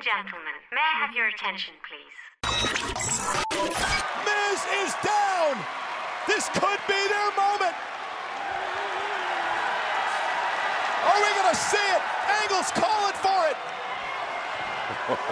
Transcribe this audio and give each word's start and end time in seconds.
and 0.00 0.06
gentlemen, 0.24 0.56
may 0.72 0.80
I 0.80 1.04
have 1.04 1.14
your 1.14 1.28
attention, 1.28 1.74
please? 1.84 2.16
Miz 4.24 4.60
is 4.80 4.94
down. 5.04 5.60
This 6.26 6.48
could 6.56 6.80
be 6.88 6.96
their 7.08 7.30
moment. 7.36 7.76
Are 11.04 11.20
we 11.20 11.28
going 11.36 11.52
to 11.52 11.60
see 11.60 11.76
it? 11.76 12.00
Angle's 12.40 12.70
calling 12.72 13.18
for 13.20 13.48
it. 13.50 13.56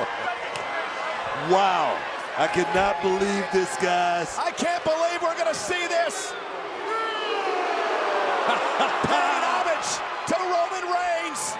Wow. 1.48 1.96
I 2.36 2.48
cannot 2.48 3.00
believe 3.00 3.46
this, 3.52 3.74
guys. 3.76 4.36
I 4.36 4.50
can't 4.50 4.82
believe 4.82 5.22
we're 5.22 5.38
going 5.38 5.46
to 5.46 5.54
see 5.54 5.86
this. 5.86 6.34
Paying 9.06 9.44
homage 9.46 10.02
to 10.28 10.34
Roman 10.34 10.84
Reigns, 10.92 11.56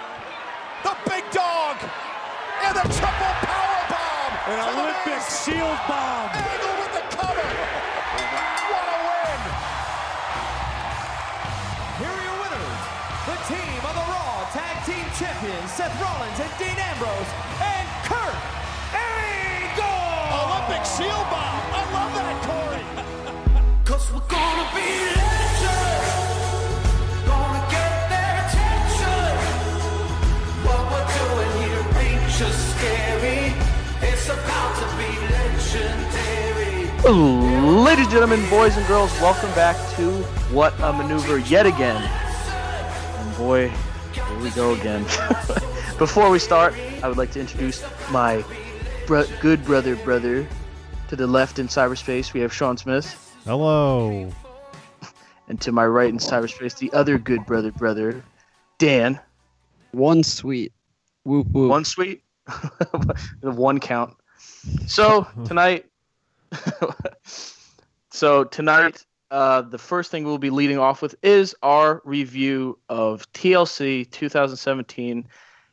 the 0.83 0.91
big 1.09 1.18
dog, 1.18 1.18
and 2.69 2.77
the 2.77 2.87
triple 2.93 3.33
power 3.49 3.81
bomb. 3.89 4.33
An 4.53 4.59
Olympic 4.69 5.23
shield 5.25 5.79
bomb. 5.89 6.29
Angle 6.37 6.75
with 6.77 6.93
the 6.93 7.05
cover. 7.17 7.49
What 8.69 8.87
a 8.93 8.97
win. 9.09 9.41
Here 11.97 12.13
are 12.13 12.23
your 12.29 12.37
winners, 12.45 12.81
the 13.25 13.37
team 13.49 13.81
of 13.89 13.93
the 13.97 14.05
Raw 14.13 14.45
Tag 14.53 14.85
Team 14.85 15.05
Champions, 15.17 15.71
Seth 15.73 15.95
Rollins 15.97 16.39
and 16.39 16.53
Dean 16.61 16.77
Ambrose, 16.77 17.31
and 17.57 17.87
Kurt 18.05 18.37
Angle! 18.93 19.89
Olympic 20.29 20.85
shield 20.85 21.25
bomb. 21.33 21.61
I 21.73 21.83
love 21.97 22.11
that, 22.21 22.37
Corey. 22.45 22.85
Cause 23.89 24.13
we're 24.13 24.29
gonna 24.29 24.69
be 24.75 25.38
Ladies 37.09 38.05
and 38.05 38.11
gentlemen, 38.11 38.49
boys 38.51 38.77
and 38.77 38.85
girls, 38.85 39.11
welcome 39.19 39.49
back 39.55 39.75
to 39.95 40.11
What 40.53 40.79
a 40.79 40.93
Maneuver 40.93 41.39
yet 41.39 41.65
again. 41.65 41.99
And 42.03 43.35
boy, 43.35 43.69
here 44.13 44.39
we 44.39 44.51
go 44.51 44.75
again. 44.75 45.01
Before 45.97 46.29
we 46.29 46.37
start, 46.37 46.75
I 47.01 47.07
would 47.07 47.17
like 47.17 47.31
to 47.31 47.39
introduce 47.39 47.83
my 48.11 48.45
bro- 49.07 49.25
good 49.41 49.65
brother 49.65 49.95
brother 49.95 50.47
to 51.07 51.15
the 51.15 51.25
left 51.25 51.57
in 51.57 51.67
cyberspace. 51.67 52.31
We 52.33 52.41
have 52.41 52.53
Sean 52.53 52.77
Smith, 52.77 53.35
Hello. 53.43 54.31
and 55.47 55.59
to 55.61 55.71
my 55.71 55.87
right 55.87 56.09
in 56.09 56.19
cyberspace, 56.19 56.77
the 56.77 56.93
other 56.93 57.17
good 57.17 57.43
brother 57.47 57.71
brother, 57.71 58.23
Dan. 58.77 59.19
One 59.93 60.21
sweet. 60.21 60.73
Whoop 61.23 61.47
whoop. 61.47 61.71
One 61.71 61.85
sweet, 61.85 62.21
one 63.41 63.79
count. 63.79 64.15
So 64.85 65.25
tonight, 65.45 65.87
so 68.11 68.43
tonight, 68.45 69.05
uh, 69.31 69.61
the 69.61 69.77
first 69.77 70.11
thing 70.11 70.23
we'll 70.23 70.37
be 70.37 70.49
leading 70.49 70.77
off 70.79 71.01
with 71.01 71.15
is 71.21 71.55
our 71.61 72.01
review 72.05 72.77
of 72.89 73.31
TLC 73.33 74.09
2017. 74.11 75.27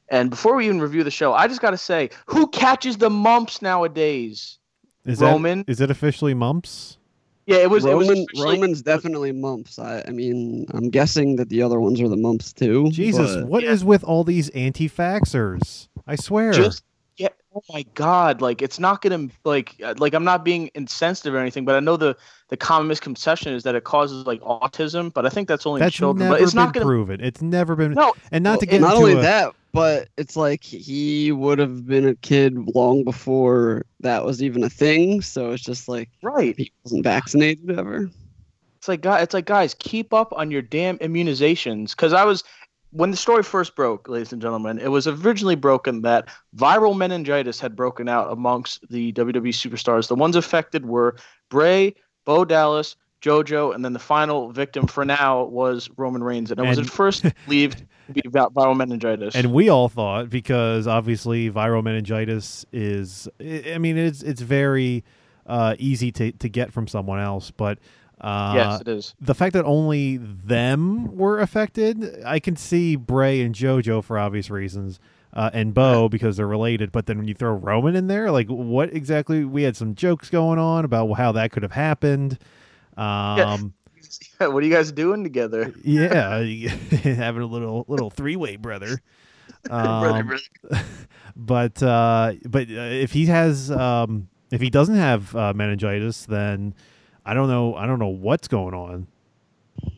And 0.08 0.30
before 0.30 0.54
we 0.54 0.66
even 0.66 0.80
review 0.80 1.02
the 1.02 1.10
show, 1.10 1.32
I 1.32 1.48
just 1.48 1.60
got 1.60 1.70
to 1.70 1.78
say, 1.78 2.10
who 2.26 2.46
catches 2.48 2.98
the 2.98 3.10
mumps 3.10 3.60
nowadays? 3.60 4.58
Is 5.04 5.20
Roman? 5.20 5.58
That, 5.60 5.68
is 5.70 5.80
it 5.80 5.90
officially 5.90 6.34
mumps? 6.34 6.98
Yeah, 7.46 7.58
it 7.58 7.70
was. 7.70 7.84
it 7.84 7.96
was 7.96 8.08
officially- 8.08 8.54
Roman's 8.56 8.82
definitely 8.82 9.32
mumps. 9.32 9.78
I, 9.78 10.02
I 10.06 10.10
mean, 10.10 10.66
I'm 10.74 10.90
guessing 10.90 11.36
that 11.36 11.48
the 11.48 11.62
other 11.62 11.80
ones 11.80 12.00
are 12.00 12.08
the 12.08 12.16
mumps 12.16 12.52
too. 12.52 12.90
Jesus, 12.90 13.36
but- 13.36 13.46
what 13.46 13.64
is 13.64 13.84
with 13.84 14.02
all 14.04 14.24
these 14.24 14.48
anti-vaxxers? 14.50 15.88
I 16.06 16.16
swear. 16.16 16.52
just 16.52 16.82
yeah 17.18 17.28
oh 17.54 17.62
my 17.72 17.82
god 17.94 18.40
like 18.42 18.60
it's 18.60 18.78
not 18.78 19.00
gonna 19.00 19.28
like 19.44 19.74
uh, 19.82 19.94
like 19.98 20.12
i'm 20.14 20.24
not 20.24 20.44
being 20.44 20.70
insensitive 20.74 21.32
or 21.34 21.38
anything 21.38 21.64
but 21.64 21.74
i 21.74 21.80
know 21.80 21.96
the 21.96 22.14
the 22.48 22.56
common 22.56 22.86
misconception 22.88 23.52
is 23.54 23.62
that 23.62 23.74
it 23.74 23.84
causes 23.84 24.26
like 24.26 24.40
autism 24.42 25.12
but 25.12 25.24
i 25.24 25.28
think 25.28 25.48
that's 25.48 25.66
only 25.66 25.80
in 25.80 25.86
That's 25.86 25.96
children 25.96 26.28
never 26.28 26.34
but 26.38 26.42
it's 26.42 26.52
been 26.52 26.64
not 26.64 26.74
gonna 26.74 26.84
prove 26.86 27.10
it. 27.10 27.20
It's 27.22 27.40
never 27.42 27.74
been. 27.74 27.92
no 27.92 28.12
and 28.32 28.44
not 28.44 28.60
to 28.60 28.66
well, 28.66 28.70
get 28.72 28.80
Not 28.82 28.94
into 28.96 29.02
only 29.06 29.18
a- 29.18 29.22
that, 29.22 29.54
but 29.72 30.08
it's 30.16 30.36
like 30.36 30.62
he 30.62 31.32
would 31.32 31.58
have 31.58 31.86
been 31.86 32.06
a 32.08 32.14
kid 32.16 32.54
long 32.74 33.04
before 33.04 33.84
that 34.00 34.24
was 34.24 34.42
even 34.42 34.62
a 34.64 34.70
thing. 34.70 35.20
So 35.22 35.50
it's 35.52 35.62
just 35.62 35.88
like 35.88 36.08
right 36.22 36.54
he 36.58 36.70
wasn't 36.84 37.04
vaccinated 37.04 37.70
ever. 37.78 38.10
it's 38.76 38.88
like 38.88 39.00
guys 39.00 39.22
it's 39.22 39.34
like 39.34 39.46
guys 39.46 39.74
keep 39.78 40.12
up 40.14 40.32
on 40.34 40.50
your 40.50 40.62
damn 40.62 40.98
immunizations 40.98 41.90
because 41.90 42.12
i 42.12 42.24
was 42.24 42.44
when 42.96 43.10
the 43.10 43.16
story 43.16 43.42
first 43.42 43.76
broke 43.76 44.08
ladies 44.08 44.32
and 44.32 44.40
gentlemen 44.40 44.78
it 44.78 44.88
was 44.88 45.06
originally 45.06 45.54
broken 45.54 46.02
that 46.02 46.28
viral 46.56 46.96
meningitis 46.96 47.60
had 47.60 47.76
broken 47.76 48.08
out 48.08 48.32
amongst 48.32 48.88
the 48.90 49.12
wwe 49.12 49.48
superstars 49.48 50.08
the 50.08 50.14
ones 50.14 50.36
affected 50.36 50.86
were 50.86 51.16
bray 51.50 51.94
bo 52.24 52.44
dallas 52.44 52.96
jojo 53.22 53.74
and 53.74 53.84
then 53.84 53.92
the 53.92 53.98
final 53.98 54.50
victim 54.50 54.86
for 54.86 55.04
now 55.04 55.44
was 55.44 55.90
roman 55.96 56.22
reigns 56.22 56.50
and 56.50 56.60
it 56.60 56.66
was 56.66 56.78
at 56.78 56.86
first 56.86 57.24
believed 57.44 57.84
to 58.06 58.12
be 58.12 58.22
vi- 58.26 58.46
viral 58.48 58.76
meningitis 58.76 59.34
And 59.34 59.52
we 59.52 59.68
all 59.68 59.88
thought 59.88 60.30
because 60.30 60.86
obviously 60.86 61.50
viral 61.50 61.82
meningitis 61.82 62.64
is. 62.72 63.28
I 63.40 63.72
I 63.74 63.78
mean, 63.78 63.98
it's 63.98 64.22
it's 64.22 64.40
very 64.40 65.04
uh, 65.46 65.76
easy 65.78 66.12
to 66.12 66.32
to 66.32 66.48
get 66.48 66.72
from 66.72 66.86
someone 66.88 67.20
else, 67.20 67.50
but. 67.50 67.78
Uh, 68.20 68.52
yes 68.56 68.80
it 68.80 68.88
is 68.88 69.14
the 69.20 69.34
fact 69.34 69.52
that 69.52 69.64
only 69.66 70.16
them 70.16 71.14
were 71.16 71.38
affected, 71.38 72.22
I 72.24 72.38
can 72.38 72.56
see 72.56 72.96
Bray 72.96 73.42
and 73.42 73.54
JoJo 73.54 74.02
for 74.02 74.18
obvious 74.18 74.48
reasons, 74.48 74.98
uh, 75.34 75.50
and 75.52 75.74
Bo 75.74 76.08
because 76.08 76.38
they're 76.38 76.46
related. 76.46 76.92
But 76.92 77.04
then 77.06 77.18
when 77.18 77.28
you 77.28 77.34
throw 77.34 77.52
Roman 77.52 77.94
in 77.94 78.06
there, 78.06 78.30
like 78.30 78.48
what 78.48 78.94
exactly? 78.94 79.44
We 79.44 79.64
had 79.64 79.76
some 79.76 79.94
jokes 79.94 80.30
going 80.30 80.58
on 80.58 80.84
about 80.86 81.12
how 81.14 81.32
that 81.32 81.52
could 81.52 81.62
have 81.62 81.72
happened. 81.72 82.38
Um, 82.96 83.74
what 84.38 84.62
are 84.62 84.62
you 84.62 84.72
guys 84.72 84.92
doing 84.92 85.22
together 85.22 85.74
yeah, 85.84 86.38
having 87.02 87.42
a 87.42 87.46
little 87.46 87.84
little 87.88 88.08
three 88.10 88.36
way 88.36 88.56
brother. 88.56 89.02
Brother, 89.64 90.08
Um, 90.08 90.26
brother. 90.26 90.84
but 91.36 91.82
uh, 91.82 92.32
but 92.48 92.68
uh, 92.70 92.80
if 92.80 93.12
he 93.12 93.26
has 93.26 93.70
um, 93.70 94.28
if 94.50 94.60
he 94.62 94.70
doesn't 94.70 94.94
have 94.96 95.34
uh, 95.36 95.52
meningitis, 95.54 96.24
then 96.24 96.74
I 97.26 97.34
don't 97.34 97.48
know. 97.48 97.74
I 97.74 97.86
don't 97.86 97.98
know 97.98 98.08
what's 98.08 98.48
going 98.48 98.72
on. 98.72 99.06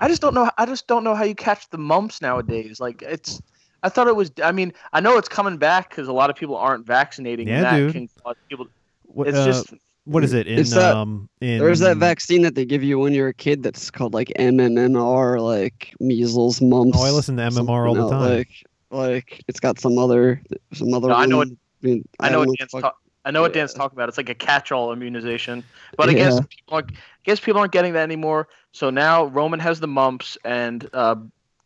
I 0.01 0.09
just 0.09 0.21
don't 0.23 0.35
know. 0.35 0.51
I 0.59 0.67
just 0.67 0.87
don't 0.89 1.05
know 1.05 1.15
how 1.15 1.23
you 1.25 1.35
catch 1.35 1.69
the 1.71 1.79
mumps 1.79 2.21
nowadays. 2.21 2.81
Like 2.81 3.03
it's. 3.03 3.41
I 3.85 3.89
thought 3.89 4.09
it 4.09 4.17
was. 4.17 4.33
I 4.43 4.51
mean, 4.51 4.73
I 4.93 4.99
know 5.01 5.19
it's 5.19 5.29
coming 5.29 5.57
back 5.57 5.91
because 5.91 6.09
a 6.09 6.13
lot 6.13 6.31
of 6.31 6.37
people 6.37 6.57
aren't 6.57 6.85
vaccinating. 6.87 7.47
Yeah, 7.47 7.61
that 7.63 7.77
dude. 7.77 7.93
Can 7.93 8.09
cause 8.25 8.35
people. 8.49 8.67
What, 9.05 9.29
It's 9.29 9.39
uh, 9.39 9.45
just. 9.47 9.75
what 10.05 10.25
is 10.25 10.33
it 10.33 10.47
in 10.49 10.59
It's 10.59 10.71
that- 10.71 10.97
um 10.97 11.29
in 11.41 11.59
There's 11.59 11.79
that 11.81 11.97
vaccine 11.99 12.43
that 12.43 12.55
they 12.57 12.65
give 12.65 12.83
you 12.83 12.99
when 12.99 13.13
you're 13.15 13.29
a 13.29 13.35
kid 13.35 13.63
that's 13.63 13.91
called 13.91 14.15
like 14.15 14.33
MMR, 14.39 15.41
like 15.41 15.95
measles, 16.01 16.61
mumps. 16.61 16.99
Oh, 16.99 17.05
I 17.05 17.11
listen 17.11 17.37
to 17.37 17.43
MMR 17.45 17.89
all 17.89 17.95
the 17.95 18.11
time. 18.11 18.21
Like, 18.39 18.49
like 18.91 19.45
it's 19.49 19.61
got 19.61 19.79
some 19.79 19.97
other, 19.99 20.43
some 20.75 20.93
other. 20.95 21.09
No, 21.09 21.15
I 21.15 21.27
know 21.27 21.37
one- 21.39 21.57
I, 21.83 21.87
mean, 21.87 22.09
I 22.19 22.29
know 22.31 22.39
don't 22.41 22.49
what 22.49 22.59
Dan's 22.59 22.71
fuck- 22.73 22.83
talking. 22.83 22.99
I 23.29 23.31
know 23.31 23.43
what 23.43 23.53
Dan's 23.53 23.75
talking 23.75 23.95
about. 23.95 24.09
It's 24.09 24.17
like 24.17 24.31
a 24.31 24.35
catch-all 24.35 24.91
immunization. 24.91 25.63
But 25.99 26.09
I 26.09 26.15
guess 26.15 26.41
people 26.41 26.75
aren't, 26.75 26.93
I 26.93 26.95
guess 27.25 27.39
people 27.39 27.61
aren't 27.61 27.73
getting 27.73 27.93
that 27.93 28.03
anymore. 28.03 28.49
So 28.73 28.89
now 28.89 29.27
Roman 29.27 29.61
has 29.61 29.81
the 29.81 29.87
mumps, 29.87 30.39
and 30.47 30.89
uh, 30.95 31.17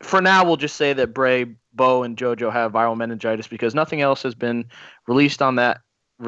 for 0.01 0.21
now 0.21 0.45
we'll 0.45 0.57
just 0.57 0.75
say 0.75 0.93
that 0.93 1.15
Bray, 1.15 1.47
Bo, 1.73 2.03
and 2.03 2.17
JoJo 2.17 2.53
have 2.53 2.73
viral 2.73 2.97
meningitis 2.97 3.47
because 3.47 3.77
nothing 3.77 4.01
else 4.01 4.25
has 4.25 4.35
been 4.35 4.65
released 5.07 5.41
on 5.41 5.55
that 5.55 5.83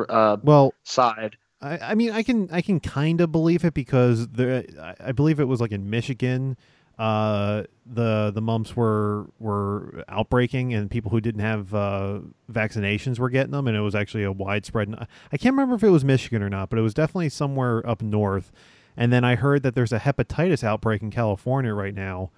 uh, 0.08 0.36
Well, 0.44 0.72
side. 0.84 1.36
I, 1.60 1.78
I 1.78 1.94
mean, 1.96 2.12
I 2.12 2.22
can 2.22 2.48
I 2.52 2.60
can 2.60 2.78
kind 2.78 3.20
of 3.20 3.32
believe 3.32 3.64
it 3.64 3.74
because 3.74 4.28
there, 4.28 4.64
I, 4.80 4.94
I 5.08 5.12
believe 5.12 5.40
it 5.40 5.48
was 5.48 5.60
like 5.60 5.72
in 5.72 5.90
Michigan, 5.90 6.56
uh, 6.98 7.64
the 7.86 8.30
the 8.34 8.40
mumps 8.40 8.76
were 8.76 9.26
were 9.38 10.04
outbreaking 10.08 10.74
and 10.74 10.90
people 10.90 11.10
who 11.10 11.20
didn't 11.20 11.40
have 11.40 11.74
uh, 11.74 12.20
vaccinations 12.50 13.18
were 13.18 13.30
getting 13.30 13.52
them, 13.52 13.66
and 13.66 13.76
it 13.76 13.80
was 13.80 13.94
actually 13.94 14.24
a 14.24 14.32
widespread. 14.32 14.94
I 15.32 15.36
can't 15.36 15.54
remember 15.54 15.74
if 15.74 15.82
it 15.82 15.90
was 15.90 16.04
Michigan 16.04 16.42
or 16.42 16.48
not, 16.48 16.70
but 16.70 16.78
it 16.78 16.82
was 16.82 16.94
definitely 16.94 17.28
somewhere 17.30 17.86
up 17.88 18.02
north. 18.02 18.52
And 18.96 19.12
then 19.12 19.24
I 19.24 19.34
heard 19.34 19.64
that 19.64 19.74
there's 19.74 19.92
a 19.92 19.98
hepatitis 19.98 20.62
outbreak 20.62 21.02
in 21.02 21.10
California 21.10 21.74
right 21.74 21.94
now. 21.94 22.30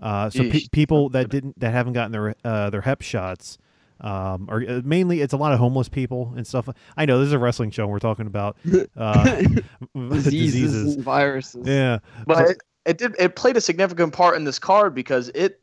Uh, 0.00 0.28
so 0.28 0.50
pe- 0.50 0.68
people 0.70 1.08
that 1.10 1.30
didn't 1.30 1.58
that 1.60 1.72
haven't 1.72 1.94
gotten 1.94 2.12
their 2.12 2.34
uh, 2.44 2.68
their 2.70 2.82
hep 2.82 3.00
shots 3.00 3.58
um, 4.00 4.48
or 4.50 4.62
uh, 4.68 4.80
mainly 4.84 5.20
it's 5.20 5.32
a 5.32 5.36
lot 5.36 5.52
of 5.52 5.58
homeless 5.58 5.88
people 5.88 6.32
and 6.36 6.46
stuff. 6.46 6.68
I 6.96 7.06
know 7.06 7.18
this 7.18 7.28
is 7.28 7.32
a 7.32 7.38
wrestling 7.38 7.70
show. 7.70 7.84
And 7.84 7.92
we're 7.92 7.98
talking 8.00 8.26
about 8.26 8.56
uh, 8.96 9.24
diseases, 9.94 10.24
diseases. 10.24 10.94
and 10.96 11.04
viruses. 11.04 11.66
Yeah, 11.66 11.98
But 12.26 12.50
it, 12.50 12.58
it 12.84 12.98
did 12.98 13.14
it 13.18 13.36
played 13.36 13.56
a 13.56 13.60
significant 13.60 14.12
part 14.12 14.36
in 14.36 14.44
this 14.44 14.58
card 14.58 14.94
because 14.94 15.30
it 15.34 15.60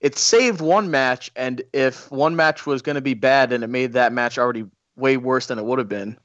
it 0.00 0.18
saved 0.18 0.60
one 0.60 0.90
match, 0.90 1.30
and 1.34 1.62
if 1.72 2.10
one 2.10 2.36
match 2.36 2.66
was 2.66 2.82
going 2.82 2.96
to 2.96 3.00
be 3.00 3.14
bad, 3.14 3.52
and 3.52 3.64
it 3.64 3.68
made 3.68 3.92
that 3.94 4.12
match 4.12 4.38
already 4.38 4.66
way 4.96 5.16
worse 5.16 5.46
than 5.46 5.58
it 5.58 5.64
would 5.64 5.78
have 5.78 5.88
been. 5.88 6.18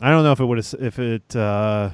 I 0.00 0.10
don't 0.10 0.22
know 0.22 0.32
if 0.32 0.40
it 0.40 0.44
would 0.44 0.58
have 0.58 0.74
if 0.80 0.98
it 0.98 1.36
uh, 1.36 1.90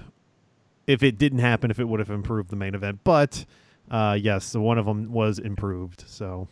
if 0.87 1.03
it 1.03 1.19
didn't 1.19 1.41
happen 1.41 1.71
if 1.71 1.79
it 1.79 1.85
would 1.85 2.01
have 2.01 2.11
improved 2.11 2.51
the 2.51 2.57
main 2.57 2.75
event, 2.75 3.01
but 3.05 3.45
uh, 3.91 4.19
yes, 4.21 4.55
one 4.55 4.79
of 4.79 4.87
them 4.87 5.13
was 5.13 5.39
improved. 5.39 6.05
So 6.07 6.49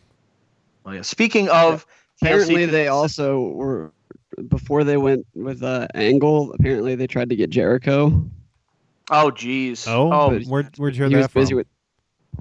Well, 0.85 0.95
yeah. 0.95 1.03
Speaking 1.03 1.49
of 1.49 1.87
Apparently, 2.23 2.67
TLC 2.67 2.71
they 2.71 2.89
also 2.89 3.41
were 3.41 3.93
before 4.49 4.85
they 4.85 4.97
went 4.97 5.27
with 5.35 5.63
uh, 5.63 5.87
Angle, 5.95 6.53
apparently 6.53 6.95
they 6.95 7.07
tried 7.07 7.31
to 7.31 7.37
get 7.37 7.51
Jericho. 7.51 8.29
Oh, 9.11 9.31
jeez. 9.31 9.87
Oh, 9.87 10.13
oh 10.13 10.31
but 10.31 10.47
where 10.47 10.71
where'd 10.77 10.95
you 10.95 11.05
hear 11.05 11.09
he 11.09 11.15
that 11.15 11.23
was 11.23 11.29
busy 11.29 11.55
with 11.55 11.67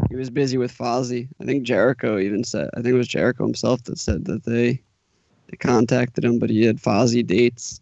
he 0.10 0.16
was 0.16 0.30
busy 0.30 0.58
with 0.58 0.76
Fozzy. 0.76 1.30
I 1.42 1.46
think 1.46 1.64
Jericho 1.64 2.18
even 2.20 2.44
said. 2.44 2.70
I 2.74 2.82
think 2.82 2.94
it 2.94 2.98
was 2.98 3.08
Jericho 3.08 3.46
himself 3.46 3.84
that 3.84 3.98
said 3.98 4.26
that 4.26 4.44
they 4.44 4.82
they 5.48 5.58
contacted 5.58 6.26
him, 6.26 6.40
but 6.40 6.50
he 6.50 6.66
had 6.66 6.78
Fozzy 6.78 7.26
dates. 7.26 7.82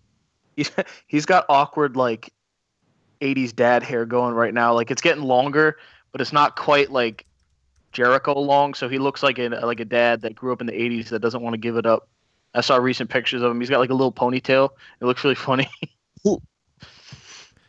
He's, 0.56 0.71
he's 1.07 1.25
got 1.25 1.45
awkward 1.50 1.95
like 1.95 2.31
80s 3.21 3.56
dad 3.56 3.83
hair 3.83 4.06
going 4.06 4.35
right 4.35 4.53
now. 4.53 4.74
Like 4.74 4.91
it's 4.91 5.01
getting 5.01 5.24
longer, 5.24 5.77
but 6.12 6.21
it's 6.21 6.33
not 6.33 6.56
quite 6.56 6.91
like 6.91 7.25
Jericho 7.94 8.38
long. 8.39 8.74
So 8.74 8.89
he 8.89 9.00
looks 9.00 9.24
like 9.24 9.39
a 9.39 9.50
like 9.50 9.80
a 9.80 9.85
dad 9.85 10.21
that 10.21 10.35
grew 10.35 10.51
up 10.51 10.62
in 10.62 10.68
the 10.68 10.74
80s 10.74 11.09
that 11.09 11.19
doesn't 11.19 11.41
want 11.41 11.53
to 11.53 11.59
give 11.59 11.77
it 11.77 11.85
up. 11.85 12.07
I 12.53 12.62
saw 12.62 12.75
recent 12.75 13.09
pictures 13.09 13.41
of 13.41 13.50
him. 13.50 13.59
He's 13.59 13.69
got 13.69 13.80
like 13.80 13.89
a 13.89 13.95
little 13.95 14.12
ponytail. 14.12 14.69
It 15.01 15.06
looks 15.06 15.24
really 15.24 15.35
funny. 15.35 15.68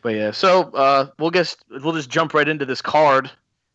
but 0.04 0.14
yeah, 0.14 0.30
so 0.32 0.64
uh, 0.74 1.06
we'll 1.18 1.30
just 1.30 1.64
we'll 1.70 1.94
just 1.94 2.10
jump 2.10 2.34
right 2.34 2.46
into 2.46 2.66
this 2.66 2.82
card 2.82 3.30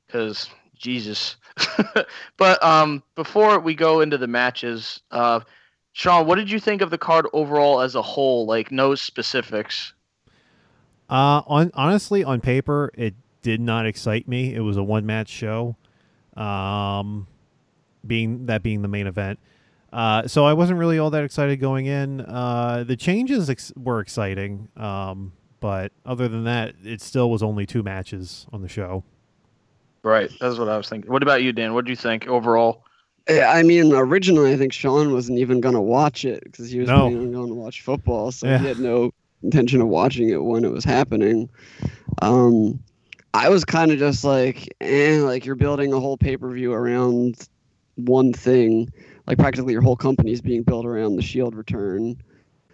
because 0.06 0.48
Jesus. 0.78 1.38
but 2.38 2.64
um, 2.64 3.02
before 3.16 3.60
we 3.60 3.74
go 3.74 4.02
into 4.02 4.16
the 4.16 4.28
matches, 4.28 5.02
uh, 5.10 5.40
Sean, 5.92 6.28
what 6.28 6.36
did 6.36 6.52
you 6.52 6.60
think 6.60 6.84
of 6.84 6.92
the 6.92 7.00
card 7.00 7.26
overall 7.34 7.82
as 7.82 7.96
a 7.96 8.02
whole? 8.04 8.46
Like 8.46 8.72
no 8.72 8.94
specifics. 8.94 9.92
Uh, 11.10 11.42
on 11.48 11.72
honestly, 11.74 12.24
on 12.24 12.42
paper, 12.42 12.92
it 12.94 13.16
did 13.42 13.60
not 13.60 13.88
excite 13.88 14.28
me. 14.28 14.54
It 14.54 14.60
was 14.60 14.78
a 14.78 14.84
one 14.84 15.08
match 15.08 15.30
show, 15.30 15.76
um, 16.38 17.26
being 18.06 18.46
that 18.46 18.62
being 18.62 18.84
the 18.84 18.88
main 18.88 19.08
event. 19.08 19.40
Uh, 19.92 20.28
so 20.28 20.46
I 20.46 20.54
wasn't 20.54 20.78
really 20.78 21.00
all 21.00 21.10
that 21.10 21.24
excited 21.24 21.60
going 21.60 21.88
in. 21.88 22.22
Uh, 22.22 22.84
the 22.88 22.96
changes 22.96 23.50
ex- 23.50 23.74
were 23.76 24.00
exciting, 24.00 24.68
um, 24.78 25.32
but 25.60 25.92
other 26.06 26.28
than 26.28 26.44
that, 26.46 26.76
it 26.84 27.02
still 27.02 27.30
was 27.30 27.44
only 27.44 27.66
two 27.66 27.84
matches 27.84 28.46
on 28.52 28.62
the 28.62 28.68
show. 28.68 29.04
Right. 30.04 30.32
That's 30.40 30.58
what 30.58 30.70
I 30.70 30.78
was 30.78 30.88
thinking. 30.88 31.12
What 31.12 31.24
about 31.24 31.44
you, 31.44 31.52
Dan? 31.52 31.74
What 31.74 31.86
do 31.86 31.92
you 31.92 31.96
think 31.98 32.28
overall? 32.28 32.84
I 33.30 33.62
mean, 33.64 33.94
originally 33.94 34.54
I 34.54 34.58
think 34.58 34.74
Sean 34.74 35.14
wasn't 35.14 35.38
even 35.40 35.60
gonna 35.62 35.82
watch 35.82 36.26
it 36.26 36.44
because 36.44 36.72
he 36.72 36.80
was 36.80 36.88
No. 36.90 37.10
going 37.10 37.32
to 37.32 37.54
watch 37.54 37.82
football, 37.82 38.32
so 38.32 38.48
Yeah. 38.48 38.58
he 38.60 38.66
had 38.66 38.80
no 38.80 39.12
intention 39.44 39.82
of 39.82 39.88
watching 39.88 40.30
it 40.30 40.44
when 40.44 40.64
it 40.66 40.72
was 40.72 40.84
happening. 40.84 41.48
Um, 42.22 42.80
I 43.34 43.50
was 43.50 43.64
kind 43.66 43.92
of 43.92 44.00
just 44.00 44.24
like, 44.24 44.74
eh, 44.82 45.20
like 45.22 45.46
you're 45.46 45.56
building 45.56 45.94
a 45.94 46.00
whole 46.00 46.18
pay 46.18 46.38
per 46.38 46.50
view 46.52 46.74
around 46.74 47.48
one 47.96 48.34
thing, 48.34 48.90
like 49.28 49.38
practically 49.38 49.74
your 49.74 49.84
whole 49.84 49.96
company's 49.98 50.42
being 50.42 50.64
built 50.64 50.86
around 50.86 51.16
the 51.18 51.22
Shield 51.22 51.54
return. 51.56 52.18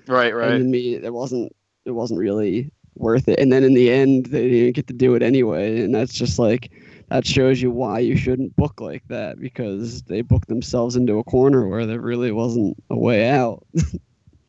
Right, 0.08 0.32
And 0.32 0.38
right. 0.40 0.58
to 0.60 0.64
me, 0.64 0.96
it 0.96 1.14
wasn't 1.14 1.54
it 1.86 1.92
wasn't 1.92 2.20
really 2.20 2.72
worth 2.96 3.28
it. 3.28 3.40
And 3.40 3.52
then 3.52 3.64
in 3.64 3.74
the 3.74 3.92
end, 3.92 4.28
they 4.28 4.50
didn't 4.50 4.76
get 4.76 4.88
to 4.88 4.94
do 4.94 5.16
it 5.16 5.24
anyway, 5.24 5.82
and 5.82 5.94
that's 5.94 6.14
just 6.14 6.40
like 6.40 6.72
that 7.10 7.26
shows 7.26 7.62
you 7.62 7.72
why 7.72 8.00
you 8.00 8.18
shouldn't 8.18 8.56
book 8.56 8.82
like 8.82 9.08
that 9.10 9.40
because 9.40 10.02
they 10.04 10.22
booked 10.22 10.48
themselves 10.48 10.96
into 10.96 11.20
a 11.20 11.24
corner 11.24 11.68
where 11.68 11.86
there 11.86 12.02
really 12.02 12.32
wasn't 12.32 12.76
a 12.90 12.98
way 12.98 13.30
out. 13.30 13.66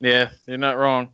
Yeah, 0.01 0.31
you're 0.47 0.59
not 0.59 0.77
wrong. 0.77 1.09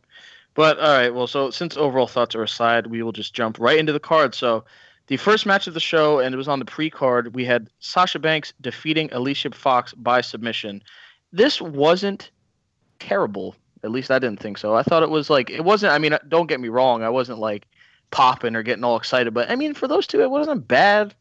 But 0.55 0.79
all 0.79 0.97
right, 0.97 1.13
well, 1.13 1.27
so 1.27 1.49
since 1.49 1.77
overall 1.77 2.07
thoughts 2.07 2.35
are 2.35 2.43
aside, 2.43 2.87
we 2.87 3.01
will 3.01 3.11
just 3.11 3.33
jump 3.33 3.57
right 3.59 3.79
into 3.79 3.93
the 3.93 3.99
card. 3.99 4.35
So, 4.35 4.65
the 5.07 5.17
first 5.17 5.45
match 5.45 5.67
of 5.67 5.73
the 5.73 5.79
show, 5.79 6.19
and 6.19 6.33
it 6.33 6.37
was 6.37 6.47
on 6.47 6.59
the 6.59 6.65
pre-card, 6.65 7.35
we 7.35 7.43
had 7.43 7.69
Sasha 7.79 8.19
Banks 8.19 8.53
defeating 8.61 9.09
Alicia 9.11 9.51
Fox 9.51 9.93
by 9.93 10.21
submission. 10.21 10.81
This 11.31 11.59
wasn't 11.61 12.31
terrible. 12.99 13.55
At 13.83 13.91
least 13.91 14.11
I 14.11 14.19
didn't 14.19 14.39
think 14.39 14.57
so. 14.57 14.75
I 14.75 14.83
thought 14.83 15.03
it 15.03 15.09
was 15.09 15.29
like 15.29 15.49
it 15.49 15.63
wasn't. 15.63 15.93
I 15.93 15.97
mean, 15.97 16.13
uh, 16.13 16.19
don't 16.27 16.47
get 16.47 16.59
me 16.59 16.69
wrong. 16.69 17.03
I 17.03 17.09
wasn't 17.09 17.39
like 17.39 17.65
popping 18.11 18.55
or 18.55 18.63
getting 18.63 18.83
all 18.83 18.95
excited, 18.95 19.33
but 19.33 19.49
I 19.49 19.55
mean, 19.55 19.73
for 19.73 19.87
those 19.87 20.07
two, 20.07 20.21
it 20.21 20.29
wasn't 20.31 20.67
bad. 20.67 21.13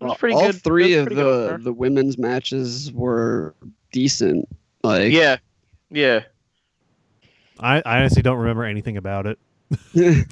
It 0.00 0.04
was 0.04 0.16
pretty 0.16 0.34
All 0.34 0.46
good. 0.46 0.62
three 0.62 0.94
It 0.94 0.98
of 1.00 1.08
good 1.08 1.16
the 1.16 1.24
opener. 1.24 1.58
the 1.58 1.72
women's 1.72 2.18
matches 2.18 2.92
were 2.92 3.54
decent. 3.92 4.48
Like 4.82 5.12
yeah, 5.12 5.36
yeah. 5.90 6.20
I, 7.58 7.82
I 7.84 7.98
honestly 7.98 8.22
don't 8.22 8.38
remember 8.38 8.64
anything 8.64 8.96
about 8.96 9.26
it. 9.26 9.38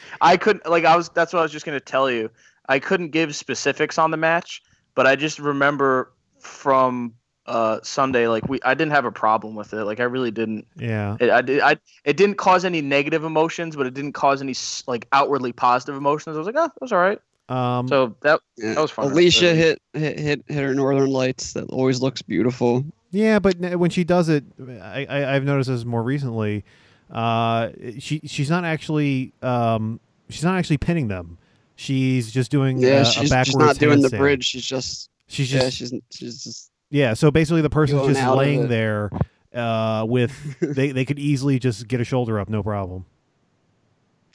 I 0.20 0.36
couldn't 0.36 0.68
like 0.68 0.84
I 0.84 0.96
was 0.96 1.08
that's 1.10 1.32
what 1.32 1.40
I 1.40 1.42
was 1.42 1.52
just 1.52 1.64
gonna 1.64 1.80
tell 1.80 2.10
you. 2.10 2.30
I 2.68 2.78
couldn't 2.78 3.10
give 3.10 3.34
specifics 3.34 3.98
on 3.98 4.10
the 4.10 4.16
match, 4.16 4.62
but 4.94 5.06
I 5.06 5.16
just 5.16 5.38
remember 5.38 6.12
from 6.38 7.14
uh 7.46 7.80
Sunday 7.82 8.28
like 8.28 8.48
we 8.48 8.60
I 8.62 8.74
didn't 8.74 8.92
have 8.92 9.04
a 9.04 9.12
problem 9.12 9.54
with 9.54 9.72
it. 9.72 9.84
Like 9.84 10.00
I 10.00 10.04
really 10.04 10.30
didn't. 10.30 10.66
Yeah. 10.76 11.16
It, 11.20 11.30
I 11.30 11.42
did 11.42 11.60
I 11.60 11.76
it 12.04 12.16
didn't 12.16 12.36
cause 12.36 12.64
any 12.64 12.80
negative 12.80 13.24
emotions, 13.24 13.76
but 13.76 13.86
it 13.86 13.94
didn't 13.94 14.12
cause 14.12 14.40
any 14.42 14.54
like 14.86 15.08
outwardly 15.12 15.52
positive 15.52 15.96
emotions. 15.96 16.36
I 16.36 16.38
was 16.38 16.46
like, 16.46 16.56
oh, 16.56 16.62
that 16.68 16.80
was 16.80 16.92
all 16.92 17.00
right. 17.00 17.20
Um, 17.48 17.88
So 17.88 18.16
that 18.20 18.40
Yeah. 18.56 18.74
that 18.74 18.80
was 18.80 18.90
fun. 18.90 19.10
Alicia 19.10 19.54
hit, 19.54 19.82
hit 19.92 20.18
hit 20.18 20.44
hit 20.46 20.62
her 20.62 20.74
Northern 20.74 21.10
Lights. 21.10 21.52
That 21.54 21.64
always 21.70 22.00
looks 22.00 22.22
beautiful. 22.22 22.84
Yeah, 23.10 23.40
but 23.40 23.58
when 23.78 23.90
she 23.90 24.04
does 24.04 24.28
it, 24.28 24.44
I, 24.60 25.06
I 25.08 25.34
I've 25.34 25.44
noticed 25.44 25.68
this 25.68 25.84
more 25.84 26.02
recently. 26.02 26.64
Uh, 27.10 27.70
she 27.98 28.20
she's 28.24 28.48
not 28.48 28.64
actually 28.64 29.32
um 29.42 30.00
she's 30.30 30.44
not 30.44 30.56
actually 30.58 30.78
pinning 30.78 31.08
them. 31.08 31.38
She's 31.76 32.30
just 32.32 32.50
doing 32.50 32.78
Yeah, 32.78 33.00
uh, 33.00 33.04
she's, 33.04 33.30
a 33.30 33.34
backwards 33.34 33.46
she's 33.48 33.56
not 33.56 33.78
doing 33.78 34.00
the 34.00 34.08
handstand. 34.08 34.18
bridge. 34.18 34.44
She's 34.46 34.64
just 34.64 35.10
She's 35.26 35.52
yeah, 35.52 35.60
just 35.60 35.76
she's 35.78 35.92
she's 36.10 36.44
just 36.44 36.70
yeah. 36.92 37.14
So 37.14 37.30
basically, 37.32 37.62
the 37.62 37.70
person's 37.70 38.02
Going 38.02 38.14
just 38.14 38.20
out 38.24 38.32
of 38.34 38.38
laying 38.38 38.64
it. 38.64 38.68
there. 38.68 39.10
Uh, 39.54 40.04
with 40.08 40.32
they 40.60 40.92
they 40.92 41.04
could 41.04 41.18
easily 41.18 41.58
just 41.58 41.86
get 41.88 42.00
a 42.00 42.04
shoulder 42.04 42.38
up, 42.38 42.48
no 42.48 42.62
problem. 42.62 43.04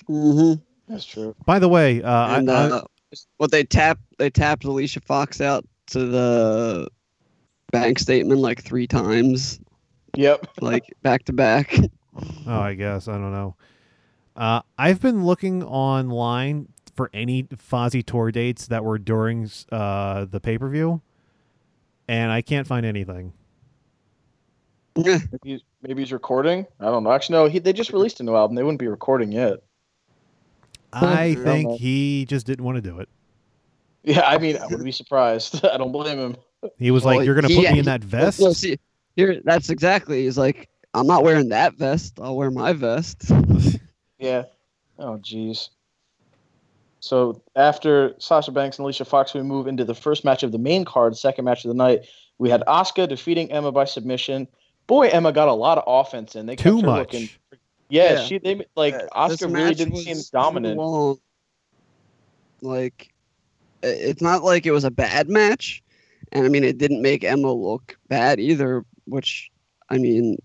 hmm 0.06 0.54
That's 0.88 1.06
true. 1.06 1.36
By 1.46 1.60
the 1.60 1.70
way, 1.70 2.02
uh, 2.04 2.10
I, 2.12 2.38
and 2.38 2.52
I- 2.52 2.70
uh, 2.70 2.82
what 3.38 3.52
they 3.52 3.64
tapped 3.64 4.02
they 4.18 4.30
tapped 4.30 4.64
Alicia 4.66 5.00
Fox 5.02 5.40
out 5.42 5.66
to 5.88 6.06
the 6.06 6.88
bank 7.72 8.00
statement 8.00 8.42
like 8.42 8.62
three 8.64 8.86
times, 8.88 9.60
Yep. 10.16 10.48
like 10.62 10.84
back 11.02 11.24
to 11.26 11.34
back. 11.34 11.76
Oh, 12.46 12.60
I 12.60 12.74
guess 12.74 13.08
I 13.08 13.14
don't 13.14 13.32
know. 13.32 13.56
Uh, 14.36 14.62
I've 14.78 15.02
been 15.02 15.26
looking 15.26 15.64
online 15.64 16.68
for 16.96 17.10
any 17.14 17.44
Fozzy 17.44 18.06
tour 18.06 18.32
dates 18.32 18.68
that 18.68 18.84
were 18.84 18.98
during 19.00 19.50
uh, 19.72 20.26
the 20.26 20.40
pay 20.40 20.58
per 20.58 20.70
view, 20.70 21.02
and 22.08 22.32
I 22.32 22.42
can't 22.42 22.68
find 22.68 22.86
anything. 22.86 23.34
Maybe 24.96 25.20
he's, 25.44 25.62
maybe 25.84 26.02
he's 26.02 26.12
recording. 26.12 26.66
I 26.80 26.86
don't 26.86 27.04
know. 27.04 27.12
Actually, 27.12 27.34
no. 27.34 27.46
He, 27.48 27.60
they 27.60 27.74
just 27.74 27.94
released 27.94 28.20
a 28.20 28.24
new 28.24 28.36
album. 28.36 28.56
They 28.56 28.64
wouldn't 28.64 28.80
be 28.80 28.88
recording 28.88 29.32
yet. 29.32 29.60
I 30.92 31.36
think 31.44 31.70
know. 31.70 31.78
he 31.78 32.26
just 32.26 32.48
didn't 32.48 32.66
want 32.66 32.78
to 32.78 32.82
do 32.82 33.00
it. 33.00 33.10
Yeah, 34.04 34.22
I 34.28 34.38
mean, 34.38 34.58
I 34.58 34.64
wouldn't 34.64 34.86
be 34.86 34.92
surprised. 34.92 35.64
I 35.72 35.78
don't 35.78 35.92
blame 35.92 36.18
him. 36.18 36.36
He 36.80 36.90
was 36.92 37.04
Well, 37.04 37.18
like, 37.18 37.26
"You're 37.26 37.36
gonna 37.36 37.50
he- 37.50 37.64
put 37.64 37.72
me 37.74 37.80
in 37.80 37.86
that 37.86 38.04
vest." 38.04 38.40
No, 38.40 38.52
see, 38.54 38.80
here 39.16 39.42
that's 39.44 39.70
exactly. 39.70 40.24
He's 40.24 40.38
like, 40.38 40.70
I'm 40.94 41.06
not 41.06 41.24
wearing 41.24 41.50
that 41.50 41.76
vest. 41.76 42.20
I'll 42.20 42.36
wear 42.36 42.50
my 42.52 42.74
vest. 42.74 43.30
Yeah. 44.20 44.46
Oh, 44.98 45.20
jeez. 45.20 45.70
So 47.08 47.42
after 47.56 48.14
Sasha 48.20 48.52
Banks 48.52 48.78
and 48.78 48.84
Alicia 48.84 49.06
Fox, 49.06 49.34
we 49.34 49.42
move 49.42 49.68
into 49.68 49.86
the 49.86 49.96
first 49.96 50.26
match 50.26 50.44
of 50.44 50.52
the 50.52 50.58
main 50.58 50.84
card, 50.84 51.16
second 51.16 51.46
match 51.46 51.64
of 51.64 51.70
the 51.70 51.76
night. 51.76 52.06
We 52.38 52.50
had 52.50 52.64
Asuka 52.68 53.08
defeating 53.08 53.52
Emma 53.52 53.72
by 53.72 53.86
submission. 53.86 54.48
Boy, 54.88 55.08
Emma 55.08 55.32
got 55.32 55.48
a 55.48 55.54
lot 55.54 55.78
of 55.78 55.84
offense 55.88 56.36
in. 56.36 56.46
They 56.46 56.56
kept 56.56 56.64
Too 56.68 56.82
her 56.82 56.86
much. 56.86 57.00
looking. 57.14 57.30
Yeah, 57.90 58.14
Yeah. 58.14 58.24
she 58.26 58.38
they 58.40 58.66
like 58.76 58.94
this 58.94 59.10
Asuka 59.16 59.42
really 59.44 59.54
match 59.54 59.78
didn't 59.78 59.96
seem 59.98 60.18
dominant. 60.34 60.78
long. 60.78 61.18
Like, 62.62 63.14
it's 63.84 64.22
not 64.22 64.44
like 64.44 64.66
it 64.66 64.72
was 64.72 64.84
a 64.84 64.92
bad 64.92 65.30
match, 65.30 65.82
and 66.32 66.46
I 66.46 66.50
mean, 66.50 66.64
it 66.64 66.78
didn't 66.78 67.02
make 67.02 67.24
Emma 67.24 67.52
look 67.54 67.98
bad 68.10 68.40
either. 68.40 68.84
Which, 69.06 69.50
I 69.90 69.98
mean, 69.98 70.38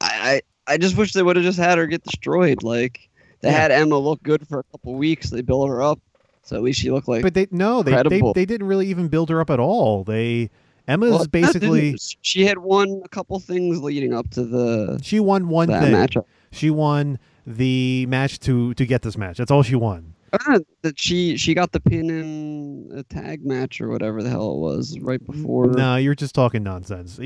I 0.00 0.42
I, 0.66 0.72
I 0.74 0.76
just 0.78 0.96
wish 0.96 1.12
they 1.12 1.22
would 1.22 1.36
have 1.36 1.44
just 1.44 1.58
had 1.58 1.78
her 1.78 1.86
get 1.86 2.02
destroyed. 2.02 2.62
Like, 2.62 3.08
they 3.40 3.50
Yeah. 3.50 3.56
had 3.60 3.70
Emma 3.72 3.98
look 3.98 4.22
good 4.22 4.46
for 4.48 4.58
a 4.60 4.64
couple 4.64 4.94
weeks. 4.94 5.30
They 5.30 5.42
built 5.42 5.68
her 5.68 5.82
up, 5.82 6.00
so 6.42 6.56
at 6.56 6.62
least 6.62 6.80
she 6.80 6.90
looked 6.90 7.08
like. 7.08 7.22
But 7.22 7.34
they 7.34 7.46
no, 7.50 7.82
they, 7.82 8.02
they 8.02 8.22
they 8.34 8.44
didn't 8.44 8.66
really 8.66 8.86
even 8.88 9.08
build 9.08 9.30
her 9.30 9.40
up 9.40 9.50
at 9.50 9.60
all. 9.60 10.04
They 10.04 10.50
Emma's 10.88 11.10
Well, 11.10 11.26
basically 11.30 11.96
she 12.22 12.44
had 12.46 12.58
won 12.58 13.02
a 13.04 13.08
couple 13.08 13.38
things 13.40 13.82
leading 13.82 14.14
up 14.14 14.30
to 14.30 14.44
the 14.44 15.00
she 15.02 15.20
won 15.20 15.48
one 15.48 15.68
thing. 15.68 15.92
matchup. 15.94 16.24
She 16.52 16.70
won 16.70 17.18
the 17.46 18.06
match 18.06 18.38
to 18.40 18.74
to 18.74 18.86
get 18.86 19.02
this 19.02 19.16
match. 19.16 19.38
That's 19.38 19.50
all 19.50 19.62
she 19.62 19.76
won. 19.76 20.14
Uh, 20.32 20.58
that 20.82 20.98
she 20.98 21.36
she 21.36 21.54
got 21.54 21.70
the 21.72 21.80
pin 21.80 22.10
in 22.10 22.90
a 22.98 23.02
tag 23.04 23.46
match 23.46 23.80
or 23.80 23.88
whatever 23.88 24.22
the 24.22 24.28
hell 24.28 24.52
it 24.52 24.58
was 24.58 24.98
right 25.00 25.24
before. 25.24 25.68
No, 25.68 25.96
you're 25.96 26.16
just 26.16 26.34
talking 26.34 26.62
nonsense. 26.64 27.18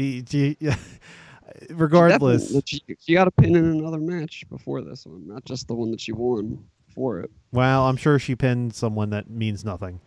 Y- 1.61 1.67
y- 1.69 1.69
She 1.69 1.75
Regardless, 1.75 2.63
She, 2.67 2.83
she 2.99 3.13
got 3.15 3.29
a 3.29 3.31
pin 3.31 3.57
in 3.57 3.65
another 3.65 3.99
match 3.99 4.45
before 4.49 4.81
this 4.83 5.07
one, 5.07 5.27
not 5.27 5.45
just 5.45 5.69
the 5.69 5.75
one 5.75 5.91
that 5.91 6.01
she 6.01 6.13
won 6.13 6.65
for 6.95 7.21
it. 7.21 7.31
well, 7.53 7.87
I'm 7.87 7.97
sure 7.97 8.19
she 8.19 8.35
pinned 8.35 8.75
someone 8.75 9.11
that 9.11 9.31
means 9.31 9.65
nothing. 9.65 10.01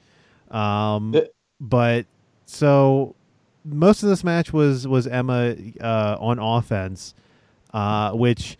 Um, 0.51 1.15
but 1.59 2.05
so 2.45 3.15
most 3.65 4.03
of 4.03 4.09
this 4.09 4.23
match 4.23 4.51
was 4.51 4.87
was 4.87 5.07
Emma 5.07 5.55
uh, 5.79 6.17
on 6.19 6.39
offense, 6.39 7.13
uh, 7.73 8.11
which 8.11 8.57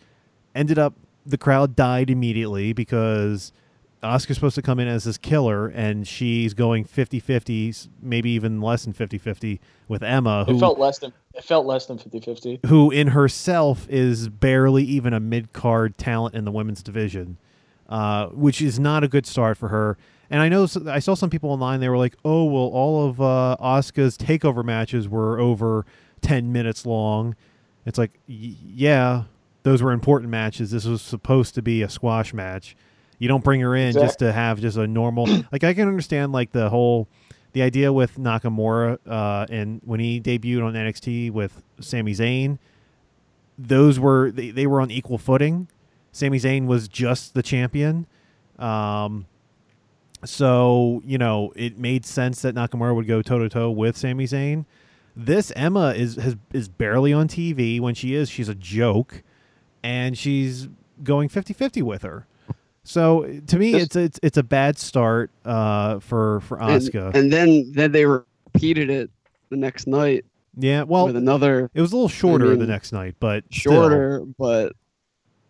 ended 0.55 0.79
up 0.79 0.93
the 1.25 1.37
crowd 1.37 1.75
died 1.75 2.09
immediately 2.09 2.73
because 2.73 3.51
Asuka's 4.03 4.35
supposed 4.35 4.55
to 4.55 4.61
come 4.61 4.79
in 4.79 4.87
as 4.87 5.05
this 5.05 5.17
killer 5.17 5.67
and 5.67 6.07
she's 6.07 6.53
going 6.53 6.85
50-50 6.85 7.87
maybe 8.01 8.29
even 8.31 8.61
less 8.61 8.83
than 8.85 8.93
50-50 8.93 9.59
with 9.87 10.03
Emma 10.03 10.45
who 10.45 10.55
It 10.55 10.59
felt 10.59 10.77
less 10.79 10.99
than 10.99 11.13
it 11.33 11.43
felt 11.43 11.65
less 11.65 11.85
than 11.87 11.97
50-50. 11.97 12.65
who 12.67 12.91
in 12.91 13.07
herself 13.09 13.87
is 13.89 14.29
barely 14.29 14.83
even 14.83 15.13
a 15.13 15.19
mid-card 15.19 15.97
talent 15.97 16.35
in 16.35 16.45
the 16.45 16.51
women's 16.51 16.83
division 16.83 17.37
uh, 17.89 18.27
which 18.27 18.61
is 18.61 18.79
not 18.79 19.03
a 19.03 19.07
good 19.07 19.25
start 19.25 19.57
for 19.57 19.67
her. 19.67 19.97
And 20.29 20.41
I 20.41 20.49
know 20.49 20.65
I 20.87 20.99
saw 20.99 21.13
some 21.15 21.29
people 21.29 21.51
online 21.51 21.79
they 21.79 21.89
were 21.89 21.97
like 21.97 22.15
oh 22.25 22.43
well 22.45 22.69
all 22.73 23.07
of 23.07 23.21
uh, 23.21 23.57
Asuka's 23.61 24.17
takeover 24.17 24.63
matches 24.63 25.07
were 25.07 25.39
over 25.39 25.85
10 26.21 26.51
minutes 26.51 26.85
long. 26.85 27.35
It's 27.85 27.97
like 27.97 28.11
y- 28.27 28.55
yeah 28.65 29.23
those 29.63 29.81
were 29.81 29.91
important 29.91 30.29
matches. 30.29 30.71
This 30.71 30.85
was 30.85 31.01
supposed 31.01 31.55
to 31.55 31.61
be 31.61 31.81
a 31.83 31.89
squash 31.89 32.33
match 32.33 32.75
you 33.23 33.29
don't 33.29 33.43
bring 33.43 33.61
her 33.61 33.73
in 33.73 33.93
just 33.93 34.19
to 34.19 34.33
have 34.33 34.59
just 34.59 34.75
a 34.75 34.85
normal 34.85 35.25
like 35.53 35.63
I 35.63 35.73
can 35.73 35.87
understand 35.87 36.33
like 36.33 36.51
the 36.51 36.69
whole 36.69 37.07
the 37.53 37.61
idea 37.61 37.93
with 37.93 38.17
Nakamura 38.17 38.97
uh, 39.07 39.45
and 39.49 39.79
when 39.85 40.01
he 40.01 40.19
debuted 40.19 40.61
on 40.61 40.73
NXT 40.73 41.31
with 41.31 41.63
Sami 41.79 42.11
Zayn, 42.11 42.59
those 43.57 43.97
were 43.97 44.29
they, 44.29 44.49
they 44.49 44.67
were 44.67 44.81
on 44.81 44.91
equal 44.91 45.17
footing. 45.17 45.69
Sami 46.11 46.37
Zayn 46.37 46.65
was 46.65 46.89
just 46.89 47.33
the 47.33 47.41
champion. 47.41 48.07
Um, 48.59 49.25
so, 50.25 51.01
you 51.05 51.17
know, 51.17 51.53
it 51.55 51.77
made 51.77 52.05
sense 52.05 52.41
that 52.41 52.55
Nakamura 52.55 52.93
would 52.93 53.07
go 53.07 53.21
toe 53.21 53.39
to 53.39 53.47
toe 53.47 53.71
with 53.71 53.95
Sami 53.95 54.25
Zayn. 54.25 54.65
This 55.15 55.49
Emma 55.55 55.93
is 55.95 56.15
has, 56.15 56.35
is 56.51 56.67
barely 56.67 57.13
on 57.13 57.29
TV. 57.29 57.79
When 57.79 57.95
she 57.95 58.15
is, 58.15 58.29
she's 58.29 58.49
a 58.49 58.55
joke, 58.55 59.23
and 59.81 60.17
she's 60.17 60.67
going 61.03 61.29
50-50 61.29 61.83
with 61.83 62.01
her. 62.01 62.27
So 62.83 63.41
to 63.47 63.57
me, 63.57 63.71
This- 63.71 63.83
it's 63.83 63.95
it's 63.95 64.19
it's 64.23 64.37
a 64.37 64.43
bad 64.43 64.77
start 64.77 65.31
uh, 65.45 65.99
for 65.99 66.41
for 66.41 66.61
And, 66.61 66.89
and 67.15 67.31
then 67.31 67.71
then 67.73 67.91
they 67.91 68.05
repeated 68.05 68.89
it 68.89 69.09
the 69.49 69.57
next 69.57 69.87
night 69.87 70.25
yeah, 70.57 70.83
well, 70.83 71.07
with 71.07 71.15
another 71.15 71.71
it 71.73 71.81
was 71.81 71.91
a 71.91 71.95
little 71.95 72.09
shorter 72.09 72.49
the 72.49 72.57
mean, 72.57 72.67
next 72.67 72.91
night, 72.91 73.15
but 73.19 73.43
still, 73.51 73.73
shorter, 73.73 74.23
but 74.37 74.73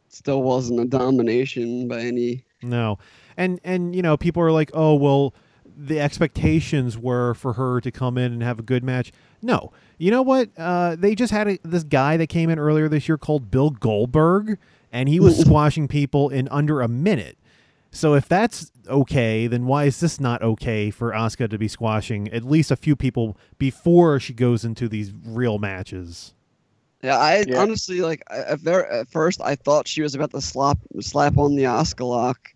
still 0.07 0.41
wasn't 0.43 0.79
a 0.79 0.85
domination 0.85 1.87
by 1.87 1.99
any. 2.01 2.45
No, 2.61 2.99
and 3.35 3.59
and 3.63 3.95
you 3.95 4.01
know 4.01 4.15
people 4.15 4.41
are 4.43 4.51
like, 4.51 4.71
oh 4.73 4.95
well, 4.95 5.33
the 5.75 5.99
expectations 5.99 6.97
were 6.97 7.33
for 7.33 7.53
her 7.53 7.81
to 7.81 7.91
come 7.91 8.17
in 8.17 8.31
and 8.31 8.41
have 8.43 8.59
a 8.59 8.63
good 8.63 8.83
match. 8.83 9.11
No, 9.41 9.73
you 9.97 10.09
know 10.09 10.21
what? 10.21 10.49
Uh, 10.57 10.95
they 10.95 11.15
just 11.15 11.33
had 11.33 11.49
a, 11.49 11.59
this 11.63 11.83
guy 11.83 12.15
that 12.15 12.27
came 12.27 12.49
in 12.49 12.57
earlier 12.57 12.87
this 12.87 13.09
year 13.09 13.17
called 13.17 13.51
Bill 13.51 13.71
Goldberg, 13.71 14.57
and 14.93 15.09
he 15.09 15.19
was 15.19 15.37
squashing 15.45 15.89
people 15.89 16.29
in 16.29 16.47
under 16.47 16.79
a 16.79 16.87
minute. 16.87 17.37
So 17.91 18.13
if 18.15 18.27
that's 18.27 18.71
okay, 18.87 19.45
then 19.47 19.65
why 19.65 19.83
is 19.83 19.99
this 19.99 20.19
not 20.19 20.41
okay 20.41 20.89
for 20.89 21.11
Asuka 21.11 21.49
to 21.49 21.57
be 21.57 21.67
squashing 21.67 22.27
at 22.29 22.43
least 22.43 22.71
a 22.71 22.75
few 22.75 22.95
people 22.95 23.37
before 23.59 24.19
she 24.19 24.33
goes 24.33 24.63
into 24.63 24.87
these 24.87 25.11
real 25.25 25.59
matches? 25.59 26.33
Yeah, 27.03 27.17
I 27.17 27.43
Yeah. 27.47 27.59
honestly 27.59 28.01
like 28.01 28.23
at, 28.29 28.59
ver- 28.59 28.85
at 28.85 29.09
first 29.09 29.41
I 29.41 29.55
thought 29.55 29.87
she 29.87 30.01
was 30.01 30.15
about 30.15 30.31
to 30.31 30.41
slap 30.41 30.77
slap 31.01 31.37
on 31.37 31.55
the 31.55 31.63
Asuka 31.63 32.07
lock, 32.07 32.52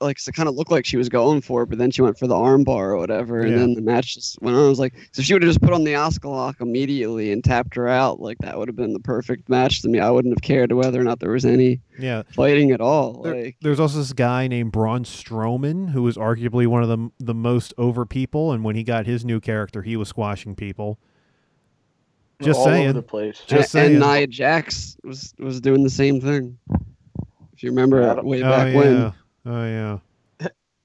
like 0.00 0.16
'cause 0.16 0.28
it 0.28 0.32
kind 0.32 0.48
of 0.48 0.54
looked 0.54 0.70
like 0.70 0.84
she 0.86 0.96
was 0.96 1.08
going 1.08 1.40
for 1.40 1.62
it, 1.62 1.68
but 1.68 1.78
then 1.78 1.90
she 1.90 2.02
went 2.02 2.18
for 2.18 2.26
the 2.26 2.34
armbar 2.34 2.68
or 2.90 2.96
whatever, 2.96 3.40
and 3.40 3.50
Yeah. 3.52 3.58
then 3.58 3.74
the 3.74 3.82
match 3.82 4.14
just 4.14 4.40
went 4.40 4.56
on. 4.56 4.64
I 4.64 4.68
was 4.68 4.78
like, 4.78 4.94
so 5.12 5.22
she 5.22 5.32
would 5.34 5.42
have 5.42 5.50
just 5.50 5.60
put 5.60 5.72
on 5.72 5.84
the 5.84 5.92
Asuka 5.92 6.30
lock 6.30 6.60
immediately 6.60 7.32
and 7.32 7.42
tapped 7.44 7.74
her 7.76 7.86
out, 7.88 8.20
like 8.20 8.38
that 8.38 8.58
would 8.58 8.68
have 8.68 8.76
been 8.76 8.92
the 8.92 9.00
perfect 9.00 9.48
match 9.48 9.82
to 9.82 9.88
me. 9.88 10.00
I 10.00 10.10
wouldn't 10.10 10.32
have 10.34 10.42
cared 10.42 10.72
whether 10.72 11.00
or 11.00 11.04
not 11.04 11.20
there 11.20 11.30
was 11.32 11.44
any 11.44 11.80
Yeah, 11.98 12.22
fighting 12.34 12.70
at 12.70 12.80
all. 12.80 13.22
There- 13.22 13.34
Like, 13.44 13.56
there's 13.60 13.80
also 13.80 13.98
this 13.98 14.12
guy 14.12 14.46
named 14.48 14.72
Braun 14.72 15.04
Strowman 15.04 15.90
who 15.90 16.02
was 16.02 16.16
arguably 16.16 16.66
one 16.66 16.82
of 16.82 16.88
the 16.88 17.10
the 17.18 17.34
most 17.34 17.74
over 17.76 18.06
people, 18.06 18.52
and 18.52 18.64
when 18.64 18.76
he 18.76 18.82
got 18.82 19.06
his 19.06 19.24
new 19.24 19.40
character, 19.40 19.82
he 19.82 19.96
was 19.96 20.08
squashing 20.08 20.54
people. 20.54 20.98
Just 22.42 22.58
all 22.58 22.64
saying. 22.64 22.84
over 22.84 22.92
the 22.94 23.02
place. 23.02 23.42
Just 23.46 23.74
and, 23.74 23.92
saying. 23.92 23.96
and 23.96 24.00
Nia 24.00 24.26
Jax 24.26 24.96
was 25.04 25.34
was 25.38 25.60
doing 25.60 25.82
the 25.82 25.90
same 25.90 26.20
thing. 26.22 26.56
If 27.52 27.62
you 27.62 27.68
remember 27.68 28.00
Yeah, 28.00 28.12
I 28.12 28.14
don't- 28.14 28.24
way 28.24 28.42
oh 28.42 28.48
back 28.50 28.72
yeah, 28.72 28.78
when. 28.78 29.12
Oh 29.46 29.64
yeah. 29.64 29.98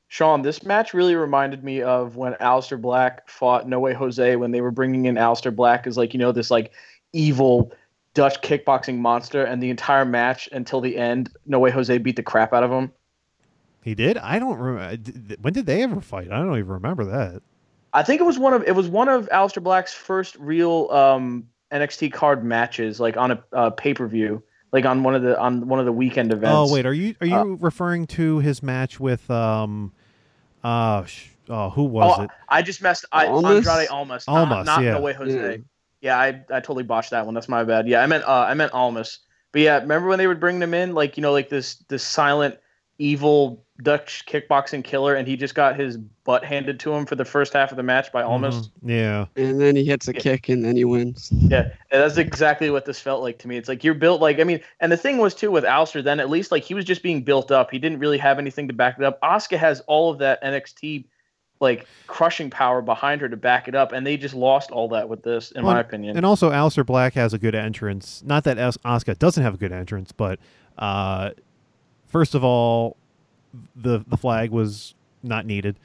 Sean, 0.07 0.43
this 0.43 0.63
match 0.63 0.93
really 0.93 1.15
reminded 1.15 1.63
me 1.63 1.81
of 1.81 2.15
when 2.15 2.33
Aleister 2.35 2.79
Black 2.79 3.27
fought 3.29 3.67
No 3.67 3.79
Way 3.79 3.93
Jose 3.93 4.35
when 4.37 4.51
they 4.51 4.61
were 4.61 4.71
bringing 4.71 5.05
in 5.05 5.15
Aleister 5.15 5.53
Black 5.53 5.85
as 5.87 5.97
like 5.97 6.13
you 6.13 6.19
know 6.19 6.31
this 6.31 6.49
like 6.49 6.71
evil 7.11 7.73
Dutch 8.15 8.41
kickboxing 8.41 8.97
monster, 8.97 9.43
and 9.43 9.61
the 9.61 9.69
entire 9.69 10.05
match 10.05 10.47
until 10.53 10.79
the 10.79 10.97
end, 10.97 11.29
No 11.45 11.59
Way 11.59 11.69
Jose 11.69 11.97
beat 11.97 12.15
the 12.15 12.23
crap 12.23 12.53
out 12.53 12.63
of 12.63 12.71
him. 12.71 12.91
He 13.83 13.93
did. 13.93 14.17
I 14.17 14.39
don't 14.39 14.57
remember. 14.57 15.35
When 15.41 15.53
did 15.53 15.65
they 15.65 15.83
ever 15.83 16.01
fight? 16.01 16.31
I 16.31 16.37
don't 16.37 16.57
even 16.57 16.71
remember 16.71 17.03
that. 17.05 17.41
I 17.93 18.03
think 18.03 18.21
it 18.21 18.23
was 18.23 18.39
one 18.39 18.53
of 18.53 18.63
it 18.63 18.75
was 18.75 18.87
one 18.87 19.09
of 19.09 19.27
Aleister 19.29 19.61
Black's 19.61 19.93
first 19.93 20.37
real 20.37 20.89
um, 20.91 21.47
NXT 21.71 22.13
card 22.13 22.43
matches, 22.43 22.99
like 22.99 23.17
on 23.17 23.31
a 23.31 23.43
uh, 23.51 23.69
pay 23.71 23.93
per 23.93 24.07
view, 24.07 24.41
like 24.75 24.85
on 24.85 25.03
one 25.03 25.15
of 25.15 25.21
the 25.21 25.39
on 25.39 25.69
one 25.69 25.79
of 25.79 25.85
the 25.85 25.91
weekend 25.93 26.33
events. 26.33 26.53
Oh 26.53 26.71
wait, 26.71 26.85
are 26.85 26.93
you 26.93 27.15
are 27.21 27.27
you 27.27 27.35
Uh, 27.35 27.43
referring 27.45 28.07
to 28.07 28.39
his 28.39 28.61
match 28.61 28.99
with 28.99 29.31
um, 29.31 29.93
uh, 30.65 31.05
sh- 31.05 31.29
oh 31.47 31.69
who 31.69 31.85
was 31.85 32.13
oh, 32.19 32.23
it? 32.23 32.29
I 32.49 32.61
just 32.61 32.81
messed. 32.81 33.05
I 33.09 33.27
Almas? 33.27 33.65
Andrade 33.65 33.87
Almas, 33.87 34.25
Almas, 34.27 34.65
not, 34.65 34.65
not 34.65 34.83
yeah. 34.83 34.91
No 34.91 34.99
Way 34.99 35.13
Jose. 35.13 35.51
Yeah. 35.51 35.57
Yeah, 36.01 36.19
I, 36.19 36.27
I 36.51 36.59
totally 36.59 36.83
botched 36.83 37.11
that 37.11 37.25
one. 37.25 37.33
That's 37.33 37.47
my 37.47 37.63
bad. 37.63 37.87
Yeah, 37.87 38.01
I 38.01 38.05
meant 38.05 38.25
uh, 38.25 38.45
I 38.49 38.53
meant 38.53 38.73
Almas. 38.73 39.19
But 39.53 39.61
yeah, 39.61 39.79
remember 39.79 40.09
when 40.09 40.19
they 40.19 40.27
would 40.27 40.41
bring 40.41 40.59
them 40.59 40.73
in, 40.73 40.93
like 40.93 41.15
you 41.15 41.21
know, 41.21 41.31
like 41.31 41.47
this 41.47 41.75
this 41.87 42.03
silent, 42.03 42.59
evil 42.97 43.63
Dutch 43.83 44.23
kickboxing 44.25 44.83
killer, 44.85 45.15
and 45.15 45.27
he 45.27 45.35
just 45.35 45.53
got 45.53 45.77
his 45.77 45.97
butt 45.97 46.45
handed 46.45 46.79
to 46.79 46.93
him 46.93 47.05
for 47.05 47.15
the 47.15 47.25
first 47.25 47.51
half 47.51 47.71
of 47.71 47.77
the 47.77 47.83
match 47.83 48.09
by 48.11 48.23
Almas. 48.23 48.69
Mhm. 48.85 48.89
Yeah. 48.89 49.25
And 49.35 49.59
then 49.59 49.75
he 49.75 49.83
hits 49.83 50.07
a 50.07 50.13
Yeah. 50.13 50.19
kick 50.21 50.47
and 50.47 50.63
then 50.63 50.77
he 50.77 50.85
wins. 50.85 51.29
Yeah, 51.33 51.63
and 51.91 52.01
that's 52.01 52.17
exactly 52.17 52.69
what 52.69 52.85
this 52.85 53.01
felt 53.01 53.21
like 53.21 53.37
to 53.39 53.49
me. 53.49 53.57
It's 53.57 53.67
like 53.67 53.83
you're 53.83 53.93
built 53.93 54.21
like 54.21 54.39
I 54.39 54.45
mean, 54.45 54.61
and 54.79 54.91
the 54.91 54.97
thing 54.97 55.17
was 55.17 55.35
too 55.35 55.51
with 55.51 55.65
Aleister, 55.65 56.01
then 56.01 56.21
at 56.21 56.29
least 56.29 56.51
like 56.53 56.63
he 56.63 56.73
was 56.73 56.85
just 56.85 57.03
being 57.03 57.21
built 57.21 57.51
up. 57.51 57.69
He 57.69 57.77
didn't 57.79 57.99
really 57.99 58.17
have 58.17 58.39
anything 58.39 58.67
to 58.69 58.73
back 58.73 58.95
it 58.97 59.03
up. 59.03 59.19
Asuka 59.21 59.57
has 59.57 59.81
all 59.87 60.09
of 60.09 60.19
that 60.19 60.41
NXT 60.41 61.05
like 61.59 61.85
crushing 62.07 62.49
power 62.49 62.81
behind 62.81 63.19
her 63.21 63.27
to 63.29 63.37
back 63.37 63.67
it 63.67 63.75
up, 63.75 63.91
and 63.91 64.05
they 64.07 64.15
just 64.17 64.35
lost 64.35 64.71
all 64.71 64.87
that 64.89 65.07
with 65.09 65.23
this, 65.23 65.51
in 65.51 65.63
Well, 65.65 65.73
my 65.73 65.79
opinion. 65.81 66.15
And 66.17 66.25
also, 66.25 66.49
Aleister 66.51 66.85
Black 66.85 67.13
has 67.13 67.33
a 67.33 67.37
good 67.37 67.55
entrance. 67.55 68.21
Not 68.25 68.43
that 68.45 68.57
As- 68.57 68.77
Asuka 68.79 69.17
doesn't 69.19 69.41
have 69.43 69.53
a 69.53 69.57
good 69.57 69.71
entrance, 69.71 70.11
but 70.11 70.37
uh, 70.77 71.31
first 72.15 72.33
of 72.33 72.45
all, 72.45 72.95
the 73.75 74.01
the 74.07 74.15
flag 74.15 74.51
was 74.51 74.95
not 75.21 75.45
needed, 75.45 75.75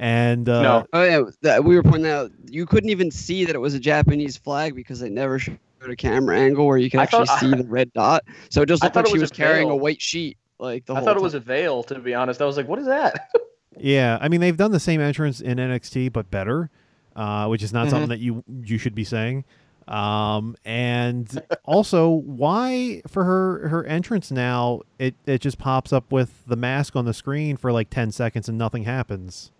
and 0.00 0.48
uh, 0.48 0.62
No. 0.62 0.86
Oh 0.92 1.04
yeah, 1.04 1.22
that, 1.42 1.62
we 1.64 1.76
were 1.76 1.82
pointing 1.84 2.10
out 2.10 2.32
you 2.50 2.66
couldn't 2.66 2.90
even 2.90 3.08
see 3.12 3.44
that 3.44 3.54
it 3.54 3.60
was 3.60 3.74
a 3.74 3.78
Japanese 3.78 4.36
flag 4.36 4.74
because 4.74 4.98
they 4.98 5.08
never 5.08 5.38
showed 5.38 5.58
a 5.82 5.94
camera 5.94 6.36
angle 6.40 6.66
where 6.66 6.76
you 6.76 6.90
could 6.90 6.98
I 6.98 7.04
actually 7.04 7.26
thought- 7.26 7.38
see 7.38 7.50
the 7.54 7.62
red 7.68 7.92
dot. 7.92 8.24
So 8.48 8.62
it 8.62 8.66
just 8.66 8.82
looked 8.82 8.96
like 8.96 9.06
she 9.06 9.12
was 9.12 9.20
was 9.22 9.30
a 9.30 9.34
carrying 9.34 9.70
a 9.70 9.76
white 9.76 10.02
sheet. 10.02 10.38
Like 10.58 10.86
the 10.86 10.94
I 10.94 10.96
whole 10.96 11.04
thought 11.06 11.16
it 11.18 11.22
was 11.22 11.34
a 11.34 11.40
veil, 11.40 11.84
to 11.84 12.00
be 12.00 12.14
honest. 12.14 12.42
I 12.42 12.46
was 12.46 12.56
like, 12.56 12.66
what 12.66 12.80
is 12.80 12.86
that? 12.86 13.30
yeah, 13.78 14.18
I 14.20 14.28
mean 14.28 14.40
they've 14.40 14.56
done 14.56 14.72
the 14.72 14.80
same 14.80 15.00
entrance 15.00 15.40
in 15.40 15.58
NXT 15.58 16.12
but 16.12 16.32
better, 16.32 16.68
uh, 17.14 17.46
which 17.46 17.62
is 17.62 17.72
not 17.72 17.86
Mhm. 17.86 17.90
something 17.90 18.08
that 18.08 18.18
you 18.18 18.42
you 18.64 18.76
should 18.78 18.96
be 18.96 19.04
saying. 19.04 19.44
Um, 19.88 20.56
and 20.64 21.42
also, 21.64 22.08
why 22.10 23.02
for 23.06 23.24
her 23.24 23.68
her 23.68 23.84
entrance 23.84 24.30
now 24.32 24.80
it 24.98 25.14
it 25.26 25.40
just 25.40 25.58
pops 25.58 25.92
up 25.92 26.10
with 26.10 26.42
the 26.46 26.56
mask 26.56 26.96
on 26.96 27.04
the 27.04 27.14
screen 27.14 27.56
for 27.56 27.70
like 27.72 27.88
ten 27.90 28.10
seconds 28.10 28.48
and 28.48 28.58
nothing 28.58 28.84
happens. 28.84 29.52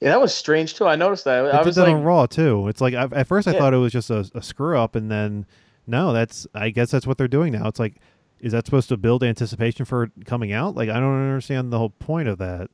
yeah, 0.00 0.10
that 0.10 0.20
was 0.20 0.34
strange 0.34 0.74
too. 0.74 0.86
I 0.86 0.96
noticed 0.96 1.24
that. 1.24 1.42
They 1.42 1.50
I 1.50 1.62
did 1.62 1.64
was 1.64 1.76
that 1.76 1.86
like, 1.86 1.96
on 1.96 2.02
Raw 2.02 2.26
too. 2.26 2.68
It's 2.68 2.80
like 2.80 2.94
I, 2.94 3.04
at 3.12 3.26
first 3.26 3.48
I 3.48 3.52
Yeah. 3.52 3.58
thought 3.58 3.74
it 3.74 3.78
was 3.78 3.92
just 3.92 4.10
a, 4.10 4.30
a 4.34 4.42
screw 4.42 4.78
up, 4.78 4.94
and 4.94 5.10
then 5.10 5.46
no, 5.86 6.12
that's 6.12 6.46
I 6.54 6.70
guess 6.70 6.90
that's 6.90 7.06
what 7.06 7.18
they're 7.18 7.28
doing 7.28 7.52
now. 7.52 7.68
It's 7.68 7.80
like, 7.80 7.96
is 8.40 8.52
that 8.52 8.66
supposed 8.66 8.88
to 8.90 8.96
build 8.96 9.24
anticipation 9.24 9.84
for 9.84 10.10
coming 10.26 10.52
out? 10.52 10.74
Like 10.74 10.88
I 10.90 11.00
don't 11.00 11.20
understand 11.22 11.72
the 11.72 11.78
whole 11.78 11.90
point 11.90 12.28
of 12.28 12.38
that. 12.38 12.70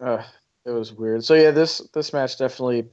uh, 0.00 0.22
it 0.64 0.70
was 0.70 0.92
weird. 0.92 1.24
So 1.24 1.34
yeah, 1.34 1.50
this 1.50 1.78
this 1.94 2.12
match 2.12 2.38
definitely 2.38 2.88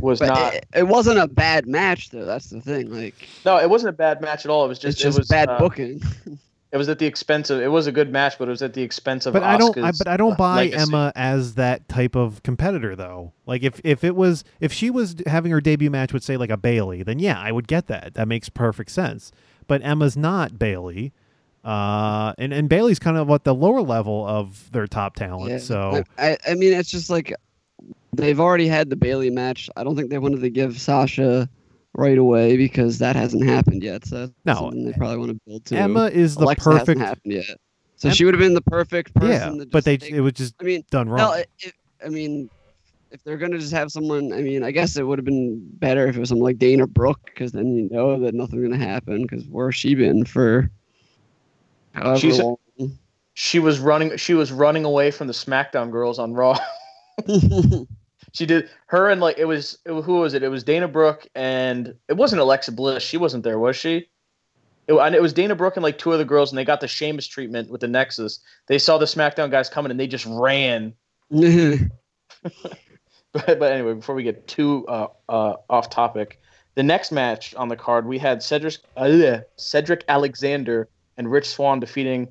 was 0.00 0.18
But 0.18 0.28
not. 0.28 0.54
it, 0.54 0.66
it 0.74 0.88
wasn't 0.88 1.18
a 1.18 1.26
bad 1.26 1.66
match 1.66 2.10
though. 2.10 2.24
That's 2.24 2.50
the 2.50 2.60
thing. 2.60 2.90
Like 2.90 3.28
no, 3.44 3.58
it 3.58 3.68
wasn't 3.68 3.90
a 3.90 3.96
bad 3.96 4.20
match 4.20 4.44
at 4.44 4.50
all. 4.50 4.64
It 4.64 4.68
was 4.68 4.78
just 4.78 4.96
it's 4.96 5.02
just 5.02 5.18
it 5.18 5.20
was 5.20 5.28
bad 5.28 5.48
uh, 5.48 5.58
booking. 5.58 6.02
It 6.70 6.76
was 6.76 6.90
at 6.90 6.98
the 6.98 7.06
expense 7.06 7.48
of. 7.48 7.62
It 7.62 7.68
was 7.68 7.86
a 7.86 7.92
good 7.92 8.12
match, 8.12 8.38
but 8.38 8.46
it 8.46 8.50
was 8.50 8.60
at 8.60 8.74
the 8.74 8.82
expense 8.82 9.24
of. 9.24 9.32
But 9.32 9.42
I 9.42 9.56
don't. 9.56 9.76
I, 9.78 9.90
but 9.90 10.06
I 10.06 10.18
don't 10.18 10.34
uh, 10.34 10.36
buy 10.36 10.56
legacy. 10.56 10.82
Emma 10.82 11.12
as 11.16 11.54
that 11.54 11.88
type 11.88 12.14
of 12.14 12.42
competitor 12.42 12.94
though. 12.94 13.32
Like 13.46 13.62
if 13.62 13.80
if 13.84 14.04
it 14.04 14.14
was 14.14 14.44
if 14.60 14.70
she 14.70 14.90
was 14.90 15.16
having 15.26 15.50
her 15.50 15.62
debut 15.62 15.90
match 15.90 16.12
with 16.12 16.22
say 16.22 16.36
like 16.36 16.50
a 16.50 16.58
Bayley, 16.58 17.02
then 17.02 17.20
yeah, 17.20 17.40
I 17.40 17.52
would 17.52 17.68
get 17.68 17.86
that. 17.86 18.14
That 18.14 18.28
makes 18.28 18.50
perfect 18.50 18.90
sense. 18.90 19.32
But 19.66 19.82
Emma's 19.82 20.16
not 20.16 20.58
Bayley. 20.58 21.14
Uh, 21.64 22.34
and, 22.38 22.52
and 22.52 22.68
Bayley's 22.68 22.98
kind 22.98 23.16
of 23.16 23.28
at 23.30 23.44
the 23.44 23.54
lower 23.54 23.82
level 23.82 24.26
of 24.26 24.70
their 24.72 24.86
top 24.86 25.16
talent. 25.16 25.50
Yeah. 25.50 25.58
So 25.58 26.04
I, 26.18 26.36
I 26.46 26.54
mean, 26.54 26.72
it's 26.72 26.90
just 26.90 27.10
like 27.10 27.34
they've 28.14 28.40
already 28.40 28.66
had 28.68 28.90
the 28.90 28.96
Bayley 28.96 29.30
match. 29.30 29.68
I 29.76 29.84
don't 29.84 29.96
think 29.96 30.10
they 30.10 30.18
wanted 30.18 30.40
to 30.40 30.50
give 30.50 30.80
Sasha 30.80 31.48
right 31.94 32.18
away 32.18 32.56
because 32.56 32.98
that 32.98 33.16
hasn't 33.16 33.44
happened 33.44 33.82
yet. 33.82 34.06
So 34.06 34.18
that's 34.26 34.32
No, 34.44 34.54
something 34.54 34.84
they 34.86 34.92
probably 34.92 35.18
want 35.18 35.30
to 35.32 35.40
build 35.46 35.64
to. 35.66 35.76
Emma 35.76 36.04
is 36.06 36.36
the 36.36 36.44
Alexa 36.44 36.64
perfect. 36.70 36.86
hasn't 36.88 37.00
happened 37.06 37.32
yet. 37.32 37.56
So 37.96 38.08
Em- 38.08 38.14
she 38.14 38.24
would 38.24 38.34
have 38.34 38.40
been 38.40 38.54
the 38.54 38.60
perfect 38.62 39.14
person. 39.14 39.56
Yeah, 39.58 39.64
to 39.64 39.70
but 39.70 39.84
they 39.84 39.96
take- 39.96 40.12
it 40.12 40.20
was 40.20 40.34
just 40.34 40.54
I 40.60 40.64
mean, 40.64 40.84
done 40.90 41.08
wrong. 41.08 41.18
no, 41.18 41.32
it, 41.32 41.48
it, 41.60 41.72
I 42.04 42.08
mean, 42.08 42.48
if 43.10 43.24
they're 43.24 43.38
gonna 43.38 43.58
just 43.58 43.72
have 43.72 43.90
someone, 43.90 44.32
I 44.32 44.42
mean, 44.42 44.62
I 44.62 44.70
guess 44.70 44.96
it 44.96 45.02
would 45.06 45.18
have 45.18 45.24
been 45.24 45.60
better 45.78 46.06
if 46.06 46.16
it 46.16 46.20
was 46.20 46.28
someone 46.28 46.44
like 46.44 46.58
Dana 46.58 46.86
Brooke, 46.86 47.20
because 47.24 47.52
then 47.52 47.74
you 47.74 47.88
know 47.90 48.20
that 48.20 48.34
nothing's 48.34 48.62
gonna 48.62 48.76
happen. 48.76 49.22
Because 49.22 49.46
where's 49.48 49.74
she 49.74 49.94
been 49.94 50.24
for 50.24 50.70
however 51.92 52.18
She's- 52.20 52.38
long? 52.38 52.56
She 53.34 53.58
was 53.60 53.78
running. 53.78 54.16
She 54.16 54.34
was 54.34 54.50
running 54.52 54.84
away 54.84 55.10
from 55.12 55.26
the 55.28 55.32
SmackDown 55.32 55.90
girls 55.92 56.18
on 56.18 56.32
Raw. 56.34 56.58
she 58.32 58.46
did 58.46 58.68
her 58.86 59.08
and 59.08 59.20
like 59.20 59.38
it 59.38 59.46
was 59.46 59.78
it, 59.84 60.02
who 60.02 60.14
was 60.14 60.34
it? 60.34 60.42
It 60.42 60.48
was 60.48 60.64
Dana 60.64 60.88
Brooke 60.88 61.26
and 61.34 61.94
it 62.08 62.16
wasn't 62.16 62.40
Alexa 62.40 62.72
Bliss. 62.72 63.02
She 63.02 63.16
wasn't 63.16 63.44
there, 63.44 63.58
was 63.58 63.76
she? 63.76 64.08
It, 64.86 64.94
and 64.94 65.14
it 65.14 65.20
was 65.20 65.32
Dana 65.32 65.54
Brooke 65.54 65.76
and 65.76 65.82
like 65.82 65.98
two 65.98 66.12
other 66.12 66.24
girls, 66.24 66.50
and 66.50 66.58
they 66.58 66.64
got 66.64 66.80
the 66.80 66.88
Sheamus 66.88 67.26
treatment 67.26 67.70
with 67.70 67.82
the 67.82 67.88
Nexus. 67.88 68.40
They 68.68 68.78
saw 68.78 68.96
the 68.96 69.04
SmackDown 69.04 69.50
guys 69.50 69.68
coming, 69.68 69.90
and 69.90 70.00
they 70.00 70.06
just 70.06 70.24
ran. 70.26 70.94
But, 73.32 73.58
but 73.58 73.72
anyway, 73.72 73.94
before 73.94 74.14
we 74.14 74.22
get 74.22 74.46
too 74.46 74.86
uh, 74.88 75.08
uh, 75.28 75.56
off 75.68 75.90
topic, 75.90 76.40
the 76.74 76.82
next 76.82 77.12
match 77.12 77.54
on 77.54 77.68
the 77.68 77.76
card 77.76 78.06
we 78.06 78.18
had 78.18 78.42
Cedric 78.42 78.76
uh, 78.96 79.38
Cedric 79.56 80.04
Alexander 80.08 80.88
and 81.16 81.30
Rich 81.30 81.50
Swann 81.50 81.80
defeating 81.80 82.28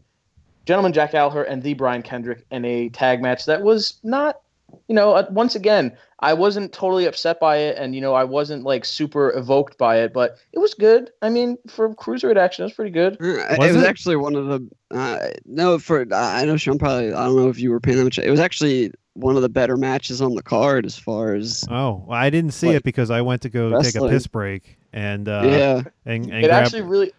Gentleman 0.66 0.94
Jack 0.94 1.12
Gallagher 1.12 1.44
and 1.44 1.62
the 1.62 1.74
Brian 1.76 2.02
Kendrick 2.02 2.46
in 2.52 2.66
a 2.66 2.90
tag 2.90 3.22
match 3.22 3.46
that 3.46 3.62
was 3.62 4.00
not, 4.04 4.42
you 4.88 4.96
know, 4.96 5.14
uh, 5.14 5.26
once 5.30 5.56
again 5.56 5.96
I 6.20 6.34
wasn't 6.34 6.74
totally 6.74 7.06
upset 7.06 7.40
by 7.40 7.58
it, 7.58 7.78
and 7.78 7.94
you 7.94 8.02
know 8.02 8.14
I 8.14 8.24
wasn't 8.24 8.64
like 8.64 8.86
super 8.86 9.32
evoked 9.38 9.78
by 9.78 10.00
it, 10.00 10.14
but 10.14 10.38
it 10.52 10.60
was 10.60 10.74
good. 10.74 11.12
I 11.22 11.30
mean, 11.30 11.58
for 11.68 11.94
cruiserweight 11.94 12.38
action, 12.38 12.64
it 12.64 12.68
was 12.68 12.74
pretty 12.74 12.92
good. 12.92 13.18
it 13.20 13.60
Was 13.60 13.74
was 13.74 13.84
it? 13.84 13.88
actually 13.88 14.16
one 14.16 14.36
of 14.36 14.48
the 14.48 14.70
uh, 14.92 15.30
no 15.46 15.78
for 15.80 16.06
I 16.14 16.46
know 16.46 16.58
Sean 16.58 16.80
probably 16.80 17.14
I 17.14 17.26
don't 17.26 17.36
know 17.36 17.50
if 17.50 17.60
you 17.60 17.72
were 17.72 17.80
paying 17.80 17.98
that 17.98 18.04
much. 18.04 18.20
It 18.20 18.32
was 18.32 18.40
actually 18.40 18.92
one 19.14 19.36
of 19.36 19.42
the 19.42 19.50
better 19.50 19.78
matches 19.78 20.22
on 20.22 20.36
the 20.36 20.44
card 20.44 20.86
as 20.86 20.98
far 20.98 21.34
as 21.34 21.64
oh, 21.70 22.04
well, 22.08 22.18
I 22.18 22.30
didn't 22.30 22.52
see 22.52 22.68
like, 22.68 22.78
it 22.78 22.84
because 22.84 23.10
I 23.10 23.22
went 23.22 23.42
to 23.44 23.50
go 23.50 23.82
take 23.82 23.96
a 23.96 24.08
piss 24.08 24.28
break 24.28 24.78
and 24.94 25.28
uh, 25.28 25.42
yeah. 25.46 25.82
and, 26.06 26.26
and 26.26 26.46
it 26.46 26.48
grab- 26.48 26.64
actually 26.64 26.82
really 26.82 27.12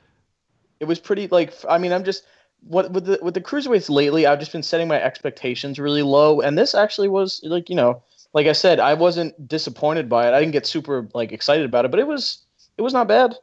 it 0.81 0.85
was 0.87 0.99
pretty 0.99 1.29
like 1.29 1.53
I 1.69 1.79
mean 1.79 1.93
i'm 1.93 2.05
just 2.05 2.25
what 2.67 2.91
with 2.93 3.05
the 3.07 3.19
with 3.23 3.35
the 3.35 3.41
cruiserweights 3.41 3.89
lately 3.89 4.27
i've 4.27 4.39
just 4.41 4.53
been 4.53 4.63
setting 4.63 4.89
my 4.89 5.01
expectations 5.01 5.79
really 5.79 6.03
low 6.03 6.41
and 6.41 6.59
this 6.59 6.75
actually 6.75 7.09
was 7.09 7.41
like 7.45 7.71
you 7.71 7.77
know 7.77 8.03
like 8.35 8.47
i 8.47 8.53
said 8.53 8.81
i 8.81 8.93
wasn't 8.95 9.33
disappointed 9.49 10.09
by 10.09 10.27
it 10.29 10.35
i 10.35 10.41
didn't 10.41 10.53
get 10.53 10.67
super 10.67 11.09
like 11.15 11.31
excited 11.33 11.65
about 11.65 11.85
it 11.85 11.91
but 11.91 12.01
it 12.01 12.07
was 12.07 12.45
it 12.77 12.83
was 12.83 12.93
not 12.93 13.07
bad 13.09 13.35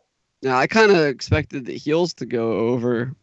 Yeah, 0.42 0.58
I 0.58 0.68
kind 0.68 0.92
of 0.92 0.98
expected 1.06 1.66
the 1.66 1.78
heels 1.78 2.14
to 2.16 2.26
go 2.26 2.52
over, 2.54 3.14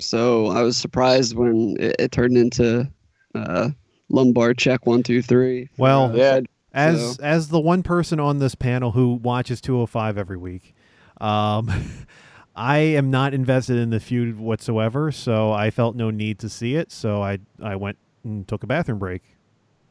so 0.00 0.48
I 0.48 0.62
was 0.62 0.76
surprised 0.76 1.34
when 1.36 1.76
it, 1.78 1.96
it 1.98 2.12
turned 2.12 2.36
into 2.36 2.90
uh, 3.34 3.70
lumbar 4.08 4.54
check 4.54 4.86
one 4.86 5.02
two 5.02 5.22
three. 5.22 5.68
Well, 5.76 6.10
uh, 6.12 6.16
Yeah. 6.16 6.40
As 6.72 7.16
So- 7.16 7.22
as 7.22 7.48
the 7.48 7.60
one 7.60 7.82
person 7.84 8.18
on 8.18 8.38
this 8.38 8.54
panel 8.56 8.90
who 8.90 9.14
watches 9.14 9.60
205 9.60 10.18
every 10.18 10.36
week 10.36 10.74
um 11.20 11.70
i 12.56 12.78
am 12.78 13.10
not 13.10 13.34
invested 13.34 13.76
in 13.76 13.90
the 13.90 14.00
feud 14.00 14.38
whatsoever 14.38 15.10
so 15.12 15.52
i 15.52 15.70
felt 15.70 15.96
no 15.96 16.10
need 16.10 16.38
to 16.38 16.48
see 16.48 16.74
it 16.76 16.90
so 16.92 17.22
i 17.22 17.38
i 17.62 17.74
went 17.76 17.96
and 18.24 18.46
took 18.48 18.62
a 18.62 18.66
bathroom 18.66 18.98
break 18.98 19.22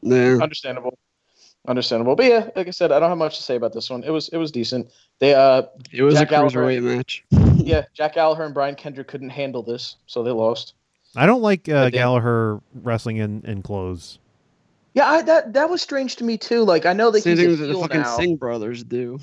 yeah. 0.02 0.38
understandable 0.42 0.98
understandable 1.66 2.14
but 2.14 2.26
yeah 2.26 2.48
like 2.56 2.66
i 2.68 2.70
said 2.70 2.92
i 2.92 3.00
don't 3.00 3.08
have 3.08 3.18
much 3.18 3.36
to 3.36 3.42
say 3.42 3.56
about 3.56 3.72
this 3.72 3.88
one 3.88 4.02
it 4.04 4.10
was 4.10 4.28
it 4.30 4.36
was 4.36 4.50
decent 4.52 4.90
they 5.18 5.34
uh 5.34 5.62
It 5.92 6.02
was 6.02 6.14
Jack 6.14 6.28
a 6.28 6.30
Gallagher- 6.30 6.80
match. 6.82 7.24
yeah 7.56 7.84
jack 7.94 8.14
gallagher 8.14 8.44
and 8.44 8.52
brian 8.52 8.74
kendrick 8.74 9.08
couldn't 9.08 9.30
handle 9.30 9.62
this 9.62 9.96
so 10.06 10.22
they 10.22 10.30
lost 10.30 10.74
i 11.16 11.24
don't 11.24 11.40
like 11.42 11.68
uh, 11.68 11.88
gallagher 11.90 12.60
wrestling 12.82 13.16
in 13.16 13.42
in 13.46 13.62
clothes 13.62 14.18
yeah 14.92 15.08
I, 15.08 15.22
that 15.22 15.54
that 15.54 15.70
was 15.70 15.80
strange 15.80 16.16
to 16.16 16.24
me 16.24 16.36
too 16.36 16.64
like 16.64 16.84
i 16.84 16.92
know 16.92 17.10
they 17.10 17.20
Same 17.20 17.38
he's 17.38 17.46
a 17.46 17.48
thing 17.48 17.56
that 17.60 17.66
the 17.66 17.72
heel 17.72 17.80
fucking 17.82 18.00
now. 18.02 18.16
Singh 18.16 18.36
brothers 18.36 18.84
do. 18.84 19.18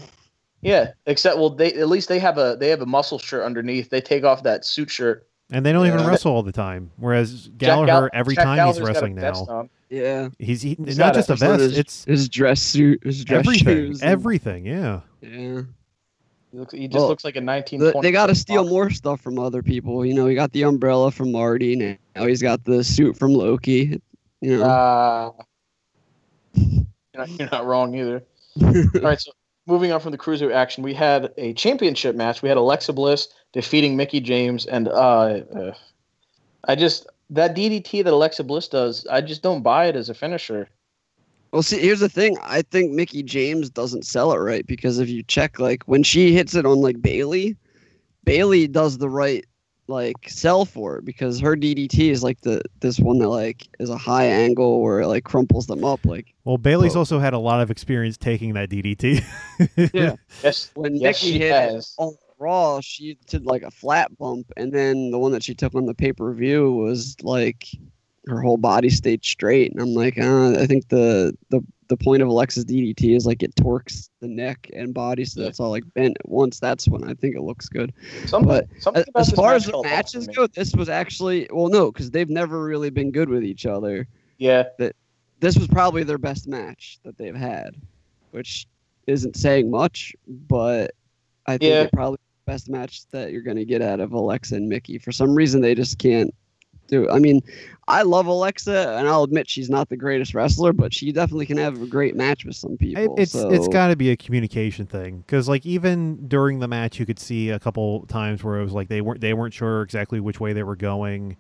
Yeah, 0.62 0.92
except 1.08 1.38
well, 1.38 1.50
they 1.50 1.74
at 1.74 1.88
least 1.90 2.08
they 2.10 2.20
have 2.20 2.38
a 2.38 2.56
they 2.60 2.70
have 2.70 2.82
a 2.82 2.86
muscle 2.86 3.18
shirt 3.20 3.44
underneath. 3.44 3.90
They 3.90 4.02
take 4.02 4.24
off 4.24 4.44
that 4.44 4.64
suit 4.66 4.90
shirt. 4.92 5.28
and 5.52 5.66
they 5.66 5.72
don't 5.74 5.86
even 5.88 6.00
Yeah. 6.00 6.08
wrestle 6.08 6.32
all 6.34 6.44
the 6.44 6.52
time 6.54 6.92
whereas 6.98 7.50
gallagher 7.58 7.88
Gall- 7.88 8.10
every 8.14 8.36
Jack 8.36 8.46
time 8.46 8.56
Gallagher's 8.58 8.78
he's 8.78 8.88
got 9.00 9.04
a 9.04 9.14
wrestling 9.14 9.16
now. 9.50 9.70
Yeah. 9.90 10.30
he's 10.40 10.62
he, 10.62 10.78
He's 10.86 10.98
not 10.98 11.14
just 11.14 11.30
a- 11.30 11.34
a 11.34 11.36
vest 11.36 11.60
his, 11.62 11.78
it's 11.78 12.06
his 12.06 12.30
dress 12.30 12.62
suit, 12.62 13.04
his 13.04 13.26
dress 13.26 13.40
everything 13.40 13.66
shoes. 13.68 14.02
and- 14.02 14.10
everything 14.12 14.66
yeah 14.66 15.02
Yeah. 15.22 15.62
He, 16.54 16.58
looks, 16.58 16.74
he 16.74 16.88
just 16.88 17.00
Well, 17.00 17.08
looks 17.08 17.24
like 17.26 17.36
a 17.38 17.42
nineteen. 17.42 17.80
The- 17.80 17.98
they 18.02 18.12
got 18.12 18.28
to 18.28 18.36
steal 18.36 18.68
more 18.68 18.90
stuff 18.90 19.22
from 19.22 19.40
other 19.40 19.64
people. 19.64 20.06
You 20.06 20.14
know, 20.14 20.28
he 20.28 20.36
got 20.36 20.52
the 20.52 20.64
umbrella 20.64 21.10
from 21.10 21.32
Marty. 21.32 21.78
Now 21.78 22.26
he's 22.26 22.42
got 22.42 22.64
the 22.66 22.84
suit 22.84 23.16
from 23.18 23.34
Loki. 23.34 24.02
You 24.42 24.58
know. 24.58 24.64
Uh, 24.66 25.32
you're, 26.56 26.86
not, 27.16 27.30
you're 27.40 27.50
not 27.52 27.66
wrong 27.66 27.96
either. 27.96 28.24
All 28.62 28.74
right, 29.02 29.20
so 29.20 29.32
moving 29.72 29.92
on 29.92 30.00
from 30.00 30.12
the 30.12 30.18
cruiser 30.18 30.52
action, 30.52 30.84
we 30.84 30.94
had 30.94 31.34
a 31.38 31.54
championship 31.54 32.16
match. 32.16 32.42
We 32.42 32.50
had 32.50 32.58
Alexa 32.58 32.94
Bliss 32.94 33.30
defeating 33.54 33.96
Mickie 33.96 34.20
James, 34.20 34.66
and 34.66 34.88
uh, 34.88 34.92
uh, 34.92 35.74
I 36.68 36.76
just 36.76 37.08
that 37.32 37.56
DDT 37.56 38.04
that 38.04 38.14
Alexa 38.14 38.44
Bliss 38.44 38.68
does, 38.68 39.08
I 39.08 39.22
just 39.22 39.42
don't 39.42 39.64
buy 39.64 39.86
it 39.86 39.96
as 39.96 40.10
a 40.10 40.14
finisher. 40.14 40.70
Well, 41.52 41.64
see, 41.64 41.80
here's 41.80 42.00
the 42.00 42.10
thing. 42.10 42.38
I 42.42 42.62
think 42.62 42.92
Mickie 42.92 43.24
James 43.24 43.70
doesn't 43.70 44.06
sell 44.06 44.32
it 44.32 44.38
right 44.38 44.66
because 44.66 45.00
if 45.00 45.10
you 45.10 45.24
check, 45.24 45.60
like, 45.60 45.84
when 45.84 46.04
she 46.04 46.34
hits 46.34 46.56
it 46.56 46.66
on, 46.66 46.80
like, 46.80 47.02
Bayley, 47.02 47.58
Bayley 48.24 48.68
does 48.68 49.00
the 49.00 49.10
right, 49.10 49.46
like, 49.88 50.30
sell 50.30 50.66
for 50.66 50.98
it 50.98 51.06
because 51.06 51.40
her 51.40 51.56
DDT 51.56 52.10
is, 52.10 52.24
like, 52.24 52.42
the 52.42 52.62
this 52.80 53.00
one 53.00 53.20
that, 53.20 53.30
like, 53.30 53.68
is 53.80 53.90
a 53.90 53.98
high 53.98 54.26
angle 54.26 54.82
where 54.82 55.02
it, 55.02 55.08
like, 55.08 55.24
crumples 55.24 55.68
them 55.68 55.84
up. 55.84 56.06
Like, 56.06 56.34
well 56.44 56.58
bayley's 56.58 56.94
Whoa. 56.94 57.00
also 57.00 57.20
had 57.20 57.34
a 57.34 57.40
lot 57.40 57.62
of 57.62 57.70
experience 57.70 58.18
taking 58.18 58.54
that 58.54 58.70
ddt 58.70 59.24
Yeah. 59.94 60.16
Yes, 60.44 60.72
when 60.76 60.96
yes, 60.96 61.22
Mickie 61.24 61.34
she 61.34 61.40
hit 61.40 61.52
has. 61.52 61.96
it 61.98 62.02
on 62.02 62.16
Raw, 62.40 62.80
she 62.82 63.18
did, 63.28 63.46
like, 63.46 63.62
a 63.62 63.72
flat 63.72 64.18
bump. 64.18 64.52
And 64.58 64.74
then 64.74 65.12
the 65.12 65.20
one 65.20 65.32
that 65.34 65.44
she 65.44 65.54
took 65.54 65.76
on 65.76 65.86
the 65.86 65.94
pay 65.94 66.12
per 66.12 66.34
view 66.34 66.72
was, 66.74 67.16
like, 67.22 67.68
her 68.28 68.42
whole 68.42 68.58
body 68.58 68.90
stayed 68.90 69.24
straight. 69.24 69.72
And 69.72 69.82
I'm 69.82 69.94
like, 69.94 70.18
uh, 70.18 70.54
I 70.60 70.66
think 70.66 70.90
the, 70.90 71.38
the, 71.50 71.62
the 71.92 71.98
point 71.98 72.22
of 72.22 72.30
Alexa's 72.30 72.64
DDT 72.64 73.18
is 73.18 73.26
like 73.26 73.44
it 73.44 73.54
torques 73.58 74.10
the 74.22 74.28
neck 74.28 74.70
and 74.74 74.94
body, 74.94 75.26
so 75.26 75.42
Yeah. 75.42 75.48
that's 75.48 75.60
all 75.60 75.70
like 75.72 75.84
bent 75.94 76.16
at 76.18 76.30
once. 76.30 76.58
That's 76.58 76.88
when 76.88 77.04
I 77.04 77.14
think 77.14 77.36
it 77.36 77.42
looks 77.42 77.68
good. 77.68 77.92
Something, 78.26 78.48
But 78.48 78.68
something 78.80 79.02
uh, 79.02 79.04
As, 79.04 79.10
about 79.10 79.28
as 79.28 79.32
far 79.34 79.54
as 79.56 79.66
the 79.66 79.82
matches 79.84 80.28
go, 80.28 80.48
this 80.48 80.74
was 80.74 80.88
actually 80.88 81.50
well, 81.52 81.68
no, 81.68 81.92
because 81.92 82.10
they've 82.10 82.30
never 82.30 82.64
really 82.64 82.90
been 82.90 83.12
good 83.12 83.28
with 83.28 83.44
each 83.44 83.66
other. 83.66 84.08
yeah, 84.38 84.64
that 84.80 84.96
This 85.42 85.58
was 85.58 85.68
probably 85.68 86.04
their 86.04 86.18
best 86.18 86.48
match 86.48 86.98
that 87.04 87.18
they've 87.18 87.36
had, 87.36 87.76
which 88.32 88.68
isn't 89.08 89.36
saying 89.36 89.70
much, 89.70 90.16
but 90.28 90.92
I 91.46 91.58
think 91.58 91.64
Yeah. 91.72 91.82
it's 91.82 91.92
probably 91.92 92.20
the 92.46 92.52
best 92.54 92.70
match 92.70 93.06
that 93.12 93.34
you're 93.34 93.42
gonna 93.42 93.66
get 93.66 93.82
out 93.82 94.00
of 94.00 94.14
Alexa 94.14 94.56
and 94.56 94.70
Mickie. 94.70 94.98
For 94.98 95.12
some 95.12 95.36
reason, 95.36 95.60
they 95.60 95.76
just 95.76 95.98
can't 96.00 96.34
do. 96.92 97.10
I 97.10 97.18
mean, 97.20 97.42
I 97.88 98.04
love 98.04 98.28
Alexa, 98.28 98.96
and 98.98 99.08
I'll 99.08 99.24
admit 99.24 99.50
she's 99.50 99.70
not 99.70 99.90
the 99.90 99.98
greatest 99.98 100.34
wrestler, 100.36 100.72
but 100.74 100.94
she 100.94 101.12
definitely 101.12 101.46
can 101.48 101.58
have 101.58 101.82
a 101.82 101.88
great 101.88 102.16
match 102.16 102.46
with 102.46 102.56
some 102.56 102.78
people. 102.78 103.16
it's 103.18 103.32
so. 103.32 103.50
it's 103.52 103.68
got 103.68 103.88
to 103.88 103.96
be 103.96 104.12
a 104.12 104.16
communication 104.18 104.86
thing 104.86 105.20
because 105.26 105.50
like 105.50 105.66
even 105.66 106.28
during 106.28 106.60
the 106.60 106.68
match 106.68 107.00
you 107.00 107.06
could 107.06 107.20
see 107.20 107.50
a 107.50 107.60
couple 107.60 108.06
times 108.06 108.44
where 108.44 108.60
it 108.60 108.64
was 108.64 108.74
like 108.74 108.88
they 108.88 109.02
weren't 109.02 109.20
they 109.22 109.34
weren't 109.34 109.54
sure 109.54 109.82
exactly 109.82 110.20
which 110.20 110.40
way 110.40 110.54
they 110.54 110.64
were 110.64 110.76
going 110.76 111.36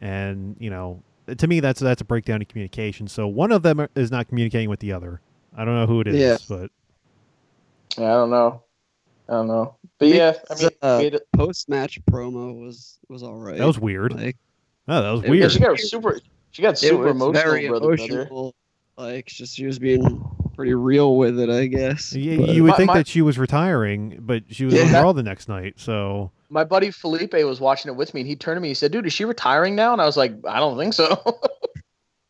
and 0.00 0.56
you 0.60 0.70
know 0.70 1.02
to 1.36 1.46
me 1.46 1.60
that's 1.60 1.80
that's 1.80 2.00
a 2.00 2.04
breakdown 2.04 2.40
in 2.40 2.46
communication 2.46 3.08
so 3.08 3.26
one 3.26 3.50
of 3.52 3.62
them 3.62 3.86
is 3.96 4.10
not 4.10 4.28
communicating 4.28 4.68
with 4.70 4.80
the 4.80 4.92
other 4.92 5.20
i 5.56 5.64
don't 5.64 5.74
know 5.74 5.86
who 5.86 6.00
it 6.00 6.06
is 6.06 6.16
Yeah. 6.16 6.36
but 6.48 6.70
I 7.96 8.02
don't 8.12 8.30
know, 8.30 8.62
I 9.28 9.32
don't 9.32 9.48
know, 9.48 9.74
but 9.98 10.08
yeah, 10.08 10.34
I 10.50 10.54
mean, 11.00 11.14
uh, 11.14 11.18
post 11.36 11.68
match 11.68 11.98
promo 12.04 12.64
was 12.64 12.98
was 13.08 13.22
all 13.24 13.34
right. 13.34 13.58
that 13.58 13.66
was 13.66 13.78
weird 13.78 14.12
like 14.14 14.36
oh 14.88 15.02
that 15.02 15.10
was 15.10 15.20
it 15.22 15.24
yeah, 15.26 15.30
weird 15.30 15.52
she 15.52 15.58
got 15.60 15.78
super, 15.78 16.20
she 16.50 16.62
got 16.62 16.74
it 16.74 16.78
super 16.78 17.04
was 17.04 17.10
emotional, 17.14 17.32
very 17.32 17.68
brother, 17.68 17.96
brother. 17.96 18.12
emotional. 18.22 18.54
Like 18.96 19.26
just 19.26 19.54
she 19.54 19.64
was 19.66 19.78
being 19.78 20.24
pretty 20.56 20.74
real 20.74 21.16
with 21.16 21.38
it, 21.38 21.48
I 21.50 21.66
guess. 21.66 22.12
you, 22.12 22.38
but- 22.40 22.48
you 22.48 22.62
would 22.64 22.70
My- 22.70 22.76
think 22.76 22.86
my- 22.88 22.98
that 22.98 23.06
she 23.06 23.22
was 23.22 23.38
retiring 23.38 24.18
but 24.20 24.42
she 24.50 24.64
was 24.64 24.74
on 24.74 24.92
Raw 24.92 25.12
the 25.12 25.22
next 25.22 25.48
night 25.48 25.74
so 25.76 26.32
My 26.50 26.64
buddy 26.64 26.90
Felipe 26.90 27.34
was 27.34 27.60
watching 27.60 27.90
it 27.92 27.94
with 27.96 28.12
me, 28.14 28.22
and 28.22 28.28
he 28.28 28.34
turned 28.34 28.56
to 28.56 28.60
me. 28.60 28.68
He 28.68 28.74
said, 28.74 28.90
"Dude, 28.90 29.06
is 29.06 29.12
she 29.12 29.24
retiring 29.26 29.74
now?" 29.76 29.92
And 29.92 30.00
I 30.02 30.06
was 30.06 30.16
like, 30.16 30.32
"I 30.48 30.58
don't 30.58 30.78
think 30.78 30.94
so." 30.94 31.22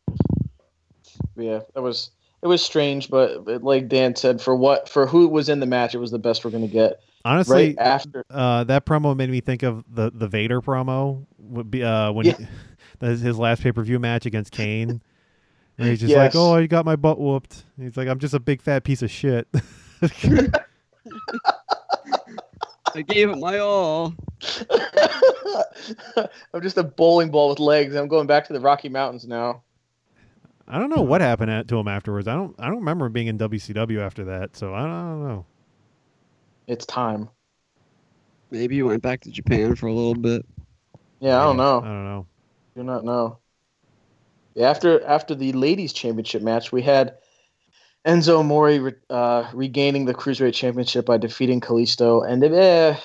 yeah, 1.36 1.60
it 1.74 1.80
was 1.80 2.10
it 2.42 2.46
was 2.46 2.62
strange, 2.64 3.10
but, 3.10 3.44
but 3.44 3.62
like 3.62 3.88
Dan 3.88 4.14
said, 4.16 4.40
for 4.40 4.54
what 4.54 4.88
for 4.88 5.06
who 5.06 5.28
was 5.28 5.48
in 5.48 5.60
the 5.60 5.66
match, 5.66 5.94
it 5.94 5.98
was 5.98 6.10
the 6.10 6.18
best 6.18 6.44
we're 6.44 6.50
gonna 6.50 6.66
get. 6.68 7.00
Honestly 7.24 7.74
right 7.76 7.78
after, 7.78 8.24
uh, 8.30 8.64
that 8.64 8.86
promo 8.86 9.16
made 9.16 9.30
me 9.30 9.40
think 9.40 9.62
of 9.62 9.84
the 9.92 10.10
the 10.14 10.28
Vader 10.28 10.60
promo 10.60 11.24
would 11.38 11.70
be 11.70 11.82
uh, 11.84 12.12
when 12.12 12.26
Yeah. 12.26 12.36
he, 13.00 13.06
his 13.06 13.20
his 13.20 13.38
last 13.38 13.62
pay 13.62 13.72
per 13.72 13.82
view 13.82 13.98
match 13.98 14.26
against 14.26 14.52
Kane. 14.52 15.00
Where 15.76 15.88
he's 15.90 16.00
just 16.00 16.10
Yes. 16.10 16.34
like, 16.34 16.40
"Oh, 16.42 16.56
you 16.56 16.66
got 16.66 16.84
my 16.84 16.96
butt 16.96 17.20
whooped." 17.20 17.62
He's 17.78 17.96
like, 17.96 18.08
"I'm 18.08 18.18
just 18.18 18.34
a 18.34 18.40
big 18.40 18.60
fat 18.62 18.82
piece 18.82 19.02
of 19.02 19.10
shit." 19.10 19.46
I 22.94 23.02
gave 23.02 23.30
it 23.30 23.36
my 23.38 23.58
all. 23.58 24.14
I'm 26.52 26.62
just 26.62 26.78
a 26.78 26.82
bowling 26.82 27.30
ball 27.30 27.50
with 27.50 27.60
legs. 27.60 27.94
I'm 27.94 28.08
going 28.08 28.26
back 28.26 28.46
to 28.48 28.52
the 28.52 28.60
Rocky 28.60 28.88
Mountains 28.88 29.26
now. 29.26 29.62
I 30.66 30.78
don't 30.78 30.90
know 30.90 31.02
what 31.02 31.20
happened 31.20 31.50
at, 31.50 31.68
to 31.68 31.78
him 31.78 31.86
afterwards. 31.88 32.26
I 32.28 32.34
don't. 32.34 32.54
I 32.58 32.66
don't 32.66 32.76
remember 32.78 33.08
being 33.08 33.26
in 33.28 33.38
WCW 33.38 34.00
after 34.00 34.24
that. 34.26 34.56
So 34.56 34.74
I 34.74 34.80
don't, 34.80 34.90
I 34.90 35.00
don't 35.02 35.28
know. 35.28 35.46
It's 36.68 36.86
time. 36.86 37.28
Maybe 38.50 38.76
you 38.76 38.86
went 38.86 39.02
back 39.02 39.20
to 39.22 39.30
Japan 39.30 39.74
for 39.74 39.86
a 39.88 39.92
little 39.92 40.14
bit. 40.14 40.44
Yeah, 41.20 41.40
I 41.40 41.44
don't 41.44 41.56
know. 41.56 41.78
I 41.80 41.84
don't 41.84 42.04
know. 42.04 42.26
Do 42.76 42.82
not 42.84 43.04
know. 43.04 43.38
Yeah, 44.54 44.70
after 44.70 45.04
after 45.04 45.34
the 45.34 45.52
ladies' 45.52 45.92
championship 45.92 46.42
match, 46.42 46.70
we 46.70 46.82
had 46.82 47.16
Enzo 48.06 48.40
Amore 48.40 48.78
re- 48.80 48.92
uh, 49.10 49.50
regaining 49.54 50.04
the 50.04 50.14
cruiserweight 50.14 50.54
championship 50.54 51.06
by 51.06 51.16
defeating 51.16 51.60
Kalisto, 51.60 52.22
and 52.28 52.44
eh, 52.44 52.96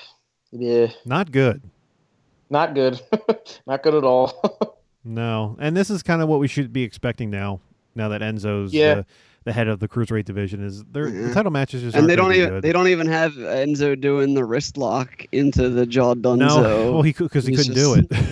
eh, 0.60 0.88
Not 1.04 1.32
good. 1.32 1.62
not 2.50 2.74
good, 2.74 3.00
not 3.66 3.82
good 3.82 3.94
at 3.94 4.04
all. 4.04 4.70
No, 5.06 5.54
and 5.60 5.76
this 5.76 5.90
is 5.90 6.02
kind 6.02 6.22
of 6.22 6.30
what 6.30 6.40
we 6.40 6.48
should 6.48 6.72
be 6.72 6.82
expecting 6.82 7.28
now. 7.28 7.60
Now 7.94 8.08
that 8.08 8.22
Enzo's 8.22 8.72
Yeah. 8.72 8.94
the, 8.94 9.06
the 9.44 9.52
head 9.52 9.68
of 9.68 9.78
the 9.78 9.88
cruiserweight 9.88 10.24
division, 10.24 10.64
is 10.64 10.82
their 10.84 11.10
the 11.10 11.28
Yeah. 11.28 11.32
title 11.34 11.50
matches 11.50 11.82
just 11.82 11.96
and 11.96 12.08
they 12.08 12.16
don't 12.16 12.32
even 12.32 12.48
good. 12.48 12.62
they 12.62 12.72
don't 12.72 12.88
even 12.88 13.06
have 13.06 13.32
Enzo 13.34 13.98
doing 14.00 14.34
the 14.34 14.44
wrist 14.44 14.76
lock 14.76 15.24
into 15.32 15.68
the 15.68 15.84
jaw 15.86 16.14
Dunzo. 16.14 16.38
no, 16.38 16.92
well 16.92 17.02
he 17.02 17.12
because 17.12 17.46
he 17.46 17.54
couldn't 17.56 17.74
do 17.74 17.94
it. 17.94 18.06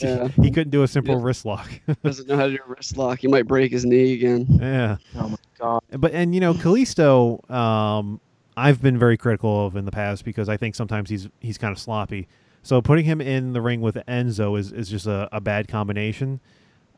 Yeah. 0.00 0.28
he 0.42 0.50
couldn't 0.50 0.68
do 0.68 0.82
a 0.82 0.86
simple 0.88 1.14
Yeah. 1.18 1.24
wrist 1.24 1.46
lock. 1.46 1.66
doesn't 2.04 2.28
know 2.28 2.36
how 2.36 2.44
to 2.44 2.50
do 2.50 2.58
a 2.66 2.70
wrist 2.70 2.98
lock. 2.98 3.20
He 3.20 3.26
might 3.26 3.46
break 3.46 3.72
his 3.72 3.86
knee 3.86 4.12
again. 4.12 4.46
yeah, 4.60 4.96
oh 5.16 5.28
my 5.30 5.36
god! 5.58 5.80
but 5.98 6.12
and 6.12 6.34
you 6.34 6.42
know 6.42 6.52
Kalisto, 6.52 7.48
um, 7.50 8.20
I've 8.54 8.82
been 8.82 8.98
very 8.98 9.16
critical 9.16 9.66
of 9.66 9.76
in 9.76 9.86
the 9.86 9.90
past 9.90 10.26
because 10.26 10.48
I 10.50 10.58
think 10.58 10.74
sometimes 10.74 11.08
he's 11.08 11.28
he's 11.40 11.56
kind 11.56 11.72
of 11.72 11.78
sloppy. 11.78 12.28
So 12.62 12.82
putting 12.82 13.06
him 13.06 13.22
in 13.22 13.54
the 13.54 13.62
ring 13.62 13.80
with 13.80 13.94
Enzo 14.06 14.58
is, 14.58 14.72
is 14.72 14.90
just 14.90 15.06
a, 15.06 15.26
a 15.32 15.40
bad 15.40 15.68
combination. 15.68 16.40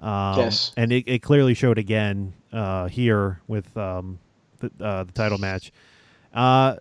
Um, 0.01 0.39
Yes. 0.39 0.73
and 0.77 0.93
it, 0.93 1.05
it 1.07 1.19
clearly 1.23 1.55
showed 1.55 1.79
again 1.79 2.33
uh, 2.53 2.89
here 2.89 3.41
with 3.49 3.77
um, 3.77 4.19
the 4.59 4.71
uh, 4.81 5.05
the 5.05 5.13
title 5.13 5.39
match. 5.39 5.73
Uh, 6.33 6.77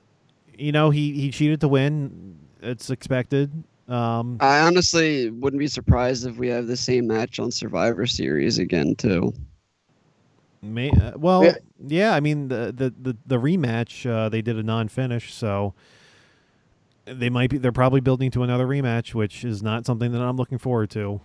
you 0.58 0.72
know 0.72 0.90
he 0.90 1.14
he 1.14 1.32
cheated 1.32 1.62
to 1.62 1.68
win. 1.68 2.38
It's 2.62 2.90
expected. 2.90 3.52
Um, 3.88 4.38
I 4.40 4.60
honestly 4.60 5.30
wouldn't 5.32 5.60
be 5.60 5.68
surprised 5.68 6.28
if 6.28 6.38
we 6.38 6.48
have 6.50 6.68
the 6.68 6.78
same 6.78 7.08
match 7.08 7.40
on 7.40 7.50
Survivor 7.52 8.06
Series 8.06 8.60
again 8.60 8.96
too. 8.96 9.34
May, 10.62 10.92
uh, 10.92 11.18
well, 11.18 11.44
yeah. 11.44 11.56
Yeah. 11.88 12.14
I 12.16 12.20
mean 12.20 12.50
the 12.50 12.74
the 12.76 12.94
the, 13.02 13.18
the 13.26 13.38
rematch 13.38 14.10
uh, 14.10 14.30
they 14.30 14.42
did 14.42 14.58
a 14.58 14.64
non-finish, 14.64 15.34
so 15.34 15.74
they 17.06 17.30
might 17.30 17.50
be 17.50 17.58
they're 17.58 17.72
probably 17.72 18.02
building 18.02 18.30
to 18.32 18.44
another 18.44 18.68
rematch, 18.68 19.14
which 19.14 19.44
is 19.44 19.64
not 19.64 19.86
something 19.86 20.12
that 20.12 20.22
I'm 20.22 20.36
looking 20.38 20.58
forward 20.58 20.90
to. 20.92 21.22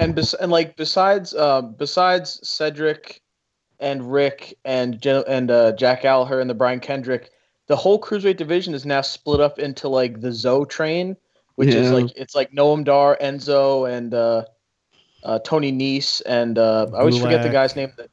And 0.00 0.14
bes- 0.14 0.34
and 0.34 0.50
like 0.50 0.76
besides 0.76 1.34
uh, 1.34 1.60
besides 1.62 2.40
Cedric 2.42 3.20
and 3.80 4.10
Rick 4.10 4.56
and 4.64 5.00
Jen- 5.00 5.24
and 5.28 5.50
uh, 5.50 5.72
Jack 5.72 6.02
Gallagher 6.02 6.40
and 6.40 6.48
the 6.48 6.54
Brian 6.54 6.80
Kendrick, 6.80 7.30
the 7.68 7.76
whole 7.76 8.00
cruiserweight 8.00 8.36
division 8.36 8.74
is 8.74 8.86
now 8.86 9.02
split 9.02 9.40
up 9.40 9.58
into 9.58 9.88
like 9.88 10.20
the 10.20 10.32
Zo 10.32 10.64
train, 10.64 11.16
which 11.56 11.74
is 11.74 11.92
like 11.92 12.06
it's 12.16 12.34
like 12.34 12.50
Noam 12.52 12.84
Dar, 12.84 13.18
Enzo, 13.20 13.90
and 13.90 14.14
uh, 14.14 14.44
uh, 15.22 15.38
Tony 15.40 15.72
Nese, 15.72 16.22
and 16.26 16.58
uh, 16.58 16.86
I 16.94 17.00
always 17.00 17.18
forget 17.18 17.42
the 17.42 17.50
guy's 17.50 17.76
name. 17.76 17.92
That 17.96 18.10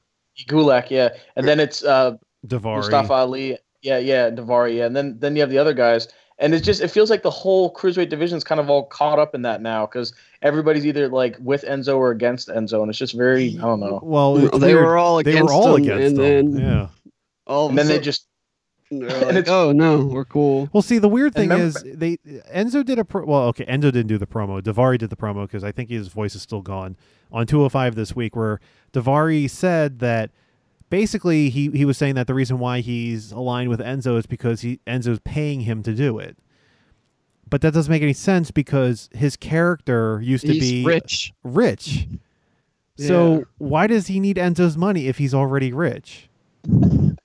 Gulak, 0.48 0.90
yeah, 0.92 1.10
and 1.36 1.48
then 1.48 1.60
it's 1.60 1.84
uh, 1.84 2.18
Daivari. 2.46 2.76
Mustafa 2.76 3.14
Ali, 3.14 3.58
yeah, 3.82 3.98
yeah, 3.98 4.30
Daivari, 4.30 4.78
yeah, 4.78 4.86
and 4.86 4.96
then 4.96 5.18
then 5.20 5.36
you 5.36 5.42
have 5.42 5.50
the 5.50 5.58
other 5.58 5.74
guys, 5.74 6.08
and 6.40 6.54
it's 6.54 6.66
just 6.66 6.82
it 6.82 6.90
feels 6.90 7.10
like 7.10 7.24
the 7.24 7.30
whole 7.32 7.74
cruiserweight 7.74 8.10
division 8.10 8.38
is 8.38 8.44
kind 8.44 8.60
of 8.60 8.70
all 8.70 8.86
caught 8.86 9.20
up 9.20 9.34
in 9.36 9.42
that 9.44 9.62
now 9.62 9.86
because 9.86 10.14
everybody's 10.42 10.86
either 10.86 11.08
like 11.08 11.36
with 11.40 11.64
Enzo 11.64 11.98
or 11.98 12.12
against 12.12 12.48
Enzo, 12.50 12.82
and 12.82 12.90
it's 12.90 13.00
just 13.00 13.14
very 13.16 13.58
I 13.58 13.62
don't 13.62 13.80
know. 13.80 14.00
Well, 14.04 14.36
they 14.36 14.74
weird. 14.74 14.86
were 14.86 14.98
all 14.98 15.20
against 15.20 15.26
they 15.34 15.38
against 15.40 15.54
were 15.54 15.60
all 15.60 15.76
him, 15.76 15.84
against 15.84 16.08
and 16.08 16.18
them. 16.18 16.52
then 16.56 16.62
yeah. 16.64 16.88
all 17.48 17.70
And 17.70 17.80
a 17.80 17.84
then 17.84 17.88
they 17.92 18.00
just 18.00 18.28
and 18.90 19.02
like, 19.36 19.50
"Oh 19.50 19.72
no, 19.72 20.06
we're 20.06 20.26
cool." 20.26 20.70
Well, 20.72 20.82
see, 20.82 20.98
the 20.98 21.10
weird 21.10 21.34
thing 21.34 21.52
And 21.52 21.62
is 21.62 21.84
they 21.86 22.18
Enzo 22.54 22.86
did 22.86 23.00
a 23.00 23.06
pro, 23.06 23.26
well, 23.26 23.44
okay, 23.50 23.66
Enzo 23.66 23.84
didn't 23.92 24.08
do 24.08 24.18
the 24.18 24.28
promo. 24.28 24.62
Daivari 24.62 24.98
did 24.98 25.10
the 25.10 25.18
promo 25.18 25.44
because 25.46 25.64
I 25.64 25.72
think 25.72 25.90
his 25.90 26.08
voice 26.08 26.36
is 26.36 26.42
still 26.42 26.62
gone 26.62 26.96
on 27.32 27.46
205 27.46 27.96
this 27.96 28.16
week, 28.16 28.36
where 28.36 28.60
Daivari 28.94 29.50
said 29.50 30.00
that 30.00 30.32
basically 30.90 31.50
he 31.50 31.70
he 31.70 31.86
was 31.86 31.98
saying 31.98 32.16
that 32.16 32.28
the 32.28 32.34
reason 32.34 32.60
why 32.60 32.80
he's 32.80 33.32
aligned 33.32 33.70
with 33.70 33.80
Enzo 33.80 34.18
is 34.18 34.26
because 34.26 34.62
he 34.62 34.80
Enzo's 34.88 35.20
paying 35.24 35.62
him 35.62 35.84
to 35.84 35.94
do 35.94 36.20
it. 36.20 36.38
But 37.50 37.62
that 37.62 37.74
doesn't 37.74 37.90
make 37.90 38.02
any 38.02 38.14
sense 38.14 38.52
because 38.52 39.10
his 39.14 39.38
character 39.38 40.20
used 40.22 40.46
to 40.46 40.54
be 40.54 40.84
rich. 40.86 41.34
rich. 41.44 42.08
So 43.00 43.44
why 43.60 43.86
does 43.86 44.08
he 44.08 44.20
need 44.20 44.38
Enzo's 44.38 44.76
money 44.76 45.06
if 45.06 45.20
he's 45.20 45.32
already 45.32 45.72
rich? 45.72 46.30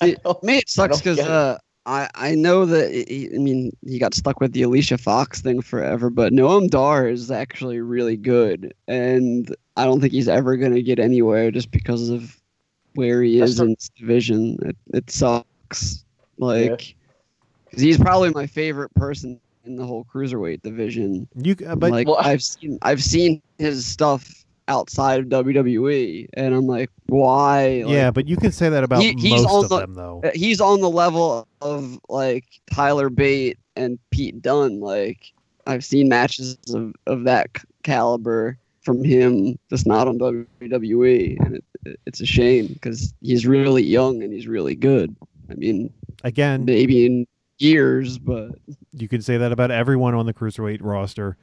It, 0.00 0.20
me, 0.42 0.58
it 0.58 0.68
sucks 0.68 0.98
because 0.98 1.16
get 1.16 1.28
uh, 1.28 1.58
I 1.86 2.08
I 2.14 2.34
know 2.34 2.66
that 2.66 2.92
he, 2.92 3.30
I 3.34 3.38
mean 3.38 3.72
he 3.84 3.98
got 3.98 4.14
stuck 4.14 4.40
with 4.40 4.52
the 4.52 4.62
Alicia 4.62 4.98
Fox 4.98 5.40
thing 5.40 5.62
forever, 5.62 6.10
but 6.10 6.32
Noam 6.32 6.68
Dar 6.68 7.08
is 7.08 7.30
actually 7.30 7.80
really 7.80 8.16
good, 8.16 8.74
and 8.86 9.54
I 9.78 9.84
don't 9.84 10.00
think 10.00 10.12
he's 10.12 10.28
ever 10.28 10.56
gonna 10.56 10.82
get 10.82 10.98
anywhere 10.98 11.50
just 11.50 11.70
because 11.70 12.08
of 12.10 12.36
where 12.94 13.22
he 13.22 13.38
That's 13.38 13.52
is 13.52 13.56
the- 13.58 13.64
in 13.64 13.70
this 13.74 13.90
division. 13.98 14.58
It 14.62 14.76
it 14.92 15.10
sucks, 15.10 16.04
like 16.38 16.94
'cause 17.70 17.80
he's 17.80 17.98
probably 17.98 18.30
my 18.30 18.46
favorite 18.46 18.92
person 18.94 19.38
in 19.64 19.76
the 19.76 19.84
whole 19.86 20.04
cruiserweight 20.12 20.62
division. 20.62 21.28
You 21.36 21.54
uh, 21.66 21.76
but 21.76 21.90
like 21.92 22.06
Well, 22.08 22.16
I- 22.18 22.30
I've 22.32 22.42
seen 22.42 22.78
I've 22.82 23.02
seen 23.02 23.40
his 23.58 23.86
stuff 23.86 24.44
outside 24.66 25.20
of 25.20 25.26
WWE, 25.28 26.28
and 26.34 26.54
I'm 26.54 26.66
like, 26.66 26.90
why? 27.06 27.82
Like, 27.86 27.92
yeah, 27.94 28.10
but 28.10 28.28
you 28.28 28.36
can 28.36 28.52
say 28.52 28.68
that 28.68 28.84
about 28.84 29.00
He- 29.02 29.14
he's 29.18 29.42
most 29.42 29.46
on 29.50 29.64
of 29.64 29.70
the- 29.70 29.78
them 29.80 29.94
though. 29.94 30.20
uh, 30.24 30.30
he's 30.34 30.60
on 30.60 30.80
the 30.80 30.90
level 30.90 31.46
of 31.62 31.98
like 32.10 32.44
Tyler 32.70 33.08
Bate 33.10 33.58
and 33.76 33.98
Pete 34.10 34.42
Dunne. 34.42 34.80
Like 34.80 35.32
I've 35.66 35.84
seen 35.84 36.08
matches 36.08 36.58
of, 36.74 36.94
of 37.06 37.24
that 37.24 37.48
caliber 37.82 38.58
from 38.88 39.04
him, 39.04 39.58
just 39.68 39.86
not 39.86 40.08
on 40.08 40.18
WWE, 40.18 41.36
and 41.44 41.56
it, 41.56 41.64
it- 41.84 42.00
it's 42.06 42.20
a 42.22 42.26
shame 42.26 42.68
because 42.68 43.12
he's 43.20 43.46
really 43.46 43.82
young 43.82 44.22
and 44.22 44.32
he's 44.32 44.46
really 44.48 44.74
good. 44.74 45.14
I 45.50 45.54
mean, 45.54 45.92
Again, 46.24 46.64
maybe 46.64 47.04
in 47.06 47.26
years, 47.58 48.18
but 48.18 48.52
you 48.92 49.08
can 49.08 49.20
say 49.20 49.36
that 49.36 49.52
about 49.52 49.70
everyone 49.70 50.14
on 50.14 50.24
the 50.26 50.32
cruiserweight 50.34 50.78
roster. 50.80 51.36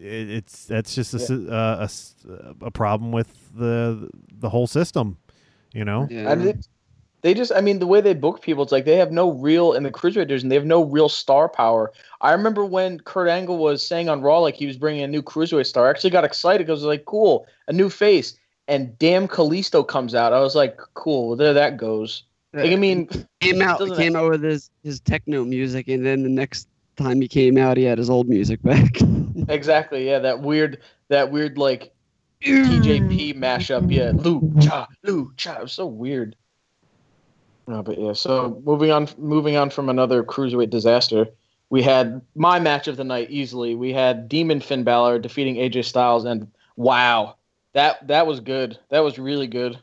It, 0.00 0.28
it's 0.30 0.64
that's 0.66 0.94
just 0.94 1.14
a, 1.14 1.18
s- 1.18 1.30
uh, 1.30 1.76
a 1.80 1.84
s- 1.84 2.14
a 2.60 2.70
problem 2.72 3.12
with 3.12 3.28
the 3.56 4.10
the 4.40 4.48
whole 4.50 4.66
system, 4.66 5.16
you 5.72 5.84
know. 5.84 6.08
yeah. 6.10 6.32
And 6.32 6.42
it, 6.42 6.68
they 7.22 7.34
just, 7.34 7.52
I 7.54 7.60
mean, 7.60 7.78
the 7.78 7.86
way 7.86 8.00
they 8.00 8.14
book 8.14 8.42
people, 8.42 8.62
it's 8.62 8.72
like 8.72 8.84
they 8.84 8.96
have 8.96 9.10
no 9.10 9.32
real 9.32 9.72
in 9.72 9.82
the 9.82 9.90
cruiserweight 9.90 10.28
division. 10.28 10.48
They 10.48 10.54
have 10.54 10.64
no 10.64 10.84
real 10.84 11.08
star 11.08 11.48
power. 11.48 11.92
I 12.20 12.32
remember 12.32 12.64
when 12.64 13.00
Kurt 13.00 13.28
Angle 13.28 13.58
was 13.58 13.86
saying 13.86 14.08
on 14.08 14.22
Raw 14.22 14.40
like 14.40 14.54
he 14.54 14.66
was 14.66 14.76
bringing 14.76 15.02
a 15.02 15.08
new 15.08 15.22
cruiserweight 15.22 15.66
star. 15.66 15.86
I 15.86 15.90
actually 15.90 16.10
got 16.10 16.24
excited 16.24 16.66
because 16.66 16.82
I 16.82 16.86
was 16.86 16.96
like, 16.96 17.04
cool, 17.04 17.46
a 17.68 17.72
new 17.72 17.90
face. 17.90 18.38
And 18.68 18.98
damn, 18.98 19.28
Kalisto 19.28 19.86
comes 19.86 20.14
out. 20.14 20.32
I 20.32 20.40
was 20.40 20.54
like, 20.54 20.78
cool, 20.94 21.28
well, 21.28 21.36
there 21.36 21.54
that 21.54 21.76
goes. 21.76 22.24
Like, 22.52 22.72
I 22.72 22.76
mean, 22.76 23.08
came 23.40 23.60
out 23.60 23.78
came 23.96 24.16
out 24.16 24.30
with 24.30 24.42
his 24.42 24.70
his 24.82 25.00
techno 25.00 25.44
music, 25.44 25.88
and 25.88 26.06
then 26.06 26.22
the 26.22 26.28
next 26.30 26.68
time 26.96 27.20
he 27.20 27.28
came 27.28 27.58
out, 27.58 27.76
he 27.76 27.84
had 27.84 27.98
his 27.98 28.08
old 28.08 28.28
music 28.28 28.62
back. 28.62 28.98
exactly, 29.48 30.06
yeah, 30.06 30.18
that 30.20 30.40
weird, 30.40 30.80
that 31.08 31.30
weird 31.30 31.58
like 31.58 31.92
TJP 32.42 33.36
mashup. 33.36 33.92
Yeah, 33.92 34.12
Lucha, 34.12 34.86
Lucha. 35.04 35.58
It 35.58 35.62
was 35.62 35.72
so 35.72 35.86
weird. 35.86 36.34
No, 37.66 37.82
but 37.82 37.98
yeah. 37.98 38.12
So 38.12 38.62
moving 38.64 38.90
on, 38.90 39.08
moving 39.18 39.56
on 39.56 39.70
from 39.70 39.88
another 39.88 40.22
cruiserweight 40.22 40.70
disaster, 40.70 41.26
we 41.68 41.82
had 41.82 42.22
my 42.34 42.60
match 42.60 42.86
of 42.86 42.96
the 42.96 43.04
night 43.04 43.30
easily. 43.30 43.74
We 43.74 43.92
had 43.92 44.28
Demon 44.28 44.60
Finn 44.60 44.84
Balor 44.84 45.18
defeating 45.18 45.56
AJ 45.56 45.84
Styles, 45.84 46.24
and 46.24 46.48
wow, 46.76 47.36
that 47.74 48.06
that 48.06 48.26
was 48.26 48.40
good. 48.40 48.78
That 48.90 49.00
was 49.00 49.18
really 49.18 49.48
good. 49.48 49.78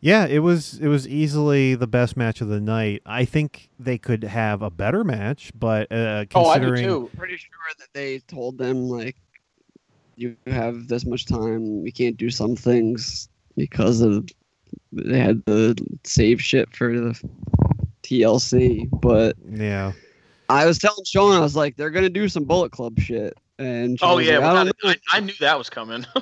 Yeah, 0.00 0.26
it 0.26 0.40
was 0.40 0.78
it 0.80 0.88
was 0.88 1.08
easily 1.08 1.74
the 1.76 1.86
best 1.86 2.16
match 2.16 2.40
of 2.40 2.48
the 2.48 2.60
night. 2.60 3.00
I 3.06 3.24
think 3.24 3.70
they 3.78 3.96
could 3.96 4.24
have 4.24 4.60
a 4.60 4.68
better 4.70 5.02
match, 5.02 5.50
but 5.58 5.90
uh, 5.90 6.26
Oh, 6.34 6.46
I 6.46 6.58
do 6.58 6.66
considering 6.66 6.84
too. 6.84 7.10
pretty 7.16 7.36
sure 7.36 7.50
that 7.78 7.88
they 7.94 8.18
told 8.18 8.58
them 8.58 8.88
like 8.88 9.16
you 10.16 10.36
have 10.46 10.88
this 10.88 11.06
much 11.06 11.26
time 11.26 11.82
we 11.82 11.90
can't 11.90 12.16
do 12.16 12.30
some 12.30 12.54
things 12.54 13.28
because 13.56 14.00
of 14.00 14.28
they 14.92 15.18
had 15.18 15.44
the 15.46 15.76
save 16.04 16.42
shit 16.42 16.74
for 16.74 16.92
the 16.92 17.20
TLC 18.02 18.88
but 19.00 19.36
yeah, 19.50 19.92
I 20.48 20.66
was 20.66 20.78
telling 20.78 21.04
Sean 21.04 21.32
I 21.34 21.40
was 21.40 21.56
like 21.56 21.76
they're 21.76 21.90
gonna 21.90 22.08
do 22.08 22.28
some 22.28 22.44
Bullet 22.44 22.72
Club 22.72 22.98
shit 23.00 23.36
and 23.58 23.98
Sean 23.98 24.10
Oh 24.10 24.18
yeah, 24.18 24.38
like, 24.38 24.74
I. 24.84 24.90
I, 24.90 24.96
I 25.12 25.20
knew 25.20 25.34
that 25.40 25.56
was 25.58 25.70
coming. 25.70 26.06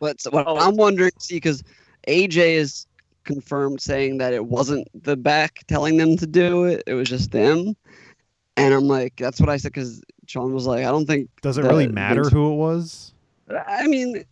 But 0.00 0.20
so 0.20 0.30
what 0.30 0.46
Oh. 0.46 0.56
I'm 0.56 0.76
wondering, 0.76 1.10
see, 1.18 1.36
because 1.36 1.62
AJ 2.06 2.36
is 2.36 2.86
confirmed 3.24 3.80
saying 3.80 4.18
that 4.18 4.32
it 4.32 4.46
wasn't 4.46 4.86
the 5.02 5.16
back 5.16 5.64
telling 5.66 5.96
them 5.96 6.16
to 6.16 6.26
do 6.26 6.64
it; 6.64 6.82
it 6.86 6.94
was 6.94 7.08
just 7.08 7.30
them. 7.30 7.76
And 8.56 8.74
I'm 8.74 8.88
like, 8.88 9.14
that's 9.16 9.40
what 9.40 9.48
I 9.48 9.56
said 9.56 9.72
because 9.72 10.00
Sean 10.26 10.52
was 10.52 10.66
like, 10.66 10.84
I 10.84 10.90
don't 10.90 11.06
think. 11.06 11.30
Does 11.42 11.58
it 11.58 11.62
really 11.64 11.88
matter 11.88 12.22
Vince- 12.22 12.32
who 12.32 12.52
it 12.52 12.56
was? 12.56 13.12
I 13.66 13.86
mean, 13.86 14.24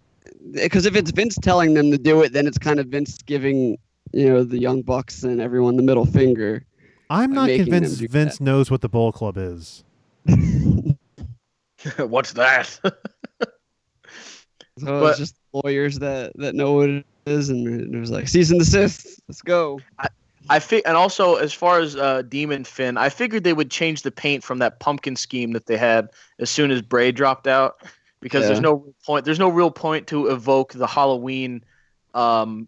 because 0.53 0.87
if 0.87 0.97
it's 0.97 1.11
Vince 1.11 1.37
telling 1.41 1.75
them 1.75 1.91
to 1.91 1.99
do 1.99 2.23
it, 2.23 2.33
then 2.33 2.47
it's 2.47 2.59
kind 2.59 2.81
of 2.81 2.87
Vince 2.87 3.19
giving 3.23 3.79
you 4.12 4.29
know 4.29 4.45
the 4.45 4.59
young 4.59 4.83
bucks 4.83 5.23
and 5.23 5.41
everyone 5.41 5.77
the 5.77 5.83
middle 5.83 6.07
finger. 6.07 6.65
I'm 7.11 7.33
not 7.33 7.49
convinced 7.49 7.99
do 7.99 8.09
Vince 8.09 8.41
knows 8.41 8.71
what 8.71 8.81
the 8.81 8.89
Bullet 8.89 9.15
Club 9.15 9.37
is. 9.39 9.85
What's 11.99 12.33
that? 12.35 12.81
So 14.79 15.01
But- 15.01 15.11
it's 15.11 15.19
just 15.19 15.37
lawyers 15.53 15.99
that 16.01 16.33
that 16.37 16.55
know 16.55 16.75
what 16.75 16.91
it 16.91 17.07
is, 17.25 17.49
and 17.49 17.95
it 17.95 17.99
was 17.99 18.11
like 18.11 18.29
cease 18.29 18.51
and 18.51 18.61
desist. 18.61 19.21
Let's 19.27 19.41
go. 19.41 19.81
I 20.51 20.59
fi- 20.59 20.83
and 20.85 20.97
also 20.97 21.37
as 21.37 21.53
far 21.53 21.81
as 21.81 21.97
uh, 21.97 22.23
Demon 22.29 22.62
Finn, 22.65 22.97
I 22.99 23.09
figured 23.09 23.43
they 23.43 23.55
would 23.55 23.71
change 23.71 24.03
the 24.03 24.11
paint 24.11 24.45
from 24.45 24.59
that 24.59 24.79
pumpkin 24.79 25.17
scheme 25.17 25.53
that 25.53 25.67
they 25.67 25.77
had 25.79 26.11
as 26.39 26.51
soon 26.51 26.71
as 26.71 26.83
Bray 26.83 27.11
dropped 27.11 27.47
out, 27.47 27.83
because 28.27 28.49
there's 28.49 28.61
no 28.61 28.73
real 28.73 28.95
point. 29.05 29.25
There's 29.25 29.39
no 29.39 29.49
real 29.49 29.71
point 29.71 30.09
to 30.09 30.27
evoke 30.27 30.73
the 30.73 30.87
Halloween, 30.87 31.62
um, 32.12 32.67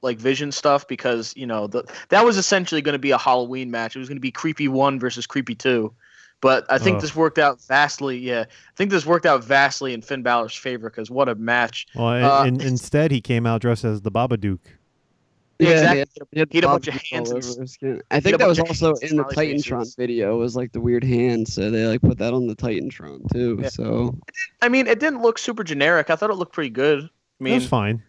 like 0.00 0.16
Vision 0.18 0.50
stuff 0.50 0.88
because 0.88 1.34
you 1.36 1.46
know 1.46 1.66
the, 1.66 1.84
that 2.08 2.24
was 2.24 2.38
essentially 2.38 2.80
going 2.80 2.94
to 2.94 2.98
be 2.98 3.10
a 3.10 3.18
Halloween 3.18 3.70
match. 3.70 3.94
It 3.94 3.98
was 3.98 4.08
going 4.08 4.16
to 4.16 4.22
be 4.22 4.30
Creepy 4.32 4.68
One 4.68 4.98
versus 4.98 5.26
Creepy 5.26 5.54
Two, 5.54 5.92
but 6.40 6.64
I 6.70 6.78
think 6.78 7.02
this 7.02 7.14
worked 7.14 7.38
out 7.38 7.60
vastly. 7.66 8.16
Yeah, 8.16 8.44
I 8.48 8.74
think 8.76 8.90
this 8.90 9.04
worked 9.04 9.26
out 9.26 9.44
vastly 9.44 9.92
in 9.92 10.00
Finn 10.00 10.22
Balor's 10.22 10.54
favor 10.56 10.88
because 10.88 11.10
what 11.10 11.28
a 11.28 11.34
match! 11.34 11.86
Well, 11.94 12.40
Uh, 12.40 12.46
in, 12.46 12.62
instead 12.62 13.10
he 13.10 13.20
came 13.20 13.44
out 13.44 13.60
dressed 13.60 13.84
as 13.84 14.00
the 14.00 14.10
Babadook. 14.10 14.60
Yeah, 15.58 15.68
Yeah, 15.68 15.74
exactly. 15.92 16.26
he 16.32 16.38
had, 16.40 16.48
He 16.52 16.56
had 16.58 16.64
a 16.64 16.68
bunch 16.68 16.88
of 16.88 16.94
hands 16.94 17.30
all 17.30 17.36
and 17.36 17.44
over 17.44 17.52
s- 17.52 17.56
his 17.58 17.72
skin. 17.72 18.02
I 18.10 18.20
think 18.20 18.38
that 18.38 18.46
was 18.48 18.58
also 18.58 18.94
in 18.96 19.16
the 19.16 19.24
Titantron 19.24 19.78
faces. 19.80 19.94
video. 19.96 20.36
Was 20.36 20.54
like 20.56 20.72
the 20.72 20.80
weird 20.80 21.02
hand, 21.04 21.48
so 21.48 21.70
they 21.70 21.86
like 21.86 22.00
put 22.02 22.18
that 22.18 22.34
on 22.34 22.46
the 22.46 22.54
Titantron 22.56 23.30
too. 23.32 23.58
Yeah. 23.62 23.68
So 23.68 24.18
I 24.62 24.68
mean, 24.68 24.86
it 24.86 25.00
didn't 25.00 25.22
look 25.22 25.38
super 25.38 25.64
generic. 25.64 26.10
I 26.10 26.16
thought 26.16 26.30
it 26.30 26.34
looked 26.34 26.52
pretty 26.52 26.70
good. 26.70 27.00
I 27.00 27.04
It 27.04 27.10
mean, 27.40 27.54
was 27.54 27.66
fine. 27.66 28.02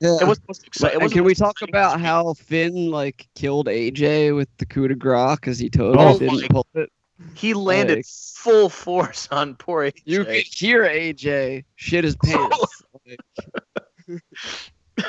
yeah. 0.00 0.18
it 0.20 0.26
wasn't 0.26 0.66
exciting. 0.66 1.00
and 1.02 1.10
can 1.12 1.24
we 1.24 1.34
talk 1.34 1.56
about 1.62 2.00
how 2.00 2.34
Finn 2.34 2.90
like 2.90 3.26
killed 3.34 3.68
AJ 3.68 4.34
with 4.36 4.48
the 4.58 4.66
coup 4.66 4.88
de 4.88 4.94
grace 4.94 5.36
because 5.36 5.58
he 5.58 5.70
totally 5.70 6.04
Oh 6.04 6.18
didn't 6.18 6.42
my- 6.42 6.48
pull 6.48 6.66
it? 6.74 6.90
he 7.34 7.54
landed 7.54 7.98
like- 7.98 8.06
full 8.06 8.68
force 8.68 9.28
on 9.30 9.54
poor 9.54 9.84
AJ. 9.84 10.02
You 10.04 10.24
could 10.24 10.34
hear 10.44 10.84
AJ 10.84 11.64
shit 11.76 12.04
his 12.04 12.16
pants. 12.24 12.82
like, 13.06 14.20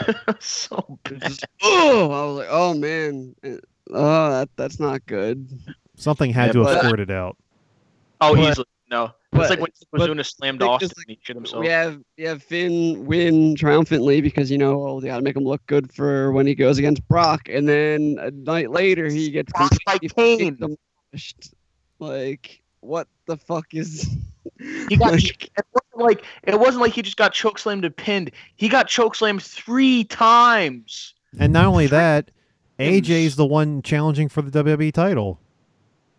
so 0.39 0.99
bad. 1.03 1.21
just- 1.23 1.45
oh, 1.61 2.11
I 2.11 2.25
was 2.25 2.37
like, 2.37 2.47
oh 2.49 2.73
man, 2.73 3.35
oh 3.91 4.29
that 4.31 4.49
that's 4.55 4.79
not 4.79 5.05
good. 5.05 5.47
Something 5.95 6.31
had 6.31 6.47
Yeah, 6.47 6.51
to 6.53 6.59
have 6.59 6.67
but- 6.67 6.83
squirted 6.85 7.11
out. 7.11 7.37
Oh, 8.21 8.35
But- 8.35 8.51
easily 8.51 8.67
no. 8.89 9.11
but- 9.31 9.41
it's 9.41 9.49
like 9.49 9.59
when 9.59 9.71
but 9.91 10.01
Yokozuna 10.09 10.25
slammed 10.25 10.59
think 10.59 10.71
Austin 10.71 10.89
just 10.89 10.97
and 10.97 11.05
he 11.09 11.19
shit 11.23 11.35
himself. 11.35 11.61
We 11.61 11.67
have 11.69 11.99
we 12.17 12.23
have 12.25 12.41
Finn 12.43 13.05
win 13.05 13.55
triumphantly 13.55 14.21
because 14.21 14.49
you 14.51 14.57
know 14.57 14.85
oh, 14.87 14.99
they 14.99 15.07
got 15.07 15.17
to 15.17 15.23
make 15.23 15.35
him 15.35 15.43
look 15.43 15.65
good 15.67 15.91
for 15.93 16.31
when 16.31 16.45
he 16.47 16.55
goes 16.55 16.77
against 16.77 17.05
Brock, 17.07 17.49
and 17.49 17.67
then 17.67 18.17
a 18.21 18.31
night 18.31 18.69
later 18.71 19.07
he 19.09 19.29
gets 19.31 19.51
Brock 19.53 19.71
by 19.85 19.97
Kane. 19.99 20.55
demolished. 20.55 21.53
Like 21.99 22.61
what 22.81 23.07
the 23.27 23.37
fuck 23.37 23.73
is? 23.73 24.07
He 24.89 24.97
got 24.97 25.11
like, 25.13 25.45
it 25.45 25.65
wasn't 25.73 25.82
like 25.95 26.25
it 26.43 26.59
wasn't 26.59 26.81
like 26.81 26.93
he 26.93 27.01
just 27.01 27.17
got 27.17 27.33
chokeslammed 27.33 27.85
and 27.85 27.95
pinned. 27.95 28.31
He 28.55 28.69
got 28.69 28.87
chokeslammed 28.87 29.41
three 29.41 30.03
times. 30.03 31.13
And 31.39 31.53
not 31.53 31.65
only 31.65 31.87
that, 31.87 32.31
Him- 32.77 32.93
AJ's 33.03 33.35
the 33.35 33.45
one 33.45 33.81
challenging 33.81 34.29
for 34.29 34.41
the 34.41 34.51
WWE 34.63 34.91
title. 34.93 35.39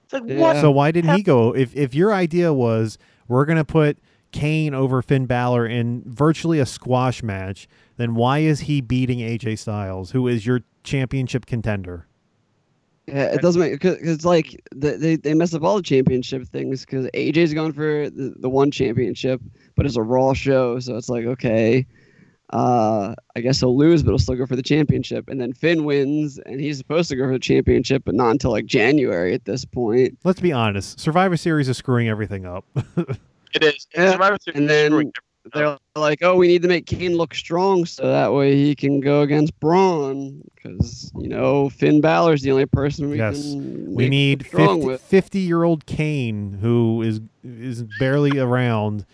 It's 0.04 0.12
like 0.12 0.22
Yeah. 0.26 0.38
what? 0.38 0.56
So 0.60 0.70
why 0.70 0.90
didn't 0.90 1.14
he 1.16 1.22
go? 1.22 1.54
If 1.54 1.74
if 1.76 1.94
your 1.94 2.12
idea 2.12 2.52
was 2.52 2.98
we're 3.28 3.44
gonna 3.44 3.64
put 3.64 3.98
Kane 4.32 4.74
over 4.74 5.00
Finn 5.02 5.26
Balor 5.26 5.66
in 5.66 6.02
virtually 6.06 6.58
a 6.58 6.66
squash 6.66 7.22
match, 7.22 7.68
then 7.96 8.14
why 8.14 8.40
is 8.40 8.60
he 8.60 8.80
beating 8.80 9.20
AJ 9.20 9.56
Styles, 9.58 10.10
who 10.10 10.26
is 10.26 10.44
your 10.44 10.60
championship 10.82 11.46
contender? 11.46 12.06
Yeah, 13.06 13.24
it 13.34 13.40
doesn't 13.42 13.60
make 13.60 13.72
because 13.72 13.96
it's 14.00 14.24
like 14.24 14.60
the, 14.74 14.96
they 14.96 15.16
they 15.16 15.34
mess 15.34 15.52
up 15.54 15.62
all 15.62 15.76
the 15.76 15.82
championship 15.82 16.46
things 16.48 16.80
because 16.84 17.06
AJ's 17.14 17.52
going 17.54 17.72
for 17.72 18.08
the, 18.10 18.34
the 18.38 18.48
one 18.48 18.70
championship, 18.70 19.40
but 19.76 19.84
it's 19.86 19.96
a 19.96 20.02
Raw 20.02 20.32
show, 20.34 20.78
so 20.80 20.96
it's 20.96 21.08
like 21.08 21.24
okay. 21.26 21.86
Uh, 22.50 23.14
I 23.34 23.40
guess 23.40 23.58
he'll 23.58 23.76
lose, 23.76 24.02
but 24.02 24.10
he'll 24.10 24.18
still 24.18 24.36
go 24.36 24.46
for 24.46 24.54
the 24.54 24.62
championship. 24.62 25.28
And 25.28 25.40
then 25.40 25.52
Finn 25.54 25.84
wins, 25.84 26.38
and 26.38 26.60
he's 26.60 26.78
supposed 26.78 27.08
to 27.08 27.16
go 27.16 27.24
for 27.24 27.32
the 27.32 27.38
championship, 27.38 28.02
but 28.04 28.14
not 28.14 28.30
until 28.30 28.52
like 28.52 28.66
January 28.66 29.34
at 29.34 29.44
this 29.46 29.64
point. 29.64 30.18
Let's 30.24 30.40
be 30.40 30.52
honest. 30.52 31.00
Survivor 31.00 31.36
Series 31.36 31.68
is 31.68 31.76
screwing 31.78 32.08
everything 32.08 32.46
up. 32.46 32.64
It 33.56 33.62
is. 33.62 33.86
Yeah, 33.94 34.10
Survivor 34.10 34.36
Series 34.40 34.56
and 34.56 34.64
is 34.64 34.68
then- 34.68 34.90
screwing 34.90 35.12
They're 35.52 35.76
like, 35.94 36.20
oh, 36.22 36.36
we 36.36 36.48
need 36.48 36.62
to 36.62 36.68
make 36.68 36.86
Kane 36.86 37.16
look 37.16 37.34
strong 37.34 37.84
so 37.84 38.02
that 38.10 38.32
way 38.32 38.56
he 38.56 38.74
can 38.74 39.00
go 39.00 39.20
against 39.20 39.58
Braun 39.60 40.42
because 40.54 41.12
you 41.18 41.28
know 41.28 41.68
Finn 41.68 42.00
Balor's 42.00 42.40
the 42.42 42.50
only 42.50 42.64
person 42.66 43.10
we 43.10 43.18
Yes. 43.18 43.42
can. 43.42 43.86
we 43.94 44.04
make 44.04 44.10
need 44.10 44.46
strong 44.46 44.76
50, 44.80 44.86
with. 44.86 45.00
50 45.02 45.38
year 45.40 45.62
old 45.64 45.84
Kane 45.86 46.54
who 46.60 47.02
is 47.02 47.20
is 47.44 47.82
barely 47.98 48.38
around 48.38 49.04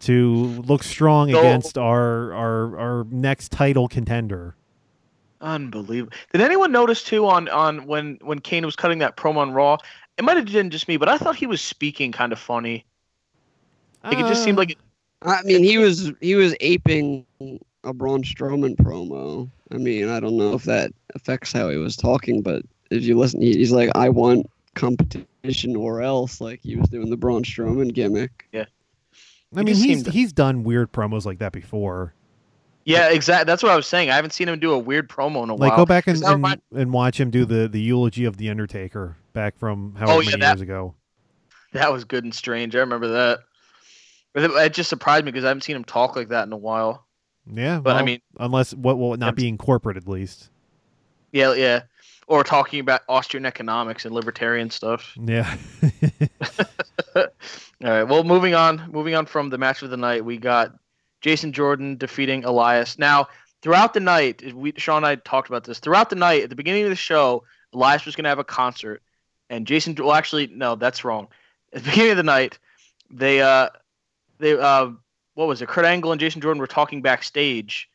to 0.00 0.34
look 0.66 0.82
strong 0.82 1.30
So- 1.30 1.38
against 1.38 1.78
our, 1.78 2.34
our 2.34 2.78
our 2.78 3.04
next 3.10 3.50
title 3.50 3.88
contender. 3.88 4.54
Unbelievable. 5.40 6.12
Did 6.32 6.40
anyone 6.42 6.70
notice 6.72 7.02
too 7.02 7.26
on 7.26 7.48
on 7.48 7.86
when 7.86 8.18
when 8.22 8.40
Kane 8.40 8.66
was 8.66 8.76
cutting 8.76 8.98
that 8.98 9.16
promo 9.16 9.36
on 9.38 9.52
Raw? 9.52 9.78
It 10.18 10.24
might 10.24 10.36
have 10.36 10.46
been 10.46 10.68
just 10.70 10.88
me, 10.88 10.96
but 10.98 11.08
I 11.08 11.16
thought 11.16 11.36
he 11.36 11.46
was 11.46 11.60
speaking 11.60 12.10
kind 12.12 12.32
of 12.32 12.38
funny. 12.38 12.84
Like 14.04 14.18
it 14.18 14.22
just 14.28 14.42
seemed 14.44 14.58
Uh, 14.58 14.62
like 14.62 14.70
it, 14.72 14.78
I 15.22 15.42
mean, 15.42 15.62
he 15.64 15.78
was 15.78 16.12
he 16.20 16.34
was 16.36 16.54
aping 16.60 17.26
a 17.84 17.92
Braun 17.92 18.22
Strowman 18.22 18.76
promo. 18.76 19.50
I 19.72 19.76
mean, 19.76 20.08
I 20.08 20.20
don't 20.20 20.36
know 20.36 20.54
if 20.54 20.64
that 20.64 20.92
affects 21.14 21.52
how 21.52 21.68
he 21.70 21.76
was 21.76 21.96
talking, 21.96 22.40
but 22.42 22.62
if 22.90 23.02
you 23.02 23.18
listen, 23.18 23.40
he, 23.40 23.52
he's 23.54 23.72
like, 23.72 23.90
I 23.94 24.08
want 24.08 24.46
competition 24.74 25.76
or 25.76 26.02
else. 26.02 26.40
Like 26.40 26.60
he 26.62 26.76
was 26.76 26.88
doing 26.88 27.10
the 27.10 27.16
Braun 27.16 27.42
Strowman 27.42 27.92
gimmick. 27.92 28.48
Yeah, 28.52 28.64
I 29.54 29.58
he 29.60 29.64
mean, 29.64 29.66
he's 29.74 29.82
seemed- 29.82 30.06
he's 30.08 30.32
done 30.32 30.62
weird 30.64 30.92
promos 30.92 31.24
like 31.26 31.38
that 31.40 31.52
before. 31.52 32.14
yeah, 32.84 33.10
exactly. 33.10 33.44
That's 33.44 33.62
what 33.62 33.72
I 33.72 33.76
was 33.76 33.86
saying. 33.86 34.10
I 34.10 34.14
haven't 34.16 34.32
seen 34.32 34.48
him 34.48 34.58
do 34.60 34.72
a 34.72 34.78
weird 34.78 35.08
promo 35.08 35.42
in 35.42 35.50
a 35.50 35.54
Like 35.54 35.70
while. 35.72 35.78
go 35.78 35.86
back 35.86 36.06
and, 36.06 36.14
'Cause 36.16 36.20
that 36.22 36.26
and, 36.28 36.36
remind- 36.36 36.62
and 36.74 36.92
watch 36.92 37.18
him 37.20 37.30
do 37.30 37.44
the 37.44 37.66
the 37.68 37.80
eulogy 37.80 38.24
of 38.24 38.36
the 38.36 38.48
Undertaker 38.50 39.16
back 39.32 39.58
from 39.58 39.94
however 39.96 40.12
Oh, 40.12 40.20
yeah, 40.20 40.30
many 40.30 40.40
that- 40.42 40.52
years 40.54 40.60
ago. 40.62 40.94
that 41.72 41.92
was 41.92 42.04
good 42.04 42.22
and 42.24 42.34
strange. 42.34 42.74
I 42.76 42.78
remember 42.80 43.08
that. 43.08 43.40
It, 44.44 44.50
it 44.50 44.74
just 44.74 44.88
surprised 44.90 45.24
me 45.24 45.30
because 45.32 45.44
I 45.44 45.48
haven't 45.48 45.62
seen 45.62 45.76
him 45.76 45.84
talk 45.84 46.16
like 46.16 46.28
that 46.28 46.46
in 46.46 46.52
a 46.52 46.56
while. 46.56 47.06
Yeah, 47.50 47.80
But 47.80 47.96
I 47.96 48.02
mean- 48.02 48.20
unless 48.38 48.74
what 48.74 48.98
will 48.98 49.16
not 49.16 49.28
Yep. 49.28 49.34
being 49.36 49.58
corporate 49.58 49.96
at 49.96 50.06
least. 50.06 50.50
Yeah, 51.32 51.54
yeah. 51.54 51.82
Or 52.26 52.44
talking 52.44 52.80
about 52.80 53.00
Austrian 53.08 53.46
economics 53.46 54.04
and 54.04 54.14
libertarian 54.14 54.68
stuff. 54.70 55.14
Yeah. 55.16 55.56
All 57.16 57.24
right. 57.80 58.02
Well, 58.04 58.24
moving 58.24 58.54
on. 58.54 58.90
Moving 58.92 59.14
on 59.14 59.26
from 59.26 59.50
the 59.50 59.58
match 59.58 59.82
of 59.82 59.90
the 59.90 59.96
night, 59.96 60.24
we 60.24 60.36
got 60.36 60.72
Jason 61.20 61.52
Jordan 61.52 61.96
defeating 61.96 62.44
Elias. 62.44 62.98
Now, 62.98 63.28
throughout 63.62 63.94
the 63.94 64.00
night, 64.00 64.52
we 64.54 64.72
Sean 64.76 64.98
and 64.98 65.06
I 65.06 65.14
talked 65.16 65.48
about 65.48 65.64
this. 65.64 65.78
Throughout 65.78 66.10
the 66.10 66.16
night, 66.16 66.42
at 66.44 66.50
the 66.50 66.56
beginning 66.56 66.84
of 66.84 66.90
the 66.90 66.96
show, 66.96 67.44
Elias 67.72 68.04
was 68.04 68.14
going 68.16 68.24
to 68.24 68.28
have 68.30 68.38
a 68.38 68.44
concert, 68.44 69.02
and 69.50 69.66
Jason. 69.66 69.94
Well, 69.98 70.12
actually, 70.12 70.48
no, 70.48 70.74
that's 70.74 71.04
wrong. 71.04 71.28
At 71.72 71.82
the 71.84 71.90
beginning 71.90 72.12
of 72.12 72.16
the 72.18 72.22
night, 72.24 72.58
they 73.10 73.40
uh, 73.40 73.68
they 74.38 74.58
uh, 74.58 74.90
what 75.34 75.48
was 75.48 75.62
it? 75.62 75.68
Kurt 75.68 75.84
Angle 75.84 76.12
and 76.12 76.20
Jason 76.20 76.40
Jordan 76.40 76.60
were 76.60 76.66
talking 76.66 77.02
backstage, 77.02 77.88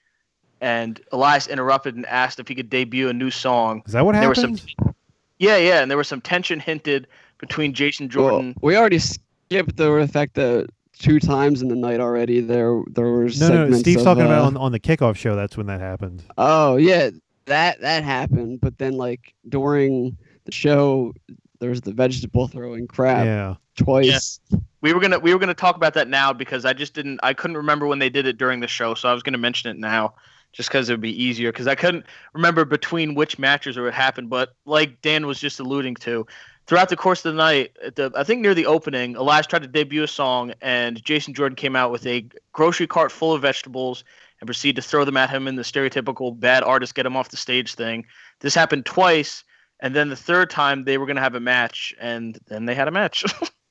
and 0.62 1.00
Elias 1.12 1.48
interrupted 1.48 1.96
and 1.96 2.06
asked 2.06 2.40
if 2.40 2.48
he 2.48 2.56
could 2.56 2.70
debut 2.70 3.10
a 3.10 3.14
new 3.14 3.30
song. 3.32 3.84
Is 3.86 3.94
that 3.94 4.06
what 4.06 4.14
There 4.14 4.30
was 4.30 4.40
some, 4.40 4.56
happened? 4.58 4.96
yeah, 5.40 5.58
yeah, 5.58 5.82
and 5.82 5.90
there 5.92 5.98
was 5.98 6.08
some 6.08 6.22
tension 6.22 6.60
hinted 6.60 7.08
between 7.40 7.74
Jason 7.74 8.10
Jordan. 8.10 8.56
Well, 8.62 8.70
we 8.72 8.78
already 8.78 9.00
skipped 9.00 9.80
over 9.82 10.06
the 10.06 10.12
fact 10.12 10.36
that 10.36 10.70
two 10.98 11.20
times 11.20 11.62
in 11.62 11.68
the 11.68 11.76
night 11.76 12.00
already 12.00 12.40
there 12.40 12.80
there 12.92 13.06
were 13.06 13.24
no, 13.24 13.26
no. 13.26 13.30
segments 13.32 13.80
Steve's 13.80 14.02
of, 14.02 14.06
talking 14.06 14.24
about 14.24 14.44
uh, 14.44 14.48
on, 14.48 14.58
on 14.58 14.72
the 14.72 14.80
kickoff 14.80 15.16
show. 15.16 15.36
That's 15.36 15.58
when 15.58 15.66
that 15.68 15.82
happened. 15.82 16.24
Oh 16.38 16.78
yeah, 16.78 17.10
that 17.46 17.82
that 17.82 18.04
happened. 18.04 18.62
But 18.62 18.78
then 18.78 18.94
like 18.94 19.34
during 19.50 20.16
the 20.46 20.52
show, 20.52 21.14
there 21.60 21.70
was 21.72 21.82
the 21.82 21.92
vegetable 21.94 22.48
throwing 22.48 22.88
crap 22.88 23.26
Yeah. 23.26 23.56
twice. 23.76 24.40
We 24.84 24.92
were 24.92 25.00
gonna 25.00 25.18
we 25.18 25.34
were 25.34 25.40
gonna 25.40 25.54
talk 25.54 25.78
about 25.78 25.94
that 25.94 26.10
now 26.10 26.34
because 26.34 26.66
I 26.66 26.74
just 26.74 26.94
didn't 26.94 27.22
I 27.24 27.34
couldn't 27.34 27.56
remember 27.56 27.88
when 27.88 28.00
they 28.00 28.10
did 28.10 28.28
it 28.28 28.38
during 28.38 28.60
the 28.60 28.68
show, 28.68 28.94
so 28.96 29.08
I 29.08 29.14
was 29.14 29.24
gonna 29.24 29.38
mention 29.38 29.72
it 29.72 29.80
now 29.80 30.14
just 30.52 30.68
because 30.68 30.90
it 30.90 30.94
would 30.94 31.00
be 31.00 31.24
easier 31.24 31.54
because 31.54 31.68
I 31.68 31.76
couldn't 31.76 32.06
remember 32.34 32.66
between 32.66 33.16
which 33.16 33.40
matches 33.40 33.78
it 33.78 33.94
happened. 33.94 34.30
But 34.30 34.54
like 34.66 35.02
Dan 35.02 35.26
was 35.26 35.40
just 35.40 35.62
alluding 35.62 35.96
to, 35.96 36.28
throughout 36.68 36.90
the 36.90 36.98
course 36.98 37.24
of 37.24 37.34
the 37.34 37.38
night, 37.38 37.78
the, 37.96 38.12
I 38.14 38.26
think 38.26 38.42
near 38.42 38.54
the 38.54 38.66
opening, 38.66 39.16
Elias 39.16 39.48
tried 39.48 39.62
to 39.64 39.70
debut 39.70 40.04
a 40.04 40.08
song, 40.08 40.54
and 40.62 41.02
Jason 41.02 41.34
Jordan 41.34 41.56
came 41.56 41.78
out 41.78 41.90
with 41.90 42.06
a 42.06 42.28
grocery 42.52 42.86
cart 42.86 43.12
full 43.12 43.34
of 43.34 43.42
vegetables 43.42 44.04
and 44.42 44.48
proceeded 44.48 44.82
to 44.82 44.88
throw 44.88 45.06
them 45.06 45.16
at 45.16 45.30
him 45.30 45.48
in 45.48 45.56
the 45.56 45.64
stereotypical 45.64 46.38
bad 46.38 46.62
artist 46.62 46.94
get 46.94 47.06
him 47.06 47.16
off 47.16 47.30
the 47.30 47.38
stage 47.38 47.76
thing. 47.76 48.06
This 48.42 48.54
happened 48.54 48.86
twice, 48.86 49.46
and 49.80 49.96
then 49.96 50.10
the 50.10 50.16
third 50.18 50.50
time 50.50 50.84
they 50.84 50.98
were 50.98 51.06
going 51.06 51.16
to 51.16 51.22
have 51.22 51.36
a 51.36 51.40
match, 51.40 51.94
and 52.02 52.38
then 52.48 52.66
they 52.66 52.76
had 52.76 52.90
a 52.90 52.92
match. 52.92 53.24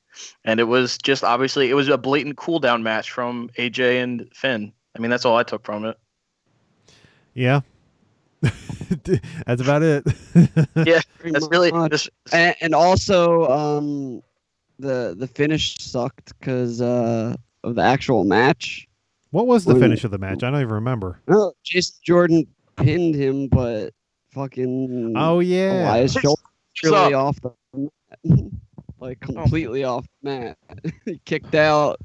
and 0.45 0.61
it 0.61 0.65
was 0.65 0.99
just 0.99 1.25
obviously 1.25 1.71
it 1.71 1.75
was 1.75 1.89
a 1.89 1.99
blatant 1.99 2.37
cool 2.37 2.59
down 2.59 2.83
match 2.83 3.11
from 3.11 3.51
AJ 3.59 4.03
and 4.03 4.29
Finn. 4.35 4.73
I 4.97 5.01
mean, 5.01 5.11
that's 5.11 5.25
all 5.25 5.37
I 5.37 5.43
took 5.43 5.65
from 5.65 5.85
it. 5.85 5.99
Yeah. 7.35 7.61
That's 9.47 9.63
about 9.63 9.83
it. 9.83 10.05
Yeah, 10.87 11.01
that's 11.25 11.49
really 11.51 11.71
much. 11.73 11.91
this, 11.93 12.11
and, 12.33 12.55
and 12.61 12.75
also 12.75 13.49
um 13.49 14.23
the 14.79 15.15
the 15.17 15.27
finish 15.29 15.77
sucked 15.79 16.37
because 16.39 16.81
uh 16.81 17.35
of 17.65 17.75
the 17.77 17.83
actual 17.83 18.25
match. 18.25 18.89
what 19.31 19.47
was 19.47 19.65
the 19.65 19.73
When- 19.75 19.83
finish 19.83 20.05
of 20.05 20.11
the 20.11 20.19
match? 20.19 20.43
I 20.43 20.51
don't 20.51 20.61
even 20.61 20.75
remember. 20.75 21.21
No, 21.29 21.53
Jason 21.63 21.95
Jordan 22.05 22.47
pinned 22.77 23.15
him, 23.15 23.47
but 23.49 23.95
fucking 24.33 25.15
Oh 25.17 25.39
yeah. 25.41 25.85
Elias 25.91 26.13
shoulder 26.15 26.43
really 26.83 27.15
off 27.15 27.39
the 27.41 27.53
mat. 27.77 27.91
like 29.03 29.21
completely 29.21 29.85
off 29.85 30.07
the 30.23 30.31
mat. 30.31 30.59
he 31.05 31.21
kicked 31.25 31.55
out 31.55 31.99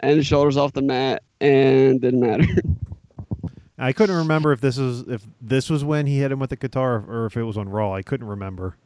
and 0.00 0.16
his 0.16 0.26
shoulders 0.26 0.56
off 0.56 0.72
the 0.72 0.82
mat 0.82 1.22
and 1.40 2.00
didn't 2.00 2.20
matter. 2.20 2.44
I 3.78 3.92
couldn't 3.92 4.16
remember 4.16 4.52
if 4.52 4.60
this 4.60 4.76
was 4.78 5.00
if 5.08 5.22
this 5.40 5.68
was 5.70 5.82
when 5.84 6.06
he 6.06 6.18
hit 6.18 6.30
him 6.30 6.38
with 6.38 6.50
the 6.50 6.56
guitar 6.56 7.04
or 7.08 7.26
if 7.26 7.36
it 7.36 7.42
was 7.42 7.56
on 7.56 7.68
Raw. 7.68 7.92
I 7.94 8.02
couldn't 8.02 8.26
remember. 8.28 8.76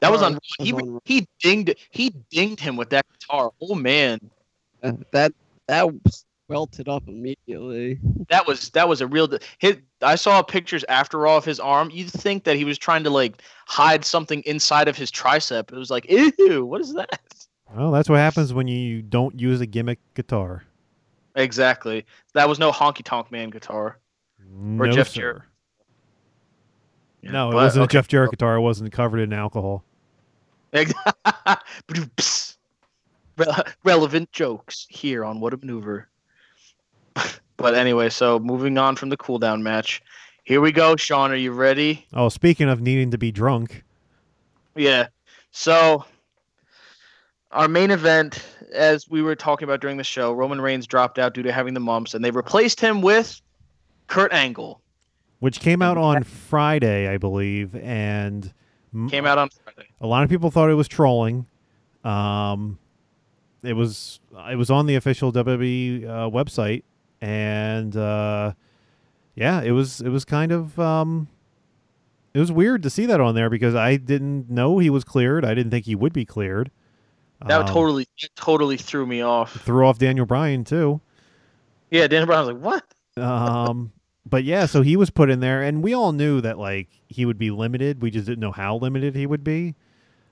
that 0.00 0.10
was 0.10 0.22
Uh, 0.22 0.26
on. 0.26 0.32
that 0.34 0.42
He 0.58 0.72
he 1.04 1.26
dinged 1.40 1.74
he 1.90 2.10
dinged 2.30 2.60
him 2.60 2.76
with 2.76 2.90
that 2.90 3.06
guitar. 3.20 3.52
Oh 3.60 3.74
man, 3.74 4.18
Uh, 4.82 4.92
that 5.12 5.32
that 5.68 5.86
welted 6.48 6.88
up 6.88 7.06
immediately. 7.08 7.98
that 8.28 8.46
was 8.46 8.70
that 8.70 8.88
was 8.88 9.00
a 9.00 9.06
real. 9.06 9.28
His, 9.58 9.76
I 10.02 10.14
saw 10.14 10.42
pictures 10.42 10.84
after 10.88 11.26
all 11.26 11.38
of 11.38 11.44
his 11.44 11.58
arm. 11.60 11.90
You'd 11.92 12.10
think 12.10 12.44
that 12.44 12.56
he 12.56 12.64
was 12.64 12.78
trying 12.78 13.04
to 13.04 13.10
like 13.10 13.42
hide 13.66 14.04
something 14.04 14.42
inside 14.42 14.88
of 14.88 14.96
his 14.96 15.10
tricep. 15.10 15.72
It 15.72 15.76
was 15.76 15.90
like, 15.90 16.06
ew, 16.10 16.64
what 16.66 16.80
is 16.80 16.94
that? 16.94 17.20
Well, 17.74 17.90
that's 17.90 18.08
what 18.08 18.18
happens 18.18 18.54
when 18.54 18.68
you 18.68 19.02
don't 19.02 19.38
use 19.40 19.60
a 19.60 19.66
gimmick 19.66 19.98
guitar. 20.14 20.62
Exactly. 21.34 22.06
That 22.34 22.48
was 22.48 22.58
no 22.58 22.70
honky 22.72 23.02
tonk 23.04 23.30
man 23.32 23.50
guitar. 23.50 23.98
no, 24.48 24.84
or 24.84 24.88
Jeff 24.88 25.08
sir. 25.08 25.20
Jarrett. 25.20 25.42
Yeah, 27.22 27.30
No, 27.32 27.48
it 27.48 27.52
but- 27.52 27.56
wasn't 27.56 27.84
a. 27.84 27.88
Jeff 27.88 28.08
Jarrett 28.08 28.30
guitar. 28.30 28.56
It 28.56 28.60
wasn't 28.60 28.92
covered 28.92 29.18
in 29.20 29.32
alcohol. 29.32 29.84
Psst. 30.72 32.56
Re- 33.38 33.46
relevant 33.84 34.32
jokes 34.32 34.86
here 34.88 35.24
on 35.24 35.40
What 35.40 35.52
a 35.52 35.58
Maneuver. 35.58 36.08
but 37.56 37.74
anyway, 37.74 38.08
so 38.08 38.38
moving 38.38 38.78
on 38.78 38.96
from 38.96 39.08
the 39.08 39.16
cool 39.16 39.38
down 39.38 39.62
match. 39.62 40.02
Here 40.44 40.60
we 40.60 40.70
go, 40.72 40.94
Sean. 40.96 41.30
Are 41.32 41.36
you 41.36 41.52
ready? 41.52 42.06
Oh, 42.14 42.28
speaking 42.28 42.68
of 42.68 42.80
needing 42.80 43.10
to 43.10 43.18
be 43.18 43.32
drunk, 43.32 43.82
Yeah. 44.76 45.08
So 45.50 46.04
our 47.52 47.66
main 47.68 47.90
event, 47.90 48.44
as 48.74 49.08
we 49.08 49.22
were 49.22 49.34
talking 49.34 49.64
about 49.66 49.80
during 49.80 49.96
the 49.96 50.04
show, 50.04 50.32
Roman 50.32 50.60
Reigns 50.60 50.86
dropped 50.86 51.18
out 51.18 51.34
due 51.34 51.42
to 51.42 51.50
having 51.52 51.74
the 51.74 51.80
mumps, 51.80 52.14
and 52.14 52.24
they 52.24 52.30
replaced 52.30 52.78
him 52.80 53.00
with 53.00 53.40
Kurt 54.06 54.32
Angle. 54.32 54.80
which 55.40 55.60
came 55.60 55.82
out 55.82 55.96
on 55.98 56.22
Friday, 56.24 57.08
I 57.08 57.16
believe, 57.16 57.74
and 57.76 58.52
Came 59.10 59.26
out 59.26 59.36
on 59.36 59.48
Friday. 59.64 59.88
a 60.00 60.06
lot 60.06 60.22
of 60.24 60.30
people 60.30 60.50
thought 60.50 60.70
it 60.70 60.74
was 60.74 60.88
trolling. 60.88 61.46
Um, 62.04 62.78
it 63.62 63.72
was 63.74 64.20
it 64.48 64.56
was 64.56 64.70
on 64.70 64.86
the 64.86 64.94
official 64.94 65.32
WWE 65.32 66.04
uh, 66.04 66.30
website, 66.30 66.82
and 67.20 67.96
uh, 67.96 68.52
yeah, 69.34 69.62
it 69.62 69.72
was 69.72 70.00
it 70.00 70.08
was 70.08 70.24
kind 70.24 70.52
of 70.52 70.78
um, 70.78 71.28
it 72.34 72.38
was 72.40 72.52
weird 72.52 72.82
to 72.82 72.90
see 72.90 73.06
that 73.06 73.20
on 73.20 73.34
there 73.34 73.50
because 73.50 73.74
I 73.74 73.96
didn't 73.96 74.50
know 74.50 74.78
he 74.78 74.90
was 74.90 75.04
cleared. 75.04 75.44
I 75.44 75.54
didn't 75.54 75.70
think 75.70 75.86
he 75.86 75.94
would 75.94 76.12
be 76.12 76.24
cleared. 76.24 76.70
That 77.46 77.60
Um, 77.60 77.66
totally 77.66 78.06
totally 78.34 78.76
threw 78.76 79.06
me 79.06 79.20
off. 79.22 79.52
threw 79.62 79.86
off 79.86 79.98
Daniel 79.98 80.26
Bryan 80.26 80.64
too. 80.64 81.00
Yeah, 81.90 82.06
Daniel 82.06 82.26
Bryan 82.26 82.46
was 82.46 82.54
like, 82.54 82.62
"What?" 83.16 83.22
Um, 83.22 83.92
but 84.28 84.44
yeah, 84.44 84.66
so 84.66 84.82
he 84.82 84.96
was 84.96 85.10
put 85.10 85.30
in 85.30 85.40
there, 85.40 85.62
and 85.62 85.82
we 85.82 85.94
all 85.94 86.12
knew 86.12 86.40
that 86.40 86.58
like 86.58 86.88
he 87.08 87.24
would 87.24 87.38
be 87.38 87.50
limited. 87.50 88.02
We 88.02 88.10
just 88.10 88.26
didn't 88.26 88.40
know 88.40 88.52
how 88.52 88.76
limited 88.76 89.14
he 89.14 89.26
would 89.26 89.44
be. 89.44 89.74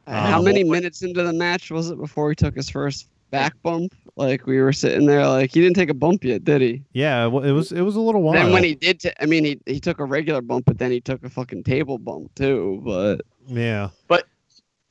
How 0.06 0.38
Um, 0.38 0.44
many 0.44 0.64
minutes 0.64 1.02
into 1.02 1.22
the 1.22 1.32
match 1.32 1.70
was 1.70 1.90
it 1.90 1.96
before 1.98 2.28
he 2.30 2.34
took 2.34 2.54
his 2.54 2.68
first 2.68 3.08
back 3.30 3.54
bump? 3.62 3.94
Like 4.16 4.46
we 4.46 4.60
were 4.60 4.72
sitting 4.72 5.06
there, 5.06 5.26
like 5.26 5.52
he 5.52 5.60
didn't 5.60 5.74
take 5.74 5.90
a 5.90 5.94
bump 5.94 6.22
yet, 6.22 6.44
did 6.44 6.60
he? 6.60 6.84
Yeah, 6.92 7.26
well, 7.26 7.42
it 7.42 7.50
was 7.50 7.72
it 7.72 7.80
was 7.80 7.96
a 7.96 8.00
little 8.00 8.22
while. 8.22 8.34
Then 8.34 8.52
when 8.52 8.62
he 8.62 8.76
did, 8.76 9.00
ta- 9.00 9.10
I 9.20 9.26
mean, 9.26 9.44
he 9.44 9.60
he 9.66 9.80
took 9.80 9.98
a 9.98 10.04
regular 10.04 10.40
bump, 10.40 10.66
but 10.66 10.78
then 10.78 10.92
he 10.92 11.00
took 11.00 11.24
a 11.24 11.28
fucking 11.30 11.64
table 11.64 11.98
bump 11.98 12.32
too. 12.36 12.80
But 12.84 13.22
yeah, 13.48 13.88
But 14.06 14.26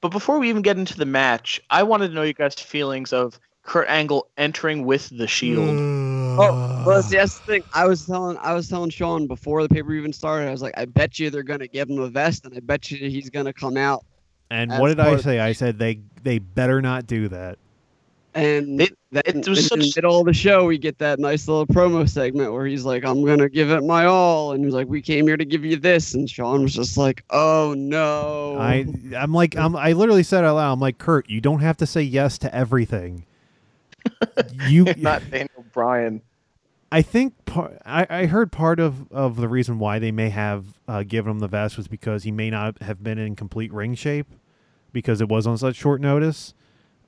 but 0.01 0.09
before 0.09 0.39
we 0.39 0.49
even 0.49 0.61
get 0.61 0.77
into 0.77 0.97
the 0.97 1.05
match, 1.05 1.61
I 1.69 1.83
wanted 1.83 2.09
to 2.09 2.13
know 2.13 2.23
you 2.23 2.33
guys' 2.33 2.55
feelings 2.55 3.13
of 3.13 3.39
Kurt 3.63 3.87
Angle 3.87 4.27
entering 4.37 4.83
with 4.85 5.09
the 5.17 5.25
Shield. 5.25 5.69
Mm. 5.69 6.37
oh, 6.37 6.83
well, 6.85 7.01
see, 7.01 7.15
that's 7.15 7.39
the 7.39 7.45
thing. 7.45 7.63
I 7.73 7.85
was 7.87 8.05
telling 8.05 8.35
I 8.41 8.53
was 8.53 8.67
telling 8.67 8.89
Sean 8.89 9.27
before 9.27 9.63
the 9.63 9.69
paper 9.69 9.93
even 9.93 10.11
started. 10.11 10.49
I 10.49 10.51
was 10.51 10.61
like, 10.61 10.73
I 10.77 10.83
bet 10.83 11.17
you 11.17 11.29
they're 11.29 11.43
gonna 11.43 11.67
give 11.67 11.89
him 11.89 11.99
a 11.99 12.09
vest, 12.09 12.45
and 12.45 12.53
I 12.57 12.59
bet 12.59 12.91
you 12.91 12.97
he's 13.09 13.29
gonna 13.29 13.53
come 13.53 13.77
out. 13.77 14.03
and 14.51 14.69
what 14.69 14.89
did 14.89 14.99
I 14.99 15.15
say? 15.15 15.39
I 15.39 15.53
said 15.53 15.79
they 15.79 16.01
they 16.23 16.39
better 16.39 16.81
not 16.81 17.07
do 17.07 17.29
that. 17.29 17.57
And 18.35 18.81
It- 18.81 18.97
then 19.11 19.23
it 19.25 19.47
was 19.47 19.71
in 19.71 19.79
the 19.79 19.93
middle 19.95 20.19
of 20.19 20.25
the 20.25 20.33
show, 20.33 20.65
we 20.65 20.77
get 20.79 20.97
that 20.97 21.19
nice 21.19 21.47
little 21.47 21.67
promo 21.67 22.09
segment 22.09 22.51
where 22.51 22.65
he's 22.65 22.83
like, 22.83 23.05
"I'm 23.05 23.23
gonna 23.23 23.47
give 23.49 23.69
it 23.69 23.83
my 23.83 24.05
all," 24.05 24.53
and 24.53 24.65
he's 24.65 24.73
like, 24.73 24.87
"We 24.87 25.01
came 25.01 25.27
here 25.27 25.37
to 25.37 25.45
give 25.45 25.63
you 25.63 25.75
this," 25.77 26.15
and 26.15 26.27
Sean 26.29 26.63
was 26.63 26.73
just 26.73 26.97
like, 26.97 27.23
"Oh 27.29 27.75
no!" 27.77 28.57
I 28.59 28.85
I'm 29.15 29.33
like 29.33 29.55
I'm 29.55 29.75
I 29.75 29.91
literally 29.93 30.23
said 30.23 30.43
out 30.43 30.55
loud. 30.55 30.73
I'm 30.73 30.79
like 30.79 30.97
Kurt, 30.97 31.29
you 31.29 31.41
don't 31.41 31.59
have 31.59 31.77
to 31.77 31.85
say 31.85 32.01
yes 32.01 32.37
to 32.39 32.53
everything. 32.55 33.25
you 34.67 34.85
Not 34.97 35.21
Daniel 35.29 35.65
Bryan. 35.71 36.21
I 36.91 37.01
think 37.01 37.33
par- 37.45 37.71
I, 37.85 38.05
I 38.09 38.25
heard 38.27 38.51
part 38.51 38.79
of, 38.79 39.11
of 39.11 39.37
the 39.37 39.47
reason 39.47 39.79
why 39.79 39.97
they 39.97 40.11
may 40.11 40.29
have 40.29 40.65
uh, 40.87 41.01
given 41.03 41.31
him 41.31 41.39
the 41.39 41.47
vest 41.47 41.75
was 41.75 41.87
because 41.87 42.21
he 42.23 42.31
may 42.31 42.49
not 42.51 42.81
have 42.83 43.03
been 43.03 43.17
in 43.17 43.35
complete 43.35 43.73
ring 43.73 43.95
shape 43.95 44.27
because 44.91 45.19
it 45.19 45.27
was 45.27 45.47
on 45.47 45.57
such 45.57 45.75
short 45.75 46.01
notice. 46.01 46.53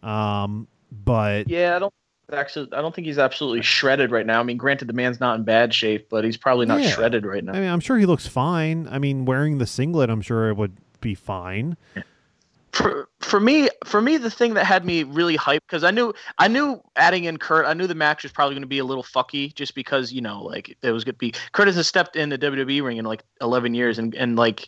Um, 0.01 0.67
but 0.91 1.48
Yeah, 1.50 1.76
I 1.76 1.80
don't 1.80 1.93
actually. 2.34 2.67
I 2.74 2.82
don't 2.82 2.93
think 2.93 3.06
he's 3.08 3.19
absolutely 3.19 3.62
shredded 3.62 4.12
right 4.12 4.26
now. 4.26 4.39
I 4.39 4.43
mean, 4.43 4.58
granted, 4.58 4.88
the 4.88 4.93
man's 4.93 5.19
not 5.19 5.38
in 5.38 5.43
bad 5.43 5.74
shape, 5.74 6.08
but 6.10 6.24
he's 6.24 6.38
probably 6.38 6.65
not 6.65 6.82
Yeah. 6.82 6.89
shredded 6.89 7.26
right 7.26 7.43
now. 7.43 7.54
I 7.54 7.60
mean, 7.60 7.69
I'm 7.69 7.80
sure 7.80 7.98
he 7.98 8.06
looks 8.06 8.28
fine. 8.28 8.88
I 8.89 8.98
mean, 9.00 9.26
wearing 9.26 9.58
the 9.60 9.67
singlet, 9.67 10.10
I'm 10.10 10.21
sure 10.21 10.50
it 10.50 10.58
would 10.58 10.78
be 11.02 11.15
fine. 11.15 11.78
for 12.71 13.08
for 13.21 13.39
me 13.39 13.69
for 13.86 14.02
me 14.02 14.17
the 14.17 14.30
thing 14.30 14.54
that 14.56 14.65
had 14.65 14.84
me 14.84 15.04
really 15.04 15.38
hyped 15.38 15.62
because 15.65 15.86
I 15.86 15.91
knew 15.91 16.13
I 16.39 16.50
knew 16.50 16.82
adding 16.98 17.24
in 17.24 17.38
Kurt 17.38 17.65
I 17.65 17.74
knew 17.74 17.88
the 17.88 17.95
match 17.95 18.24
was 18.24 18.34
probably 18.34 18.54
going 18.54 18.63
to 18.63 18.67
be 18.67 18.80
a 18.80 18.84
little 18.84 19.02
fucky 19.04 19.54
just 19.56 19.76
because 19.76 20.12
you 20.12 20.19
know 20.19 20.43
like 20.43 20.76
it 20.82 20.91
was 20.91 21.06
going 21.06 21.15
to 21.15 21.19
be 21.19 21.34
Kurt 21.54 21.67
has 21.67 21.88
stepped 21.88 22.17
in 22.17 22.28
the 22.28 22.38
WWE 22.38 22.84
ring 22.84 22.98
in 22.98 23.06
like 23.06 23.24
11 23.39 23.76
years 23.76 23.98
and 23.98 24.13
and 24.15 24.36
like 24.36 24.67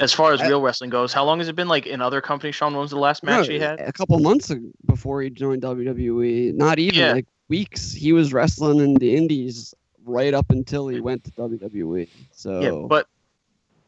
as 0.00 0.12
far 0.12 0.32
as 0.32 0.40
I- 0.40 0.48
real 0.48 0.60
wrestling 0.60 0.90
goes 0.90 1.12
how 1.12 1.24
long 1.24 1.38
has 1.38 1.48
it 1.48 1.56
been 1.56 1.68
like 1.68 1.86
in 1.86 2.00
other 2.00 2.20
companies 2.20 2.54
Sean 2.54 2.72
when 2.72 2.80
was 2.82 2.90
the 2.90 2.98
last 2.98 3.22
match 3.22 3.46
No, 3.48 3.52
he 3.54 3.58
had 3.58 3.80
a 3.80 3.92
couple 3.92 4.18
months 4.18 4.52
before 4.86 5.22
he 5.22 5.30
joined 5.30 5.62
WWE. 5.62 6.54
Not 6.54 6.78
even 6.78 6.98
Yeah. 6.98 7.12
like 7.12 7.26
weeks. 7.48 7.92
He 7.92 8.12
was 8.12 8.32
wrestling 8.32 8.80
in 8.80 8.94
the 8.94 9.16
Indies 9.16 9.74
right 10.04 10.34
up 10.34 10.50
until 10.50 10.88
he 10.88 11.00
went 11.00 11.24
to 11.24 11.30
WWE. 11.32 12.08
So 12.32 12.60
yeah 12.60 12.86
but 12.88 13.08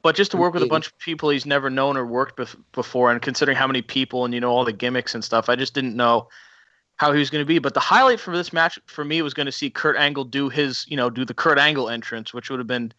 but 0.03 0.15
just 0.17 0.31
to 0.31 0.37
work 0.37 0.55
with 0.55 0.63
a 0.63 0.67
bunch 0.67 0.87
of 0.87 0.99
people 0.99 1.29
he's 1.29 1.45
never 1.45 1.69
known 1.69 1.97
or 1.97 2.07
worked 2.07 2.39
bef- 2.39 2.57
before 2.73 3.11
and 3.13 3.21
considering 3.21 3.57
how 3.57 3.67
many 3.67 3.83
people 3.83 4.25
and 4.25 4.33
you 4.33 4.41
know 4.41 4.51
all 4.51 4.65
the 4.65 4.73
gimmicks 4.73 5.15
and 5.15 5.23
stuff 5.25 5.49
I 5.49 5.57
just 5.57 5.75
didn't 5.75 5.97
know 5.97 6.29
how 6.97 7.13
he 7.13 7.19
was 7.19 7.31
going 7.31 7.43
to 7.43 7.47
be 7.47 7.59
but 7.59 7.75
the 7.75 7.81
highlight 7.81 8.19
for 8.19 8.35
this 8.37 8.53
match 8.53 8.79
for 8.87 9.05
me 9.05 9.21
was 9.23 9.35
going 9.35 9.47
to 9.47 9.53
see 9.53 9.71
Kurt 9.71 9.97
Angle 9.97 10.25
do 10.25 10.49
his 10.49 10.85
you 10.89 10.97
know 10.97 11.11
do 11.11 11.25
the 11.25 11.35
Kurt 11.35 11.59
Angle 11.59 11.91
entrance 11.91 12.33
which 12.33 12.49
would 12.51 12.59
have 12.59 12.67
been 12.67 12.93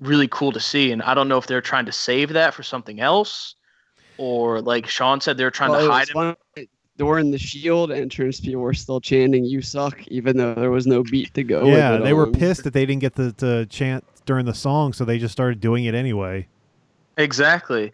really 0.00 0.28
cool 0.28 0.52
to 0.52 0.60
see 0.60 0.92
and 0.92 1.02
I 1.02 1.14
don't 1.14 1.28
know 1.28 1.38
if 1.38 1.46
they're 1.46 1.62
trying 1.62 1.86
to 1.86 1.92
save 1.92 2.32
that 2.34 2.52
for 2.54 2.62
something 2.62 3.00
else 3.00 3.54
or 4.18 4.60
like 4.60 4.86
Sean 4.86 5.20
said 5.20 5.36
they're 5.38 5.50
trying 5.50 5.70
Well, 5.70 5.86
to 5.86 5.90
hide 5.92 6.00
was 6.14 6.28
him 6.30 6.36
funny. 6.54 6.68
During 6.98 7.30
the 7.30 7.38
Shield 7.38 7.92
entrance, 7.92 8.40
people 8.40 8.62
were 8.62 8.72
still 8.72 9.00
chanting 9.02 9.44
"You 9.44 9.60
suck," 9.60 10.06
even 10.08 10.36
though 10.38 10.54
there 10.54 10.70
was 10.70 10.86
no 10.86 11.02
beat 11.02 11.34
to 11.34 11.42
go. 11.42 11.66
yeah, 11.66 11.96
it 11.96 12.00
they 12.02 12.14
were 12.14 12.26
pissed 12.26 12.64
that 12.64 12.72
they 12.72 12.86
didn't 12.86 13.02
get 13.02 13.14
to, 13.16 13.32
to 13.32 13.66
chant 13.66 14.02
during 14.24 14.46
the 14.46 14.54
song, 14.54 14.94
so 14.94 15.04
they 15.04 15.18
just 15.18 15.32
started 15.32 15.60
doing 15.60 15.84
it 15.84 15.94
anyway. 15.94 16.48
exactly 17.18 17.92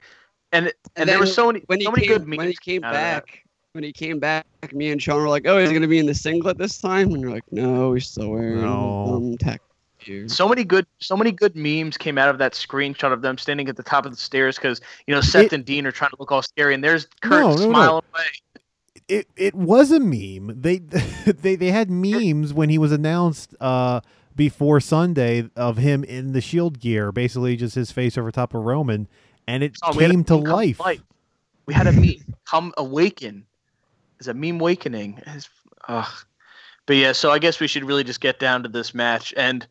and 0.52 0.66
and, 0.66 0.74
And 0.96 1.08
there 1.08 1.18
were 1.18 1.26
so 1.26 1.46
many 1.48 1.64
when 1.66 1.80
he 1.80 1.84
so 1.84 1.90
many 1.90 2.06
came, 2.06 2.18
good 2.18 2.28
memes 2.28 2.38
when 2.38 2.48
he 2.48 2.54
came 2.54 2.84
out 2.84 2.94
of 2.94 3.00
that. 3.00 3.26
back. 3.26 3.44
When 3.72 3.82
he 3.84 3.92
came 3.92 4.18
back, 4.20 4.44
me 4.72 4.90
and 4.90 5.02
Sean 5.02 5.16
were 5.16 5.28
like, 5.28 5.46
"Oh, 5.46 5.58
he's 5.58 5.72
gonna 5.72 5.88
be 5.88 5.98
in 5.98 6.06
the 6.06 6.14
singlet 6.14 6.58
this 6.58 6.78
time," 6.78 7.10
and 7.12 7.22
you're 7.22 7.30
like, 7.30 7.50
"No, 7.50 7.94
he's 7.94 8.06
still 8.08 8.28
wearing 8.28 8.60
No. 8.60 9.16
um 9.16 9.36
tech." 9.38 9.60
Gear." 10.04 10.28
so 10.28 10.48
many 10.48 10.64
good 10.64 10.86
so 10.98 11.16
many 11.16 11.32
good 11.32 11.54
memes 11.56 11.96
came 11.96 12.18
out 12.18 12.28
of 12.28 12.38
that 12.38 12.52
screenshot 12.52 13.12
of 13.12 13.22
them 13.22 13.38
standing 13.38 13.68
at 13.68 13.76
the 13.76 13.82
top 13.82 14.04
of 14.06 14.12
the 14.12 14.16
stairs 14.18 14.56
because 14.56 14.80
you 15.06 15.14
know 15.14 15.20
Seth 15.20 15.46
It- 15.46 15.52
and 15.52 15.64
Dean 15.64 15.86
are 15.86 15.92
trying 15.92 16.10
to 16.10 16.16
look 16.18 16.30
all 16.32 16.42
scary 16.42 16.74
and 16.74 16.82
there's 16.82 17.06
Kurt 17.20 17.40
No, 17.40 17.48
no, 17.48 17.56
no. 17.56 17.70
smiling 17.70 18.02
away. 18.14 18.24
It 19.08 19.28
it 19.36 19.54
was 19.54 19.90
a 19.90 19.98
meme. 20.00 20.60
They 20.60 20.78
they 21.26 21.56
they 21.56 21.70
had 21.70 21.90
memes 21.90 22.52
when 22.54 22.68
he 22.68 22.78
was 22.78 22.92
announced 22.92 23.54
uh 23.60 24.00
before 24.36 24.80
Sunday 24.80 25.50
of 25.56 25.76
him 25.76 26.04
in 26.04 26.32
the 26.32 26.40
Shield 26.40 26.80
gear, 26.80 27.12
basically 27.12 27.56
just 27.56 27.74
his 27.74 27.90
face 27.92 28.16
over 28.16 28.30
top 28.30 28.54
of 28.54 28.62
Roman, 28.62 29.08
and 29.46 29.62
it 29.62 29.76
Oh, 29.82 29.94
we 29.94 30.02
had 30.04 30.10
a 30.10 30.14
came 30.14 30.24
to 30.24 30.34
come 30.34 30.44
life. 30.44 30.80
We 31.66 31.74
had 31.74 31.86
a 31.86 31.92
meme 31.92 32.34
come 32.46 32.72
awaken. 32.78 33.44
It's 34.18 34.28
a 34.28 34.34
meme 34.34 34.60
awakening. 34.60 35.20
It's, 35.26 35.48
ugh. 35.88 36.08
But 36.86 36.96
yeah, 36.96 37.12
so 37.12 37.30
I 37.30 37.38
guess 37.38 37.60
we 37.60 37.66
should 37.66 37.84
really 37.84 38.04
just 38.04 38.20
get 38.20 38.38
down 38.38 38.62
to 38.62 38.68
this 38.68 38.94
match. 38.94 39.34
And 39.36 39.66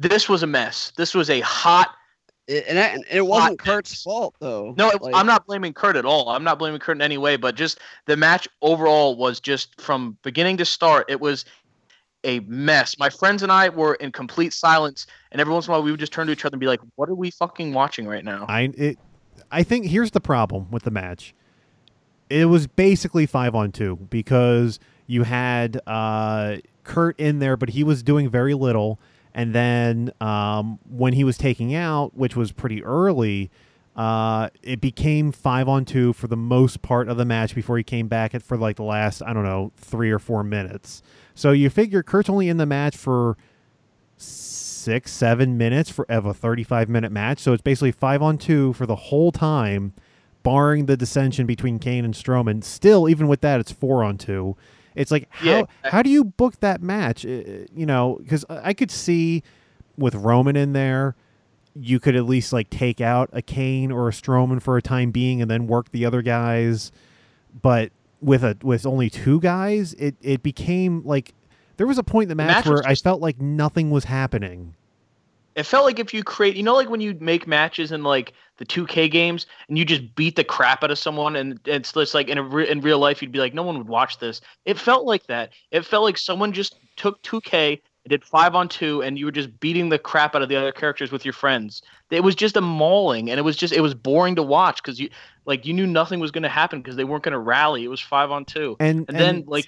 this 0.00 0.28
was 0.28 0.42
a 0.42 0.46
mess. 0.46 0.92
This 0.96 1.14
was 1.14 1.30
a 1.30 1.40
hot. 1.40 1.90
It, 2.48 2.64
and, 2.66 2.76
that- 2.78 2.94
and 2.94 3.04
it 3.10 3.20
wasn't 3.26 3.58
Kurt's 3.60 3.92
mess. 3.92 4.02
fault 4.02 4.34
though. 4.40 4.74
No, 4.76 4.90
it- 4.90 5.00
Like, 5.00 5.14
I'm 5.14 5.26
not 5.26 5.46
blaming 5.46 5.72
Kurt 5.72 5.94
at 5.96 6.04
all. 6.04 6.30
I'm 6.30 6.42
not 6.42 6.58
blaming 6.58 6.80
Kurt 6.80 6.96
in 6.96 7.02
any 7.02 7.18
way. 7.18 7.36
But 7.36 7.54
just 7.54 7.78
the 8.06 8.16
match 8.16 8.48
overall 8.62 9.16
was 9.16 9.38
just 9.38 9.80
from 9.80 10.16
beginning 10.22 10.56
to 10.56 10.64
start. 10.64 11.04
It 11.08 11.20
was 11.20 11.44
a 12.24 12.40
mess. 12.40 12.98
My 12.98 13.08
friends 13.08 13.42
and 13.42 13.52
I 13.52 13.68
were 13.68 13.94
in 13.94 14.10
complete 14.12 14.52
silence, 14.52 15.06
and 15.32 15.40
every 15.40 15.52
once 15.54 15.66
in 15.66 15.70
a 15.70 15.72
while 15.74 15.82
we 15.82 15.90
would 15.90 16.00
just 16.00 16.12
turn 16.12 16.26
to 16.26 16.32
each 16.32 16.44
other 16.44 16.54
and 16.54 16.60
be 16.60 16.66
like, 16.66 16.80
"What 16.96 17.08
are 17.08 17.14
we 17.14 17.30
fucking 17.30 17.72
watching 17.72 18.06
right 18.06 18.24
now?" 18.24 18.46
I 18.48 18.72
it, 18.76 18.98
I 19.50 19.62
think 19.62 19.86
here's 19.86 20.10
the 20.10 20.20
problem 20.20 20.70
with 20.70 20.82
the 20.82 20.90
match. 20.90 21.34
It 22.28 22.46
was 22.46 22.66
basically 22.66 23.26
five 23.26 23.54
on 23.54 23.72
two 23.72 23.96
because 24.10 24.78
you 25.06 25.22
had 25.24 25.80
uh, 25.86 26.56
Kurt 26.84 27.18
in 27.18 27.38
there, 27.38 27.56
but 27.56 27.70
he 27.70 27.82
was 27.84 28.02
doing 28.02 28.28
very 28.28 28.54
little. 28.54 28.98
And 29.34 29.54
then 29.54 30.12
um, 30.20 30.78
when 30.88 31.12
he 31.12 31.24
was 31.24 31.38
taking 31.38 31.74
out, 31.74 32.16
which 32.16 32.36
was 32.36 32.52
pretty 32.52 32.82
early, 32.82 33.50
uh, 33.96 34.48
it 34.62 34.80
became 34.80 35.32
five 35.32 35.68
on 35.68 35.84
two 35.84 36.12
for 36.12 36.26
the 36.26 36.36
most 36.36 36.82
part 36.82 37.08
of 37.08 37.16
the 37.16 37.24
match 37.24 37.54
before 37.54 37.76
he 37.76 37.84
came 37.84 38.08
back 38.08 38.40
for 38.42 38.56
like 38.56 38.76
the 38.76 38.82
last 38.82 39.22
I 39.22 39.32
don't 39.32 39.44
know 39.44 39.72
three 39.76 40.10
or 40.10 40.18
four 40.18 40.42
minutes. 40.42 41.02
So 41.34 41.52
you 41.52 41.70
figure 41.70 42.02
Kurt's 42.02 42.28
only 42.28 42.48
in 42.48 42.56
the 42.56 42.66
match 42.66 42.96
for 42.96 43.36
six, 44.16 45.12
seven 45.12 45.58
minutes 45.58 45.90
for 45.90 46.10
of 46.10 46.24
a 46.24 46.34
35 46.34 46.88
minute 46.88 47.12
match. 47.12 47.38
So 47.40 47.52
it's 47.52 47.62
basically 47.62 47.92
five 47.92 48.22
on 48.22 48.38
two 48.38 48.72
for 48.72 48.86
the 48.86 48.96
whole 48.96 49.32
time, 49.32 49.92
barring 50.42 50.86
the 50.86 50.96
dissension 50.96 51.46
between 51.46 51.78
Kane 51.78 52.04
and 52.04 52.14
Strowman. 52.14 52.64
Still, 52.64 53.08
even 53.08 53.28
with 53.28 53.40
that, 53.42 53.60
it's 53.60 53.72
four 53.72 54.02
on 54.02 54.18
two. 54.18 54.56
It's 54.94 55.10
like 55.10 55.28
how 55.30 55.50
Yeah. 55.50 55.62
how 55.84 56.02
do 56.02 56.10
you 56.10 56.24
book 56.24 56.60
that 56.60 56.82
match? 56.82 57.24
You 57.24 57.66
know, 57.74 58.18
because 58.22 58.44
I 58.48 58.72
could 58.74 58.90
see 58.90 59.42
with 59.96 60.14
Roman 60.14 60.56
in 60.56 60.72
there, 60.72 61.14
you 61.74 62.00
could 62.00 62.16
at 62.16 62.24
least 62.24 62.52
like 62.52 62.68
take 62.70 63.00
out 63.00 63.30
a 63.32 63.42
Kane 63.42 63.92
or 63.92 64.08
a 64.08 64.12
Strowman 64.12 64.60
for 64.60 64.76
a 64.76 64.82
time 64.82 65.10
being, 65.10 65.40
and 65.40 65.50
then 65.50 65.66
work 65.66 65.90
the 65.92 66.04
other 66.04 66.22
guys. 66.22 66.90
But 67.62 67.92
with 68.20 68.42
a 68.44 68.56
with 68.62 68.84
only 68.86 69.08
two 69.10 69.40
guys, 69.40 69.94
it 69.94 70.16
it 70.20 70.42
became 70.42 71.02
like 71.04 71.34
there 71.76 71.86
was 71.86 71.98
a 71.98 72.02
point 72.02 72.24
in 72.24 72.28
the 72.30 72.34
match, 72.34 72.48
match 72.48 72.66
was 72.66 72.82
where 72.82 72.90
I 72.90 72.94
felt 72.94 73.20
like 73.20 73.40
nothing 73.40 73.90
was 73.90 74.04
happening. 74.04 74.74
It 75.56 75.64
felt 75.64 75.84
like 75.84 75.98
if 75.98 76.14
you 76.14 76.22
create, 76.22 76.56
you 76.56 76.62
know, 76.62 76.74
like 76.74 76.88
when 76.88 77.00
you 77.00 77.16
make 77.20 77.46
matches 77.46 77.92
in 77.92 78.02
like 78.02 78.32
the 78.58 78.64
2K 78.64 79.10
games 79.10 79.46
and 79.68 79.76
you 79.76 79.84
just 79.84 80.14
beat 80.14 80.36
the 80.36 80.44
crap 80.44 80.84
out 80.84 80.90
of 80.90 80.98
someone, 80.98 81.36
and 81.36 81.58
it's 81.64 81.92
just 81.92 82.14
like 82.14 82.28
in 82.28 82.38
a 82.38 82.42
re- 82.42 82.68
in 82.68 82.80
real 82.80 82.98
life, 82.98 83.20
you'd 83.20 83.32
be 83.32 83.38
like, 83.38 83.54
no 83.54 83.62
one 83.62 83.76
would 83.78 83.88
watch 83.88 84.18
this. 84.18 84.40
It 84.64 84.78
felt 84.78 85.06
like 85.06 85.26
that. 85.26 85.50
It 85.70 85.84
felt 85.84 86.04
like 86.04 86.18
someone 86.18 86.52
just 86.52 86.78
took 86.96 87.22
2K 87.22 87.80
and 88.04 88.10
did 88.10 88.24
five 88.24 88.54
on 88.54 88.68
two, 88.68 89.02
and 89.02 89.18
you 89.18 89.26
were 89.26 89.32
just 89.32 89.60
beating 89.60 89.88
the 89.88 89.98
crap 89.98 90.34
out 90.34 90.42
of 90.42 90.48
the 90.48 90.56
other 90.56 90.72
characters 90.72 91.12
with 91.12 91.24
your 91.24 91.34
friends. 91.34 91.82
It 92.10 92.22
was 92.22 92.34
just 92.34 92.56
a 92.56 92.60
mauling, 92.60 93.30
and 93.30 93.38
it 93.38 93.42
was 93.42 93.56
just 93.56 93.72
it 93.72 93.80
was 93.80 93.94
boring 93.94 94.36
to 94.36 94.42
watch 94.42 94.82
because 94.82 95.00
you 95.00 95.10
like 95.46 95.66
you 95.66 95.72
knew 95.72 95.86
nothing 95.86 96.20
was 96.20 96.30
going 96.30 96.42
to 96.42 96.48
happen 96.48 96.80
because 96.80 96.96
they 96.96 97.04
weren't 97.04 97.24
going 97.24 97.32
to 97.32 97.38
rally. 97.38 97.84
It 97.84 97.88
was 97.88 98.00
five 98.00 98.30
on 98.30 98.44
two, 98.44 98.76
And, 98.80 99.04
and, 99.08 99.18
then 99.18 99.44
like 99.46 99.66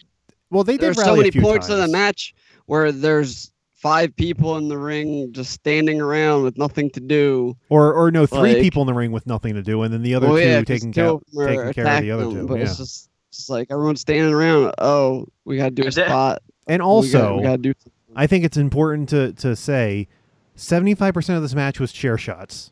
well, 0.51 0.65
they 0.65 0.75
did 0.75 0.83
there's 0.83 0.97
so 0.97 1.03
rally 1.03 1.15
a 1.15 1.23
many 1.23 1.31
few 1.31 1.43
points 1.43 1.69
in 1.69 1.79
the 1.79 1.89
match 1.89 2.35
where 2.67 2.93
there's 2.93 3.52
five 3.83 4.15
people 4.15 4.57
in 4.59 4.69
the 4.69 4.79
ring 4.79 5.33
just 5.33 5.51
standing 5.51 6.01
around 6.01 6.45
with 6.45 6.57
nothing 6.57 6.89
to 6.91 7.01
do. 7.01 7.57
or 7.69 7.93
or 7.93 8.11
no, 8.13 8.25
three 8.27 8.55
like- 8.55 8.63
people 8.63 8.81
in 8.83 8.87
the 8.87 8.95
ring 8.95 9.11
with 9.13 9.27
nothing 9.27 9.55
to 9.55 9.63
do, 9.63 9.83
and 9.83 9.93
then 9.93 10.03
the 10.03 10.15
other 10.15 10.29
Well, 10.29 10.37
two 10.37 10.43
yeah, 10.43 10.59
'cause 10.61 10.67
taking 10.67 10.93
two 10.93 11.01
care 11.01 11.11
of 11.11 11.49
taking 11.49 11.73
care 11.85 11.97
of 11.97 12.03
the 12.03 12.11
other 12.13 12.25
them, 12.27 12.35
two. 12.35 12.47
But 12.47 12.55
yeah. 12.59 12.63
it's 12.65 12.77
just, 12.79 13.11
just 13.33 13.51
like 13.51 13.67
everyone's 13.71 14.01
standing 14.01 14.33
around. 14.33 14.73
Oh, 14.79 15.27
we 15.45 15.57
got 15.57 15.65
to 15.65 15.83
do 15.83 15.87
a 15.89 15.91
spot. 15.93 16.43
and 16.69 16.81
we 16.81 16.87
also, 16.87 17.19
gotta, 17.19 17.37
we 17.37 17.43
got 17.43 17.53
to 17.53 17.59
do. 17.59 17.75
I 18.15 18.27
think 18.29 18.45
it's 18.45 18.57
important 18.57 19.09
to 19.09 19.33
to 19.33 19.57
say, 19.57 20.07
seventy 20.55 20.95
five 20.95 21.13
percent 21.13 21.37
of 21.37 21.43
this 21.43 21.55
match 21.55 21.81
was 21.81 21.93
chair 21.93 22.17
shots. 22.17 22.71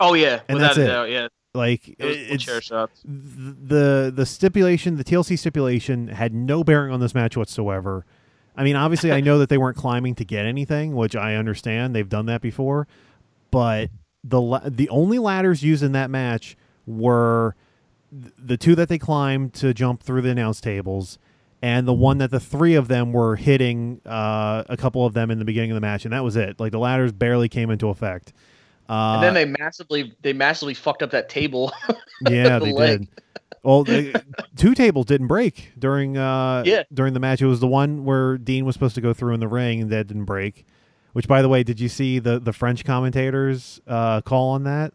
oh 0.00 0.14
yeah, 0.14 0.40
And 0.48 0.56
without 0.56 0.68
that's 0.68 0.78
a 0.78 0.82
it. 0.82 0.86
doubt, 0.86 1.10
yeah, 1.10 1.28
Like 1.54 1.88
it 1.88 1.96
it's 1.98 2.44
chair 2.44 2.60
shots. 2.62 3.02
the 3.04 4.10
the 4.14 4.24
stipulation, 4.24 4.96
the 4.96 5.04
TLC 5.04 5.36
stipulation 5.38 6.08
had 6.08 6.32
no 6.32 6.64
bearing 6.64 6.90
on 6.92 7.00
this 7.00 7.14
match 7.14 7.36
whatsoever. 7.36 8.06
I 8.56 8.64
mean, 8.64 8.76
obviously, 8.76 9.12
I 9.12 9.20
know 9.22 9.38
that 9.38 9.48
they 9.48 9.58
weren't 9.58 9.76
climbing 9.76 10.14
to 10.16 10.24
get 10.24 10.46
anything, 10.46 10.94
which 10.94 11.16
I 11.16 11.36
understand. 11.36 11.94
They've 11.94 12.08
done 12.08 12.26
that 12.26 12.40
before, 12.40 12.86
but 13.50 13.90
the 14.24 14.40
la- 14.40 14.62
the 14.64 14.88
only 14.88 15.18
ladders 15.18 15.62
used 15.62 15.82
in 15.82 15.92
that 15.92 16.10
match 16.10 16.56
were 16.86 17.54
th- 18.10 18.34
the 18.38 18.56
two 18.56 18.74
that 18.74 18.88
they 18.88 18.98
climbed 18.98 19.54
to 19.54 19.74
jump 19.74 20.02
through 20.02 20.22
the 20.22 20.30
announce 20.30 20.60
tables, 20.60 21.18
and 21.62 21.86
the 21.86 21.92
one 21.92 22.18
that 22.18 22.30
the 22.30 22.40
three 22.40 22.74
of 22.74 22.88
them 22.88 23.12
were 23.12 23.36
hitting 23.36 24.00
uh, 24.06 24.64
a 24.68 24.76
couple 24.76 25.06
of 25.06 25.14
them 25.14 25.30
in 25.30 25.38
the 25.38 25.44
beginning 25.44 25.70
of 25.70 25.74
the 25.74 25.80
match, 25.80 26.04
and 26.04 26.12
that 26.12 26.24
was 26.24 26.36
it. 26.36 26.60
Like 26.60 26.72
the 26.72 26.78
ladders 26.78 27.12
barely 27.12 27.48
came 27.48 27.70
into 27.70 27.88
effect. 27.88 28.32
Uh, 28.88 29.14
and 29.14 29.22
then 29.22 29.34
they 29.34 29.44
massively 29.44 30.12
they 30.22 30.32
massively 30.32 30.74
fucked 30.74 31.02
up 31.02 31.10
that 31.10 31.28
table. 31.28 31.72
yeah, 32.28 32.58
the 32.58 32.66
they 32.66 32.72
leg. 32.72 32.98
did. 33.00 33.08
Well, 33.62 33.84
two 34.56 34.74
tables 34.74 35.06
didn't 35.06 35.28
break 35.28 35.72
during 35.78 36.16
uh 36.16 36.62
Yeah. 36.66 36.82
during 36.92 37.14
the 37.14 37.20
match. 37.20 37.40
It 37.40 37.46
was 37.46 37.60
the 37.60 37.68
one 37.68 38.04
where 38.04 38.36
Dean 38.38 38.64
was 38.64 38.74
supposed 38.74 38.94
to 38.96 39.00
go 39.00 39.12
through 39.14 39.34
in 39.34 39.40
the 39.40 39.48
ring 39.48 39.82
and 39.82 39.90
that 39.90 40.06
didn't 40.08 40.24
break. 40.24 40.66
Which, 41.12 41.28
by 41.28 41.42
the 41.42 41.48
way, 41.48 41.62
did 41.62 41.78
you 41.78 41.88
see 41.88 42.18
the 42.18 42.38
the 42.40 42.52
French 42.52 42.84
commentators 42.84 43.80
uh, 43.86 44.20
call 44.22 44.50
on 44.50 44.64
that? 44.64 44.92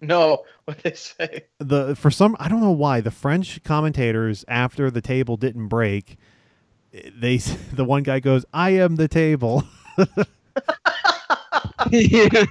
no, 0.00 0.44
what 0.66 0.82
they 0.82 0.92
say? 0.92 1.44
The 1.58 1.96
for 1.96 2.10
some 2.10 2.36
I 2.38 2.48
don't 2.48 2.60
know 2.60 2.70
why 2.70 3.00
the 3.00 3.10
French 3.10 3.62
commentators 3.64 4.44
after 4.48 4.90
the 4.90 5.00
table 5.00 5.36
didn't 5.36 5.68
break, 5.68 6.16
they 6.92 7.36
the 7.72 7.84
one 7.84 8.02
guy 8.02 8.20
goes, 8.20 8.44
"I 8.52 8.70
am 8.70 8.96
the 8.96 9.08
table." 9.08 9.64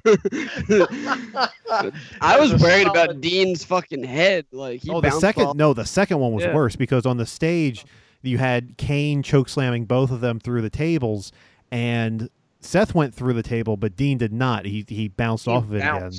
I 0.70 1.50
was 1.84 1.92
That 2.22 2.40
was 2.40 2.54
a 2.54 2.58
worried 2.58 2.88
about 2.88 3.22
Dean's 3.22 3.64
fucking 3.64 4.04
head. 4.04 4.46
Like 4.52 4.82
he 4.84 4.90
oh, 4.90 5.02
the 5.02 5.12
second 5.12 5.46
off. 5.48 5.56
no, 5.56 5.74
the 5.74 5.86
second 5.86 6.20
one 6.20 6.32
was 6.34 6.44
Yeah. 6.46 6.54
worse 6.54 6.76
because 6.76 7.06
on 7.06 7.18
the 7.18 7.26
stage 7.26 7.86
you 8.22 8.38
had 8.38 8.78
Kane 8.78 9.22
choke 9.24 9.50
slamming 9.50 9.86
both 9.86 10.12
of 10.12 10.22
them 10.22 10.40
through 10.40 10.62
the 10.62 10.70
tables, 10.70 11.32
and 11.72 12.30
Seth 12.62 12.96
went 12.96 13.14
through 13.14 13.34
the 13.34 13.44
table, 13.44 13.76
but 13.76 13.96
Dean 13.98 14.18
did 14.18 14.32
not. 14.32 14.66
He 14.66 14.86
he 14.88 15.08
bounced 15.10 15.46
He 15.46 15.52
off 15.52 15.64
of 15.66 15.74
it 15.74 15.80
again. 15.80 16.12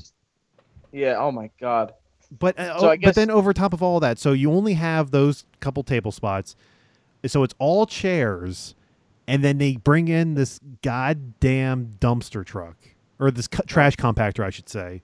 Yeah. 0.93 1.17
Oh 1.19 1.31
my 1.33 1.51
god. 1.61 1.95
But 2.37 2.59
uh, 2.59 2.79
So 2.79 2.87
oh, 2.87 2.91
I 2.91 2.97
but 2.97 3.01
guess- 3.01 3.15
then 3.15 3.31
over 3.31 3.53
top 3.53 3.73
of 3.73 3.83
all 3.83 4.01
that, 4.01 4.19
so 4.19 4.33
you 4.33 4.51
only 4.53 4.75
have 4.75 5.11
those 5.13 5.45
couple 5.61 5.83
table 5.83 6.11
spots, 6.13 6.57
so 7.27 7.43
it's 7.43 7.55
all 7.59 7.87
chairs, 7.87 8.75
and 9.29 9.43
then 9.45 9.59
they 9.59 9.77
bring 9.77 10.09
in 10.09 10.35
this 10.35 10.59
goddamn 10.83 11.95
dumpster 12.01 12.45
truck 12.45 12.77
or 13.19 13.31
this 13.31 13.49
trash 13.67 13.97
compactor, 13.97 14.45
I 14.45 14.51
should 14.51 14.69
say. 14.69 15.03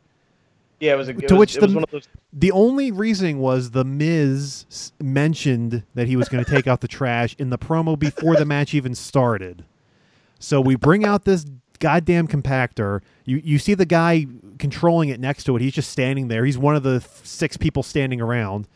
Yeah, 0.80 0.94
it 0.94 0.96
was 0.96 1.08
a. 1.08 1.12
It 1.12 1.28
To 1.28 1.34
was, 1.34 1.38
which 1.38 1.54
the- 1.56 1.74
one 1.74 1.84
of 1.84 1.90
those. 1.90 2.08
The 2.32 2.52
only 2.52 2.90
reasoning 2.90 3.38
was 3.38 3.72
the 3.72 3.84
Miz 3.84 4.92
mentioned 5.00 5.82
that 5.94 6.06
he 6.08 6.16
was 6.16 6.28
going 6.28 6.44
to 6.44 6.50
take 6.50 6.66
out 6.66 6.80
the 6.80 6.88
trash 6.88 7.36
in 7.38 7.50
the 7.50 7.58
promo 7.58 7.98
before 7.98 8.36
the 8.36 8.44
match 8.46 8.72
even 8.72 8.94
started. 8.94 9.64
So 10.38 10.60
we 10.60 10.76
bring 10.76 11.04
out 11.04 11.24
this 11.24 11.44
goddamn 11.80 12.28
compactor. 12.28 13.00
You 13.26 13.42
you 13.44 13.58
see 13.58 13.74
the 13.74 13.84
guy 13.84 14.26
controlling 14.58 15.10
it 15.10 15.20
next 15.20 15.44
to 15.44 15.56
it. 15.56 15.60
He's 15.62 15.74
just 15.74 15.90
standing 15.90 16.28
there. 16.28 16.44
He's 16.46 16.56
one 16.56 16.76
of 16.76 16.82
the 16.82 17.00
six 17.24 17.56
people 17.58 17.82
standing 17.82 18.20
around. 18.20 18.66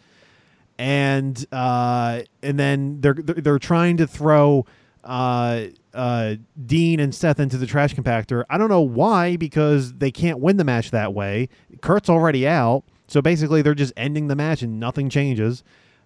And 0.77 1.47
uh, 1.53 2.23
and 2.43 2.59
then 2.59 3.01
they're 3.01 3.15
they're 3.15 3.37
they're 3.37 3.59
trying 3.59 3.97
to 3.99 4.07
throw 4.07 4.67
uh, 5.05 5.67
uh, 5.93 6.35
Dean 6.67 7.01
and 7.01 7.15
Seth 7.15 7.39
into 7.39 7.57
the 7.57 7.67
trash 7.67 7.95
compactor. 7.95 8.45
I 8.51 8.59
don't 8.59 8.69
know 8.69 8.81
why 8.81 9.37
because 9.37 9.95
they 9.95 10.11
can't 10.11 10.41
win 10.41 10.57
the 10.57 10.65
match 10.65 10.91
that 10.91 11.15
way. 11.15 11.49
Kurt's 11.83 12.09
already 12.09 12.47
out, 12.47 12.85
so 13.07 13.23
basically 13.23 13.63
they're 13.63 13.75
just 13.75 13.93
ending 13.97 14.29
the 14.29 14.37
match 14.37 14.63
and 14.63 14.81
nothing 14.81 15.09
changes. 15.09 15.63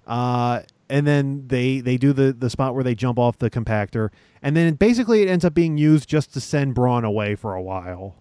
Uh, 0.06 0.62
and 0.90 1.06
then 1.06 1.44
they 1.46 1.80
they 1.80 1.96
do 1.96 2.12
the 2.12 2.32
the 2.32 2.50
spot 2.50 2.74
where 2.74 2.84
they 2.84 2.94
jump 2.94 3.18
off 3.18 3.38
the 3.38 3.50
compactor, 3.50 4.08
and 4.42 4.56
then 4.56 4.74
basically 4.74 5.22
it 5.22 5.28
ends 5.28 5.44
up 5.44 5.54
being 5.54 5.76
used 5.76 6.08
just 6.08 6.32
to 6.34 6.40
send 6.40 6.74
Braun 6.74 7.04
away 7.04 7.34
for 7.34 7.54
a 7.54 7.62
while. 7.62 8.16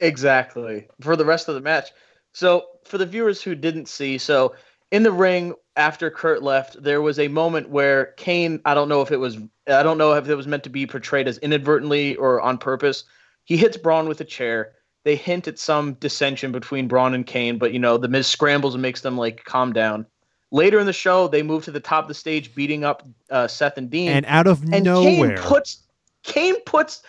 Exactly 0.00 0.88
for 1.00 1.16
the 1.16 1.24
rest 1.24 1.48
of 1.48 1.54
the 1.54 1.60
match. 1.60 1.90
So 2.32 2.66
for 2.84 2.98
the 2.98 3.06
viewers 3.06 3.42
who 3.42 3.54
didn't 3.54 3.88
see, 3.88 4.18
so 4.18 4.54
in 4.90 5.02
the 5.02 5.12
ring 5.12 5.54
after 5.78 6.10
Kurt 6.10 6.42
left, 6.42 6.82
there 6.82 7.00
was 7.00 7.18
a 7.18 7.28
moment 7.28 7.70
where 7.70 8.06
Kane. 8.16 8.60
I 8.64 8.74
don't 8.74 8.88
know 8.88 9.00
if 9.00 9.10
it 9.10 9.16
was. 9.16 9.38
I 9.68 9.82
don't 9.82 9.96
know 9.96 10.12
if 10.12 10.28
it 10.28 10.34
was 10.34 10.46
meant 10.46 10.64
to 10.64 10.70
be 10.70 10.86
portrayed 10.86 11.28
as 11.28 11.38
inadvertently 11.38 12.16
or 12.16 12.40
on 12.40 12.58
purpose. 12.58 13.04
He 13.44 13.56
hits 13.56 13.76
Braun 13.76 14.08
with 14.08 14.20
a 14.20 14.24
chair. 14.24 14.72
They 15.04 15.14
hint 15.16 15.48
at 15.48 15.58
some 15.58 15.94
dissension 15.94 16.52
between 16.52 16.88
Braun 16.88 17.14
and 17.14 17.24
Kane, 17.24 17.56
but 17.56 17.72
you 17.72 17.78
know 17.78 17.96
the 17.96 18.08
Miz 18.08 18.26
scrambles 18.26 18.74
and 18.74 18.82
makes 18.82 19.00
them 19.00 19.16
like 19.16 19.44
calm 19.44 19.72
down. 19.72 20.04
Later 20.50 20.80
in 20.80 20.86
the 20.86 20.92
show, 20.92 21.28
they 21.28 21.42
move 21.42 21.64
to 21.64 21.70
the 21.70 21.80
top 21.80 22.04
of 22.04 22.08
the 22.08 22.14
stage, 22.14 22.54
beating 22.54 22.82
up 22.82 23.06
uh, 23.30 23.46
Seth 23.46 23.78
and 23.78 23.88
Dean. 23.88 24.08
And 24.08 24.26
out 24.26 24.46
of 24.46 24.62
and 24.72 24.84
nowhere, 24.84 25.36
Kane 25.36 25.36
puts 25.36 25.82
Kane 26.24 26.60
puts 26.62 27.02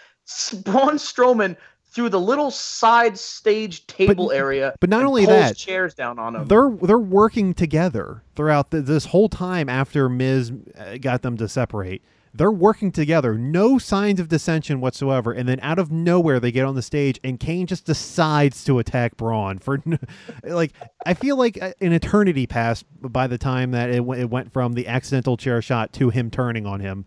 Braun 0.64 0.98
Strowman 0.98 1.58
through 1.92 2.10
the 2.10 2.20
little 2.20 2.52
side 2.52 3.18
stage 3.18 3.86
table 3.88 4.32
area. 4.32 4.76
but 4.80 4.90
not 4.90 5.06
only 5.06 5.26
that, 5.26 5.58
chairs 5.58 5.94
down 5.94 6.20
on 6.20 6.34
them. 6.34 6.48
They're 6.48 6.70
they're 6.70 6.98
working 7.00 7.54
together 7.54 8.24
throughout 8.36 8.70
the, 8.72 8.82
this 8.82 9.06
whole 9.06 9.30
time 9.30 9.70
after 9.70 10.08
Miz 10.08 10.52
uh, 10.78 10.98
got 10.98 11.22
them 11.22 11.38
to 11.38 11.48
separate. 11.48 12.04
They're 12.32 12.52
working 12.52 12.92
together, 12.92 13.40
no 13.40 13.80
signs 13.80 14.20
of 14.20 14.28
dissension 14.28 14.82
whatsoever, 14.82 15.32
and 15.32 15.50
then 15.50 15.60
out 15.64 15.80
of 15.80 15.92
nowhere 15.92 16.40
they 16.40 16.52
get 16.52 16.64
on 16.64 16.76
the 16.76 16.84
stage 16.84 17.20
and 17.24 17.40
Kane 17.40 17.66
just 17.66 17.86
decides 17.86 18.64
to 18.66 18.78
attack 18.78 19.18
Braun 19.18 19.58
for 19.58 19.82
like 20.44 20.74
I 21.08 21.16
feel 21.16 21.38
like 21.38 21.60
uh, 21.60 21.72
an 21.82 21.92
eternity 21.92 22.46
passed 22.46 22.86
by 23.02 23.26
the 23.26 23.40
time 23.40 23.72
that 23.72 23.90
it, 23.90 23.98
w- 23.98 24.22
it 24.22 24.30
went 24.30 24.54
from 24.54 24.74
the 24.74 24.88
accidental 24.88 25.38
chair 25.38 25.60
shot 25.60 25.92
to 25.94 26.12
him 26.12 26.30
turning 26.30 26.68
on 26.68 26.82
him, 26.82 27.06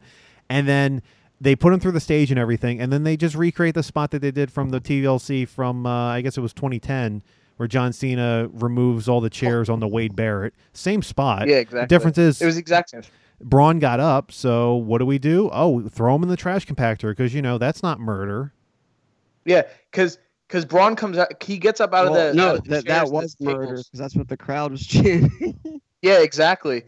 and 0.50 0.66
then 0.66 1.02
they 1.42 1.56
put 1.56 1.72
him 1.72 1.80
through 1.80 1.92
the 1.92 2.00
stage 2.00 2.30
and 2.30 2.38
everything, 2.38 2.80
and 2.80 2.92
then 2.92 3.02
they 3.02 3.16
just 3.16 3.34
recreate 3.34 3.74
the 3.74 3.82
spot 3.82 4.12
that 4.12 4.22
they 4.22 4.30
did 4.30 4.50
from 4.50 4.70
the 4.70 4.80
TLC 4.80 5.46
from 5.48 5.84
uh, 5.86 6.06
I 6.08 6.20
guess 6.20 6.38
it 6.38 6.40
was 6.40 6.52
2010, 6.52 7.22
where 7.56 7.66
John 7.66 7.92
Cena 7.92 8.48
removes 8.52 9.08
all 9.08 9.20
the 9.20 9.28
chairs 9.30 9.68
on 9.68 9.80
the 9.80 9.88
Wade 9.88 10.14
Barrett. 10.14 10.54
Same 10.72 11.02
spot. 11.02 11.48
yeah, 11.48 11.56
exactly. 11.56 11.80
The 11.80 11.86
difference 11.88 12.18
is 12.18 12.40
it 12.40 12.46
was 12.46 12.56
exact 12.56 12.90
same. 12.90 13.02
Braun 13.40 13.80
got 13.80 13.98
up, 13.98 14.30
so 14.30 14.76
what 14.76 14.98
do 14.98 15.06
we 15.06 15.18
do? 15.18 15.50
Oh, 15.52 15.88
throw 15.88 16.14
him 16.14 16.22
in 16.22 16.28
the 16.28 16.36
trash 16.36 16.64
compactor 16.64 17.10
because 17.10 17.34
you 17.34 17.42
know 17.42 17.58
that's 17.58 17.82
not 17.82 17.98
murder. 17.98 18.52
Yeah, 19.44 19.62
because 19.90 20.18
because 20.46 20.64
Braun 20.64 20.94
comes 20.94 21.18
out, 21.18 21.42
he 21.42 21.58
gets 21.58 21.80
up 21.80 21.92
out 21.92 22.10
Well, 22.10 22.28
of 22.28 22.36
the 22.36 22.36
no, 22.36 22.48
out 22.50 22.64
the 22.64 22.70
that 22.70 22.84
that 22.86 23.08
was 23.08 23.36
murder 23.40 23.78
because 23.78 23.90
that's 23.94 24.14
what 24.14 24.28
the 24.28 24.36
crowd 24.36 24.70
was 24.70 24.86
chanting. 24.86 25.58
Yeah, 26.02 26.20
exactly. 26.20 26.84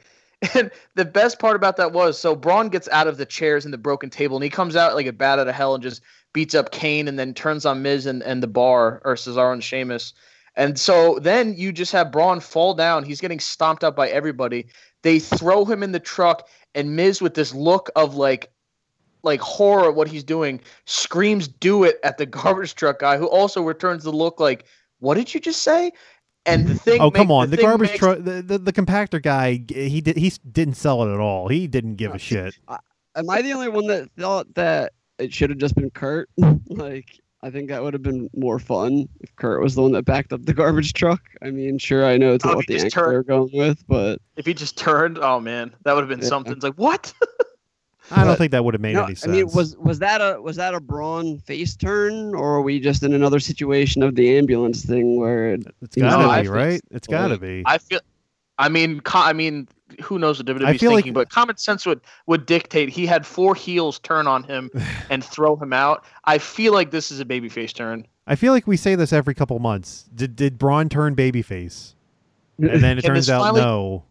And 0.54 0.70
the 0.94 1.04
best 1.04 1.38
part 1.38 1.56
about 1.56 1.76
that 1.76 1.92
was 1.92 2.18
so 2.18 2.34
Braun 2.34 2.68
gets 2.68 2.88
out 2.88 3.06
of 3.06 3.16
the 3.16 3.26
chairs 3.26 3.64
and 3.64 3.72
the 3.72 3.78
broken 3.78 4.10
table, 4.10 4.36
and 4.36 4.44
he 4.44 4.50
comes 4.50 4.76
out 4.76 4.94
like 4.94 5.06
a 5.06 5.12
bat 5.12 5.38
out 5.38 5.48
of 5.48 5.54
hell 5.54 5.74
and 5.74 5.82
just 5.82 6.02
beats 6.32 6.54
up 6.54 6.72
Kane, 6.72 7.08
and 7.08 7.18
then 7.18 7.34
turns 7.34 7.64
on 7.64 7.82
Miz 7.82 8.06
and, 8.06 8.22
and 8.22 8.42
the 8.42 8.48
bar 8.48 9.00
or 9.04 9.14
Cesaro 9.14 9.52
and 9.52 9.62
Sheamus. 9.62 10.12
And 10.56 10.78
so 10.78 11.18
then 11.20 11.54
you 11.56 11.72
just 11.72 11.92
have 11.92 12.12
Braun 12.12 12.40
fall 12.40 12.74
down. 12.74 13.04
He's 13.04 13.20
getting 13.20 13.40
stomped 13.40 13.82
up 13.82 13.96
by 13.96 14.08
everybody. 14.08 14.66
They 15.02 15.18
throw 15.18 15.64
him 15.64 15.82
in 15.82 15.92
the 15.92 16.00
truck, 16.00 16.48
and 16.74 16.96
Miz 16.96 17.20
with 17.20 17.34
this 17.34 17.54
look 17.54 17.90
of 17.96 18.14
like 18.14 18.50
like 19.22 19.40
horror 19.40 19.88
at 19.88 19.94
what 19.94 20.06
he's 20.06 20.22
doing 20.22 20.60
screams 20.84 21.48
do 21.48 21.82
it 21.82 21.98
at 22.04 22.18
the 22.18 22.26
garbage 22.42 22.74
truck 22.74 22.98
guy 22.98 23.16
who 23.16 23.26
also 23.26 23.62
returns 23.62 24.04
the 24.04 24.12
look 24.12 24.38
like 24.38 24.66
what 25.00 25.14
did 25.14 25.32
you 25.32 25.40
just 25.40 25.62
say 25.62 25.90
and 26.46 26.66
the 26.66 26.74
thing 26.74 27.00
Oh 27.00 27.10
come 27.10 27.28
make- 27.28 27.34
on, 27.34 27.50
the, 27.50 27.56
thing 27.56 27.66
garbage 27.66 27.88
makes- 27.90 27.98
truck, 27.98 28.18
the, 28.18 28.42
the 28.42 28.58
the 28.58 28.72
compactor 28.72 29.22
guy, 29.22 29.62
he 29.68 30.00
did. 30.00 30.16
He 30.16 30.30
didn't 30.50 30.74
sell 30.74 31.02
it 31.08 31.12
at 31.14 31.20
all. 31.20 31.48
He 31.48 31.66
didn't 31.66 31.96
give 31.96 32.12
a 32.12 32.14
uh, 32.14 32.18
shit. 32.18 32.58
Am 33.16 33.30
I 33.30 33.42
the 33.42 33.52
only 33.52 33.68
one 33.68 33.86
that 33.86 34.08
thought 34.18 34.52
that 34.54 34.92
it 35.18 35.32
should 35.32 35.50
have 35.50 35.58
just 35.58 35.74
been 35.76 35.90
Kurt? 35.90 36.28
like, 36.68 37.20
I 37.42 37.50
think 37.50 37.68
that 37.68 37.82
would 37.82 37.92
have 37.94 38.02
been 38.02 38.28
more 38.34 38.58
fun 38.58 39.08
if 39.20 39.34
Kurt 39.36 39.62
was 39.62 39.74
the 39.76 39.82
one 39.82 39.92
that 39.92 40.04
backed 40.04 40.32
up 40.32 40.44
the 40.44 40.52
garbage 40.54 40.92
truck. 40.94 41.20
I 41.42 41.50
mean, 41.50 41.78
sure, 41.78 42.04
I 42.04 42.16
know 42.16 42.32
it's 42.32 42.44
Oh, 42.44 42.48
not 42.48 42.52
if 42.54 42.56
what 42.56 42.64
he 42.68 42.74
the 42.74 42.80
just 42.80 42.96
angle 42.96 43.04
turned- 43.04 43.14
they're 43.14 43.22
going 43.36 43.50
with, 43.52 43.84
but 43.86 44.18
If 44.36 44.46
he 44.46 44.54
just 44.54 44.76
turned, 44.76 45.18
oh 45.18 45.38
man, 45.40 45.72
that 45.84 45.94
would 45.94 46.00
have 46.00 46.08
been 46.08 46.20
Yeah. 46.20 46.28
something. 46.28 46.52
It's 46.54 46.64
like 46.64 46.74
what? 46.74 47.12
I 48.10 48.16
don't 48.16 48.26
But- 48.26 48.38
think 48.38 48.52
that 48.52 48.64
would 48.64 48.74
have 48.74 48.80
made 48.80 48.94
no, 48.94 49.04
any 49.04 49.14
sense. 49.14 49.30
I 49.32 49.36
mean, 49.36 49.46
was 49.54 49.76
was 49.78 49.98
that 50.00 50.20
a 50.20 50.40
was 50.40 50.56
that 50.56 50.74
a 50.74 50.80
Braun 50.80 51.38
face 51.38 51.74
turn, 51.74 52.34
or 52.34 52.56
are 52.56 52.62
we 52.62 52.78
just 52.80 53.02
in 53.02 53.14
another 53.14 53.40
situation 53.40 54.02
of 54.02 54.14
the 54.14 54.36
ambulance 54.36 54.84
thing 54.84 55.16
where 55.18 55.54
it, 55.54 55.62
it's 55.80 55.96
you 55.96 56.02
gotta 56.02 56.28
I 56.28 56.40
be 56.42 56.46
feel- 56.46 56.52
right. 56.54 56.80
It's 56.90 57.06
gotta 57.06 57.34
like, 57.34 57.40
be. 57.40 57.62
I 57.66 57.78
feel. 57.78 58.00
I 58.58 58.68
mean, 58.68 59.00
co- 59.00 59.18
I 59.20 59.32
mean, 59.32 59.66
who 60.02 60.18
knows 60.18 60.38
what 60.38 60.46
WWE's 60.46 60.78
feel 60.80 60.90
like- 60.92 60.98
thinking? 60.98 61.12
but 61.12 61.28
common 61.30 61.56
sense 61.56 61.86
would 61.86 62.00
would 62.26 62.46
dictate 62.46 62.88
he 62.88 63.06
had 63.06 63.26
four 63.26 63.54
heels 63.54 63.98
turn 64.00 64.26
on 64.26 64.44
him 64.44 64.70
and 65.10 65.24
throw 65.24 65.56
him 65.56 65.72
out. 65.72 66.04
I 66.24 66.38
feel 66.38 66.72
like 66.72 66.90
this 66.90 67.10
is 67.10 67.20
a 67.20 67.24
babyface 67.24 67.72
turn. 67.72 68.06
I 68.26 68.36
feel 68.36 68.52
like 68.52 68.66
we 68.66 68.76
say 68.76 68.94
this 68.94 69.12
every 69.12 69.34
couple 69.34 69.58
months. 69.58 70.04
Did 70.14 70.36
did 70.36 70.58
Braun 70.58 70.88
turn 70.88 71.16
babyface? 71.16 71.94
And 72.58 72.82
then 72.84 72.98
it 72.98 73.02
turns 73.02 73.28
out 73.28 73.40
finally- 73.42 73.60
no. 73.62 74.04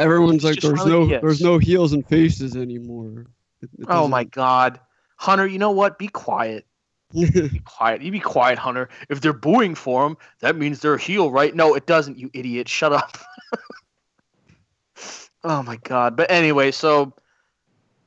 Everyone's 0.00 0.44
like, 0.44 0.60
there's 0.60 0.78
finally- 0.78 1.06
no 1.06 1.06
yes. 1.06 1.20
there's 1.22 1.40
no 1.40 1.58
heels 1.58 1.92
and 1.92 2.06
faces 2.06 2.56
anymore. 2.56 3.26
It- 3.62 3.70
it 3.78 3.86
Oh 3.88 4.08
my 4.08 4.24
God, 4.24 4.80
Hunter, 5.16 5.46
you 5.46 5.58
know 5.58 5.70
what? 5.70 5.98
Be 5.98 6.08
quiet. 6.08 6.66
Be 7.12 7.60
quiet. 7.64 8.02
You 8.02 8.12
be 8.12 8.20
quiet, 8.20 8.58
Hunter. 8.58 8.88
If 9.08 9.20
they're 9.20 9.32
booing 9.32 9.74
for 9.74 10.06
him, 10.06 10.16
that 10.40 10.56
means 10.56 10.78
they're 10.80 10.94
a 10.94 11.00
heel, 11.00 11.30
right? 11.30 11.54
No, 11.54 11.74
it 11.74 11.86
doesn't. 11.86 12.18
You 12.18 12.30
idiot. 12.32 12.68
Shut 12.68 12.92
up. 12.92 13.18
oh 15.44 15.62
my 15.64 15.76
God. 15.76 16.16
But 16.16 16.30
anyway, 16.30 16.70
so 16.70 17.12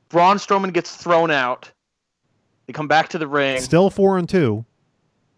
Braun 0.08 0.38
Strowman 0.38 0.72
gets 0.72 0.96
thrown 0.96 1.30
out. 1.30 1.70
They 2.66 2.72
come 2.72 2.88
back 2.88 3.10
to 3.10 3.18
the 3.18 3.28
ring. 3.28 3.60
Still 3.60 3.90
four 3.90 4.16
and 4.16 4.26
two. 4.26 4.64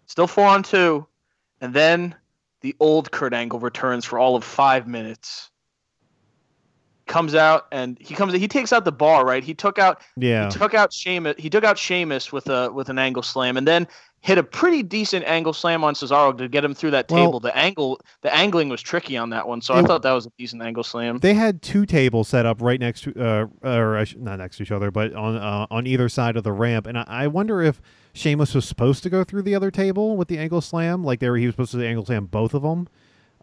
Still 0.07 0.29
four 0.29 0.47
on 0.47 0.63
two. 0.63 1.07
And 1.61 1.75
then 1.75 2.15
the 2.61 2.77
old 2.79 3.11
Kurt 3.11 3.35
Angle 3.35 3.59
returns 3.59 4.05
for 4.05 4.19
all 4.19 4.37
of 4.37 4.45
five 4.45 4.87
minutes. 4.87 5.51
Comes 7.07 7.37
out 7.37 7.67
and 7.71 7.97
he 8.01 8.15
comes 8.15 8.33
he 8.35 8.49
takes 8.49 8.73
out 8.73 8.85
the 8.85 8.91
bar, 8.93 9.25
right? 9.25 9.45
He 9.45 9.55
took 9.55 9.79
out 9.79 10.03
Yeah. 10.17 10.47
he 10.51 10.59
took 10.59 10.75
out 10.75 10.93
Sheamus 10.93 11.37
he 11.39 11.49
took 11.49 11.63
out 11.63 11.79
Sheamus 11.79 12.33
with 12.33 12.49
a 12.49 12.71
with 12.73 12.89
an 12.89 12.99
angle 12.99 13.23
slam 13.23 13.57
and 13.57 13.67
then 13.67 13.87
hit 14.23 14.39
a 14.39 14.43
pretty 14.43 14.83
decent 14.83 15.25
angle 15.25 15.53
slam 15.53 15.85
on 15.85 15.95
Cesaro 15.95 16.37
to 16.37 16.49
get 16.49 16.65
him 16.65 16.75
through 16.75 16.91
that 16.91 17.09
Well- 17.09 17.27
table. 17.27 17.39
The 17.39 17.57
angle 17.57 18.01
the 18.23 18.35
angling 18.35 18.71
was 18.71 18.83
tricky 18.83 19.17
on 19.17 19.31
that 19.31 19.47
one, 19.47 19.61
so 19.61 19.75
I 19.75 19.83
thought 19.83 20.03
that 20.03 20.11
was 20.13 20.27
a 20.27 20.31
decent 20.37 20.63
angle 20.63 20.83
slam. 20.83 21.19
They 21.21 21.35
had 21.35 21.63
two 21.63 21.87
tables 21.87 22.27
set 22.27 22.45
up 22.45 22.61
right 22.61 22.81
next 22.81 23.03
to, 23.03 23.13
uh, 23.15 23.47
or 23.69 24.05
not 24.19 24.39
next 24.41 24.57
to 24.57 24.65
each 24.65 24.73
other, 24.73 24.91
but 24.91 25.15
on 25.15 25.37
uh, 25.37 25.67
on 25.71 25.87
either 25.87 26.09
side 26.09 26.37
of 26.37 26.43
the 26.43 26.53
ramp. 26.53 26.89
And 26.89 26.99
I, 26.99 27.05
I 27.07 27.27
wonder 27.29 27.63
if 27.63 27.81
Sheamus 28.15 28.53
was 28.53 28.65
supposed 28.67 29.05
to 29.05 29.11
go 29.11 29.23
through 29.23 29.43
the 29.43 29.55
other 29.55 29.71
table 29.71 30.17
with 30.17 30.27
the 30.27 30.39
angle 30.39 30.61
slam, 30.61 31.05
like 31.05 31.21
they 31.21 31.31
were, 31.31 31.37
he 31.37 31.47
was 31.47 31.53
supposed 31.55 31.71
to 31.73 31.87
angle 31.87 32.05
slam 32.05 32.27
both 32.27 32.53
of 32.53 32.63
them. 32.63 32.89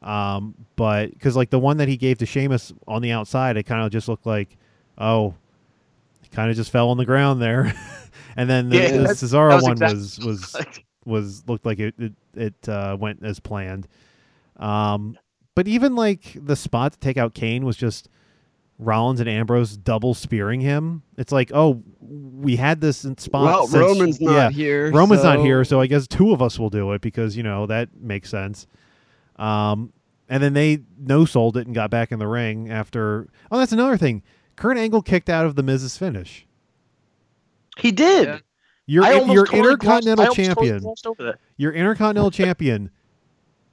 Um, 0.03 0.55
but 0.75 1.11
because 1.11 1.35
like 1.35 1.49
the 1.49 1.59
one 1.59 1.77
that 1.77 1.87
he 1.87 1.97
gave 1.97 2.17
to 2.19 2.25
Sheamus 2.25 2.73
on 2.87 3.01
the 3.01 3.11
outside, 3.11 3.57
it 3.57 3.63
kind 3.63 3.85
of 3.85 3.91
just 3.91 4.07
looked 4.07 4.25
like, 4.25 4.57
oh, 4.97 5.33
kind 6.31 6.49
of 6.49 6.55
just 6.55 6.71
fell 6.71 6.89
on 6.89 6.97
the 6.97 7.05
ground 7.05 7.41
there. 7.41 7.73
and 8.35 8.49
then 8.49 8.69
the, 8.69 8.77
Yeah, 8.77 8.97
the 8.97 9.03
Cesaro 9.09 9.53
was 9.55 9.63
one 9.63 9.71
exactly- 9.73 9.97
was 9.99 10.19
was 10.19 10.53
Like, 10.55 10.85
was 11.05 11.47
looked 11.47 11.65
like 11.65 11.79
it 11.79 11.95
it, 11.97 12.13
it 12.35 12.69
uh, 12.69 12.97
went 12.99 13.23
as 13.23 13.39
planned. 13.39 13.87
Um, 14.57 15.17
but 15.55 15.67
even 15.67 15.95
like 15.95 16.35
the 16.35 16.55
spot 16.55 16.93
to 16.93 16.99
take 16.99 17.17
out 17.17 17.33
Kane 17.33 17.65
was 17.65 17.77
just 17.77 18.09
Rollins 18.79 19.19
and 19.19 19.29
Ambrose 19.29 19.77
double 19.77 20.13
spearing 20.13 20.61
him. 20.61 21.03
It's 21.17 21.31
like, 21.31 21.51
oh, 21.53 21.83
we 22.01 22.55
had 22.55 22.81
this 22.81 23.05
in 23.05 23.17
spot. 23.17 23.45
well, 23.45 23.67
since- 23.67 23.81
Roman's 23.81 24.19
not 24.21 24.33
yeah, 24.33 24.49
here. 24.49 24.91
Roman's 24.91 25.23
not 25.23 25.39
here, 25.39 25.63
so 25.63 25.79
I 25.79 25.87
guess 25.87 26.07
two 26.07 26.33
of 26.33 26.41
us 26.41 26.57
will 26.59 26.69
do 26.69 26.91
it 26.93 27.01
because 27.01 27.37
you 27.37 27.43
know 27.43 27.65
that 27.67 27.89
makes 27.99 28.29
sense. 28.29 28.67
Um, 29.37 29.93
and 30.29 30.41
then 30.41 30.53
they 30.53 30.79
no 30.97 31.25
sold 31.25 31.57
it 31.57 31.65
and 31.67 31.75
got 31.75 31.89
back 31.89 32.11
in 32.11 32.19
the 32.19 32.27
ring 32.27 32.69
after. 32.71 33.27
Oh, 33.51 33.59
that's 33.59 33.71
another 33.71 33.97
thing. 33.97 34.23
Kurt 34.55 34.77
Angle 34.77 35.01
kicked 35.01 35.29
out 35.29 35.45
of 35.45 35.55
the 35.55 35.63
Miz's 35.63 35.97
finish. 35.97 36.45
he 37.77 37.91
did. 37.91 38.27
Yeah. 38.27 38.37
Your 38.85 39.03
I 39.05 39.11
your 39.13 39.45
totally 39.45 39.59
intercontinental 39.59 40.25
almost 40.25 40.35
champion. 40.37 40.79
glossed 40.79 41.07
over 41.07 41.23
that. 41.23 41.39
your 41.57 41.71
intercontinental 41.71 42.31
champion 42.43 42.91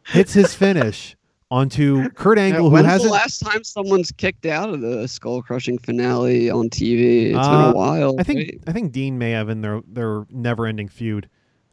hits 0.07 0.33
his 0.33 0.55
finish 0.55 1.17
onto 1.51 2.09
Kurt 2.11 2.39
Yeah, 2.39 2.45
Angle, 2.45 2.71
who 2.71 2.77
hasn't. 2.77 3.09
the 3.09 3.13
last 3.13 3.41
time 3.41 3.65
someone's 3.65 4.13
kicked 4.13 4.47
out 4.47 4.71
of 4.71 4.81
the 4.81 5.09
skull 5.09 5.43
crushing 5.43 5.79
finale 5.79 6.49
on 6.49 6.71
TV? 6.71 7.27
It's 7.27 7.33
been 7.33 7.39
Uh, 7.57 7.73
a 7.73 7.75
while. 7.75 8.15
I 8.21 8.23
think 8.23 8.39
right? 8.39 8.61
I 8.69 8.73
think 8.73 8.93
Dean 8.93 9.19
may 9.19 9.33
have 9.33 9.49
in 9.49 9.61
their 9.63 9.81
their 9.87 10.27
never 10.31 10.67
ending 10.67 10.89
feud. 10.89 11.29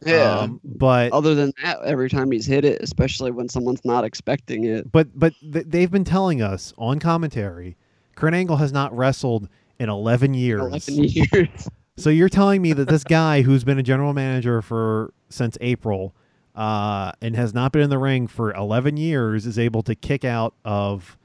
Yeah. 0.05 0.39
Um, 0.39 0.61
but 0.63 1.11
Other 1.11 1.33
than 1.35 1.51
that, 1.63 1.81
every 1.83 2.09
time 2.09 2.31
he's 2.31 2.45
hit 2.45 2.63
it, 2.65 2.81
especially 2.81 3.31
when 3.31 3.49
someone's 3.49 3.83
not 3.83 4.03
expecting 4.03 4.65
it. 4.65 4.91
but 4.91 5.07
but 5.17 5.33
th- 5.41 5.65
they've 5.67 5.89
been 5.91 6.03
telling 6.03 6.41
us 6.41 6.73
on 6.77 6.99
commentary, 6.99 7.77
Kurt 8.15 8.33
Angle 8.33 8.57
has 8.57 8.71
not 8.71 8.95
wrestled 8.95 9.49
in 9.79 9.89
eleven 9.89 10.33
years. 10.33 10.87
11 10.87 11.03
years. 11.33 11.67
So 11.97 12.11
you're 12.11 12.29
telling 12.29 12.61
me 12.61 12.73
that 12.73 12.87
this 12.87 13.03
guy 13.03 13.41
who's 13.41 13.63
been 13.63 13.79
a 13.79 13.83
general 13.83 14.13
manager 14.13 14.61
for 14.61 15.13
since 15.29 15.57
April 15.61 16.13
uh, 16.55 17.11
and 17.21 17.35
has 17.35 17.55
not 17.55 17.71
been 17.71 17.81
in 17.81 17.89
the 17.89 17.97
ring 17.97 18.27
for 18.27 18.53
11 18.53 18.97
years 18.97 19.47
is 19.47 19.57
able 19.57 19.81
to 19.83 19.95
kick 19.95 20.23
out 20.23 20.53
of 20.63 21.17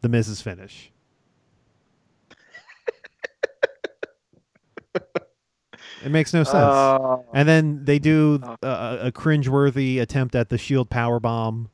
the 0.00 0.08
Miz's 0.08 0.40
Finish? 0.40 0.92
It 6.04 6.10
makes 6.10 6.32
no 6.34 6.44
sense. 6.44 6.56
Uh, 6.56 7.18
and 7.34 7.48
then 7.48 7.84
they 7.84 7.98
do 7.98 8.40
Oh. 8.42 8.56
uh, 8.66 8.98
a 9.02 9.12
cringeworthy 9.12 10.00
attempt 10.00 10.34
at 10.34 10.48
the 10.48 10.58
Shield 10.58 10.90
power 10.90 11.20
bomb. 11.20 11.68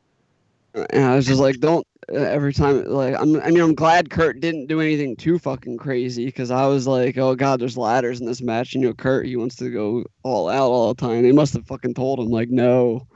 And 0.91 1.05
I 1.05 1.15
was 1.15 1.27
just 1.27 1.41
like, 1.41 1.61
don't. 1.61 1.87
Uh, 2.13 2.17
every 2.17 2.53
time, 2.53 2.85
like, 2.85 3.15
I'm, 3.19 3.41
I 3.41 3.51
mean, 3.51 3.61
I'm 3.63 3.75
glad 3.75 4.11
Kurt 4.11 4.41
didn't 4.41 4.67
do 4.67 4.81
anything 4.81 5.17
too 5.17 5.39
fucking 5.39 5.79
crazy 5.79 6.27
because 6.27 6.51
I 6.51 6.67
was 6.67 6.87
like, 6.87 7.17
oh 7.17 7.35
god, 7.35 7.61
there's 7.61 7.79
ladders 7.79 8.21
in 8.21 8.27
this 8.27 8.43
match. 8.43 8.75
You 8.75 8.81
know, 8.81 8.93
Kurt, 8.93 9.25
he 9.27 9.37
wants 9.37 9.57
to 9.57 9.71
go 9.71 10.05
all 10.23 10.49
out 10.49 10.69
all 10.69 10.93
the 10.93 11.01
time. 11.01 11.23
They 11.23 11.33
must 11.33 11.55
have 11.55 11.67
fucking 11.67 11.95
told 11.95 12.19
him 12.19 12.27
like, 12.27 12.51
no, 12.51 13.07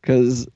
because 0.00 0.46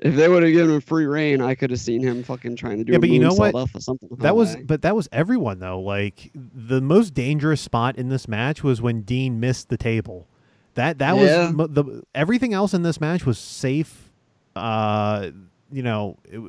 if 0.00 0.14
they 0.14 0.28
would 0.28 0.42
have 0.42 0.52
given 0.52 0.74
him 0.74 0.80
free 0.80 1.06
reign, 1.06 1.40
I 1.40 1.54
could 1.54 1.70
have 1.70 1.80
seen 1.80 2.02
him 2.02 2.22
fucking 2.22 2.56
trying 2.56 2.78
to 2.78 2.84
do. 2.84 2.92
Yeah, 2.92 2.98
a 2.98 3.00
but 3.00 3.08
you 3.08 3.18
know 3.18 3.34
what? 3.34 3.54
Off 3.54 3.74
of 3.74 3.82
something 3.82 4.08
That 4.18 4.36
was, 4.36 4.54
high. 4.54 4.62
but 4.64 4.82
that 4.82 4.94
was 4.94 5.08
everyone 5.12 5.58
though. 5.58 5.80
Like 5.80 6.30
the 6.34 6.80
most 6.80 7.14
dangerous 7.14 7.60
spot 7.60 7.96
in 7.96 8.08
this 8.08 8.28
match 8.28 8.62
was 8.62 8.80
when 8.80 9.02
Dean 9.02 9.40
missed 9.40 9.68
the 9.70 9.76
table. 9.76 10.26
That 10.74 10.98
that 10.98 11.16
Yeah. 11.16 11.50
was 11.50 11.68
the 11.70 12.02
everything 12.14 12.54
else 12.54 12.74
in 12.74 12.82
this 12.82 13.00
match 13.00 13.26
was 13.26 13.38
safe. 13.38 14.10
Uh, 14.54 15.30
you 15.72 15.82
know, 15.82 16.16
it, 16.24 16.40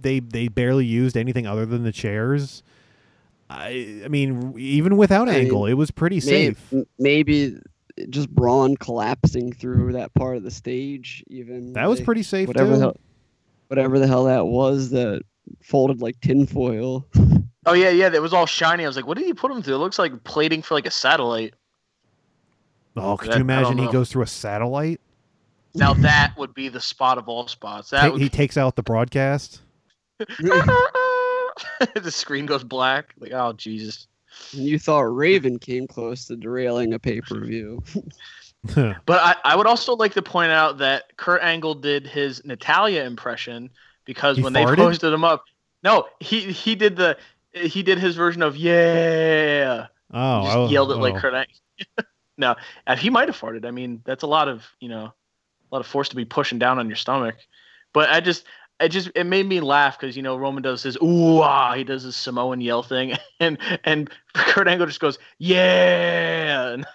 they 0.00 0.20
they 0.20 0.48
barely 0.48 0.84
used 0.86 1.16
anything 1.16 1.46
other 1.46 1.66
than 1.66 1.82
the 1.82 1.92
chairs. 1.92 2.62
I 3.50 4.02
I 4.04 4.08
mean, 4.08 4.54
even 4.56 4.96
without 4.96 5.28
I 5.28 5.32
mean, 5.32 5.40
Angle, 5.42 5.66
it 5.66 5.74
was 5.74 5.90
pretty 5.90 6.20
safe. 6.20 6.72
maybe 6.98 7.56
just 8.10 8.28
Braun 8.30 8.76
collapsing 8.76 9.52
through 9.52 9.92
that 9.92 10.12
part 10.14 10.36
of 10.36 10.42
the 10.42 10.50
stage. 10.50 11.22
Even 11.28 11.72
That 11.74 11.88
was 11.88 11.98
like, 12.00 12.06
pretty 12.06 12.22
safe 12.22 12.48
whatever 12.48 12.70
too. 12.70 12.74
the 12.76 12.80
hell, 12.80 12.96
whatever 13.68 13.98
the 13.98 14.06
hell 14.06 14.24
that 14.24 14.46
was 14.46 14.90
that 14.90 15.22
folded 15.62 16.00
like 16.02 16.20
tinfoil. 16.20 17.06
Oh 17.64 17.74
yeah, 17.74 17.90
yeah. 17.90 18.08
That 18.08 18.20
was 18.20 18.32
all 18.34 18.44
shiny. 18.44 18.82
I 18.82 18.88
was 18.88 18.96
like, 18.96 19.06
what 19.06 19.16
did 19.16 19.24
he 19.24 19.32
put 19.34 19.52
him 19.52 19.62
through? 19.62 19.76
It 19.76 19.78
looks 19.78 19.96
like 19.96 20.24
plating 20.24 20.62
for 20.62 20.74
like 20.74 20.84
a 20.84 20.90
satellite. 20.90 21.54
Oh, 22.96 23.16
could 23.16 23.30
That- 23.30 23.36
you 23.36 23.42
imagine 23.42 23.78
he 23.78 23.86
goes 23.88 24.10
through 24.10 24.24
a 24.24 24.26
satellite? 24.26 25.00
Now 25.72 25.94
that 25.94 26.34
would 26.36 26.54
be 26.54 26.68
the 26.68 26.80
spot 26.80 27.18
of 27.18 27.28
all 27.28 27.46
spots. 27.46 27.90
That 27.90 28.00
Ta- 28.02 28.10
would 28.10 28.20
he 28.20 28.28
takes 28.40 28.56
out 28.56 28.74
the 28.74 28.82
broadcast. 28.82 29.60
the 30.40 32.10
screen 32.10 32.46
goes 32.46 32.64
black. 32.64 33.14
Like, 33.18 33.30
oh 33.32 33.52
Jesus. 33.52 34.08
And 34.52 34.64
you 34.64 34.78
thought 34.78 35.02
Raven 35.02 35.58
came 35.58 35.86
close 35.86 36.26
to 36.26 36.36
derailing 36.36 36.92
a 36.92 36.98
pay 36.98 37.20
per 37.20 37.40
view. 37.40 37.82
But 38.64 39.02
I, 39.08 39.34
I 39.42 39.56
would 39.56 39.66
also 39.66 39.96
like 39.96 40.14
to 40.14 40.22
point 40.22 40.52
out 40.52 40.78
that 40.78 41.16
Kurt 41.16 41.42
Angle 41.42 41.74
did 41.74 42.06
his 42.06 42.44
Natalya 42.44 43.02
impression 43.02 43.70
because 44.04 44.36
He 44.36 44.42
when 44.44 44.52
farted? 44.52 44.76
they 44.76 44.76
posted 44.76 45.12
him 45.12 45.24
up, 45.24 45.44
no, 45.82 46.06
he 46.20 46.52
he 46.52 46.76
did 46.76 46.94
the 46.94 47.18
he 47.52 47.82
did 47.82 47.98
his 47.98 48.14
version 48.14 48.40
of 48.40 48.56
yeah. 48.56 49.88
Oh, 50.12 50.40
He 50.40 50.46
just 50.46 50.56
oh, 50.56 50.68
yelled 50.68 50.92
it 50.92 50.98
like 50.98 51.14
oh. 51.14 51.18
Kurt 51.18 51.34
Angle. 51.34 52.04
no, 52.38 52.54
he 52.96 53.10
might 53.10 53.28
have 53.28 53.36
farted. 53.36 53.66
I 53.66 53.72
mean, 53.72 54.00
that's 54.04 54.22
a 54.22 54.28
lot 54.28 54.46
of 54.46 54.64
you 54.78 54.88
know, 54.88 55.06
a 55.06 55.74
lot 55.74 55.80
of 55.80 55.86
force 55.86 56.08
to 56.10 56.16
be 56.16 56.24
pushing 56.24 56.60
down 56.60 56.78
on 56.78 56.86
your 56.86 56.94
stomach. 56.94 57.34
But 57.92 58.10
I 58.10 58.20
just, 58.20 58.44
it 58.82 58.88
just, 58.90 59.10
it 59.14 59.24
made 59.24 59.46
me 59.46 59.60
laugh 59.60 59.98
because 59.98 60.16
you 60.16 60.22
know 60.22 60.36
Roman 60.36 60.62
does 60.62 60.82
his 60.82 60.96
ooh 61.02 61.40
ah, 61.40 61.72
he 61.74 61.84
does 61.84 62.02
his 62.02 62.16
Samoan 62.16 62.60
yell 62.60 62.82
thing, 62.82 63.16
and 63.40 63.58
and 63.84 64.10
Kurt 64.34 64.68
Angle 64.68 64.86
just 64.86 65.00
goes 65.00 65.18
yeah. 65.38 66.76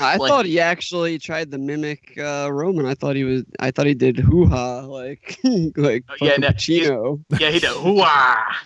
I 0.00 0.16
like- 0.16 0.28
thought 0.28 0.46
he 0.46 0.58
actually 0.58 1.18
tried 1.18 1.50
to 1.50 1.58
mimic 1.58 2.18
uh, 2.18 2.48
Roman. 2.50 2.86
I 2.86 2.94
thought 2.94 3.14
he 3.16 3.24
was. 3.24 3.42
I 3.60 3.70
thought 3.70 3.86
he 3.86 3.94
did 3.94 4.16
hoo 4.18 4.46
ha 4.46 4.80
like 4.86 5.38
like 5.76 6.04
Oh, 6.08 6.14
yeah, 6.20 6.36
no, 6.38 6.48
Pacino. 6.48 7.24
yeah, 7.38 7.50
he 7.50 7.58
did 7.58 7.70
ooh 7.72 8.00
ah. 8.00 8.62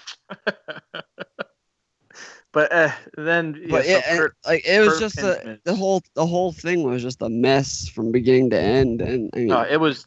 but 2.53 2.73
uh, 2.73 2.93
then 3.17 3.57
yeah, 3.61 3.67
But 3.71 3.85
so 3.85 3.91
and, 4.07 4.19
Kurt- 4.21 4.37
like 4.47 4.65
it 4.67 4.81
was 4.87 5.01
just 5.01 5.19
a, 5.19 5.59
the 5.65 5.75
whole 5.75 6.03
the 6.15 6.27
whole 6.27 6.53
thing 6.53 6.85
was 6.85 7.03
just 7.03 7.21
a 7.23 7.29
mess 7.29 7.89
from 7.89 8.13
beginning 8.13 8.51
to 8.51 8.61
end. 8.61 9.01
And 9.01 9.31
I 9.35 9.39
mean, 9.39 9.49
no, 9.49 9.63
it 9.63 9.79
was 9.81 10.05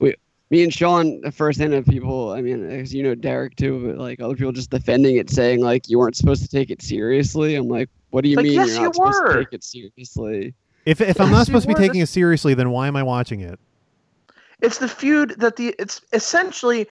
me 0.49 0.63
and 0.63 0.73
Sean, 0.73 1.19
the 1.21 1.31
first 1.31 1.59
hand 1.59 1.73
of 1.73 1.85
people, 1.85 2.31
I 2.31 2.41
mean, 2.41 2.63
as 2.69 2.93
you 2.93 3.03
know, 3.03 3.15
Derek 3.15 3.55
too, 3.55 3.87
but 3.87 3.97
like 3.97 4.21
other 4.21 4.35
people 4.35 4.51
just 4.53 4.69
defending 4.69 5.17
it, 5.17 5.29
saying 5.29 5.61
like 5.61 5.89
you 5.89 5.99
weren't 5.99 6.15
supposed 6.15 6.41
to 6.43 6.47
take 6.47 6.69
it 6.69 6.81
seriously. 6.81 7.55
I'm 7.55 7.67
like, 7.67 7.89
what 8.11 8.23
do 8.23 8.29
you 8.29 8.37
Like, 8.37 8.45
mean 8.45 8.53
yes, 8.53 8.67
you're 8.69 8.77
you 8.77 8.83
not 8.83 8.95
supposed 8.95 9.21
were. 9.23 9.33
to 9.33 9.39
take 9.39 9.53
it 9.53 9.63
seriously? 9.63 10.53
If 10.85 11.01
if 11.01 11.19
I'm 11.19 11.31
not 11.31 11.45
supposed 11.45 11.63
to 11.63 11.67
be 11.67 11.73
were. 11.73 11.79
taking 11.79 12.01
it 12.01 12.07
seriously, 12.07 12.53
then 12.53 12.69
why 12.69 12.87
am 12.87 12.95
I 12.95 13.03
watching 13.03 13.41
it? 13.41 13.59
it's 14.61 14.79
the 14.79 14.87
feud 14.87 15.35
that 15.37 15.55
the 15.57 15.75
it's 15.77 16.01
essentially 16.13 16.87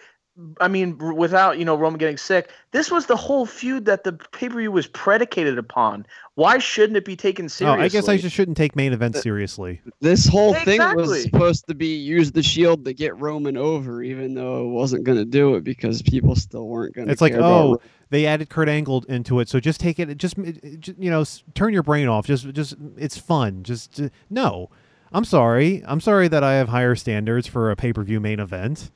I 0.60 0.68
mean 0.68 0.98
without 0.98 1.58
you 1.58 1.64
know 1.64 1.76
Roman 1.76 1.98
getting 1.98 2.16
sick 2.18 2.50
this 2.72 2.90
was 2.90 3.06
the 3.06 3.16
whole 3.16 3.46
feud 3.46 3.86
that 3.86 4.04
the 4.04 4.12
pay-per-view 4.12 4.70
was 4.70 4.86
predicated 4.86 5.56
upon 5.58 6.06
why 6.34 6.58
shouldn't 6.58 6.96
it 6.96 7.04
be 7.04 7.16
taken 7.16 7.46
Oh, 7.46 7.48
seriously 7.48 7.84
I 7.84 7.88
guess 7.88 8.08
I 8.08 8.16
just 8.18 8.34
shouldn't 8.34 8.56
take 8.56 8.76
main 8.76 8.92
events 8.92 9.22
seriously. 9.22 9.80
This 10.00 10.26
whole 10.26 10.54
thing 10.54 10.80
was 10.94 11.22
supposed 11.22 11.66
to 11.68 11.74
be 11.74 11.96
use 11.96 12.32
the 12.32 12.42
shield 12.42 12.84
to 12.84 12.92
get 12.92 13.18
Roman 13.18 13.56
over, 13.56 14.02
even 14.02 14.34
though 14.34 14.66
it 14.66 14.68
wasn't 14.68 15.04
going 15.04 15.18
to 15.18 15.24
do 15.24 15.54
it 15.54 15.64
because 15.64 16.02
people 16.02 16.36
still 16.36 16.68
weren't 16.68 16.94
going 16.94 17.06
to. 17.06 17.12
It's 17.12 17.22
like, 17.22 17.32
about 17.32 17.44
oh, 17.44 17.64
Roman. 17.64 17.78
they 18.10 18.26
added 18.26 18.50
Kurt 18.50 18.68
Angle 18.68 19.04
into 19.08 19.40
it, 19.40 19.48
so 19.48 19.60
just 19.60 19.80
take 19.80 19.98
it. 19.98 20.16
Just, 20.18 20.36
it- 20.38 20.62
it- 20.62 20.80
ju- 20.80 20.94
you 20.98 21.10
know, 21.10 21.24
turn 21.54 21.72
your 21.72 21.82
brain 21.82 22.08
off. 22.08 22.26
Just, 22.26 22.52
just, 22.52 22.76
it's 22.96 23.16
fun. 23.16 23.62
Just 23.62 24.00
no. 24.28 24.70
I'm 25.12 25.24
sorry. 25.24 25.82
I'm 25.86 26.00
sorry 26.00 26.28
that 26.28 26.44
I 26.44 26.54
have 26.54 26.68
higher 26.68 26.94
standards 26.94 27.46
for 27.46 27.70
a 27.70 27.76
pay 27.76 27.92
per 27.92 28.02
view 28.02 28.20
main 28.20 28.40
event. 28.40 28.90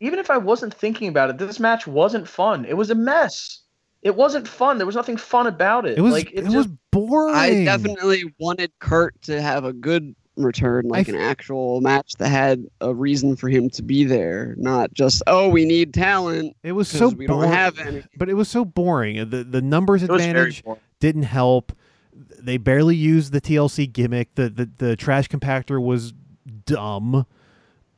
Even 0.00 0.18
if 0.18 0.30
I 0.30 0.38
wasn't 0.38 0.74
thinking 0.74 1.08
about 1.08 1.30
it 1.30 1.38
this 1.38 1.60
match 1.60 1.86
wasn't 1.86 2.28
fun 2.28 2.64
it 2.64 2.76
was 2.76 2.90
a 2.90 2.94
mess 2.94 3.60
it 4.02 4.16
wasn't 4.16 4.48
fun 4.48 4.78
there 4.78 4.86
was 4.86 4.96
nothing 4.96 5.16
fun 5.16 5.46
about 5.46 5.86
it 5.86 5.98
It 5.98 6.02
was, 6.02 6.12
like 6.12 6.30
it, 6.32 6.38
it, 6.38 6.44
was 6.44 6.54
just 6.54 6.70
boring. 6.90 7.34
I 7.34 7.64
definitely 7.64 8.24
wanted 8.38 8.72
Kurt 8.78 9.20
to 9.22 9.40
have 9.40 9.64
a 9.64 9.72
good 9.72 10.14
return, 10.36 10.88
like 10.88 11.08
f- 11.08 11.14
an 11.14 11.20
actual 11.20 11.80
match 11.80 12.14
that 12.18 12.28
had 12.28 12.66
a 12.80 12.94
reason 12.94 13.36
for 13.36 13.48
him 13.48 13.70
to 13.70 13.82
be 13.82 14.04
there, 14.04 14.54
not 14.58 14.92
just 14.92 15.22
oh 15.26 15.48
we 15.48 15.64
need 15.64 15.94
talent. 15.94 16.56
It 16.62 16.72
was 16.72 16.88
so 16.88 17.08
we 17.08 17.26
boring. 17.26 17.42
don't 17.42 17.52
have 17.52 17.78
any. 17.78 18.02
But 18.16 18.28
it 18.28 18.34
was 18.34 18.48
so 18.48 18.64
boring. 18.64 19.30
The 19.30 19.44
the 19.44 19.62
numbers 19.62 20.02
it 20.02 20.10
advantage 20.10 20.62
didn't 20.98 21.24
help. 21.24 21.72
They 22.12 22.56
barely 22.56 22.96
used 22.96 23.32
the 23.32 23.40
TLC 23.40 23.90
gimmick. 23.92 24.34
The 24.34 24.48
the, 24.48 24.70
the 24.78 24.96
trash 24.96 25.28
compactor 25.28 25.82
was 25.82 26.12
dumb. 26.64 27.26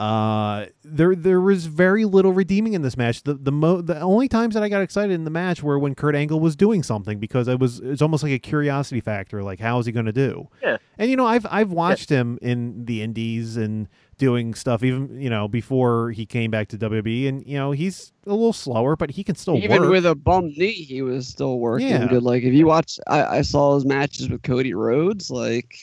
Uh, 0.02 0.66
there 0.82 1.14
there 1.14 1.40
was 1.40 1.66
very 1.66 2.04
little 2.04 2.32
redeeming 2.32 2.72
in 2.72 2.82
this 2.82 2.96
match. 2.96 3.22
The 3.22 3.34
the 3.34 3.52
mo 3.52 3.80
the 3.80 4.00
only 4.00 4.28
times 4.28 4.54
that 4.54 4.62
I 4.62 4.68
got 4.68 4.82
excited 4.82 5.12
in 5.12 5.22
the 5.24 5.30
match 5.30 5.62
were 5.62 5.78
when 5.78 5.94
Kurt 5.94 6.16
Angle 6.16 6.40
was 6.40 6.56
doing 6.56 6.82
something 6.82 7.18
because 7.20 7.46
I 7.48 7.54
was 7.54 7.78
it's 7.80 8.02
almost 8.02 8.22
like 8.24 8.32
a 8.32 8.38
curiosity 8.38 9.00
factor. 9.00 9.42
Like 9.42 9.60
how 9.60 9.78
is 9.78 9.86
he 9.86 9.92
going 9.92 10.06
to 10.06 10.12
do? 10.12 10.48
Yeah. 10.62 10.78
And 10.98 11.08
you 11.10 11.16
know 11.16 11.26
I've 11.26 11.46
I've 11.50 11.70
watched 11.70 12.08
him 12.10 12.38
in 12.42 12.84
the 12.84 13.00
Indies 13.02 13.56
and 13.56 13.88
doing 14.18 14.54
stuff 14.54 14.82
even 14.84 15.20
you 15.20 15.30
know 15.30 15.46
before 15.48 16.10
he 16.10 16.26
came 16.26 16.50
back 16.50 16.68
to 16.68 16.78
WWE 16.78 17.28
and 17.28 17.46
you 17.46 17.56
know 17.56 17.70
he's 17.72 18.12
a 18.26 18.30
little 18.30 18.52
slower 18.52 18.94
but 18.94 19.10
he 19.10 19.24
can 19.24 19.34
still 19.34 19.56
Even 19.56 19.82
work. 19.82 19.90
with 19.90 20.06
a 20.06 20.14
bum 20.14 20.46
knee, 20.56 20.72
he 20.72 21.02
was 21.02 21.26
still 21.28 21.58
working 21.60 21.88
Yeah. 21.88 22.06
good. 22.08 22.22
Like 22.22 22.42
if 22.42 22.52
you 22.54 22.66
watch, 22.66 22.98
I, 23.06 23.38
I 23.38 23.42
saw 23.42 23.74
his 23.74 23.84
matches 23.84 24.28
with 24.28 24.42
Cody 24.42 24.74
Rhodes. 24.74 25.30
Like 25.30 25.76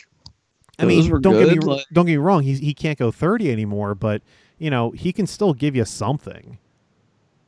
I 0.80 0.86
those 0.86 1.10
mean, 1.10 1.22
don't 1.22 1.34
get 1.34 1.50
me 1.50 1.60
like- 1.60 1.86
don't 1.92 2.06
get 2.06 2.14
me 2.14 2.18
wrong. 2.18 2.44
He's 2.44 2.60
he 2.60 2.74
can't 2.74 2.98
go 2.98 3.12
thirty 3.12 3.52
anymore, 3.52 3.96
but 3.96 4.22
you 4.58 4.70
know 4.70 4.92
he 4.92 5.12
can 5.12 5.28
still 5.28 5.54
give 5.54 5.76
you 5.76 5.86
something. 5.86 6.58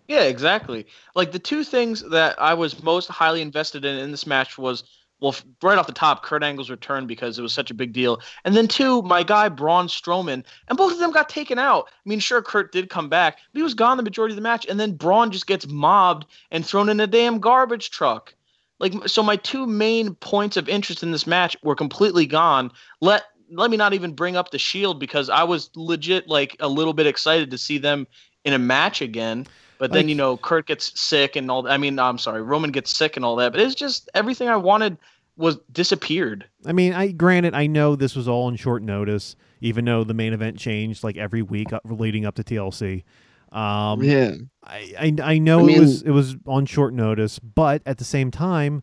Yeah, 0.07 0.23
exactly. 0.23 0.85
Like 1.15 1.31
the 1.31 1.39
two 1.39 1.63
things 1.63 2.03
that 2.09 2.39
I 2.41 2.53
was 2.53 2.83
most 2.83 3.07
highly 3.07 3.41
invested 3.41 3.85
in 3.85 3.97
in 3.97 4.11
this 4.11 4.27
match 4.27 4.57
was 4.57 4.83
well, 5.21 5.35
right 5.61 5.77
off 5.77 5.85
the 5.85 5.93
top, 5.93 6.23
Kurt 6.23 6.43
Angle's 6.43 6.71
return 6.71 7.05
because 7.05 7.37
it 7.37 7.43
was 7.43 7.53
such 7.53 7.69
a 7.69 7.75
big 7.75 7.93
deal, 7.93 8.19
and 8.43 8.55
then 8.55 8.67
two, 8.67 9.03
my 9.03 9.21
guy 9.21 9.49
Braun 9.49 9.87
Strowman, 9.87 10.43
and 10.67 10.77
both 10.77 10.91
of 10.91 10.97
them 10.97 11.11
got 11.11 11.29
taken 11.29 11.59
out. 11.59 11.89
I 11.89 12.09
mean, 12.09 12.19
sure, 12.19 12.41
Kurt 12.41 12.71
did 12.71 12.89
come 12.89 13.07
back, 13.07 13.37
but 13.53 13.59
he 13.59 13.63
was 13.63 13.75
gone 13.75 13.97
the 13.97 14.03
majority 14.03 14.33
of 14.33 14.37
the 14.37 14.41
match, 14.41 14.65
and 14.67 14.79
then 14.79 14.93
Braun 14.93 15.29
just 15.31 15.45
gets 15.45 15.67
mobbed 15.67 16.25
and 16.49 16.65
thrown 16.65 16.89
in 16.89 16.99
a 16.99 17.05
damn 17.05 17.39
garbage 17.39 17.91
truck. 17.91 18.33
Like, 18.81 19.07
so 19.07 19.21
my 19.21 19.35
two 19.35 19.67
main 19.67 20.15
points 20.15 20.57
of 20.57 20.67
interest 20.67 21.03
in 21.03 21.11
this 21.11 21.27
match 21.27 21.55
were 21.63 21.75
completely 21.75 22.25
gone. 22.25 22.71
Let 22.99 23.23
let 23.53 23.69
me 23.69 23.77
not 23.77 23.93
even 23.93 24.13
bring 24.13 24.35
up 24.35 24.51
the 24.51 24.57
Shield 24.57 24.99
because 24.99 25.29
I 25.29 25.43
was 25.43 25.69
legit 25.75 26.27
like 26.27 26.55
a 26.59 26.67
little 26.67 26.93
bit 26.93 27.05
excited 27.05 27.51
to 27.51 27.57
see 27.57 27.77
them 27.77 28.07
in 28.45 28.53
a 28.53 28.59
match 28.59 29.01
again. 29.01 29.45
But 29.77 29.91
then 29.91 30.03
Like- 30.03 30.09
you 30.09 30.15
know 30.15 30.37
Kurt 30.37 30.67
gets 30.67 30.99
sick 30.99 31.35
and 31.35 31.51
all. 31.51 31.67
I 31.67 31.77
mean, 31.77 31.99
I'm 31.99 32.17
sorry, 32.17 32.41
Roman 32.41 32.71
gets 32.71 32.95
sick 32.95 33.15
and 33.15 33.23
all 33.23 33.35
that. 33.37 33.51
But 33.51 33.61
it's 33.61 33.75
just 33.75 34.09
everything 34.15 34.47
I 34.47 34.55
wanted 34.55 34.97
was 35.37 35.57
disappeared. 35.71 36.45
I 36.65 36.71
mean, 36.71 36.93
I 36.93 37.11
granted 37.11 37.53
I 37.53 37.67
know 37.67 37.95
this 37.95 38.15
was 38.15 38.27
all 38.27 38.47
in 38.49 38.55
short 38.55 38.81
notice, 38.83 39.35
even 39.59 39.85
though 39.85 40.03
the 40.03 40.13
main 40.13 40.33
event 40.33 40.57
changed 40.57 41.03
like 41.03 41.17
every 41.17 41.41
week 41.41 41.71
uh, 41.71 41.79
leading 41.85 42.25
up 42.25 42.35
to 42.35 42.43
TLC. 42.43 43.03
Um, 43.51 44.01
yeah, 44.03 44.35
I, 44.63 44.93
I 44.97 45.15
I 45.33 45.37
know 45.37 45.67
I 45.67 45.71
it 45.71 45.79
was 45.79 46.01
it 46.03 46.11
was 46.11 46.35
on 46.47 46.65
short 46.65 46.93
notice, 46.93 47.39
but 47.39 47.81
at 47.85 47.97
the 47.97 48.03
same 48.03 48.31
time, 48.31 48.81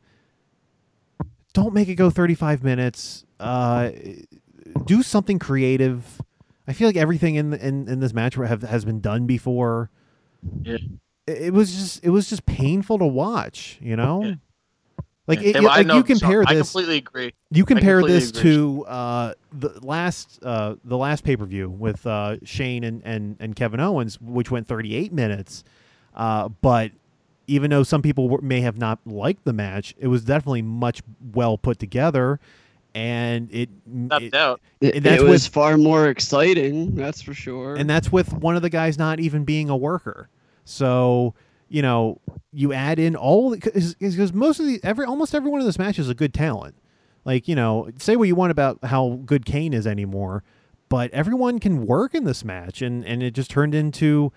don't 1.54 1.72
make 1.72 1.88
it 1.88 1.94
go 1.94 2.10
35 2.10 2.62
minutes. 2.62 3.24
Uh, 3.40 3.90
do 4.84 5.02
something 5.02 5.38
creative. 5.38 6.20
I 6.66 6.74
feel 6.74 6.88
like 6.88 6.96
everything 6.96 7.36
in 7.36 7.54
in, 7.54 7.88
in 7.88 8.00
this 8.00 8.12
match 8.12 8.34
have, 8.34 8.62
has 8.62 8.84
been 8.84 9.00
done 9.00 9.26
before. 9.26 9.90
Yeah. 10.62 10.76
It, 11.26 11.42
it 11.42 11.52
was 11.52 11.74
just 11.74 12.04
it 12.04 12.10
was 12.10 12.28
just 12.28 12.44
painful 12.44 12.98
to 12.98 13.06
watch. 13.06 13.78
You 13.80 13.96
know, 13.96 14.34
like 15.28 15.40
it, 15.42 15.54
And 15.54 15.64
like 15.64 15.86
know- 15.86 15.96
you 15.96 16.02
compare 16.02 16.42
I 16.46 16.54
this. 16.54 16.74
I 16.74 16.80
completely 16.80 16.96
agree. 16.98 17.34
You 17.52 17.64
compare 17.64 18.02
this 18.02 18.30
agree. 18.30 18.42
to 18.42 18.84
uh, 18.86 19.34
the 19.52 19.78
last 19.82 20.40
uh, 20.42 20.74
the 20.84 20.96
last 20.96 21.22
pay 21.22 21.36
per 21.36 21.44
view 21.44 21.68
with 21.70 22.04
uh, 22.06 22.36
Shane 22.44 22.82
and, 22.82 23.02
and, 23.04 23.36
and 23.38 23.54
Kevin 23.54 23.78
Owens, 23.78 24.20
which 24.20 24.50
went 24.50 24.66
38 24.66 25.12
minutes. 25.12 25.62
Uh, 26.16 26.48
but 26.48 26.90
even 27.46 27.70
though 27.70 27.82
some 27.84 28.02
people 28.02 28.28
were, 28.28 28.40
may 28.42 28.60
have 28.62 28.76
not 28.78 28.98
liked 29.06 29.44
the 29.44 29.52
match, 29.52 29.94
it 29.98 30.08
was 30.08 30.24
definitely 30.24 30.62
much 30.62 31.02
well 31.32 31.56
put 31.56 31.78
together, 31.78 32.40
and 32.94 33.48
it, 33.52 33.68
Not 33.86 34.22
it- 34.22 34.32
doubt. 34.32 34.60
it, 34.80 34.96
And 34.96 35.04
that's 35.04 35.22
it 35.22 35.24
was 35.24 35.44
with- 35.44 35.52
far 35.54 35.76
more 35.78 36.08
exciting. 36.08 36.94
That's 36.94 37.22
for 37.22 37.34
sure. 37.34 37.76
and 37.76 37.88
that's 37.88 38.10
with 38.10 38.32
one 38.32 38.56
of 38.56 38.62
the 38.62 38.70
guys 38.70 38.98
not 38.98 39.20
even 39.20 39.44
being 39.44 39.68
a 39.70 39.76
worker. 39.76 40.28
So 40.64 41.34
you 41.68 41.82
know, 41.82 42.20
you 42.52 42.72
add 42.72 42.98
in 42.98 43.16
all 43.16 43.54
because 43.54 44.32
most 44.32 44.60
of 44.60 44.66
the 44.66 44.80
every 44.82 45.04
almost 45.06 45.34
every 45.34 45.50
one 45.50 45.60
of 45.60 45.66
those 45.66 45.78
matches 45.78 46.06
is 46.06 46.10
a 46.10 46.14
good 46.14 46.34
talent. 46.34 46.74
Like, 47.24 47.48
you 47.48 47.54
know, 47.54 47.90
say 47.98 48.16
what 48.16 48.28
you 48.28 48.34
want 48.34 48.50
about 48.50 48.84
how 48.84 49.20
good 49.26 49.44
Kane 49.44 49.74
is 49.74 49.86
anymore, 49.86 50.42
but 50.88 51.10
everyone 51.10 51.58
can 51.58 51.86
work 51.86 52.14
in 52.14 52.24
this 52.24 52.44
match 52.44 52.80
and 52.82 53.04
and 53.04 53.22
it 53.22 53.32
just 53.32 53.50
turned 53.50 53.74
into 53.74 54.32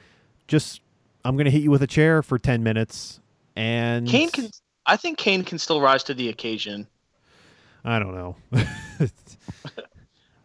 just 0.48 0.82
I'm 1.24 1.36
going 1.36 1.46
to 1.46 1.52
hit 1.52 1.62
you 1.62 1.72
with 1.72 1.84
a 1.84 1.88
chair 1.88 2.22
for 2.22 2.38
10 2.38 2.64
minutes 2.64 3.20
and 3.56 4.08
Kane 4.08 4.30
can. 4.30 4.50
I 4.86 4.98
think 4.98 5.18
Kane 5.18 5.44
can 5.44 5.60
still 5.60 5.80
rise 5.80 6.04
to 6.06 6.14
the 6.14 6.30
occasion. 6.30 6.88
I 7.84 8.00
don't 8.00 8.14
know. 8.14 8.36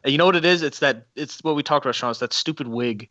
You 0.06 0.18
know 0.18 0.26
what 0.26 0.36
it 0.36 0.44
is? 0.44 0.62
It's 0.62 0.78
that. 0.78 1.06
It's 1.16 1.42
what 1.42 1.56
we 1.56 1.62
talked 1.62 1.84
about, 1.84 1.94
Sean. 1.94 2.10
It's 2.10 2.20
that 2.20 2.32
stupid 2.32 2.68
wig. 2.68 3.08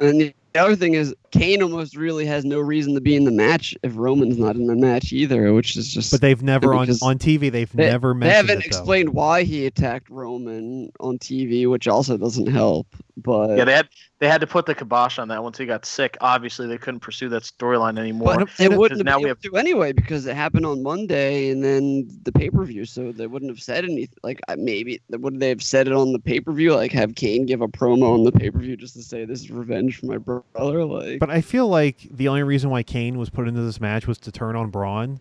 And 0.00 0.20
the 0.20 0.34
other 0.54 0.76
thing 0.76 0.94
is, 0.94 1.14
Kane 1.32 1.62
almost 1.62 1.96
really 1.96 2.26
has 2.26 2.44
no 2.44 2.60
reason 2.60 2.94
to 2.94 3.00
be 3.00 3.16
in 3.16 3.24
the 3.24 3.30
match 3.30 3.74
if 3.82 3.92
Roman's 3.96 4.38
not 4.38 4.54
in 4.54 4.66
the 4.66 4.76
match 4.76 5.12
either, 5.12 5.52
which 5.54 5.76
is 5.76 5.92
just. 5.92 6.10
but 6.12 6.20
they've 6.20 6.42
never 6.42 6.74
on 6.74 6.82
Because 6.86 7.02
on 7.02 7.18
TV 7.18 7.50
they've 7.50 7.72
they, 7.72 7.86
never 7.90 8.12
they 8.12 8.20
mentioned 8.20 8.48
haven't 8.48 8.64
it, 8.64 8.66
explained 8.66 9.14
why 9.14 9.42
he 9.42 9.66
attacked 9.66 10.10
Roman 10.10 10.90
on 11.00 11.18
TV, 11.18 11.68
which 11.68 11.88
also 11.88 12.16
doesn't 12.16 12.46
help. 12.48 12.86
But 13.16 13.56
Yeah, 13.56 13.64
they 13.64 13.74
had 13.74 13.88
they 14.20 14.28
had 14.28 14.40
to 14.40 14.46
put 14.46 14.66
the 14.66 14.74
kibosh 14.74 15.18
on 15.18 15.28
that 15.28 15.42
once 15.42 15.58
he 15.58 15.66
got 15.66 15.84
sick. 15.84 16.16
Obviously, 16.20 16.66
they 16.66 16.78
couldn't 16.78 17.00
pursue 17.00 17.28
that 17.30 17.42
storyline 17.42 17.98
anymore. 17.98 18.36
But 18.36 18.48
they 18.56 18.68
wouldn't 18.68 19.00
have 19.00 19.04
now 19.04 19.16
been 19.16 19.22
we 19.24 19.28
have- 19.28 19.40
to 19.40 19.56
anyway 19.56 19.92
because 19.92 20.26
it 20.26 20.34
happened 20.36 20.64
on 20.64 20.82
Monday 20.82 21.50
and 21.50 21.62
then 21.64 22.08
the 22.22 22.32
pay 22.32 22.48
per 22.50 22.64
view, 22.64 22.84
so 22.84 23.10
they 23.12 23.26
wouldn't 23.26 23.50
have 23.50 23.60
said 23.60 23.84
anything. 23.84 24.16
Like 24.22 24.40
maybe 24.56 25.00
would 25.10 25.40
they 25.40 25.48
have 25.50 25.62
said 25.62 25.88
it 25.88 25.92
on 25.92 26.12
the 26.12 26.18
pay 26.18 26.40
per 26.40 26.52
view? 26.52 26.74
Like 26.74 26.92
have 26.92 27.14
Kane 27.14 27.46
give 27.46 27.60
a 27.60 27.68
promo 27.68 28.14
on 28.14 28.24
the 28.24 28.32
pay 28.32 28.50
per 28.50 28.58
view 28.58 28.76
just 28.76 28.94
to 28.94 29.02
say 29.02 29.24
this 29.24 29.40
is 29.40 29.50
revenge 29.50 29.98
for 30.00 30.06
my 30.06 30.18
brother? 30.18 30.84
Like 30.84 31.20
But 31.22 31.30
I 31.30 31.40
feel 31.40 31.68
like 31.68 32.08
the 32.10 32.26
only 32.26 32.42
reason 32.42 32.68
why 32.68 32.82
Kane 32.82 33.16
was 33.16 33.30
put 33.30 33.46
into 33.46 33.62
this 33.62 33.80
match 33.80 34.08
was 34.08 34.18
to 34.18 34.32
turn 34.32 34.56
on 34.56 34.70
Braun 34.70 35.20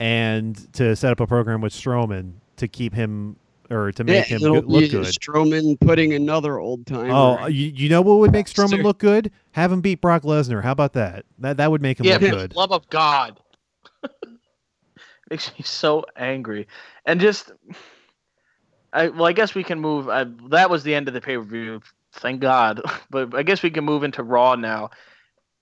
and 0.00 0.56
to 0.72 0.96
set 0.96 1.12
up 1.12 1.20
a 1.20 1.28
program 1.28 1.60
with 1.60 1.72
Strowman 1.72 2.32
to 2.56 2.66
keep 2.66 2.92
him 2.92 3.36
or 3.70 3.92
to 3.92 4.02
make 4.02 4.28
yeah, 4.28 4.36
him 4.36 4.42
it'll 4.42 4.62
good, 4.62 4.68
look 4.68 4.90
good. 4.90 5.04
Strowman 5.04 5.78
putting 5.78 6.12
another 6.12 6.58
old 6.58 6.88
timer. 6.88 7.12
Oh, 7.12 7.38
uh, 7.38 7.46
you, 7.46 7.68
you 7.68 7.88
know 7.88 8.02
what 8.02 8.18
would 8.18 8.32
make 8.32 8.46
Strowman 8.46 8.70
Sir. 8.70 8.82
look 8.82 8.98
good? 8.98 9.30
Have 9.52 9.70
him 9.70 9.80
beat 9.80 10.00
Brock 10.00 10.24
Lesnar. 10.24 10.60
How 10.60 10.72
about 10.72 10.94
that? 10.94 11.24
That 11.38 11.56
that 11.58 11.70
would 11.70 11.82
make 11.82 12.00
him 12.00 12.06
yeah, 12.06 12.14
look 12.14 12.22
good. 12.22 12.56
love 12.56 12.72
of 12.72 12.90
God. 12.90 13.38
Makes 15.30 15.56
me 15.56 15.62
so 15.62 16.04
angry, 16.16 16.66
and 17.06 17.20
just, 17.20 17.52
I 18.92 19.06
well, 19.06 19.26
I 19.26 19.32
guess 19.32 19.54
we 19.54 19.62
can 19.62 19.78
move. 19.78 20.08
I, 20.08 20.26
that 20.48 20.68
was 20.68 20.82
the 20.82 20.96
end 20.96 21.06
of 21.06 21.14
the 21.14 21.20
pay 21.20 21.36
per 21.36 21.44
view. 21.44 21.80
Thank 22.14 22.40
God, 22.40 22.82
but 23.10 23.32
I 23.36 23.44
guess 23.44 23.62
we 23.62 23.70
can 23.70 23.84
move 23.84 24.02
into 24.02 24.24
Raw 24.24 24.56
now. 24.56 24.90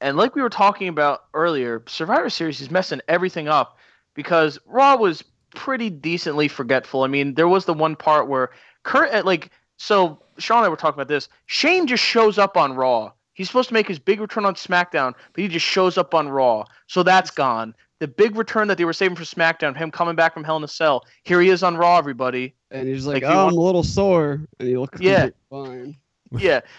And 0.01 0.17
like 0.17 0.35
we 0.35 0.43
were 0.43 0.51
talking 0.51 0.89
about 0.89 1.25
earlier, 1.35 1.83
Survivor 1.87 2.31
Series 2.31 2.61
is 2.61 2.71
messing 2.71 3.01
everything 3.09 3.49
up 3.49 3.77
because 4.15 4.59
Raw 4.67 4.97
was 4.97 5.23
pretty 5.55 5.91
decently 5.91 6.49
forgetful. 6.49 7.03
I 7.03 7.07
mean, 7.09 7.35
there 7.35 7.49
was 7.49 7.65
the 7.65 7.75
one 7.75 7.97
part 7.97 8.29
where 8.29 8.51
Kurt, 8.83 9.13
uh, 9.13 9.23
like, 9.25 9.51
so 9.77 10.23
Sean 10.39 10.59
and 10.59 10.67
I 10.67 10.69
were 10.69 10.77
talking 10.77 10.95
about 10.95 11.09
this. 11.09 11.29
Shane 11.47 11.87
just 11.87 12.03
shows 12.03 12.39
up 12.39 12.57
on 12.57 12.73
Raw. 12.75 13.13
He's 13.35 13.47
supposed 13.47 13.69
to 13.69 13.75
make 13.75 13.89
his 13.89 13.99
big 13.99 14.21
return 14.21 14.45
on 14.45 14.55
SmackDown, 14.55 15.15
but 15.33 15.43
he 15.43 15.49
just 15.49 15.65
shows 15.67 15.97
up 15.99 16.15
on 16.15 16.29
Raw. 16.29 16.65
So 16.87 17.03
that's 17.03 17.31
gone. 17.31 17.75
The 17.99 18.09
big 18.09 18.37
return 18.37 18.69
that 18.69 18.79
they 18.79 18.85
were 18.87 18.93
saving 18.95 19.17
for 19.17 19.25
SmackDown, 19.25 19.77
him 19.77 19.91
coming 19.91 20.15
back 20.17 20.33
from 20.35 20.45
Hell 20.45 20.57
in 20.57 20.65
a 20.65 20.69
Cell, 20.69 21.05
here 21.25 21.41
he 21.41 21.51
is 21.51 21.63
on 21.63 21.77
Raw, 21.77 21.99
everybody. 21.99 22.55
and 22.71 22.87
he's 22.89 23.05
like, 23.07 23.23
like, 23.23 23.33
"Oh, 23.33 23.37
want- 23.45 23.53
I'm 23.53 23.59
a 23.59 23.63
little 23.63 23.83
sore," 23.83 24.41
and 24.59 24.69
he 24.69 24.77
looks 24.77 25.01
Yeah. 25.01 25.29
fine. 25.51 25.97
yeah. 26.33 26.61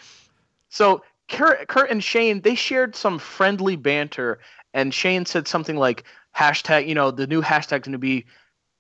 So 0.73 1.03
Kurt, 1.31 1.67
Kurt 1.67 1.89
and 1.89 2.03
Shane, 2.03 2.41
they 2.41 2.55
shared 2.55 2.95
some 2.95 3.17
friendly 3.19 3.75
banter, 3.75 4.39
and 4.73 4.93
Shane 4.93 5.25
said 5.25 5.47
something 5.47 5.77
like 5.77 6.03
hashtag, 6.35 6.87
you 6.87 6.95
know, 6.95 7.11
the 7.11 7.27
new 7.27 7.41
hashtag's 7.41 7.85
going 7.85 7.93
to 7.93 7.97
be 7.97 8.25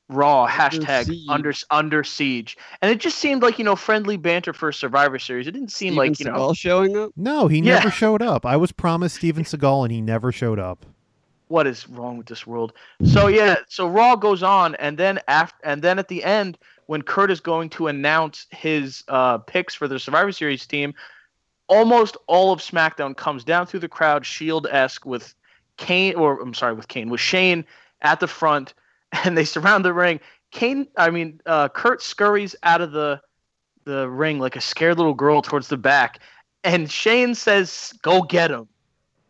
Raw 0.09 0.45
hashtag 0.45 1.05
siege. 1.05 1.25
under 1.29 1.53
under 1.69 2.03
siege, 2.03 2.57
and 2.81 2.91
it 2.91 2.99
just 2.99 3.17
seemed 3.17 3.41
like 3.41 3.57
you 3.57 3.63
know 3.63 3.77
friendly 3.77 4.17
banter 4.17 4.51
for 4.51 4.67
a 4.67 4.73
Survivor 4.73 5.17
Series. 5.17 5.47
It 5.47 5.51
didn't 5.51 5.71
seem 5.71 5.93
Steven 5.93 6.09
like 6.09 6.19
you 6.19 6.25
know 6.25 6.33
Seagal 6.33 6.57
showing 6.57 6.97
up. 6.97 7.11
No, 7.15 7.47
he 7.47 7.59
Yeah. 7.59 7.75
never 7.75 7.89
showed 7.89 8.21
up. 8.21 8.45
I 8.45 8.57
was 8.57 8.73
promised 8.73 9.15
Steven 9.15 9.45
Seagal 9.45 9.83
and 9.85 9.91
he 9.93 10.01
never 10.01 10.31
showed 10.33 10.59
up. 10.59 10.85
what 11.47 11.67
is 11.67 11.87
wrong 11.89 12.17
with 12.17 12.27
this 12.27 12.45
world. 12.47 12.73
So 13.03 13.27
yeah, 13.27 13.55
so 13.69 13.87
Raw 13.87 14.15
goes 14.17 14.41
on, 14.43 14.75
and 14.75 14.97
then 14.97 15.19
after, 15.29 15.55
and 15.63 15.81
then 15.81 15.97
at 15.99 16.07
the 16.09 16.23
end, 16.25 16.57
when 16.87 17.01
Kurt 17.01 17.31
is 17.31 17.39
going 17.39 17.69
to 17.71 17.87
announce 17.87 18.47
his 18.51 19.03
uh, 19.07 19.37
picks 19.37 19.73
for 19.73 19.87
the 19.87 19.99
Survivor 19.99 20.31
Series 20.33 20.65
team, 20.65 20.93
almost 21.71 22.17
all 22.27 22.51
of 22.51 22.59
SmackDown 22.59 23.15
comes 23.15 23.45
down 23.45 23.65
through 23.65 23.79
the 23.79 23.87
crowd, 23.87 24.25
Shield 24.25 24.67
esque, 24.69 25.05
with 25.05 25.33
Kane, 25.77 26.15
or 26.15 26.39
I'm 26.41 26.53
sorry, 26.53 26.73
with 26.73 26.89
Kane, 26.89 27.09
with 27.09 27.21
Shane 27.21 27.65
at 28.01 28.19
the 28.19 28.27
front, 28.27 28.73
and 29.23 29.37
they 29.37 29.45
surround 29.45 29.85
the 29.85 29.93
ring. 29.93 30.19
Kane, 30.51 30.87
I 30.97 31.09
mean, 31.09 31.39
uh, 31.45 31.69
Kurt 31.69 32.01
scurries 32.01 32.55
out 32.61 32.81
of 32.81 32.91
the 32.91 33.21
the 33.85 34.07
ring 34.07 34.37
like 34.37 34.55
a 34.55 34.61
scared 34.61 34.97
little 34.97 35.15
girl 35.15 35.41
towards 35.41 35.69
the 35.69 35.77
back, 35.77 36.19
and 36.63 36.91
Shane 36.91 37.33
says, 37.33 37.93
"Go 38.03 38.21
get 38.21 38.51
him." 38.51 38.67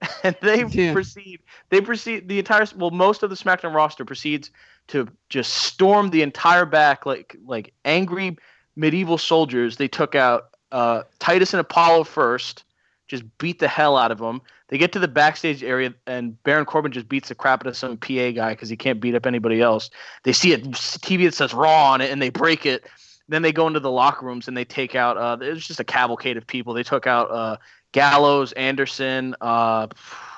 And 0.23 0.35
they 0.41 0.65
Yeah. 0.65 0.93
proceed. 0.93 1.41
They 1.69 1.79
proceed. 1.79 2.27
The 2.27 2.39
entire 2.39 2.65
well, 2.75 2.89
most 2.89 3.21
of 3.21 3.29
the 3.29 3.35
SmackDown 3.35 3.75
roster 3.75 4.03
proceeds 4.03 4.49
to 4.87 5.07
just 5.29 5.53
storm 5.53 6.09
the 6.09 6.23
entire 6.23 6.65
back 6.65 7.05
like 7.05 7.35
like 7.45 7.71
angry 7.85 8.35
medieval 8.75 9.19
soldiers. 9.19 9.77
They 9.77 9.87
took 9.87 10.15
out 10.15 10.50
uh, 10.71 11.03
Titus 11.19 11.53
and 11.53 11.61
Apollo 11.61 12.05
first, 12.05 12.63
just 13.07 13.23
beat 13.37 13.59
the 13.59 13.67
hell 13.67 13.97
out 13.97 14.11
of 14.11 14.19
them. 14.19 14.41
They 14.69 14.77
get 14.77 14.93
to 14.93 14.99
the 14.99 15.07
backstage 15.07 15.63
area, 15.63 15.93
and 16.07 16.41
Baron 16.43 16.65
Corbin 16.65 16.93
just 16.93 17.09
beats 17.09 17.27
the 17.27 17.35
crap 17.35 17.61
out 17.61 17.67
of 17.67 17.75
some 17.75 17.97
PA 17.97 18.31
guy 18.31 18.51
because 18.53 18.69
he 18.69 18.77
can't 18.77 19.01
beat 19.01 19.15
up 19.15 19.25
anybody 19.25 19.61
else. 19.61 19.89
They 20.23 20.31
see 20.31 20.53
a 20.53 20.59
TV 20.59 21.25
that 21.25 21.33
says 21.33 21.53
Raw 21.53 21.91
on 21.91 21.99
it, 21.99 22.09
and 22.09 22.21
they 22.21 22.29
break 22.29 22.65
it. 22.65 22.85
Then 23.27 23.41
they 23.41 23.51
go 23.51 23.67
into 23.67 23.79
the 23.81 23.91
locker 23.91 24.25
rooms 24.25 24.47
and 24.47 24.55
they 24.55 24.65
take 24.65 24.95
out. 24.95 25.17
Uh, 25.17 25.37
it 25.43 25.49
was 25.53 25.67
just 25.67 25.79
a 25.79 25.83
cavalcade 25.83 26.37
of 26.37 26.47
people. 26.47 26.73
They 26.73 26.83
took 26.83 27.05
out 27.05 27.31
uh, 27.31 27.57
Gallows, 27.91 28.51
Anderson. 28.53 29.35
Uh, 29.41 29.87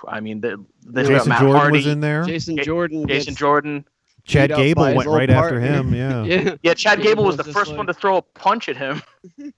I 0.08 0.20
mean, 0.20 0.42
they, 0.42 0.54
they 0.86 1.04
Jason 1.04 1.30
Matt 1.30 1.40
Jordan 1.40 1.56
Hardy, 1.60 1.78
was 1.78 1.88
in 1.88 2.00
there. 2.02 2.24
Jason 2.24 2.58
Ja- 2.58 2.64
Jordan. 2.64 3.08
Jason 3.08 3.36
Jordan. 3.36 3.86
Chad 4.26 4.50
beat 4.50 4.54
up 4.54 4.58
by 4.58 4.64
Gable 4.64 4.96
went 4.96 5.08
old 5.08 5.18
right 5.18 5.30
after 5.30 5.60
him. 5.60 5.94
Yeah. 5.94 6.24
Yeah. 6.24 6.56
Yeah, 6.64 6.74
Chad 6.74 7.00
Gable 7.00 7.10
Gable 7.10 7.24
was 7.26 7.38
was 7.38 7.46
the 7.46 7.54
first 7.54 7.70
like- 7.70 7.78
one 7.78 7.88
to 7.88 7.94
throw 7.94 8.18
a 8.18 8.22
punch 8.22 8.70
at 8.70 8.78
him. 8.78 9.02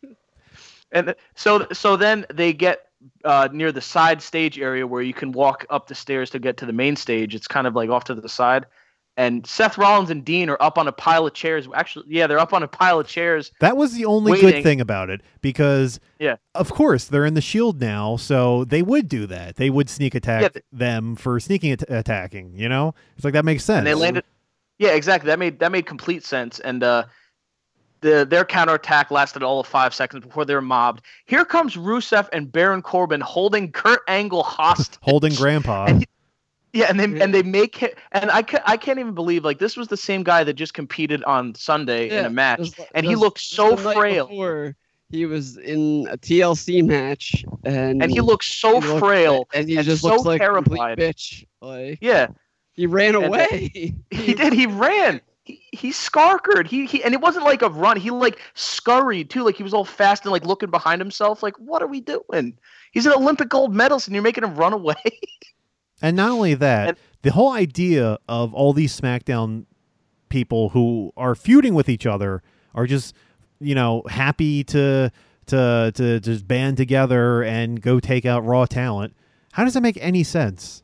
and 0.96 1.14
so 1.36 1.68
so 1.72 1.96
then 1.96 2.26
they 2.34 2.52
get 2.54 2.88
uh, 3.24 3.48
near 3.52 3.72
the 3.72 3.82
side 3.82 4.20
stage 4.22 4.58
area 4.58 4.88
where 4.88 5.04
you 5.04 5.14
can 5.14 5.32
walk 5.32 5.66
up 5.70 5.88
the 5.88 5.93
stairs 5.96 6.32
to 6.32 6.39
get 6.39 6.58
to 6.58 6.66
the 6.66 6.74
main 6.74 6.96
stage. 6.96 7.36
It's 7.36 7.48
kind 7.48 7.68
of 7.68 7.76
like 7.76 7.89
off 7.91 8.04
to 8.06 8.16
the 8.16 8.28
side. 8.30 8.66
And 9.18 9.48
Seth 9.48 9.78
Rollins 9.78 10.10
and 10.10 10.26
Dean 10.26 10.50
are 10.50 10.58
up 10.60 10.78
on 10.78 10.88
a 10.89 10.91
pile 10.91 11.26
of 11.26 11.34
chairs. 11.34 11.70
Actually, 11.74 12.06
yeah, 12.10 12.28
they're 12.28 12.39
up 12.39 12.52
on 12.52 12.64
a 12.64 12.68
pile 12.68 13.00
of 13.00 13.08
chairs. 13.08 13.52
That 13.62 13.78
was 13.78 13.93
the 13.93 14.04
only 14.04 14.34
Waiting. 14.34 14.50
good 14.50 14.64
thing 14.64 14.82
about 14.82 15.10
it 15.10 15.22
because, 15.39 16.02
Yeah. 16.20 16.36
of 16.54 16.70
course, 16.72 17.06
they're 17.06 17.26
in 17.26 17.34
the 17.34 17.39
Shield 17.41 17.80
now, 17.80 18.18
so 18.18 18.66
they 18.66 18.82
would 18.82 19.08
do 19.08 19.26
that. 19.28 19.56
They 19.56 19.70
would 19.70 19.89
sneak 19.89 20.16
attack 20.16 20.41
Yeah, 20.41 20.50
th- 20.50 20.66
them 20.74 21.16
for 21.16 21.39
sneaking 21.39 21.72
at- 21.72 21.89
attacking. 21.89 22.58
You 22.58 22.68
know, 22.68 22.93
it's 23.16 23.24
like 23.24 23.34
that 23.36 23.46
makes 23.46 23.64
sense. 23.64 23.78
and 23.80 23.88
they 23.88 23.93
landed. 23.93 24.26
Yeah, 24.80 24.89
exactly. 24.96 25.28
That 25.28 25.39
made 25.39 25.60
that 25.60 25.72
made 25.72 25.86
complete 25.86 26.26
sense. 26.26 26.60
And 26.60 26.84
uh, 26.84 27.06
the 28.06 28.26
their 28.26 28.45
counterattack 28.45 29.12
lasted 29.12 29.43
all 29.43 29.60
of 29.60 29.68
five 29.68 29.93
seconds 29.93 30.24
before 30.26 30.45
they 30.45 30.53
were 30.56 30.62
mobbed. 30.62 31.01
Here 31.26 31.43
comes 31.45 31.76
Rusev 31.76 32.30
and 32.32 32.51
Baron 32.51 32.82
Corbin 32.82 33.22
holding 33.22 33.72
Kurt 33.72 34.01
Angle 34.08 34.43
hostage. 34.43 34.99
holding 35.01 35.34
Grandpa. 35.41 35.86
And 35.88 35.99
he- 36.01 36.08
Yeah, 36.74 36.88
and 36.89 36.99
they 36.99 37.22
and 37.22 37.34
they 37.34 37.43
make 37.43 37.82
it, 37.84 37.97
and 38.12 38.30
I 38.32 38.41
ca- 38.43 38.64
I 38.66 38.78
can't 38.78 38.99
even 38.99 39.14
believe 39.14 39.43
like 39.45 39.60
this 39.60 39.76
was 39.78 39.88
the 39.88 39.97
same 39.97 40.24
guy 40.24 40.43
that 40.43 40.53
just 40.53 40.74
competed 40.74 41.24
on 41.24 41.56
Sunday 41.56 42.10
in 42.10 42.26
a 42.26 42.30
match, 42.30 42.60
just 42.60 42.80
li- 42.80 42.86
and 42.93 43.06
he 43.06 43.14
just- 43.14 43.22
looked 43.24 43.39
so 43.39 43.76
the 43.76 43.84
night 43.84 43.95
frail, 43.97 44.28
before, 44.28 44.76
he 45.10 45.26
was 45.26 45.58
in 45.58 46.08
a 46.12 46.18
TLC 46.18 46.84
match, 46.86 47.45
and 47.64 48.01
and 48.03 48.12
he 48.12 48.20
looked 48.22 48.43
so 48.45 48.82
he 48.82 48.88
looked- 48.88 48.99
frail. 48.99 49.47
and 49.53 49.70
he 49.70 49.78
and 49.78 49.86
just 49.86 50.01
so 50.01 50.10
looks 50.10 50.26
like 50.26 50.41
a 50.41 50.47
complete 50.53 50.78
terrified. 50.80 50.97
bitch. 50.99 51.45
Like 51.62 51.99
Yeah, 52.01 52.28
he 52.74 52.86
ran 52.88 53.16
And- 53.16 53.26
away. 53.26 53.72
he 54.12 54.34
did. 54.34 54.51
He 54.53 54.66
ran. 54.68 55.22
He 55.46 55.62
he 55.72 55.91
skarkered. 55.91 56.68
He 56.68 56.86
he, 56.88 57.04
and 57.04 57.14
it 57.14 57.22
wasn't 57.22 57.46
like 57.46 57.62
a 57.62 57.70
run. 57.70 57.98
He 57.98 58.10
like 58.12 58.39
scurried 58.56 59.30
too. 59.30 59.43
Like 59.43 59.56
he 59.56 59.64
was 59.64 59.74
all 59.74 59.86
fast 59.86 60.24
and 60.26 60.32
like 60.32 60.46
looking 60.46 60.70
behind 60.72 61.00
himself. 61.00 61.41
Like 61.43 61.56
what 61.60 61.82
are 61.82 61.88
we 61.88 62.02
doing? 62.02 62.58
He's 62.91 63.06
an 63.06 63.14
Olympic 63.14 63.50
gold 63.50 63.74
medalist, 63.74 64.08
and 64.08 64.16
you're 64.16 64.24
making 64.24 64.43
him 64.43 64.56
run 64.56 64.74
away. 64.74 64.96
And 66.02 66.18
not 66.18 66.32
only 66.32 66.56
that, 66.56 66.89
And- 66.89 66.98
the 67.22 67.32
whole 67.32 67.54
idea 67.54 68.18
of 68.28 68.54
all 68.54 68.74
these 68.74 69.00
SmackDown 69.00 69.66
people 70.28 70.70
who 70.70 71.14
are 71.16 71.36
feuding 71.36 71.74
with 71.74 71.88
each 71.88 72.06
other 72.06 72.43
are 72.74 72.86
just, 72.86 73.16
you 73.62 73.74
know, 73.76 74.04
happy 74.10 74.64
to 74.66 75.10
to 75.48 75.91
to 75.96 76.20
just 76.20 76.48
band 76.50 76.76
together 76.76 77.43
and 77.43 77.82
go 77.82 78.02
take 78.02 78.26
out 78.26 78.43
Raw 78.46 78.66
talent. 78.66 79.14
How 79.54 79.64
does 79.64 79.74
that 79.76 79.82
make 79.82 79.98
any 80.02 80.22
sense? 80.24 80.84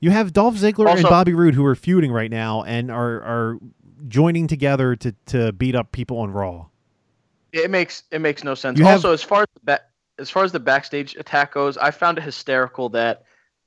You 0.00 0.10
have 0.10 0.32
Dolph 0.32 0.54
Ziggler 0.56 0.84
and 0.92 1.02
Bobby 1.10 1.34
Roode 1.34 1.54
who 1.54 1.64
are 1.64 1.74
feuding 1.74 2.12
right 2.12 2.30
now 2.30 2.62
and 2.62 2.90
are 2.90 3.20
are 3.22 3.58
joining 4.06 4.46
together 4.46 4.94
to 4.96 5.12
to 5.26 5.52
beat 5.52 5.74
up 5.74 5.92
people 5.92 6.18
on 6.18 6.30
Raw. 6.30 6.66
It 7.52 7.70
makes 7.70 8.04
it 8.10 8.20
makes 8.20 8.44
no 8.44 8.54
sense. 8.54 8.78
You 8.78 8.84
have- 8.84 8.96
also, 8.96 9.12
as 9.12 9.22
far 9.22 9.42
as 9.42 9.48
the 9.54 9.60
ba- 9.64 9.80
as 10.18 10.30
far 10.30 10.44
as 10.44 10.52
the 10.52 10.60
backstage 10.60 11.16
attack 11.16 11.54
goes, 11.54 11.76
I 11.78 11.90
found 11.90 12.18
it 12.18 12.24
hysterical 12.24 12.88
that 12.90 13.22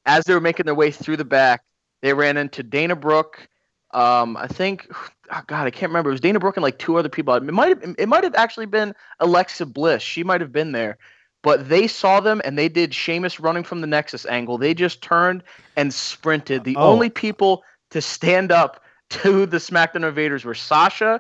as 0.06 0.24
they 0.26 0.34
were 0.34 0.42
making 0.42 0.66
their 0.66 0.76
way 0.76 0.92
through 0.92 1.18
the 1.18 1.26
back, 1.26 1.64
they 2.02 2.14
ran 2.14 2.38
into 2.38 2.64
Dana 2.64 2.96
Brooke, 2.96 3.48
Um, 3.94 4.38
I 4.38 4.48
think, 4.48 4.88
oh 5.32 5.42
God, 5.48 5.68
I 5.68 5.70
can't 5.72 5.90
remember. 5.90 6.10
It 6.12 6.14
was 6.14 6.22
Dana 6.22 6.40
Brooke 6.40 6.56
and 6.58 6.64
like 6.64 6.78
two 6.80 6.96
other 6.98 7.10
people. 7.10 7.34
It 7.34 7.44
might 7.44 7.70
have, 7.70 7.96
it 7.98 8.08
might 8.08 8.24
have 8.24 8.36
actually 8.36 8.66
been 8.68 8.94
Alexa 9.20 9.66
Bliss. 9.66 10.02
She 10.02 10.24
might 10.24 10.40
have 10.42 10.52
been 10.54 10.72
there, 10.72 10.98
but 11.44 11.70
they 11.70 11.88
saw 11.88 12.20
them 12.20 12.42
and 12.46 12.58
they 12.58 12.70
did 12.70 12.94
Sheamus 12.94 13.40
running 13.40 13.64
from 13.64 13.82
the 13.82 13.88
Nexus 13.88 14.26
angle. 14.26 14.58
They 14.58 14.74
just 14.74 15.02
turned 15.02 15.44
and 15.76 15.94
sprinted. 15.94 16.64
The 16.64 16.76
Oh. 16.76 16.92
only 16.92 17.10
people 17.10 17.64
to 17.92 18.02
stand 18.02 18.52
up 18.52 18.84
to 19.10 19.46
the 19.46 19.58
SmackDown 19.58 20.08
Invaders 20.08 20.46
were 20.46 20.54
Sasha, 20.56 21.20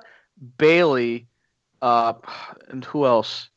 Bayley, 0.57 1.27
uh, 1.81 2.13
and 2.69 2.85
who 2.85 3.05
else? 3.05 3.49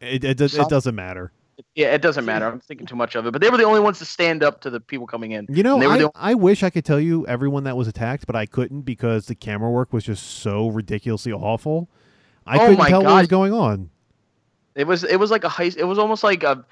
It 0.00 0.24
it, 0.24 0.36
does, 0.36 0.54
it 0.56 0.68
doesn't 0.68 0.94
matter. 0.94 1.32
Yeah, 1.74 1.94
it 1.94 2.02
doesn't 2.02 2.24
matter. 2.24 2.46
I'm 2.46 2.60
thinking 2.60 2.86
too 2.86 2.96
much 2.96 3.14
of 3.14 3.26
it. 3.26 3.32
But 3.32 3.40
they 3.40 3.48
were 3.50 3.56
the 3.56 3.64
only 3.64 3.80
ones 3.80 3.98
to 4.00 4.04
stand 4.04 4.42
up 4.42 4.60
to 4.62 4.70
the 4.70 4.80
people 4.80 5.06
coming 5.06 5.32
in. 5.32 5.46
You 5.48 5.62
know, 5.62 5.74
And 5.74 5.82
they 5.82 5.86
were 5.86 5.92
I, 5.94 5.98
the 5.98 6.10
I 6.14 6.34
wish 6.34 6.62
I 6.62 6.70
could 6.70 6.84
tell 6.84 7.00
you 7.00 7.26
everyone 7.26 7.64
that 7.64 7.76
was 7.76 7.88
attacked, 7.88 8.26
but 8.26 8.36
I 8.36 8.46
couldn't 8.46 8.82
because 8.82 9.26
the 9.26 9.34
camera 9.34 9.70
work 9.70 9.92
was 9.92 10.04
just 10.04 10.22
so 10.24 10.68
ridiculously 10.68 11.32
awful. 11.32 11.88
I 12.46 12.56
Oh 12.56 12.68
couldn't 12.68 12.86
tell 12.86 13.02
what 13.04 13.14
was 13.20 13.26
going 13.28 13.52
on. 13.52 13.90
It 14.76 14.86
was 14.86 15.04
it 15.04 15.16
was 15.16 15.30
like 15.30 15.44
a 15.44 15.48
high 15.48 15.72
it 15.76 15.86
was 15.86 15.98
almost 15.98 16.22
like 16.22 16.42
a 16.42 16.64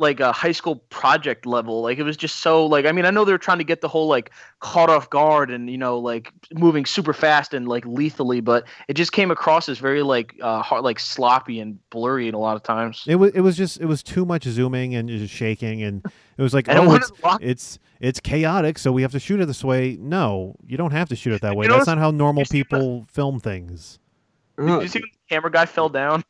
like 0.00 0.18
a 0.18 0.32
high 0.32 0.52
school 0.52 0.76
project 0.76 1.44
level. 1.44 1.82
Like 1.82 1.98
it 1.98 2.04
was 2.04 2.16
just 2.16 2.36
so 2.36 2.64
like 2.64 2.86
I 2.86 2.92
mean 2.92 3.04
I 3.04 3.10
know 3.10 3.24
they 3.26 3.32
were 3.32 3.38
trying 3.38 3.58
to 3.58 3.64
get 3.64 3.82
the 3.82 3.88
whole 3.88 4.08
like 4.08 4.30
caught 4.60 4.88
off 4.88 5.10
guard 5.10 5.50
and 5.50 5.68
you 5.68 5.76
know 5.76 5.98
like 5.98 6.32
moving 6.54 6.86
super 6.86 7.12
fast 7.12 7.52
and 7.52 7.68
like 7.68 7.84
lethally, 7.84 8.40
but 8.40 8.66
it 8.88 8.94
just 8.94 9.12
came 9.12 9.30
across 9.30 9.68
as 9.68 9.78
very 9.78 10.02
like 10.02 10.34
uh 10.40 10.62
hard, 10.62 10.84
like 10.84 10.98
sloppy 10.98 11.60
and 11.60 11.78
blurry 11.90 12.28
in 12.28 12.34
a 12.34 12.38
lot 12.38 12.56
of 12.56 12.62
times. 12.62 13.04
It 13.06 13.16
was 13.16 13.32
it 13.32 13.40
was 13.40 13.58
just 13.58 13.78
it 13.78 13.86
was 13.86 14.02
too 14.02 14.24
much 14.24 14.44
zooming 14.44 14.94
and 14.94 15.08
just 15.08 15.32
shaking 15.32 15.82
and 15.82 16.04
it 16.38 16.42
was 16.42 16.54
like 16.54 16.66
oh 16.70 16.94
it's, 16.94 17.12
it's 17.40 17.78
it's 18.00 18.20
chaotic 18.20 18.78
so 18.78 18.90
we 18.90 19.02
have 19.02 19.12
to 19.12 19.20
shoot 19.20 19.38
it 19.38 19.46
this 19.46 19.62
way. 19.62 19.98
No, 20.00 20.56
you 20.66 20.78
don't 20.78 20.92
have 20.92 21.10
to 21.10 21.16
shoot 21.16 21.34
it 21.34 21.42
that 21.42 21.56
way. 21.56 21.66
You 21.66 21.72
That's 21.72 21.86
not 21.86 21.98
how 21.98 22.10
normal 22.10 22.46
people 22.46 23.06
film 23.12 23.38
things. 23.38 23.98
Did 24.56 24.82
you 24.82 24.88
see 24.88 24.98
when 24.98 25.10
the 25.12 25.34
camera 25.34 25.50
guy 25.50 25.66
fell 25.66 25.88
down? 25.90 26.22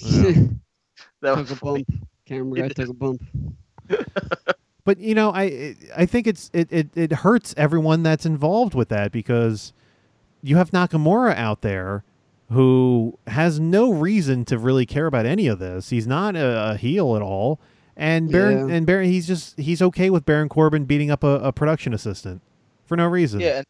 Yeah. 0.00 0.32
That 1.20 1.30
took 1.34 1.48
was 1.48 1.50
a 1.50 1.56
bump. 1.56 1.88
Camera 2.26 2.60
guy 2.60 2.68
took 2.68 2.88
a 2.88 2.92
bump. 2.94 3.22
But 4.84 4.98
you 4.98 5.14
know, 5.14 5.32
I 5.34 5.74
I 5.96 6.06
think 6.06 6.26
it's 6.26 6.50
it, 6.52 6.68
it, 6.70 6.88
it 6.94 7.12
hurts 7.12 7.54
everyone 7.56 8.02
that's 8.02 8.24
involved 8.24 8.74
with 8.74 8.88
that 8.88 9.12
because 9.12 9.72
you 10.42 10.56
have 10.56 10.70
Nakamura 10.70 11.34
out 11.36 11.62
there 11.62 12.04
who 12.50 13.18
has 13.26 13.60
no 13.60 13.92
reason 13.92 14.44
to 14.46 14.58
really 14.58 14.86
care 14.86 15.06
about 15.06 15.26
any 15.26 15.46
of 15.48 15.58
this. 15.58 15.90
He's 15.90 16.06
not 16.06 16.36
a, 16.36 16.70
a 16.70 16.76
heel 16.76 17.16
at 17.16 17.22
all, 17.22 17.58
and 17.96 18.30
Baron 18.30 18.68
Yeah. 18.68 18.74
and 18.76 18.86
Baron 18.86 19.06
he's 19.10 19.26
just 19.26 19.58
he's 19.58 19.82
okay 19.82 20.08
with 20.08 20.24
Baron 20.24 20.48
Corbin 20.48 20.84
beating 20.84 21.10
up 21.10 21.22
a, 21.24 21.40
a 21.40 21.52
production 21.52 21.92
assistant 21.92 22.40
for 22.86 22.96
no 22.96 23.06
reason. 23.06 23.40
Yeah, 23.40 23.58
and 23.58 23.66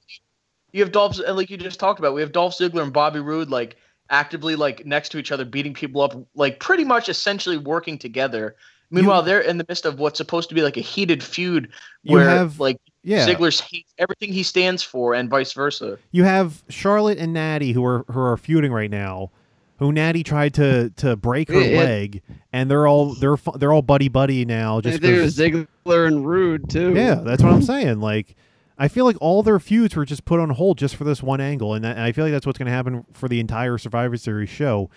you 0.72 0.82
have 0.82 0.92
Dolph, 0.92 1.18
and 1.18 1.36
like 1.36 1.50
you 1.50 1.56
just 1.56 1.80
talked 1.80 1.98
about, 1.98 2.14
we 2.14 2.20
have 2.20 2.30
Dolph 2.32 2.52
Ziggler 2.56 2.82
and 2.82 2.92
Bobby 2.92 3.20
Roode 3.20 3.48
like 3.50 3.76
actively 4.10 4.56
like 4.56 4.84
next 4.86 5.10
to 5.10 5.18
each 5.18 5.32
other, 5.32 5.44
beating 5.44 5.74
people 5.74 6.00
up, 6.00 6.14
like 6.34 6.60
pretty 6.60 6.84
much 6.84 7.08
essentially 7.08 7.56
working 7.56 7.98
together. 7.98 8.56
Meanwhile, 8.90 9.22
they're 9.22 9.40
in 9.40 9.58
the 9.58 9.66
midst 9.68 9.84
of 9.84 9.98
what's 9.98 10.16
supposed 10.16 10.48
to 10.48 10.54
be 10.54 10.62
like 10.62 10.78
a 10.78 10.80
heated 10.80 11.22
feud 11.22 11.68
You 12.04 12.16
where 12.16 12.28
have- 12.28 12.58
like 12.58 12.78
yeah. 13.04 13.26
Ziggler 13.26 13.52
hates 13.70 13.92
everything 13.98 14.32
he 14.32 14.42
stands 14.42 14.82
for, 14.82 15.14
and 15.14 15.28
vice 15.28 15.52
versa. 15.52 15.98
You 16.10 16.24
have 16.24 16.62
Charlotte 16.70 17.18
and 17.18 17.32
Natty 17.34 17.72
who 17.72 17.84
are 17.84 18.04
who 18.10 18.18
are 18.20 18.36
feuding 18.38 18.72
right 18.72 18.90
now. 18.90 19.30
Who 19.78 19.92
Natty 19.92 20.24
tried 20.24 20.54
to 20.54 20.90
to 20.96 21.16
break 21.16 21.48
her 21.48 21.60
Yeah, 21.60 21.66
yeah. 21.66 21.78
leg, 21.78 22.22
and 22.52 22.70
they're 22.70 22.86
all 22.88 23.14
they're 23.14 23.36
they're 23.56 23.72
all 23.72 23.82
buddy 23.82 24.08
buddy 24.08 24.44
now. 24.44 24.80
Just 24.80 25.00
There's 25.02 25.36
'cause- 25.36 25.36
Ziggler 25.36 26.06
and 26.08 26.26
Roode 26.26 26.68
too. 26.70 26.94
Yeah, 26.94 27.16
that's 27.16 27.42
what 27.42 27.52
I'm 27.52 27.62
saying. 27.62 28.00
Like, 28.00 28.34
I 28.78 28.88
feel 28.88 29.04
like 29.04 29.16
all 29.20 29.42
their 29.42 29.58
feuds 29.58 29.96
were 29.96 30.04
just 30.04 30.24
put 30.24 30.38
on 30.40 30.50
hold 30.50 30.78
just 30.78 30.94
for 30.96 31.04
this 31.04 31.22
one 31.22 31.40
angle, 31.40 31.74
and, 31.74 31.84
that, 31.84 31.96
and 31.96 32.04
I 32.04 32.12
feel 32.12 32.24
like 32.24 32.32
that's 32.32 32.46
what's 32.46 32.58
going 32.58 32.66
to 32.66 32.72
happen 32.72 33.04
for 33.12 33.28
the 33.28 33.40
entire 33.40 33.76
Survivor 33.78 34.16
Series 34.16 34.48
show. 34.48 34.88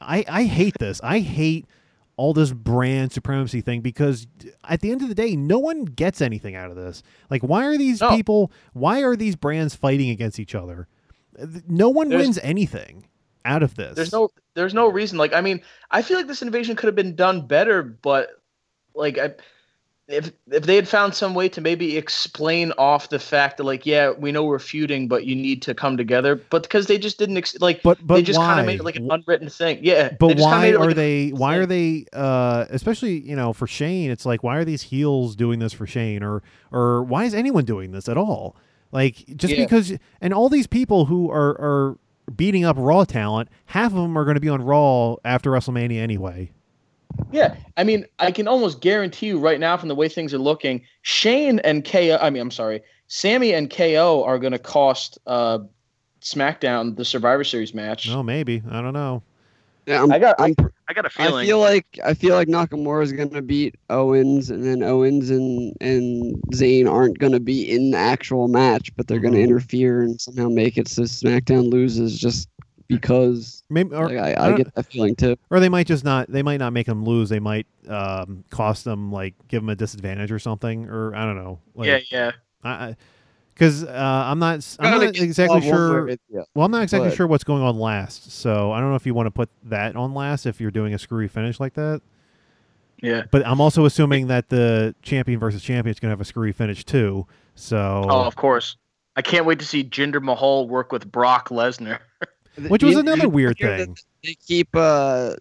I 0.00 0.24
I 0.28 0.44
hate 0.44 0.78
this. 0.78 1.00
I 1.02 1.20
hate 1.20 1.66
all 2.16 2.32
this 2.32 2.52
brand 2.52 3.12
supremacy 3.12 3.60
thing 3.60 3.80
because 3.80 4.28
at 4.68 4.80
the 4.80 4.92
end 4.92 5.02
of 5.02 5.08
the 5.08 5.14
day, 5.16 5.34
no 5.34 5.58
one 5.58 5.84
gets 5.84 6.20
anything 6.20 6.54
out 6.54 6.70
of 6.70 6.76
this. 6.76 7.02
Like, 7.28 7.42
why 7.42 7.64
are 7.66 7.76
these 7.76 8.00
No. 8.00 8.10
people? 8.14 8.52
Why 8.72 9.02
are 9.02 9.16
these 9.16 9.34
brands 9.34 9.74
fighting 9.74 10.10
against 10.10 10.38
each 10.38 10.54
other? 10.54 10.86
No 11.68 11.88
one 11.88 12.08
There's- 12.10 12.22
wins 12.24 12.38
anything 12.42 13.06
out 13.44 13.64
of 13.64 13.74
this. 13.74 13.96
There's 13.96 14.12
no 14.12 14.28
there's 14.54 14.74
no 14.74 14.88
reason. 14.88 15.18
Like 15.18 15.32
I 15.34 15.40
mean, 15.40 15.60
I 15.90 16.02
feel 16.02 16.16
like 16.16 16.28
this 16.28 16.42
invasion 16.42 16.76
could 16.76 16.86
have 16.86 16.94
been 16.94 17.16
done 17.16 17.46
better, 17.48 17.82
but 17.82 18.28
like 18.94 19.18
I, 19.18 19.32
if 20.06 20.32
if 20.50 20.64
they 20.64 20.76
had 20.76 20.86
found 20.86 21.14
some 21.14 21.34
way 21.34 21.48
to 21.48 21.60
maybe 21.60 21.96
explain 21.96 22.72
off 22.76 23.08
the 23.08 23.18
fact 23.18 23.56
that 23.56 23.64
like 23.64 23.86
yeah 23.86 24.10
we 24.10 24.32
know 24.32 24.44
we're 24.44 24.58
feuding, 24.58 25.08
but 25.08 25.24
you 25.24 25.34
need 25.34 25.62
to 25.62 25.74
come 25.74 25.96
together, 25.96 26.36
but 26.50 26.62
because 26.62 26.86
they 26.88 26.98
just 26.98 27.18
didn't 27.18 27.38
ex- 27.38 27.58
like 27.60 27.82
But- 27.82 28.06
but 28.06 28.16
they 28.16 28.22
just 28.22 28.38
kind 28.38 28.60
of 28.60 28.66
made 28.66 28.80
it 28.80 28.84
like 28.84 28.96
an 28.96 29.10
unwritten 29.10 29.48
thing. 29.48 29.78
Yeah, 29.82 30.10
But 30.20 30.36
why 30.38 30.70
like 30.70 30.86
are 30.88 30.90
a- 30.90 30.94
they? 30.94 31.30
Why 31.30 31.56
are 31.56 31.64
they? 31.66 32.04
Uh, 32.12 32.66
especially 32.70 33.20
you 33.20 33.34
know 33.34 33.52
for 33.54 33.66
Shane, 33.66 34.10
it's 34.10 34.26
like 34.26 34.42
why 34.42 34.56
are 34.58 34.64
these 34.64 34.82
heels 34.82 35.34
doing 35.36 35.58
this 35.58 35.72
for 35.72 35.86
Shane, 35.86 36.22
or 36.22 36.42
or 36.70 37.02
why 37.02 37.24
is 37.24 37.34
anyone 37.34 37.64
doing 37.64 37.92
this 37.92 38.08
at 38.08 38.18
all? 38.18 38.56
Like 38.92 39.24
just 39.36 39.54
Yeah. 39.54 39.64
because, 39.64 39.92
and 40.20 40.34
all 40.34 40.48
these 40.50 40.66
people 40.66 41.06
who 41.06 41.30
are 41.30 41.50
are 41.58 41.98
beating 42.36 42.64
up 42.64 42.76
Raw 42.78 43.04
talent, 43.04 43.48
half 43.66 43.92
of 43.92 43.96
them 43.98 44.16
are 44.18 44.24
going 44.24 44.36
to 44.36 44.40
be 44.40 44.48
on 44.50 44.62
Raw 44.62 45.16
after 45.24 45.50
WrestleMania 45.50 45.98
anyway. 45.98 46.50
Yeah, 47.32 47.56
I 47.76 47.84
mean, 47.84 48.06
I 48.18 48.30
can 48.30 48.46
almost 48.48 48.80
guarantee 48.80 49.26
you 49.26 49.38
right 49.38 49.58
now 49.60 49.76
from 49.76 49.88
the 49.88 49.94
way 49.94 50.08
things 50.08 50.32
are 50.34 50.38
looking, 50.38 50.82
Shane 51.02 51.58
and 51.60 51.84
KO. 51.84 52.18
I 52.20 52.30
mean, 52.30 52.42
I'm 52.42 52.50
sorry, 52.50 52.80
Sami 53.08 53.52
and 53.52 53.68
KO 53.70 54.22
are 54.24 54.38
going 54.38 54.52
to 54.52 54.58
cost 54.58 55.18
uh, 55.26 55.58
SmackDown 56.20 56.96
the 56.96 57.04
Survivor 57.04 57.44
Series 57.44 57.74
match. 57.74 58.08
No, 58.08 58.22
maybe 58.22 58.62
I 58.70 58.80
don't 58.80 58.92
know. 58.94 59.22
Yeah, 59.86 60.02
I'm, 60.02 60.12
I 60.12 60.18
got- 60.18 60.36
I'm, 60.38 60.54
I 60.88 60.92
got 60.94 61.04
a 61.04 61.08
I 61.08 61.26
feeling. 61.26 61.46
feel 61.46 61.58
like 61.60 61.98
I 62.04 62.14
feel 62.14 62.34
like 62.34 62.48
Nakamura 62.48 63.02
is 63.02 63.12
gonna 63.12 63.42
beat 63.42 63.74
Owens, 63.90 64.48
and 64.50 64.64
then 64.64 64.82
Owens 64.82 65.28
and 65.30 65.74
and 65.80 66.36
Zayn 66.52 66.90
aren't 66.90 67.18
gonna 67.18 67.40
be 67.40 67.70
in 67.70 67.90
the 67.90 67.98
actual 67.98 68.48
match, 68.48 68.94
but 68.96 69.06
they're 69.08 69.18
gonna 69.18 69.36
Mhm. 69.36 69.44
interfere 69.44 70.02
and 70.02 70.18
somehow 70.20 70.48
make 70.48 70.78
it 70.78 70.88
so 70.88 71.02
SmackDown 71.02 71.70
loses 71.70 72.18
just 72.18 72.48
because. 72.88 73.62
Maybe 73.70 73.94
or, 73.94 74.08
Like, 74.08 74.18
I, 74.18 74.32
I 74.32 74.52
I 74.52 74.56
get 74.56 74.74
that 74.74 74.86
feeling 74.86 75.16
too. 75.16 75.36
or 75.50 75.60
they 75.60 75.68
might 75.68 75.86
just 75.86 76.04
not. 76.04 76.30
They 76.30 76.42
might 76.42 76.58
not 76.58 76.72
make 76.72 76.86
them 76.86 77.04
lose. 77.04 77.28
They 77.28 77.40
might 77.40 77.66
um, 77.88 78.44
cost 78.50 78.84
them 78.84 79.10
like 79.12 79.34
give 79.48 79.62
them 79.62 79.68
a 79.68 79.74
disadvantage 79.74 80.30
or 80.32 80.38
something, 80.38 80.88
or 80.88 81.14
I 81.14 81.24
don't 81.24 81.36
know. 81.36 81.58
Like, 81.74 81.88
yeah, 81.88 81.98
yeah. 82.10 82.32
I 82.62 82.96
because 83.54 83.84
uh, 83.84 84.22
I'm 84.26 84.38
not. 84.38 84.76
I'm 84.80 85.00
not 85.00 85.16
exactly 85.16 85.56
involved 85.58 85.66
one 85.66 85.70
way 85.70 85.70
sure. 85.70 86.06
or 86.06 86.10
the. 86.40 86.46
Well, 86.54 86.66
I'm 86.66 86.72
not 86.72 86.82
exactly 86.82 87.10
But- 87.10 87.16
sure 87.16 87.26
what's 87.26 87.44
going 87.44 87.62
on 87.62 87.78
last, 87.78 88.32
so 88.32 88.72
I 88.72 88.80
don't 88.80 88.90
know 88.90 88.96
if 88.96 89.06
you 89.06 89.14
want 89.14 89.26
to 89.26 89.30
put 89.30 89.48
that 89.64 89.96
on 89.96 90.14
last 90.14 90.46
if 90.46 90.60
you're 90.60 90.70
doing 90.70 90.94
a 90.94 90.98
screwy 90.98 91.28
finish 91.28 91.60
like 91.60 91.74
that. 91.74 92.02
Yeah. 93.02 93.24
But 93.30 93.46
I'm 93.46 93.60
also 93.60 93.84
assuming 93.84 94.28
that 94.28 94.48
the 94.48 94.94
champion 95.02 95.38
versus 95.38 95.62
champion 95.62 95.92
is 95.92 96.00
going 96.00 96.08
to 96.08 96.12
have 96.12 96.20
a 96.20 96.24
screwy 96.24 96.52
finish 96.52 96.84
too. 96.84 97.26
So, 97.54 98.06
Oh, 98.08 98.22
of 98.22 98.34
course. 98.34 98.76
I 99.16 99.22
can't 99.22 99.44
wait 99.46 99.58
to 99.60 99.64
see 99.66 99.84
Jinder 99.84 100.22
Mahal 100.22 100.66
work 100.68 100.90
with 100.90 101.10
Brock 101.12 101.50
Lesnar. 101.50 101.98
which 102.68 102.82
was 102.82 102.92
You- 102.94 103.00
another 103.00 103.28
weird 103.28 103.58
thing. 103.58 103.96
They 104.24 104.34
keep. 104.46 104.68
uh 104.74 105.34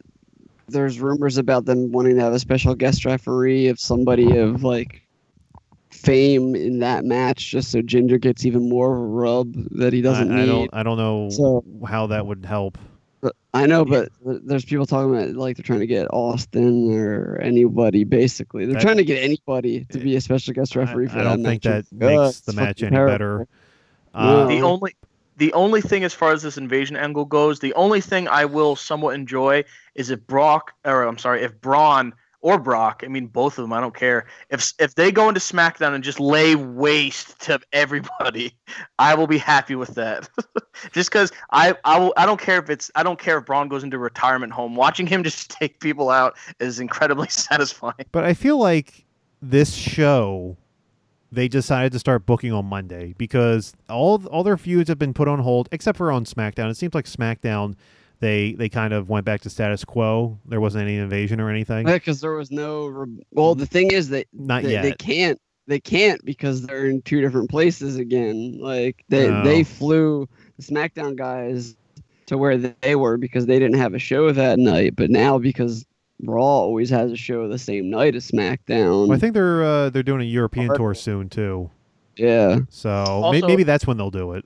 There's 0.69 0.99
rumors 0.99 1.37
about 1.37 1.65
them 1.65 1.91
wanting 1.91 2.15
to 2.15 2.21
have 2.21 2.33
a 2.33 2.39
special 2.39 2.73
guest 2.75 3.05
referee 3.05 3.67
of 3.67 3.79
somebody 3.79 4.37
of 4.37 4.63
like 4.63 5.01
fame 5.91 6.55
in 6.55 6.79
that 6.79 7.05
match, 7.05 7.51
just 7.51 7.71
so 7.71 7.81
Jinder 7.81 8.19
gets 8.19 8.45
even 8.45 8.67
more 8.67 8.93
of 8.95 8.99
a 8.99 9.05
rub 9.05 9.53
that 9.77 9.93
he 9.93 10.01
doesn't 10.01 10.31
I, 10.31 10.35
I 10.35 10.41
need. 10.41 10.47
don't. 10.51 10.69
I 10.73 10.83
don't 10.83 10.97
know 10.97 11.29
So- 11.29 11.63
how 11.87 12.07
that 12.07 12.25
would 12.25 12.45
help. 12.45 12.77
I 13.53 13.67
know, 13.67 13.85
but 13.85 14.09
there's 14.25 14.65
people 14.65 14.85
talking 14.85 15.15
about 15.15 15.35
like 15.35 15.55
they're 15.55 15.63
trying 15.63 15.79
to 15.79 15.87
get 15.87 16.07
Austin 16.11 16.91
or 16.93 17.39
anybody. 17.41 18.03
Basically, 18.03 18.65
they're 18.65 18.73
That- 18.73 18.81
trying 18.81 18.97
to 18.97 19.05
get 19.05 19.23
anybody 19.23 19.85
to 19.91 19.99
be 19.99 20.15
a 20.17 20.21
special 20.21 20.53
guest 20.53 20.75
referee 20.75 21.05
I, 21.05 21.09
for 21.09 21.19
I 21.19 21.23
that 21.23 21.29
don't 21.29 21.43
think 21.43 21.63
that 21.63 21.85
Ugh, 21.93 21.99
makes 21.99 22.29
it's 22.29 22.41
the 22.41 22.53
match 22.53 22.81
any 22.83 22.91
terrible. 22.91 23.13
better. 23.13 23.47
No. 24.13 24.19
Uh, 24.19 24.47
The 24.47 24.61
only 24.61 24.95
the 25.37 25.53
only 25.53 25.81
thing 25.81 26.03
as 26.03 26.13
far 26.13 26.31
as 26.31 26.41
this 26.41 26.57
invasion 26.57 26.95
angle 26.95 27.25
goes, 27.25 27.59
the 27.59 27.73
only 27.73 28.01
thing 28.01 28.27
I 28.27 28.45
will 28.45 28.75
somewhat 28.75 29.15
enjoy 29.15 29.63
is 29.95 30.09
if 30.09 30.25
Brock 30.27 30.73
or 30.85 31.03
I'm 31.03 31.17
sorry, 31.17 31.41
if 31.43 31.59
Braun 31.61 32.13
or 32.41 32.59
Brock, 32.59 33.03
I 33.03 33.07
mean 33.07 33.27
both 33.27 33.57
of 33.57 33.63
them, 33.63 33.73
I 33.73 33.79
don't 33.79 33.95
care. 33.95 34.27
If 34.49 34.73
if 34.79 34.95
they 34.95 35.11
go 35.11 35.29
into 35.29 35.39
SmackDown 35.39 35.95
and 35.95 36.03
just 36.03 36.19
lay 36.19 36.55
waste 36.55 37.39
to 37.45 37.59
everybody, 37.71 38.53
I 38.99 39.15
will 39.15 39.27
be 39.27 39.37
happy 39.37 39.75
with 39.75 39.95
that. 39.95 40.29
just 40.91 41.09
because 41.09 41.31
I 41.51 41.75
I 41.85 41.99
will 41.99 42.13
I 42.17 42.25
don't 42.25 42.39
care 42.39 42.59
if 42.59 42.69
it's 42.69 42.91
I 42.95 43.03
don't 43.03 43.19
care 43.19 43.39
if 43.39 43.45
Braun 43.45 43.69
goes 43.69 43.83
into 43.83 43.97
retirement 43.97 44.51
home. 44.53 44.75
Watching 44.75 45.07
him 45.07 45.23
just 45.23 45.49
take 45.49 45.79
people 45.79 46.09
out 46.09 46.35
is 46.59 46.79
incredibly 46.79 47.29
satisfying. 47.29 48.05
But 48.11 48.25
I 48.25 48.33
feel 48.33 48.57
like 48.57 49.05
this 49.41 49.73
show 49.73 50.57
they 51.33 51.47
decided 51.47 51.91
to 51.93 51.99
start 51.99 52.25
booking 52.25 52.51
on 52.53 52.65
Monday 52.65 53.13
because 53.17 53.73
all 53.89 54.25
all 54.27 54.43
their 54.43 54.57
feuds 54.57 54.89
have 54.89 54.99
been 54.99 55.13
put 55.13 55.27
on 55.27 55.39
hold 55.39 55.67
except 55.71 55.97
for 55.97 56.11
on 56.11 56.25
SmackDown. 56.25 56.69
It 56.69 56.77
seems 56.77 56.93
like 56.93 57.05
SmackDown 57.05 57.75
they 58.19 58.53
they 58.53 58.69
kind 58.69 58.93
of 58.93 59.09
went 59.09 59.25
back 59.25 59.41
to 59.41 59.49
status 59.49 59.83
quo. 59.83 60.39
There 60.45 60.61
wasn't 60.61 60.83
any 60.83 60.97
invasion 60.97 61.41
or 61.41 61.49
anything. 61.49 61.85
because 61.85 62.21
there 62.21 62.33
was 62.33 62.51
no. 62.51 62.87
Re- 62.87 63.23
well, 63.31 63.55
the 63.55 63.65
thing 63.65 63.91
is 63.91 64.09
that 64.09 64.27
Not 64.31 64.63
they, 64.63 64.71
yet. 64.73 64.83
they 64.83 64.93
can't 64.93 65.39
they 65.67 65.79
can't 65.79 66.23
because 66.23 66.61
they're 66.61 66.85
in 66.85 67.01
two 67.01 67.19
different 67.21 67.49
places 67.49 67.95
again. 67.97 68.57
Like 68.59 69.03
they 69.09 69.29
Oh. 69.29 69.43
they 69.43 69.63
flew 69.63 70.27
the 70.57 70.63
SmackDown 70.63 71.15
guys 71.15 71.75
to 72.27 72.37
where 72.37 72.57
they 72.57 72.95
were 72.95 73.17
because 73.17 73.45
they 73.47 73.59
didn't 73.59 73.79
have 73.79 73.93
a 73.93 73.99
show 73.99 74.31
that 74.31 74.57
night, 74.59 74.95
but 74.95 75.09
now 75.09 75.37
because 75.37 75.85
Raw 76.21 76.41
always 76.41 76.89
has 76.89 77.11
a 77.11 77.17
show 77.17 77.47
the 77.47 77.57
same 77.57 77.89
night 77.89 78.15
as 78.15 78.29
SmackDown. 78.29 79.07
Well, 79.07 79.13
I 79.17 79.19
think 79.19 79.33
they're 79.33 79.63
uh, 79.63 79.89
they're 79.89 80.03
doing 80.03 80.21
a 80.21 80.25
European 80.25 80.67
Heard 80.67 80.77
tour 80.77 80.93
soon 80.93 81.29
too. 81.29 81.69
yeah. 82.15 82.59
So 82.69 82.89
may- 83.31 83.41
Also- 83.41 83.47
maybe 83.47 83.63
that's 83.63 83.85
when 83.87 83.97
they'll 83.97 84.11
do 84.11 84.33
it. 84.33 84.45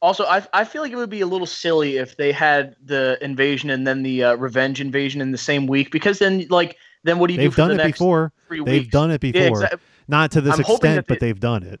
Also, 0.00 0.24
I 0.24 0.46
I 0.52 0.64
feel 0.64 0.80
like 0.82 0.92
it 0.92 0.96
would 0.96 1.10
be 1.10 1.20
a 1.22 1.26
little 1.26 1.46
silly 1.46 1.96
if 1.96 2.16
they 2.16 2.30
had 2.30 2.76
the 2.84 3.18
invasion 3.20 3.68
and 3.70 3.84
then 3.86 4.02
the 4.04 4.22
uh, 4.24 4.34
revenge 4.36 4.80
invasion 4.80 5.20
in 5.20 5.32
the 5.32 5.38
same 5.38 5.66
week 5.66 5.90
because 5.90 6.20
then 6.20 6.46
like 6.50 6.76
then 7.02 7.18
what 7.18 7.26
do 7.26 7.34
you 7.34 7.38
do 7.38 7.42
They've 7.44 7.52
for 7.52 7.56
done 7.56 7.68
the 7.68 7.74
it 7.74 7.78
next 7.78 7.98
before. 7.98 8.32
three 8.46 8.62
They've 8.62 8.88
done 8.90 9.10
it 9.10 9.20
before. 9.20 9.40
Yeah, 9.42 9.48
exactly. 9.48 9.80
Not 10.06 10.30
to 10.32 10.40
this 10.40 10.54
I'm 10.54 10.60
extent, 10.60 10.82
that 10.82 11.06
but 11.08 11.18
they- 11.20 11.26
they've 11.26 11.40
done 11.40 11.64
it. 11.64 11.80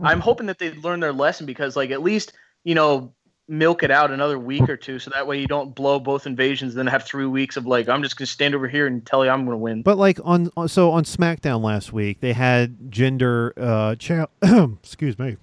I'm 0.00 0.20
hoping 0.20 0.46
that 0.46 0.58
they 0.58 0.72
learn 0.74 1.00
their 1.00 1.12
lesson 1.12 1.46
because 1.46 1.74
like 1.74 1.90
at 1.90 2.02
least 2.02 2.32
you 2.64 2.74
know 2.76 3.12
milk 3.48 3.82
it 3.84 3.90
out 3.92 4.10
another 4.10 4.38
week 4.38 4.68
or 4.68 4.76
two 4.76 4.98
so 4.98 5.08
that 5.14 5.24
way 5.26 5.38
you 5.40 5.46
don't 5.46 5.72
blow 5.74 6.00
both 6.00 6.26
invasions 6.26 6.74
then 6.74 6.86
have 6.88 7.04
three 7.04 7.26
weeks 7.26 7.56
of 7.56 7.64
like 7.64 7.88
I'm 7.88 8.02
just 8.02 8.16
gonna 8.16 8.26
stand 8.26 8.54
over 8.56 8.66
here 8.66 8.88
and 8.88 9.06
tell 9.06 9.24
you 9.24 9.30
I'm 9.30 9.44
gonna 9.44 9.56
win. 9.56 9.82
But 9.82 9.98
like 9.98 10.18
on 10.24 10.50
on- 10.56 10.68
so 10.68 10.90
on 10.90 11.04
SmackDown 11.04 11.62
last 11.62 11.92
week, 11.92 12.20
they 12.20 12.32
had 12.32 12.90
Jinder. 12.90 13.52
Uh, 13.56 13.94
cha- 13.96 14.26
excuse 14.82 15.18
me, 15.18 15.36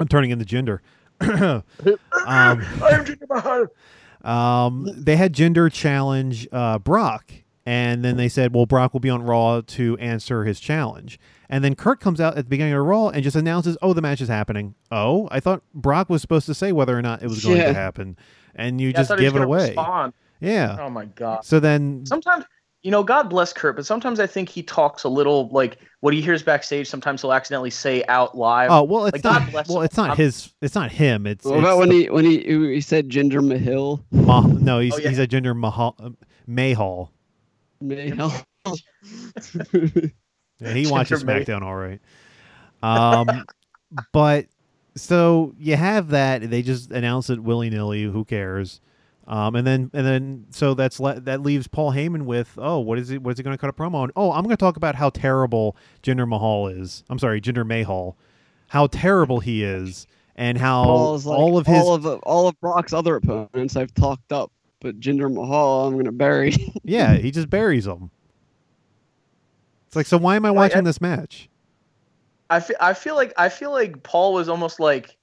I'm 0.00 0.08
turning 0.08 0.30
into 0.30 0.44
Jinder. 0.44 0.80
um, 1.20 1.62
I'm 2.26 3.04
Jinder 3.04 3.28
Mahal. 3.28 3.66
um, 4.24 4.88
they 4.96 5.14
had 5.16 5.32
Jinder 5.32 5.70
challenge 5.72 6.48
uh, 6.50 6.78
Brock, 6.80 7.32
and 7.64 8.04
then 8.04 8.16
they 8.16 8.28
said, 8.28 8.52
"Well, 8.54 8.66
Brock 8.66 8.92
will 8.92 9.00
be 9.00 9.10
on 9.10 9.22
Raw 9.22 9.60
to 9.60 9.96
answer 9.98 10.44
his 10.44 10.58
challenge." 10.58 11.20
And 11.52 11.62
then 11.62 11.74
Kurt 11.76 12.00
comes 12.00 12.18
out 12.20 12.32
at 12.38 12.46
the 12.46 12.48
beginning 12.48 12.72
of 12.72 12.78
a 12.78 12.82
Raw 12.82 13.08
and 13.10 13.22
just 13.22 13.36
announces, 13.36 13.76
"Oh, 13.82 13.92
the 13.92 14.00
match 14.00 14.20
is 14.22 14.28
happening." 14.28 14.74
Oh, 14.90 15.28
I 15.30 15.38
thought 15.38 15.62
Brock 15.74 16.08
was 16.10 16.22
supposed 16.22 16.46
to 16.46 16.54
say 16.54 16.72
whether 16.72 16.98
or 16.98 17.02
not 17.02 17.22
it 17.22 17.28
was 17.28 17.44
going 17.44 17.58
Yeah. 17.58 17.66
to 17.68 17.74
happen, 17.74 18.16
and 18.56 18.80
you 18.80 18.88
Yeah, 18.88 18.94
just 18.96 19.08
thought 19.08 19.18
he 19.18 19.24
was 19.26 19.32
give 19.34 19.42
it 19.42 19.44
away. 19.44 19.66
respond. 19.68 20.14
Yeah. 20.40 20.76
Oh 20.80 20.88
my 20.90 21.04
god. 21.04 21.44
So 21.44 21.60
then, 21.60 22.04
Sometimes 22.06 22.46
you 22.82 22.90
know, 22.90 23.04
God 23.04 23.28
bless 23.30 23.52
Kurt, 23.52 23.76
but 23.76 23.86
sometimes 23.86 24.18
I 24.18 24.26
think 24.26 24.48
he 24.48 24.60
talks 24.62 25.04
a 25.04 25.08
little 25.08 25.48
like 25.52 25.78
what 26.00 26.12
he 26.14 26.20
hears 26.22 26.42
backstage. 26.42 26.88
Sometimes 26.88 27.20
he'll 27.22 27.32
accidentally 27.34 27.70
say 27.70 28.02
out 28.08 28.36
live. 28.36 28.70
oh 28.72 28.82
well, 28.82 29.04
it's 29.04 29.12
Like, 29.16 29.22
God 29.22 29.42
not. 29.42 29.50
bless 29.52 29.68
Well, 29.68 29.78
him. 29.80 29.84
it's 29.84 29.96
not 29.98 30.16
his. 30.16 30.52
It's 30.62 30.74
not 30.74 30.90
him. 30.90 31.26
It's, 31.26 31.44
What 31.44 31.56
it's 31.56 31.60
about 31.60 31.78
when 31.78 31.90
the 31.90 32.04
he 32.04 32.10
when 32.10 32.24
he 32.24 32.38
he 32.74 32.80
said 32.80 33.08
Ginger 33.10 33.42
Mahil? 33.42 34.02
Ma- 34.10 34.40
no, 34.46 34.78
he's 34.80 34.94
Oh, 34.94 34.98
yeah. 34.98 35.10
he's 35.10 35.18
a 35.18 35.26
Jinder 35.28 35.54
Mahal, 35.54 35.94
uh, 36.02 36.08
Mayhall. 36.48 37.10
Yeah, 40.66 40.74
he 40.74 40.86
watches 40.86 41.24
SmackDown 41.24 41.62
all 41.62 41.74
right. 41.74 42.00
Um, 42.82 43.44
but 44.12 44.46
so 44.94 45.54
you 45.58 45.76
have 45.76 46.08
that. 46.08 46.48
They 46.50 46.62
just 46.62 46.90
announce 46.90 47.30
it 47.30 47.40
willy 47.40 47.70
nilly. 47.70 48.04
Who 48.04 48.24
cares? 48.24 48.80
Um, 49.26 49.54
and 49.54 49.66
then 49.66 49.90
and 49.92 50.04
then 50.04 50.46
so 50.50 50.74
that's 50.74 50.98
le- 50.98 51.20
that 51.20 51.42
leaves 51.42 51.68
Paul 51.68 51.92
Heyman 51.92 52.22
with 52.22 52.52
oh 52.58 52.80
what 52.80 52.98
is 52.98 53.10
it 53.10 53.22
what 53.22 53.32
is 53.32 53.38
he 53.38 53.44
going 53.44 53.56
to 53.56 53.60
cut 53.60 53.70
a 53.70 53.72
promo 53.72 53.94
on? 53.94 54.10
Oh, 54.16 54.32
I'm 54.32 54.42
going 54.42 54.50
to 54.50 54.56
talk 54.56 54.76
about 54.76 54.96
how 54.96 55.10
terrible 55.10 55.76
Jinder 56.02 56.28
Mahal 56.28 56.68
is. 56.68 57.04
I'm 57.08 57.18
sorry, 57.18 57.40
Jinder 57.40 57.66
Mahal, 57.66 58.16
how 58.68 58.88
terrible 58.88 59.38
he 59.38 59.62
is, 59.62 60.08
and 60.34 60.58
how 60.58 60.84
like, 61.14 61.26
all 61.26 61.56
of 61.56 61.66
his 61.66 61.82
all 61.82 61.94
of 61.94 62.06
all 62.24 62.48
of 62.48 62.60
Brock's 62.60 62.92
other 62.92 63.16
opponents 63.16 63.76
I've 63.76 63.94
talked 63.94 64.32
up, 64.32 64.50
but 64.80 64.98
Jinder 64.98 65.32
Mahal 65.32 65.86
I'm 65.86 65.96
gonna 65.96 66.10
bury. 66.10 66.54
yeah 66.82 67.14
he 67.14 67.30
just 67.30 67.48
buries 67.48 67.84
them. 67.84 68.10
It's 69.92 69.96
like 69.96 70.06
so 70.06 70.16
why 70.16 70.36
am 70.36 70.46
I 70.46 70.50
watching 70.50 70.78
and- 70.78 70.86
this 70.86 71.02
match? 71.02 71.50
I 72.48 72.60
feel, 72.60 72.76
I 72.80 72.94
feel 72.94 73.14
like 73.14 73.34
I 73.36 73.50
feel 73.50 73.72
like 73.72 74.02
Paul 74.02 74.32
was 74.32 74.48
almost 74.48 74.80
like 74.80 75.18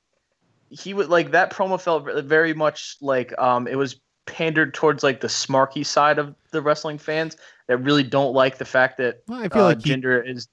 he 0.70 0.94
would 0.94 1.10
like 1.10 1.32
that 1.32 1.52
promo 1.52 1.82
felt 1.82 2.08
very 2.26 2.54
much 2.54 2.98
like 3.02 3.38
um 3.40 3.68
it 3.68 3.76
was 3.76 4.00
pandered 4.28 4.76
towards 4.76 5.02
like 5.02 5.22
the 5.22 5.28
smarky 5.28 5.84
side 5.84 6.20
of 6.20 6.36
the 6.52 6.62
wrestling 6.62 7.00
fans 7.00 7.36
that 7.66 7.78
really 7.78 8.04
don't 8.04 8.34
like 8.34 8.60
the 8.60 8.66
fact 8.66 8.98
that 8.98 9.24
Well, 9.28 9.40
I 9.40 9.50
feel 9.50 9.64
uh, 9.64 9.70
like 9.70 9.84
he, 9.84 9.92
Jinder 9.92 10.28
is 10.28 10.48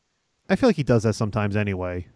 I 0.49 0.57
feel 0.57 0.71
like 0.71 0.77
he 0.77 0.83
does 0.83 1.03
that 1.03 1.13
sometimes 1.13 1.57
anyway. 1.57 2.07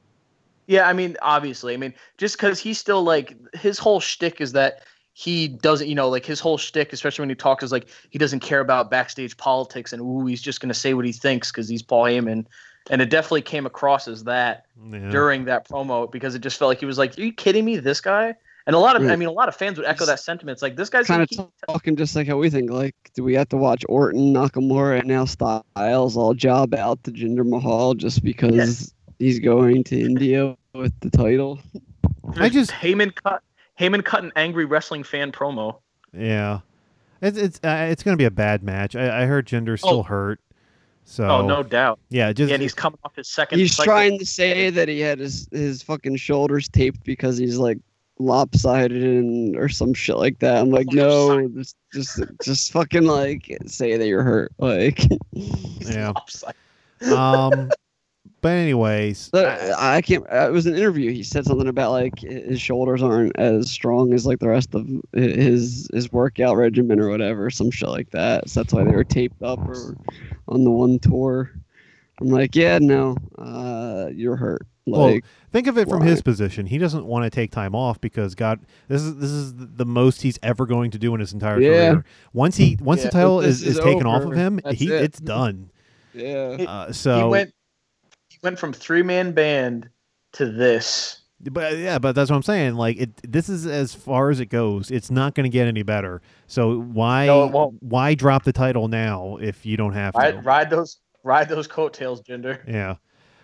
Yeah, 0.67 0.89
I 0.89 0.95
mean, 0.95 1.19
obviously, 1.21 1.75
I 1.75 1.77
mean, 1.77 1.93
just 2.17 2.37
because 2.37 2.59
he's 2.59 2.79
still 2.79 3.03
like 3.03 3.37
his 3.55 3.79
whole 3.79 4.01
shtick 4.01 4.41
is 4.41 4.53
that 4.53 4.85
he 5.13 5.49
doesn't, 5.49 5.89
you 5.89 5.95
know, 5.95 6.09
like 6.09 6.25
his 6.25 6.41
whole 6.41 6.57
shtick, 6.59 6.93
especially 6.93 7.23
when 7.23 7.29
he 7.29 7.35
talks, 7.35 7.63
is 7.65 7.73
like 7.73 7.89
he 8.11 8.19
doesn't 8.19 8.41
care 8.41 8.61
about 8.61 8.91
backstage 8.91 9.37
politics 9.37 9.93
and 9.93 10.01
ooh, 10.01 10.27
he's 10.27 10.41
just 10.43 10.61
gonna 10.61 10.75
say 10.75 10.95
what 10.95 11.05
he 11.05 11.13
thinks 11.13 11.51
because 11.51 11.69
he's 11.69 11.83
Paul 11.83 12.05
Heyman, 12.05 12.47
and 12.91 13.03
it 13.03 13.11
definitely 13.11 13.43
came 13.43 13.67
across 13.67 14.09
as 14.09 14.25
that 14.25 14.65
Yeah. 14.91 15.11
during 15.11 15.45
that 15.47 15.69
promo 15.69 16.11
because 16.11 16.35
it 16.35 16.41
just 16.41 16.59
felt 16.59 16.69
like 16.69 16.81
he 16.81 16.87
was 16.87 16.97
like, 16.99 17.19
"Are 17.19 17.23
you 17.23 17.33
kidding 17.33 17.65
me? 17.65 17.77
This 17.77 18.01
guy?" 18.01 18.35
And 18.67 18.77
a 18.77 18.79
lot 18.79 18.95
of, 18.95 19.03
I 19.11 19.17
mean, 19.17 19.27
a 19.29 19.33
lot 19.33 19.49
of 19.49 19.57
fans 19.57 19.79
would 19.79 19.87
echo 19.87 20.05
that 20.07 20.21
sentiment. 20.21 20.55
It's 20.55 20.63
like 20.63 20.77
this 20.77 20.89
guy's 20.91 21.07
kind 21.07 21.23
of 21.23 21.29
keep- 21.29 21.41
talking 21.67 21.97
just 21.97 22.15
like 22.15 22.29
how 22.29 22.37
we 22.37 22.51
think. 22.51 22.71
Like, 22.71 22.95
do 23.15 23.25
we 23.25 23.35
have 23.35 23.49
to 23.49 23.57
watch 23.57 23.83
Orton, 23.89 24.33
Nakamura, 24.35 25.01
and 25.01 25.09
now 25.09 25.25
Styles 25.25 26.17
all 26.17 26.35
job 26.35 26.75
out 26.75 27.03
to 27.05 27.11
Jinder 27.11 27.45
Mahal 27.45 27.95
just 27.95 28.23
because 28.23 28.95
he's 29.19 29.41
going 29.41 29.83
to 29.85 29.99
India 29.99 30.57
with 30.75 30.93
the 31.01 31.11
title? 31.11 31.59
I 32.37 32.49
just- 32.49 32.71
Heyman 32.71 33.13
cut 33.15 33.43
Heyman 33.81 34.05
cut 34.05 34.23
an 34.23 34.33
angry 34.37 34.67
wrestling 34.67 35.03
fan 35.03 35.33
promo. 35.33 35.79
Yeah, 36.13 36.61
it's 37.23 37.39
it's 37.39 37.61
uh, 37.65 37.89
it's 37.91 38.03
gonna 38.03 38.17
be 38.19 38.25
a 38.27 38.31
bad 38.31 38.63
match. 38.63 38.95
I, 38.95 39.23
I 39.23 39.27
heard 39.27 39.47
Jinder's 39.47 39.81
still 39.81 40.01
Oh. 40.01 40.03
hurt, 40.03 40.39
so 41.05 41.25
Oh, 41.29 41.47
no 41.47 41.63
doubt. 41.63 41.99
yeah, 42.11 42.33
just 42.33 42.49
Yeah, 42.51 42.55
and 42.55 42.63
he's 42.63 42.75
coming 42.75 42.99
off 43.05 43.17
his 43.17 43.29
second. 43.29 43.59
He's 43.59 43.75
cycle. 43.75 43.91
trying 43.93 44.19
to 44.19 44.27
say 44.27 44.71
that 44.71 44.89
he 44.89 45.01
had 45.01 45.19
his 45.19 45.49
his 45.51 45.83
fucking 45.83 46.17
shoulders 46.17 46.69
taped 46.69 47.03
because 47.05 47.39
he's 47.39 47.57
like 47.59 47.79
lopsided 48.19 49.03
and 49.03 49.57
or 49.57 49.69
some 49.71 49.95
shit 49.95 50.17
like 50.19 50.39
that. 50.41 50.57
I'm 50.59 50.71
like, 50.71 50.89
no, 50.93 51.49
just 51.49 51.77
just 51.93 52.21
just 52.43 52.73
fucking 52.73 53.05
like 53.05 53.57
say 53.67 53.97
that 53.97 54.07
you're 54.07 54.23
hurt. 54.23 54.53
Like, 54.59 55.01
yeah. 55.33 56.11
Upside. 56.17 56.55
Um, 57.11 57.71
but 58.41 58.49
anyways, 58.51 59.29
But 59.33 59.47
I 59.47 59.97
I 59.97 60.03
can't. 60.03 60.25
uh, 60.33 60.49
It 60.49 60.53
was 60.53 60.67
an 60.67 60.75
interview. 60.75 61.11
He 61.13 61.23
said 61.23 61.45
something 61.45 61.69
about 61.69 61.93
like 61.93 62.19
his 62.21 62.61
shoulders 62.61 63.03
aren't 63.03 63.39
as 63.39 63.71
strong 63.71 64.13
as 64.13 64.27
like 64.27 64.39
the 64.39 64.49
rest 64.49 64.75
of 64.75 64.87
his 65.13 65.89
his 65.93 66.13
workout 66.13 66.57
regimen 66.57 67.01
or 67.01 67.09
whatever, 67.11 67.51
some 67.51 67.71
shit 67.71 67.89
like 67.89 68.11
that. 68.11 68.49
So 68.49 68.61
that's 68.61 68.73
why 68.73 68.85
they 68.85 68.93
were 68.95 69.05
taped 69.05 69.43
up 69.43 69.59
or 69.69 69.97
on 70.49 70.65
the 70.65 70.71
one 70.71 70.99
tour. 70.99 71.51
I'm 72.21 72.29
like, 72.29 72.55
yeah, 72.55 72.79
no, 72.79 73.17
uh, 73.39 74.11
you're 74.13 74.37
hurt. 74.37 74.67
Well, 74.87 75.19
think 75.53 75.69
of 75.69 75.79
it 75.79 75.89
from 75.89 76.03
his 76.03 76.21
position. 76.21 76.67
He 76.67 76.77
doesn't 76.77 77.05
want 77.07 77.23
to 77.25 77.31
take 77.31 77.53
time 77.53 77.75
off 77.77 78.01
because 78.01 78.35
God, 78.35 78.59
this 78.89 79.03
is 79.03 79.17
this 79.17 79.31
is 79.31 79.55
the 79.55 79.87
most 79.87 80.23
he's 80.23 80.39
ever 80.43 80.67
going 80.67 80.91
to 80.91 80.99
do 80.99 81.15
in 81.15 81.21
his 81.21 81.33
entire 81.33 81.61
Yeah. 81.61 81.69
career. 81.69 82.05
Once 82.33 82.57
he 82.57 82.77
once 82.81 83.01
Yeah. 83.01 83.07
the 83.07 83.11
title 83.13 83.41
is, 83.41 83.63
is 83.63 83.77
is 83.77 83.85
taken 83.85 84.07
off 84.07 84.25
of 84.25 84.33
him, 84.35 84.59
that's 84.65 84.79
he 84.79 84.87
it. 84.93 85.03
it's 85.03 85.21
done. 85.21 85.71
yeah, 86.13 86.57
Uh, 86.67 86.93
so 86.93 87.19
he 87.19 87.25
went 87.31 87.49
he 87.51 87.55
went 88.43 88.59
from 88.59 88.73
three 88.73 89.03
man 89.03 89.33
band 89.33 89.89
to 90.33 90.51
this. 90.51 91.21
But 91.41 91.79
yeah, 91.79 91.99
but 91.99 92.15
that's 92.15 92.31
what 92.31 92.37
I'm 92.37 92.43
saying. 92.43 92.75
Like 92.75 92.99
it, 92.99 93.33
this 93.33 93.49
is 93.49 93.67
as 93.67 93.95
far 93.95 94.31
as 94.31 94.41
it 94.41 94.47
goes. 94.47 94.91
It's 94.91 95.11
not 95.11 95.35
going 95.35 95.45
to 95.45 95.51
get 95.51 95.67
any 95.67 95.83
better. 95.83 96.21
So 96.47 96.81
why 96.81 97.27
No, 97.27 97.75
why 97.81 98.15
drop 98.15 98.45
the 98.45 98.53
title 98.53 98.89
now 98.89 99.39
if 99.41 99.65
you 99.65 99.77
don't 99.77 99.95
have 99.95 100.15
to? 100.15 100.19
Ride, 100.19 100.45
ride 100.45 100.71
those 100.71 100.99
ride 101.23 101.49
those 101.49 101.67
coattails, 101.67 102.21
Jinder? 102.23 102.61
Yeah, 102.69 102.97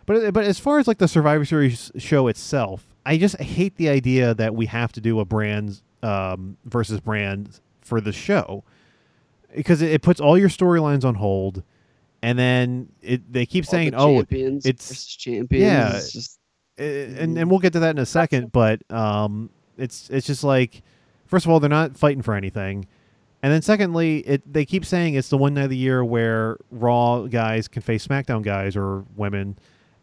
but 0.04 0.34
but 0.34 0.44
as 0.44 0.58
far 0.58 0.78
as 0.78 0.86
like 0.86 0.98
the 0.98 1.08
Survivor 1.08 1.46
Series 1.46 1.90
show 1.96 2.28
itself, 2.28 2.86
I 3.06 3.16
just 3.16 3.40
hate 3.40 3.76
the 3.76 3.88
idea 3.88 4.34
that 4.34 4.54
we 4.54 4.66
have 4.66 4.92
to 4.92 5.00
do 5.00 5.18
a 5.20 5.24
brands 5.24 5.82
um, 6.02 6.58
versus 6.66 7.00
brands 7.00 7.62
for 7.80 8.02
the 8.02 8.12
show 8.12 8.62
because 9.54 9.80
it, 9.80 9.90
it 9.90 10.02
puts 10.02 10.20
all 10.20 10.36
your 10.36 10.48
storylines 10.48 11.04
on 11.04 11.14
hold, 11.14 11.62
and 12.22 12.38
then 12.38 12.88
it 13.02 13.32
they 13.32 13.46
keep 13.46 13.64
All 13.66 13.70
saying, 13.70 13.90
the 13.92 13.96
"Oh, 13.98 14.16
champions 14.16 14.66
it's- 14.66 14.88
versus 14.88 15.06
champions." 15.16 15.62
yeah. 15.62 15.96
it's 15.96 16.12
just 16.12 16.38
and 16.78 17.38
and 17.38 17.50
we'll 17.50 17.58
get 17.60 17.72
to 17.72 17.80
that 17.80 17.90
in 17.90 17.98
a 17.98 18.04
second 18.06 18.52
but 18.52 18.80
um 18.92 19.48
it's 19.78 20.10
it's 20.10 20.26
just 20.26 20.44
like 20.44 20.82
first 21.24 21.46
of 21.46 21.50
all 21.50 21.58
they're 21.58 21.70
not 21.70 21.96
fighting 21.96 22.20
for 22.20 22.34
anything 22.34 22.86
and 23.42 23.50
then 23.50 23.62
secondly 23.62 24.18
it 24.18 24.42
they 24.52 24.64
keep 24.66 24.84
saying 24.84 25.14
it's 25.14 25.30
the 25.30 25.38
one 25.38 25.54
night 25.54 25.64
of 25.64 25.70
the 25.70 25.76
year 25.76 26.04
where 26.04 26.58
raw 26.70 27.20
guys 27.22 27.66
can 27.66 27.80
face 27.80 28.06
smackdown 28.06 28.42
guys 28.42 28.76
or 28.76 29.04
women 29.16 29.56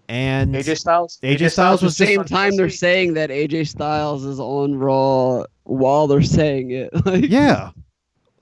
and 0.09 0.53
AJ 0.55 0.80
Styles. 0.80 1.20
AJ 1.24 1.51
Styles 1.51 1.82
was 1.84 1.95
the 1.95 2.05
same 2.05 2.24
time 2.26 2.57
they're 2.57 2.70
saying 2.70 3.14
that 3.14 3.30
AJ 3.30 3.68
Styles 3.70 4.26
is 4.26 4.39
on 4.39 4.76
Raw 4.76 5.45
while 5.64 6.07
they're 6.07 6.22
saying 6.22 6.72
it. 6.72 6.89
Like, 7.05 7.30
yeah 7.30 7.70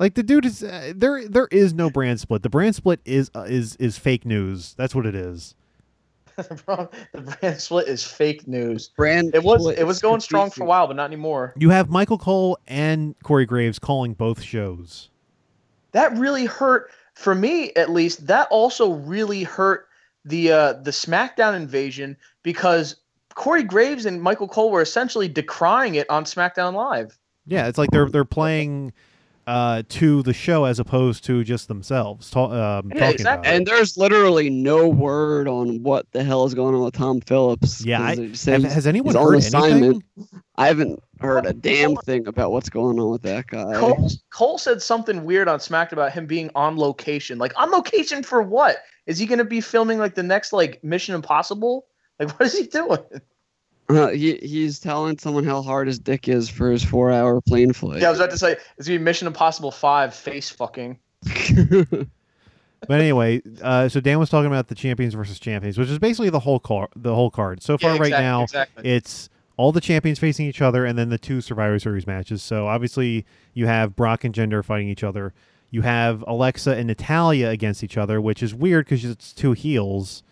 like 0.02 0.16
the 0.16 0.24
dude 0.24 0.46
is 0.46 0.64
uh, 0.64 0.92
there 0.96 1.28
there 1.30 1.48
is 1.52 1.74
no 1.74 1.90
brand 1.90 2.20
split 2.20 2.42
the 2.42 2.50
brand 2.50 2.76
split 2.76 3.00
is 3.06 3.32
uh, 3.36 3.42
is 3.42 3.76
is 3.78 3.98
fake 3.98 4.26
news 4.26 4.74
that's 4.74 4.94
what 4.94 5.06
it 5.06 5.16
is 5.16 5.56
Bro, 6.66 6.90
the 7.12 7.22
brand 7.22 7.62
split 7.62 7.90
is 7.90 8.06
fake 8.06 8.48
news. 8.48 8.90
brand. 8.96 9.36
It 9.36 9.44
was 9.44 9.68
it 9.68 9.84
was 9.84 10.02
going 10.02 10.22
strong 10.22 10.50
for 10.50 10.64
a 10.64 10.66
while, 10.66 10.88
but 10.88 10.96
not 10.96 11.06
anymore. 11.06 11.54
you 11.58 11.70
have 11.70 11.90
michael 11.90 12.18
cole 12.18 12.58
and 12.68 13.16
corey 13.22 13.46
graves 13.46 13.80
calling 13.80 14.14
both 14.14 14.42
shows 14.42 15.10
That 15.92 16.18
really 16.18 16.46
hurt 16.46 16.90
for 17.14 17.36
me, 17.36 17.72
at 17.76 17.92
least. 17.92 18.26
That 18.28 18.48
also 18.50 18.94
really 18.94 19.44
hurt 19.44 19.88
the 20.26 20.52
uh, 20.52 20.74
the 20.74 20.92
SmackDown 20.92 21.56
invasion 21.56 22.18
because 22.44 22.96
Corey 23.36 23.64
Graves 23.64 24.06
and 24.06 24.22
Michael 24.22 24.48
Cole 24.48 24.72
were 24.72 24.82
essentially 24.82 25.30
decrying 25.30 25.96
it 25.96 26.10
on 26.10 26.24
SmackDown 26.24 26.74
Live. 26.74 27.18
Yeah, 27.46 27.68
it's 27.68 27.78
like 27.78 27.92
they're 27.92 28.10
they're 28.10 28.26
playing 28.26 28.94
uh, 29.48 29.84
to 29.90 30.22
the 30.24 30.34
show 30.34 30.66
as 30.66 30.80
opposed 30.80 31.24
to 31.26 31.44
just 31.44 31.68
themselves 31.68 32.30
ta- 32.30 32.46
um, 32.80 32.90
Yeah, 32.94 33.00
talking 33.00 33.14
exactly. 33.14 33.22
about. 33.50 33.56
And 33.58 33.66
there's 33.68 33.98
literally 33.98 34.50
no 34.50 34.88
word 34.88 35.48
on 35.48 35.82
what 35.84 36.06
the 36.12 36.24
hell 36.24 36.46
is 36.46 36.54
going 36.54 36.76
on 36.76 36.84
with 36.84 36.94
Tom 36.94 37.22
Phillips. 37.22 37.84
Yeah, 37.86 37.98
'cause 38.00 38.08
I- 38.08 38.16
they 38.16 38.28
just 38.28 38.44
say 38.44 38.52
Have- 38.54 38.62
he's- 38.62 38.74
has 38.74 38.88
anyone 38.88 39.16
heard 39.16 39.36
assignment. 39.36 40.04
anything? 40.18 40.42
I 40.58 40.68
haven't 40.68 41.02
heard 41.20 41.46
a 41.46 41.54
damn 41.54 41.96
thing 41.98 42.28
about 42.28 42.52
what's 42.52 42.70
going 42.70 43.00
on 43.00 43.10
with 43.12 43.22
that 43.24 43.48
guy. 43.48 43.74
Cole, 43.76 44.10
Cole 44.32 44.58
said 44.58 44.82
something 44.82 45.24
weird 45.26 45.48
on 45.48 45.60
SmackDown 45.60 45.94
about 45.94 46.12
him 46.12 46.26
being 46.28 46.50
on 46.56 46.78
location. 46.78 47.38
Like 47.40 47.54
on 47.60 47.72
location 47.72 48.24
for 48.24 48.42
what? 48.42 48.78
Is 49.08 49.18
he 49.18 49.26
going 49.26 49.40
to 49.40 49.46
be 49.46 49.62
filming 49.62 49.98
like 49.98 50.16
the 50.16 50.24
next 50.24 50.54
like 50.54 50.84
Mission 50.84 51.16
Impossible? 51.16 51.86
Like 52.20 52.30
what 52.40 52.46
is 52.46 52.58
he 52.58 52.68
doing? 52.68 53.00
Uh, 53.98 54.10
he 54.10 54.36
he's 54.38 54.80
telling 54.80 55.18
someone 55.18 55.44
how 55.44 55.62
hard 55.62 55.88
his 55.88 56.00
dick 56.00 56.28
is 56.28 56.50
for 56.50 56.72
his 56.72 56.84
four 56.84 57.12
hour 57.12 57.42
plane 57.42 57.74
flight. 57.74 58.02
Yeah, 58.02 58.08
I 58.08 58.12
was 58.12 58.20
about 58.20 58.32
to 58.32 58.38
say 58.38 58.56
it's 58.78 58.88
gonna 58.88 59.00
be 59.00 59.04
Mission 59.04 59.28
Impossible 59.28 59.72
Five 59.72 60.14
face 60.14 60.50
fucking. 60.50 60.98
But 62.88 63.00
anyway, 63.00 63.44
uh, 63.62 63.90
so 63.90 64.00
Dan 64.00 64.18
was 64.18 64.30
talking 64.32 64.48
about 64.48 64.68
the 64.68 64.74
champions 64.74 65.14
versus 65.14 65.40
champions, 65.40 65.78
which 65.78 65.90
is 65.90 66.00
basically 66.00 66.32
the 66.32 66.40
whole 66.40 66.60
car, 66.60 66.90
the 66.96 67.14
whole 67.14 67.30
card. 67.30 67.62
So 67.62 67.78
far, 67.78 67.94
Yeah, 67.94 68.02
right 68.02 68.10
now, 68.10 68.44
exactly. 68.44 68.90
it's 68.90 69.30
all 69.56 69.72
the 69.72 69.82
champions 69.82 70.18
facing 70.18 70.48
each 70.48 70.64
other, 70.64 70.84
and 70.84 70.98
then 70.98 71.10
the 71.10 71.20
two 71.20 71.42
Survivor 71.42 71.78
Series 71.78 72.08
matches. 72.08 72.42
So 72.42 72.66
obviously, 72.68 73.24
you 73.54 73.68
have 73.68 73.96
Brock 73.96 74.24
and 74.24 74.34
Jinder 74.34 74.66
fighting 74.66 74.90
each 74.90 75.04
other. 75.04 75.32
You 75.70 75.84
have 75.84 76.24
Alexa 76.26 76.72
and 76.72 76.88
Natalya 76.88 77.50
against 77.50 77.84
each 77.84 77.98
other, 77.98 78.20
which 78.20 78.42
is 78.42 78.56
weird 78.56 78.86
because 78.86 79.06
it's 79.06 79.32
two 79.32 79.52
heels. 79.52 80.24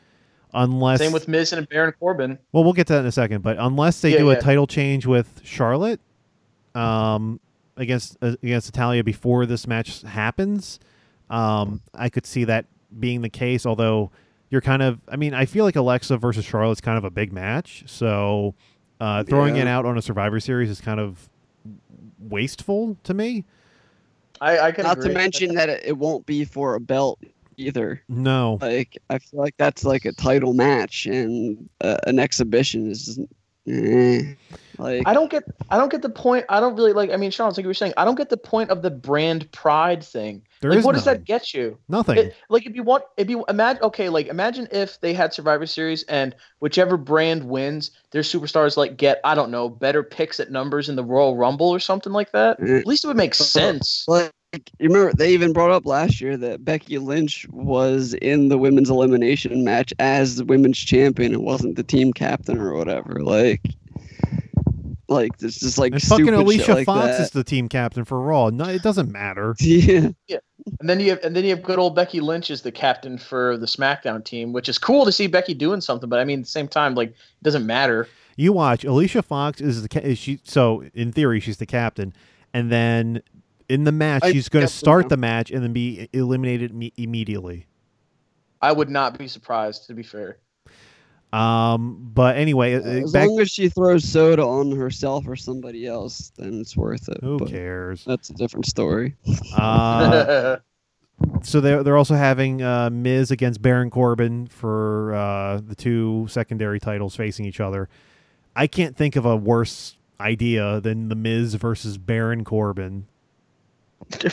Unless 0.54 1.00
Same 1.00 1.12
with 1.12 1.28
Miz 1.28 1.54
and 1.54 1.68
Baron 1.70 1.94
Corbin. 2.00 2.40
well, 2.52 2.64
we'll 2.64 2.74
get 2.74 2.88
to 2.88 2.94
that 2.94 3.00
in 3.02 3.06
a 3.06 3.12
second. 3.12 3.44
But 3.44 3.58
unless 3.60 4.02
they 4.02 4.12
Yeah, 4.14 4.18
do 4.20 4.30
a 4.32 4.40
title 4.40 4.66
change 4.68 5.06
with 5.06 5.42
Charlotte, 5.44 6.00
um, 6.76 7.40
against 7.78 8.18
uh, 8.22 8.36
against 8.44 8.74
Natalya 8.74 9.04
before 9.04 9.46
this 9.46 9.68
match 9.68 10.02
happens, 10.02 10.80
um, 11.30 11.82
I 11.94 12.10
could 12.10 12.26
see 12.26 12.44
that 12.46 12.66
being 13.00 13.22
the 13.22 13.30
case. 13.30 13.66
Although 13.66 14.12
you're 14.50 14.62
kind 14.62 14.82
of, 14.82 15.00
I 15.08 15.16
mean, 15.16 15.34
I 15.36 15.46
feel 15.46 15.66
like 15.66 15.76
Alexa 15.76 16.18
versus 16.18 16.44
Charlotte's 16.46 16.82
kind 16.82 16.98
of 16.98 17.04
a 17.04 17.12
big 17.12 17.32
match, 17.32 17.84
so 17.86 18.56
uh, 19.00 19.24
throwing 19.24 19.56
it 19.58 19.68
out 19.68 19.86
on 19.86 19.98
a 19.98 20.02
Survivor 20.02 20.40
Series 20.40 20.70
is 20.72 20.82
kind 20.82 21.00
of 21.00 21.30
wasteful 22.20 22.98
to 23.04 23.14
me. 23.14 23.46
I, 24.42 24.60
I 24.60 24.72
can 24.72 24.86
Not 24.86 24.98
agree. 24.98 25.10
to 25.10 25.14
mention 25.16 25.56
that 25.56 25.70
it, 25.70 25.84
it 25.86 25.98
won't 25.98 26.26
be 26.26 26.46
for 26.46 26.76
a 26.76 26.80
belt 26.80 27.20
either. 27.60 28.02
No, 28.08 28.58
Like 28.62 28.98
I 29.10 29.20
feel 29.20 29.40
like 29.40 29.56
that's 29.58 29.84
like 29.84 30.06
a 30.06 30.14
title 30.14 30.54
match, 30.54 31.06
and 31.06 31.70
uh, 31.82 31.98
an 32.08 32.20
exhibition 32.20 32.90
is 32.90 33.06
just, 33.06 33.20
eh. 33.68 34.34
like 34.78 35.04
I 35.06 35.14
don't 35.14 35.30
get 35.30 35.44
I 35.70 35.78
don't 35.78 35.92
get 35.92 36.02
the 36.02 36.10
point. 36.10 36.46
I 36.50 36.60
don't 36.60 36.76
really 36.76 36.94
like 36.94 37.12
I 37.12 37.18
mean 37.18 37.32
Sean, 37.32 37.50
it's 37.50 37.58
like 37.58 37.64
you 37.64 37.68
were 37.70 37.74
saying, 37.74 37.94
I 37.98 38.06
don't 38.06 38.16
get 38.16 38.30
the 38.30 38.38
point 38.38 38.70
of 38.70 38.82
the 38.82 38.90
brand 38.90 39.52
pride 39.52 40.04
thing. 40.04 40.42
there 40.62 40.72
like 40.72 40.80
is 40.80 40.86
what 40.86 40.96
does 40.96 41.06
that 41.06 41.26
get 41.26 41.54
you? 41.54 41.78
Nothing. 41.90 42.18
It, 42.18 42.36
like 42.50 42.66
if 42.66 42.76
you 42.76 42.84
want 42.84 43.04
if 43.18 43.30
you 43.30 43.46
imagine 43.50 43.84
okay, 43.84 44.10
like 44.10 44.28
imagine 44.28 44.68
if 44.72 45.00
they 45.02 45.14
had 45.14 45.34
Survivor 45.34 45.66
Series 45.66 46.04
and 46.04 46.36
whichever 46.60 46.98
brand 46.98 47.44
wins, 47.44 47.92
their 48.12 48.22
superstars 48.22 48.78
like 48.78 48.98
get, 48.98 49.20
I 49.24 49.36
don't 49.36 49.52
know, 49.52 49.70
better 49.70 50.02
picks 50.04 50.40
at 50.40 50.52
numbers 50.52 50.90
in 50.90 50.96
the 50.96 51.04
Royal 51.04 51.36
Rumble 51.36 51.70
or 51.70 51.80
something 51.80 52.14
like 52.14 52.32
that. 52.32 52.60
eh. 52.62 52.80
At 52.80 52.88
least 52.88 53.04
it 53.04 53.08
would 53.08 53.18
make 53.18 53.36
sense. 53.36 54.06
Like 54.08 54.32
you 54.54 54.62
remember, 54.80 55.14
they 55.14 55.32
even 55.34 55.54
brought 55.54 55.72
up 55.72 55.86
last 55.86 56.20
year 56.20 56.36
that 56.38 56.66
Becky 56.66 56.98
Lynch 56.98 57.48
was 57.50 58.14
in 58.16 58.50
the 58.50 58.58
women's 58.58 58.90
elimination 58.90 59.64
match 59.64 59.94
as 60.00 60.38
the 60.38 60.46
women's 60.46 60.80
champion 60.80 61.34
and 61.34 61.44
wasn't 61.44 61.76
the 61.76 61.84
team 61.84 62.14
captain 62.14 62.60
or 62.60 62.74
whatever. 62.74 63.24
Like, 63.24 63.62
like 65.08 65.32
it's 65.40 65.60
just 65.60 65.78
like 65.78 65.94
and 65.94 66.02
fucking 66.02 66.30
Alicia 66.30 66.74
like 66.74 66.86
Fox 66.86 67.18
that. 67.18 67.22
is 67.22 67.30
the 67.32 67.44
team 67.44 67.70
captain 67.70 68.06
for 68.06 68.20
Raw. 68.20 68.50
No, 68.50 68.66
it 68.66 68.82
doesn't 68.82 69.12
matter. 69.12 69.56
yeah. 69.60 70.10
yeah. 70.28 70.38
And 70.80 70.90
then 70.90 71.00
you 71.00 71.10
have 71.12 71.24
and 71.24 71.36
then 71.36 71.44
you 71.44 71.52
have 71.52 71.64
good 71.64 71.80
old 71.80 71.96
Becky 71.96 72.20
Lynch 72.20 72.50
as 72.50 72.64
the 72.64 72.72
captain 72.72 73.18
for 73.18 73.58
the 73.58 73.66
SmackDown 73.66 74.24
team, 74.24 74.54
which 74.54 74.70
is 74.70 74.78
cool 74.78 75.06
to 75.06 75.12
see 75.12 75.28
Becky 75.28 75.54
doing 75.54 75.82
something, 75.82 76.10
but 76.10 76.20
I 76.20 76.24
mean 76.26 76.40
at 76.40 76.46
the 76.46 76.52
same 76.52 76.68
time, 76.68 76.96
like 76.96 77.10
it 77.10 77.44
doesn't 77.44 77.66
matter. 77.66 78.08
You 78.36 78.54
watch. 78.54 78.84
Alicia 78.84 79.22
Fox 79.22 79.62
is 79.62 79.82
the 79.82 79.90
ca- 79.90 80.00
is 80.00 80.18
she. 80.18 80.40
So 80.44 80.84
in 80.94 81.12
theory, 81.12 81.40
she's 81.40 81.58
the 81.58 81.66
captain, 81.66 82.14
and 82.54 82.72
then 82.72 83.22
in 83.70 83.84
the 83.86 83.92
match, 83.92 84.24
I- 84.24 84.32
she's 84.32 84.50
going 84.50 84.66
to 84.66 84.72
start 84.72 85.10
the 85.10 85.18
match 85.18 85.52
and 85.52 85.64
then 85.64 85.74
be 85.74 86.10
eliminated 86.14 86.74
me- 86.74 86.94
immediately. 86.98 87.68
I 88.62 88.72
would 88.74 88.90
not 88.90 89.18
be 89.18 89.28
surprised, 89.28 89.88
to 89.88 89.94
be 89.94 90.04
fair. 90.04 90.38
Um, 91.32 92.10
but 92.14 92.38
anyway, 92.38 92.74
uh, 92.74 92.80
As 92.82 93.12
back. 93.14 93.28
long 93.30 93.40
as 93.40 93.50
she 93.52 93.70
throws 93.70 94.04
soda 94.04 94.44
on 94.44 94.72
herself 94.72 95.28
or 95.28 95.36
somebody 95.36 95.86
else, 95.86 96.32
then 96.38 96.60
it's 96.60 96.76
worth 96.76 97.08
it. 97.08 97.20
Who 97.22 97.38
but 97.38 97.50
cares? 97.50 98.04
That's 98.04 98.32
a 98.32 98.34
different 98.34 98.66
story. 98.66 99.16
Uh, 99.56 100.58
so 101.44 101.62
they're 101.62 101.84
they're 101.84 101.98
also 101.98 102.16
having 102.16 102.64
uh, 102.64 102.90
Miz 102.90 103.30
against 103.30 103.62
Baron 103.62 103.92
Corbin 103.92 104.48
for 104.48 105.14
uh, 105.14 105.62
the 105.64 105.76
two 105.76 106.26
secondary 106.30 106.80
titles 106.80 107.16
facing 107.16 107.46
each 107.46 107.60
other. 107.60 107.90
I 108.56 108.66
can't 108.66 108.98
think 108.98 109.16
of 109.16 109.26
a 109.26 109.36
worse 109.36 109.98
idea 110.20 110.82
than 110.82 111.10
the 111.10 111.16
Miz 111.16 111.54
versus 111.54 112.00
Baron 112.00 112.44
Corbin. 112.44 113.06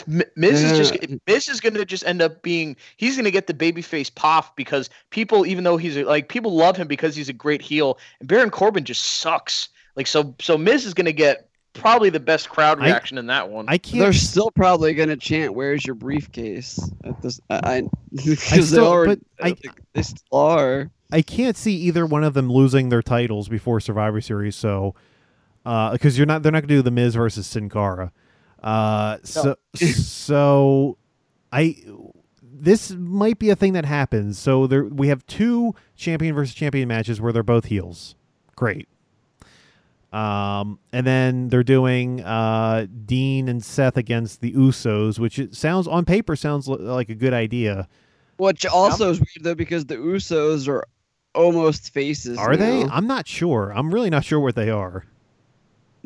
M- 0.07 0.21
Miz 0.35 0.63
is 0.63 0.77
just 0.77 0.93
Yeah. 1.09 1.17
Miz 1.27 1.47
is 1.47 1.59
gonna 1.59 1.85
just 1.85 2.05
end 2.05 2.21
up 2.21 2.41
being 2.41 2.75
he's 2.97 3.15
gonna 3.17 3.31
get 3.31 3.47
the 3.47 3.53
babyface 3.53 4.13
pop 4.13 4.55
because 4.55 4.89
people 5.09 5.45
even 5.45 5.63
though 5.63 5.77
he's 5.77 5.97
a, 5.97 6.03
like 6.03 6.29
people 6.29 6.55
love 6.55 6.77
him 6.77 6.87
because 6.87 7.15
he's 7.15 7.29
a 7.29 7.33
great 7.33 7.61
heel 7.61 7.97
and 8.19 8.27
Baron 8.27 8.49
Corbin 8.49 8.83
just 8.85 9.03
sucks 9.03 9.69
like 9.95 10.07
so 10.07 10.33
so 10.39 10.57
Miz 10.57 10.85
is 10.85 10.93
gonna 10.93 11.11
get 11.11 11.49
probably 11.73 12.09
the 12.09 12.19
best 12.19 12.49
crowd 12.49 12.79
I- 12.81 12.85
reaction 12.85 13.17
in 13.19 13.27
that 13.27 13.49
one. 13.49 13.65
I 13.67 13.77
can't. 13.77 13.99
They're 13.99 14.13
still 14.13 14.49
probably 14.51 14.93
gonna 14.95 15.15
chant 15.17 15.53
"Where's 15.53 15.85
your 15.85 15.95
briefcase?" 15.95 16.79
at 17.03 17.21
this. 17.21 17.39
I, 17.49 17.55
I 17.77 17.81
because 18.11 18.49
they 18.49 18.61
still- 18.61 18.87
already 18.87 19.21
I- 19.41 19.53
they 19.93 20.01
still 20.01 20.25
are. 20.31 20.89
I 21.11 21.21
can't 21.21 21.55
see 21.55 21.73
either 21.73 22.05
one 22.05 22.23
of 22.23 22.33
them 22.33 22.51
losing 22.51 22.89
their 22.89 23.01
titles 23.01 23.47
before 23.47 23.79
Survivor 23.79 24.19
Series. 24.21 24.55
So, 24.57 24.93
uh, 25.65 25.91
because 25.91 26.17
you're 26.17 26.25
not, 26.27 26.43
they're 26.43 26.51
not 26.51 26.61
going 26.63 26.67
to 26.67 26.75
do 26.75 26.81
the 26.81 26.91
Miz 26.91 27.15
versus 27.15 27.47
Sin 27.47 27.69
Cara. 27.69 28.11
Uh, 28.61 29.17
so, 29.23 29.55
so 29.75 30.97
I 31.51 31.75
this 32.41 32.91
might 32.91 33.39
be 33.39 33.49
a 33.49 33.55
thing 33.55 33.73
that 33.73 33.85
happens. 33.85 34.37
So 34.39 34.67
there 34.67 34.85
we 34.85 35.07
have 35.09 35.25
two 35.27 35.75
champion 35.95 36.35
versus 36.35 36.53
champion 36.55 36.87
matches 36.87 37.21
where 37.21 37.31
they're 37.31 37.43
both 37.43 37.65
heels. 37.65 38.15
Great. 38.55 38.87
Um, 40.11 40.79
and 40.93 41.05
then 41.05 41.49
they're 41.49 41.63
doing 41.63 42.23
uh, 42.23 42.87
Dean 43.05 43.49
and 43.49 43.63
Seth 43.63 43.97
against 43.97 44.41
the 44.41 44.53
Usos, 44.53 45.19
which 45.19 45.37
it 45.37 45.53
sounds 45.53 45.87
on 45.87 46.05
paper 46.05 46.35
sounds 46.35 46.67
li- 46.67 46.77
like 46.77 47.09
a 47.09 47.15
good 47.15 47.33
idea. 47.33 47.87
Which 48.37 48.65
also 48.65 49.11
is 49.11 49.19
weird 49.19 49.43
though 49.43 49.55
because 49.55 49.85
the 49.85 49.97
Usos 49.97 50.67
are 50.67 50.87
almost 51.35 51.93
faces. 51.93 52.37
Are 52.37 52.55
they? 52.55 52.83
I'm 52.83 53.07
not 53.07 53.27
sure. 53.27 53.71
I'm 53.75 53.93
really 53.93 54.09
not 54.09 54.23
sure 54.23 54.39
what 54.39 54.55
they 54.55 54.69
are. 54.69 55.05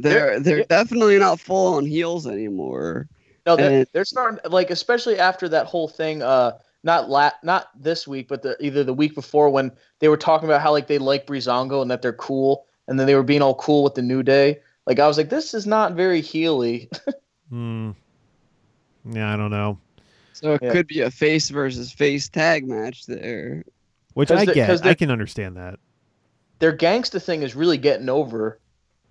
They're 0.02 0.40
they're 0.40 0.64
definitely 0.66 1.18
not 1.20 1.40
full 1.40 1.76
on 1.76 1.86
heels 1.86 2.28
anymore. 2.28 3.08
no, 3.46 3.56
they're, 3.56 3.72
and- 3.80 3.88
they're 3.94 4.06
starting 4.06 4.40
like 4.52 4.70
especially 4.72 5.18
after 5.20 5.48
that 5.50 5.66
whole 5.68 5.88
thing. 5.88 6.22
Uh, 6.22 6.58
not 6.84 7.10
la- 7.10 7.32
not 7.44 7.70
this 7.80 8.08
week, 8.08 8.28
but 8.28 8.42
the, 8.42 8.58
either 8.60 8.84
the 8.84 8.94
week 8.94 9.14
before 9.14 9.50
when 9.52 9.72
they 10.00 10.08
were 10.10 10.18
talking 10.18 10.48
about 10.50 10.62
how 10.62 10.72
like 10.72 10.88
they 10.88 10.98
like 10.98 11.28
Breezango 11.28 11.82
and 11.82 11.92
that 11.92 12.02
they're 12.02 12.14
cool, 12.14 12.66
and 12.88 13.00
then 13.00 13.06
they 13.08 13.14
were 13.16 13.22
being 13.24 13.42
all 13.44 13.54
cool 13.56 13.84
with 13.84 13.94
the 13.94 14.02
New 14.02 14.24
Day. 14.24 14.60
Like 14.88 14.98
I 15.00 15.08
was 15.08 15.16
like, 15.18 15.30
this 15.30 15.54
is 15.54 15.66
not 15.68 15.94
very 15.94 16.22
heely. 16.22 16.90
Hmm. 17.50 17.92
Yeah, 19.12 19.34
I 19.34 19.36
don't 19.36 19.52
know. 19.52 19.78
So 20.32 20.54
it 20.54 20.62
Yeah. 20.64 20.72
could 20.72 20.88
be 20.88 21.02
a 21.02 21.12
face 21.12 21.50
versus 21.50 21.92
face 21.92 22.30
tag 22.30 22.66
match 22.68 23.06
there. 23.08 23.64
which 24.14 24.32
I 24.32 24.46
the- 24.46 24.54
get. 24.54 24.68
'cause 24.70 24.82
I 24.84 24.94
can 24.94 25.12
understand 25.12 25.58
that. 25.58 25.78
their 26.60 26.76
gangsta 26.76 27.22
thing 27.22 27.42
is 27.44 27.56
really 27.56 27.78
getting 27.78 28.08
over, 28.08 28.60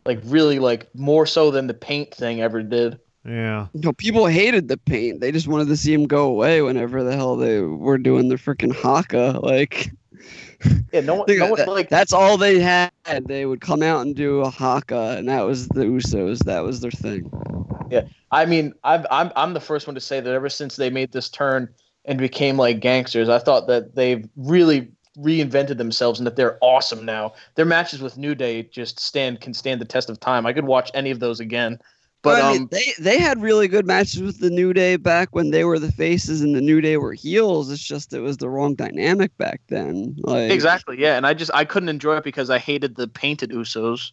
like 0.04 0.20
really 0.24 0.58
like 0.58 0.88
more 0.94 1.26
so 1.26 1.50
than 1.50 1.66
the 1.66 1.74
paint 1.74 2.14
thing 2.14 2.40
ever 2.40 2.62
did. 2.62 2.98
Yeah. 3.24 3.66
No, 3.74 3.92
people 3.92 4.26
hated 4.26 4.68
the 4.68 4.78
paint. 4.78 5.20
They 5.20 5.30
just 5.30 5.46
wanted 5.46 5.68
to 5.68 5.76
see 5.76 5.92
him 5.92 6.06
go 6.06 6.26
away 6.26 6.62
whenever 6.62 7.02
the 7.02 7.14
hell 7.14 7.36
they 7.36 7.60
were 7.60 7.98
doing 7.98 8.28
the 8.28 8.36
freaking 8.36 8.74
haka. 8.74 9.38
Like, 9.42 9.90
Yeah, 10.92 11.00
no 11.00 11.14
one, 11.16 11.26
no 11.38 11.46
one 11.50 11.58
that- 11.58 11.68
like 11.68 11.88
that's 11.90 12.12
all 12.12 12.36
they 12.38 12.60
had. 12.60 12.90
They 13.26 13.46
would 13.46 13.60
come 13.60 13.82
out 13.82 14.02
and 14.06 14.14
do 14.16 14.40
a 14.40 14.50
haka, 14.50 15.16
and 15.18 15.28
that 15.28 15.42
was 15.42 15.68
the 15.68 15.84
Usos. 15.84 16.38
That 16.44 16.60
was 16.64 16.80
their 16.80 16.90
thing. 16.90 17.30
Yeah, 17.90 18.02
I 18.30 18.46
mean, 18.46 18.72
I've, 18.84 19.06
I'm 19.10 19.32
I'm 19.36 19.52
the 19.54 19.60
first 19.60 19.86
one 19.86 19.94
to 19.94 20.00
say 20.00 20.20
that 20.20 20.32
ever 20.32 20.48
since 20.48 20.76
they 20.76 20.90
made 20.90 21.12
this 21.12 21.28
turn 21.28 21.68
and 22.04 22.18
became 22.18 22.56
like 22.56 22.80
gangsters, 22.80 23.28
I 23.28 23.38
thought 23.38 23.66
that 23.68 23.94
they've 23.96 24.26
really 24.36 24.92
reinvented 25.18 25.78
themselves 25.78 26.20
and 26.20 26.26
that 26.26 26.36
they're 26.36 26.58
awesome 26.60 27.04
now. 27.04 27.34
Their 27.56 27.64
matches 27.64 28.00
with 28.00 28.16
New 28.16 28.34
Day 28.34 28.64
just 28.64 29.00
stand 29.00 29.40
can 29.40 29.54
stand 29.54 29.80
the 29.80 29.86
test 29.86 30.10
of 30.10 30.20
time. 30.20 30.46
I 30.46 30.52
could 30.52 30.66
watch 30.66 30.90
any 30.94 31.10
of 31.10 31.20
those 31.20 31.40
again. 31.40 31.78
But 32.22 32.42
I 32.42 32.52
mean, 32.52 32.62
um, 32.62 32.68
they 32.70 32.92
they 32.98 33.18
had 33.18 33.40
really 33.40 33.66
good 33.66 33.86
matches 33.86 34.20
with 34.20 34.40
the 34.40 34.50
New 34.50 34.74
Day 34.74 34.96
back 34.96 35.34
when 35.34 35.50
they 35.50 35.64
were 35.64 35.78
the 35.78 35.90
faces 35.90 36.42
and 36.42 36.54
the 36.54 36.60
New 36.60 36.82
Day 36.82 36.98
were 36.98 37.14
heels. 37.14 37.70
It's 37.70 37.82
just 37.82 38.12
it 38.12 38.20
was 38.20 38.36
the 38.36 38.48
wrong 38.48 38.74
dynamic 38.74 39.36
back 39.38 39.62
then. 39.68 40.14
Like 40.18 40.50
exactly, 40.50 41.00
yeah. 41.00 41.16
And 41.16 41.26
I 41.26 41.32
just 41.32 41.50
I 41.54 41.64
couldn't 41.64 41.88
enjoy 41.88 42.16
it 42.16 42.24
because 42.24 42.50
I 42.50 42.58
hated 42.58 42.96
the 42.96 43.08
painted 43.08 43.50
Usos. 43.50 44.12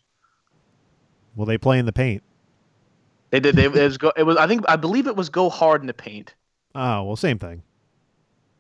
Well, 1.36 1.46
they 1.46 1.58
play 1.58 1.80
in 1.80 1.86
the 1.86 1.94
paint? 1.94 2.24
They 3.30 3.42
did. 3.42 3.58
They, 3.58 3.66
it 3.66 3.74
was 3.74 3.98
go. 3.98 4.14
It 4.16 4.24
was. 4.24 4.38
I 4.38 4.48
think. 4.48 4.64
I 4.70 4.78
believe 4.78 5.06
it 5.08 5.18
was 5.18 5.28
go 5.28 5.50
hard 5.50 5.82
in 5.82 5.88
the 5.88 5.94
paint. 5.94 6.34
Oh 6.76 7.04
well, 7.04 7.18
same 7.18 7.40
thing. 7.40 7.62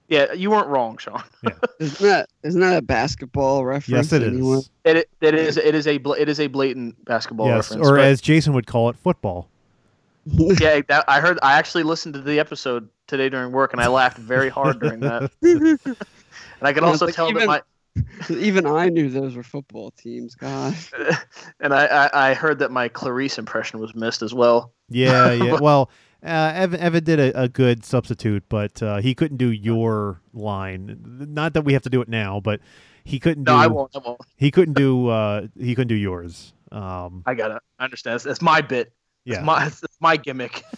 Yeah, 0.07 0.31
you 0.33 0.51
weren't 0.51 0.67
wrong, 0.67 0.97
Sean. 0.97 1.21
Isn't 1.79 2.07
that 2.07 2.29
isn't 2.43 2.61
that 2.61 2.77
a 2.77 2.81
basketball 2.81 3.65
reference? 3.65 3.89
Yes, 3.89 4.13
it 4.13 4.23
is. 4.23 4.29
anyway? 4.33 4.59
It, 4.85 5.09
it 5.19 5.35
is. 5.35 5.57
It 5.57 5.75
is 5.75 5.85
a. 5.85 5.97
bla- 5.97 6.17
It 6.17 6.29
is 6.29 6.39
a 6.39 6.47
blatant 6.47 7.03
basketball 7.05 7.47
yes, 7.47 7.71
reference. 7.71 7.87
or 7.89 7.95
but- 7.97 8.05
as 8.05 8.21
Jason 8.21 8.53
would 8.53 8.67
call 8.67 8.89
it, 8.89 8.95
football. 8.95 9.49
yeah, 10.25 10.81
that, 10.87 11.03
I 11.07 11.19
heard. 11.19 11.39
I 11.43 11.53
actually 11.57 11.83
listened 11.83 12.13
to 12.15 12.21
the 12.21 12.39
episode 12.39 12.87
today 13.07 13.27
during 13.29 13.51
work, 13.51 13.73
and 13.73 13.81
I 13.81 13.87
laughed 13.87 14.17
very 14.17 14.49
hard 14.49 14.79
during 14.79 15.01
that. 15.01 15.29
And 15.41 15.77
I 16.61 16.73
can 16.73 16.83
Yeah, 16.83 16.89
also 16.89 17.05
like 17.07 17.15
tell 17.15 17.29
even- 17.29 17.41
that 17.41 17.47
my. 17.47 17.61
Even 18.29 18.67
I 18.67 18.89
knew 18.89 19.09
those 19.09 19.35
were 19.35 19.41
football 19.41 19.89
teams. 19.91 20.35
God. 20.35 20.75
And 21.59 21.73
I, 21.73 21.85
I, 21.87 22.29
I 22.29 22.33
heard 22.35 22.59
that 22.59 22.69
my 22.69 22.87
Clarice 22.89 23.39
impression 23.39 23.79
was 23.79 23.95
missed 23.95 24.21
as 24.21 24.35
well. 24.35 24.71
Yeah, 24.87 25.31
yeah. 25.31 25.57
well, 25.59 25.89
uh, 26.23 26.51
Evan, 26.55 26.79
Evan 26.79 27.03
did 27.03 27.19
a, 27.19 27.43
a 27.43 27.47
good 27.47 27.85
substitute, 27.85 28.43
but 28.49 28.81
uh, 28.81 28.97
he 28.97 29.13
couldn't 29.15 29.37
do 29.37 29.51
your 29.51 30.21
line. 30.33 30.97
Not 31.29 31.53
that 31.53 31.61
we 31.63 31.73
have 31.73 31.83
to 31.83 31.89
do 31.89 32.01
it 32.01 32.09
now, 32.09 32.39
but 32.39 32.59
he 33.03 33.19
couldn't 33.19 33.43
No, 33.43 33.53
do. 33.53 33.57
I 33.57 33.67
won't. 33.67 33.95
I 33.95 33.99
won't. 33.99 34.19
He 34.37 34.51
couldn't 34.51 34.75
do. 34.75 35.07
Uh, 35.07 35.47
he 35.59 35.75
couldn't 35.75 35.89
do 35.89 35.95
yours. 35.95 36.53
Um, 36.71 37.23
I 37.25 37.33
got 37.33 37.51
it. 37.51 37.61
I 37.79 37.83
understand. 37.85 38.21
It's, 38.25 38.41
my 38.41 38.61
bit. 38.61 38.91
yeah. 39.25 39.35
It's 39.37 39.45
my, 39.45 39.65
it's 39.67 39.97
my 40.01 40.17
gimmick. 40.17 40.63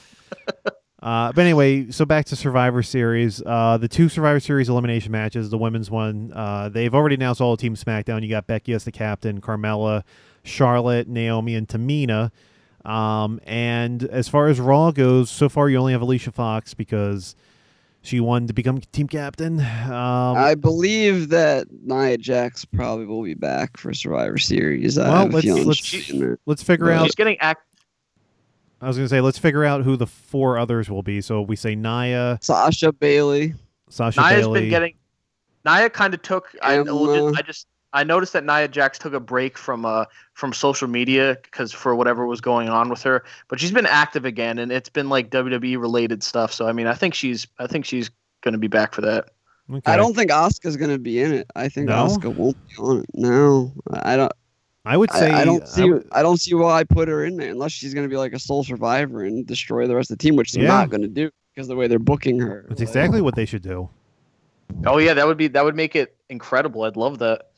Uh, 1.02 1.32
but 1.32 1.44
anyway, 1.44 1.90
so 1.92 2.04
back 2.04 2.26
to 2.26 2.36
Survivor 2.36 2.84
Series. 2.84 3.42
Uh, 3.46 3.78
the 3.78 3.88
two 3.88 4.10
Survivor 4.10 4.42
Series 4.42 4.68
elimination 4.68 5.14
matches, 5.14 5.50
the 5.50 5.58
women's 5.58 5.90
one, 5.90 6.34
uh, 6.36 6.68
they've 6.68 6.94
already 6.94 7.16
announced 7.16 7.40
all 7.40 7.56
the 7.56 7.62
Team 7.62 7.76
SmackDown. 7.76 8.22
You 8.22 8.30
got 8.30 8.48
Becky 8.48 8.74
as 8.74 8.84
the 8.84 8.92
captain, 8.92 9.40
Carmella, 9.40 10.04
Charlotte, 10.44 11.08
Naomi, 11.08 11.56
and 11.56 11.70
Tamina. 11.70 12.32
Um, 12.90 13.40
and 13.46 14.04
as 14.04 14.28
far 14.28 14.48
as 14.48 14.60
Raw 14.60 14.92
goes, 14.92 15.30
so 15.30 15.48
far 15.50 15.70
you 15.70 15.78
only 15.78 15.92
have 15.94 16.02
Alicia 16.02 16.32
Fox 16.32 16.74
because 16.74 17.36
she 18.02 18.20
won 18.20 18.48
to 18.48 18.54
become 18.54 18.80
team 18.92 19.08
captain. 19.08 19.60
Um, 19.60 20.38
I 20.38 20.56
believe 20.56 21.30
that 21.30 21.68
Nia 21.84 22.18
Jax 22.18 22.66
probably 22.66 23.06
will 23.06 23.24
be 23.24 23.34
back 23.36 23.78
for 23.78 23.94
Survivor 23.94 24.38
Series. 24.38 24.98
I 24.98 25.08
Well, 25.10 25.18
have 25.26 25.34
let's- 25.34 25.48
let's- 25.66 25.78
she's 25.78 26.14
let's 26.46 26.64
figure 26.64 26.88
Well, 26.88 27.02
out. 27.02 27.06
She's 27.06 27.16
getting 27.16 27.38
act. 27.40 27.66
I 28.82 28.88
was 28.88 28.96
going 28.96 29.06
to 29.06 29.10
say, 29.10 29.20
let's 29.20 29.38
figure 29.38 29.66
out 29.66 29.84
who 29.84 29.98
the 29.98 30.08
four 30.08 30.58
others 30.58 30.90
will 30.90 31.04
be. 31.04 31.20
So 31.20 31.42
we 31.42 31.58
say 31.58 31.76
Nia, 31.76 32.40
Sasha 32.42 32.94
Bayley. 32.94 33.54
Sasha 33.90 34.22
Nia's 34.22 34.46
Bayley. 34.46 34.60
been 34.62 34.70
getting. 34.70 34.94
Nia 35.66 35.90
kind 35.90 36.14
of 36.14 36.22
took. 36.22 36.48
I, 36.62 36.80
I 36.80 37.42
just. 37.46 37.68
I 37.94 38.04
noticed 38.04 38.34
that 38.34 38.46
Nia 38.46 38.68
Jax 38.68 39.00
took 39.00 39.14
a 39.14 39.20
break 39.20 39.58
from 39.58 39.86
uh 39.86 40.06
from 40.34 40.54
social 40.54 40.88
media 40.88 41.38
because 41.44 41.72
for 41.72 41.96
whatever 41.96 42.26
was 42.26 42.42
going 42.42 42.70
on 42.70 42.90
with 42.90 43.02
her, 43.04 43.24
but 43.48 43.60
she's 43.60 43.72
been 43.72 43.86
active 43.88 44.26
again, 44.26 44.60
and 44.60 44.72
it's 44.72 44.90
been 44.90 45.10
like 45.10 45.30
WWE 45.32 45.80
related 45.80 46.22
stuff. 46.24 46.54
So 46.54 46.68
I 46.68 46.72
mean, 46.72 46.88
I 46.88 46.94
think 46.94 47.14
she's 47.14 47.48
I 47.58 47.68
think 47.68 47.86
she's 47.86 48.10
going 48.42 48.54
to 48.54 48.58
be 48.60 48.68
back 48.68 48.94
for 48.94 49.02
that. 49.02 49.30
Okay. 49.72 49.92
I 49.92 49.98
don't 49.98 50.16
think 50.16 50.32
Asuka's 50.32 50.78
gonna 50.78 50.98
be 50.98 51.22
in 51.22 51.32
it. 51.32 51.48
I 51.56 51.70
think 51.70 51.90
No? 51.90 52.08
Won't 52.24 52.58
be 52.70 52.76
on 52.80 53.00
it. 53.02 53.06
No, 53.14 53.72
I 53.92 54.16
don't. 54.16 54.32
I 54.86 54.98
would 54.98 55.12
say 55.12 55.30
I, 55.30 55.42
I 55.42 55.46
don't 55.46 55.68
see. 55.68 55.92
would- 55.92 56.08
I, 56.12 56.24
don't 56.24 56.38
see 56.38 56.56
why 56.56 56.80
I 56.80 56.84
put 56.84 57.08
her 57.08 57.24
in 57.26 57.38
there 57.38 57.52
unless 57.52 57.72
she's 57.74 57.94
gonna 57.94 58.08
be 58.08 58.18
like 58.18 58.34
a 58.34 58.40
sole 58.40 58.64
survivor 58.64 59.24
and 59.24 59.46
destroy 59.46 59.86
the 59.88 59.96
rest 59.96 60.10
of 60.10 60.18
the 60.18 60.24
team, 60.24 60.36
which 60.36 60.54
they're 60.54 60.64
Yeah. 60.64 60.70
not 60.70 60.90
gonna 60.90 61.08
do 61.08 61.30
because 61.54 61.68
the 61.68 61.76
way 61.76 61.88
they're 61.88 62.00
booking 62.00 62.40
her. 62.40 62.66
That's 62.68 62.80
Like, 62.80 62.88
exactly 62.90 63.22
what 63.22 63.36
they 63.36 63.46
should 63.46 63.62
do. 63.62 63.90
Oh 64.88 64.98
yeah, 64.98 65.14
that 65.14 65.28
would 65.28 65.38
be 65.38 65.48
that 65.50 65.64
would 65.64 65.76
make 65.76 65.96
it 65.96 66.16
incredible. 66.30 66.84
I'd 66.84 66.98
love 66.98 67.20
that. 67.20 67.49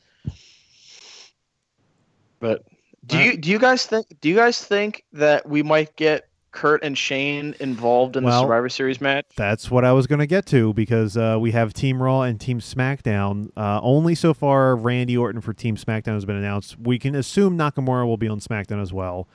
But 2.42 2.64
do 3.06 3.16
you 3.18 3.36
do 3.38 3.48
you 3.50 3.58
guys 3.58 3.86
think 3.86 4.06
do 4.20 4.28
you 4.28 4.36
guys 4.36 4.62
think 4.62 5.04
that 5.14 5.48
we 5.48 5.62
might 5.62 5.96
get 5.96 6.28
Kurt 6.50 6.82
and 6.84 6.98
Shane 6.98 7.54
involved 7.60 8.16
in 8.16 8.24
Well- 8.24 8.40
the 8.40 8.44
Survivor 8.44 8.68
Series 8.68 9.00
match? 9.00 9.24
That's 9.36 9.70
what 9.70 9.84
I 9.86 9.92
was 9.92 10.06
going 10.06 10.18
to 10.18 10.26
get 10.26 10.44
to 10.46 10.74
because 10.74 11.16
uh, 11.16 11.38
we 11.40 11.52
have 11.52 11.72
Team 11.72 12.02
Raw 12.02 12.22
and 12.22 12.38
Team 12.38 12.60
SmackDown. 12.60 13.50
Uh, 13.56 13.80
only 13.82 14.14
so 14.14 14.34
far, 14.34 14.76
Randy 14.76 15.16
Orton 15.16 15.40
for 15.40 15.54
Team 15.54 15.76
SmackDown 15.76 16.12
has 16.14 16.24
been 16.26 16.36
announced. 16.36 16.78
We 16.78 16.98
can 16.98 17.14
assume 17.14 17.56
Nakamura 17.56 18.04
will 18.06 18.18
be 18.18 18.28
on 18.28 18.40
SmackDown 18.40 18.82
as 18.82 18.92
well. 18.92 19.28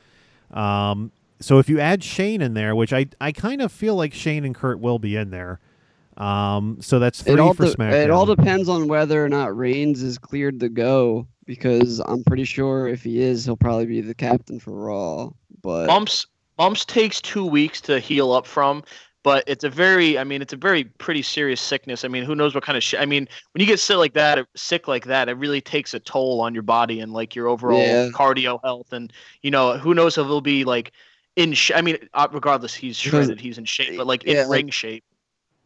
Um, 0.52 1.12
so 1.40 1.58
if 1.60 1.70
you 1.70 1.80
add 1.80 2.04
Shane 2.04 2.42
in 2.42 2.54
there, 2.54 2.76
which 2.76 2.94
I, 2.94 3.08
I 3.22 3.32
kind 3.32 3.62
of 3.62 3.72
feel 3.72 3.96
like 3.96 4.14
Shane 4.14 4.44
and 4.46 4.54
Kurt 4.54 4.80
will 4.80 5.00
be 5.00 5.16
in 5.16 5.30
there. 5.32 5.60
Um, 6.18 6.78
so 6.82 7.00
that's 7.00 7.22
three 7.22 7.34
It 7.34 7.40
all, 7.40 7.54
for 7.54 7.66
de- 7.66 7.76
SmackDown. 7.76 8.04
it 8.06 8.10
all 8.12 8.26
depends 8.26 8.70
on 8.70 8.88
whether 8.88 9.24
or 9.24 9.30
not 9.30 9.56
Reigns 9.56 10.02
is 10.04 10.18
cleared 10.18 10.60
to 10.62 10.70
go 10.70 11.28
because 11.48 12.00
I'm 12.06 12.24
pretty 12.24 12.44
sure 12.44 12.88
if 12.88 13.04
he 13.04 13.20
is, 13.22 13.46
he'll 13.46 13.58
probably 13.58 13.88
be 13.88 14.02
the 14.02 14.14
captain 14.14 14.60
for 14.60 14.72
Raw. 14.74 15.32
But 15.64 15.88
Mumps 15.88 16.28
Mumps 16.60 16.86
takes 16.86 17.20
two 17.22 17.46
weeks 17.46 17.82
to 17.82 18.00
heal 18.00 18.32
up 18.32 18.46
from, 18.46 18.84
but 19.24 19.44
it's 19.48 19.64
a 19.64 19.70
very 19.70 20.20
I 20.20 20.24
mean 20.24 20.42
it's 20.44 20.54
a 20.54 20.58
very 20.58 20.84
pretty 20.84 21.22
serious 21.24 21.60
sickness. 21.62 22.06
I 22.06 22.10
mean 22.10 22.24
who 22.24 22.36
knows 22.36 22.54
what 22.54 22.64
kind 22.64 22.78
of 22.78 22.84
shit. 22.84 23.00
I 23.00 23.06
mean 23.06 23.28
when 23.54 23.60
you 23.62 23.66
get 23.66 23.80
sick 23.80 23.98
like 23.98 24.14
that, 24.14 24.46
sick 24.56 24.88
like 24.88 25.06
that, 25.06 25.30
it 25.30 25.34
really 25.38 25.62
takes 25.62 25.94
a 25.96 26.00
toll 26.00 26.42
on 26.42 26.54
your 26.54 26.64
body 26.64 27.00
and 27.00 27.12
like 27.14 27.34
your 27.34 27.48
overall 27.48 27.80
Yeah. 27.80 28.10
cardio 28.14 28.60
health 28.64 28.94
and 28.94 29.12
you 29.42 29.50
know 29.50 29.78
who 29.78 29.94
knows 29.96 30.18
if 30.18 30.28
he'll 30.28 30.42
be 30.42 30.64
like 30.64 30.92
in. 31.36 31.54
Sh- 31.54 31.72
I 31.76 31.82
mean 31.82 31.98
uh, 32.14 32.28
regardless 32.32 32.76
he's 32.76 32.98
sure 32.98 33.26
that 33.26 33.40
he's 33.42 33.58
in 33.58 33.66
shape, 33.66 33.98
but 33.98 34.06
like 34.08 34.24
Yeah, 34.26 34.44
in 34.44 34.50
like- 34.50 34.58
ring 34.58 34.70
shape. 34.70 35.04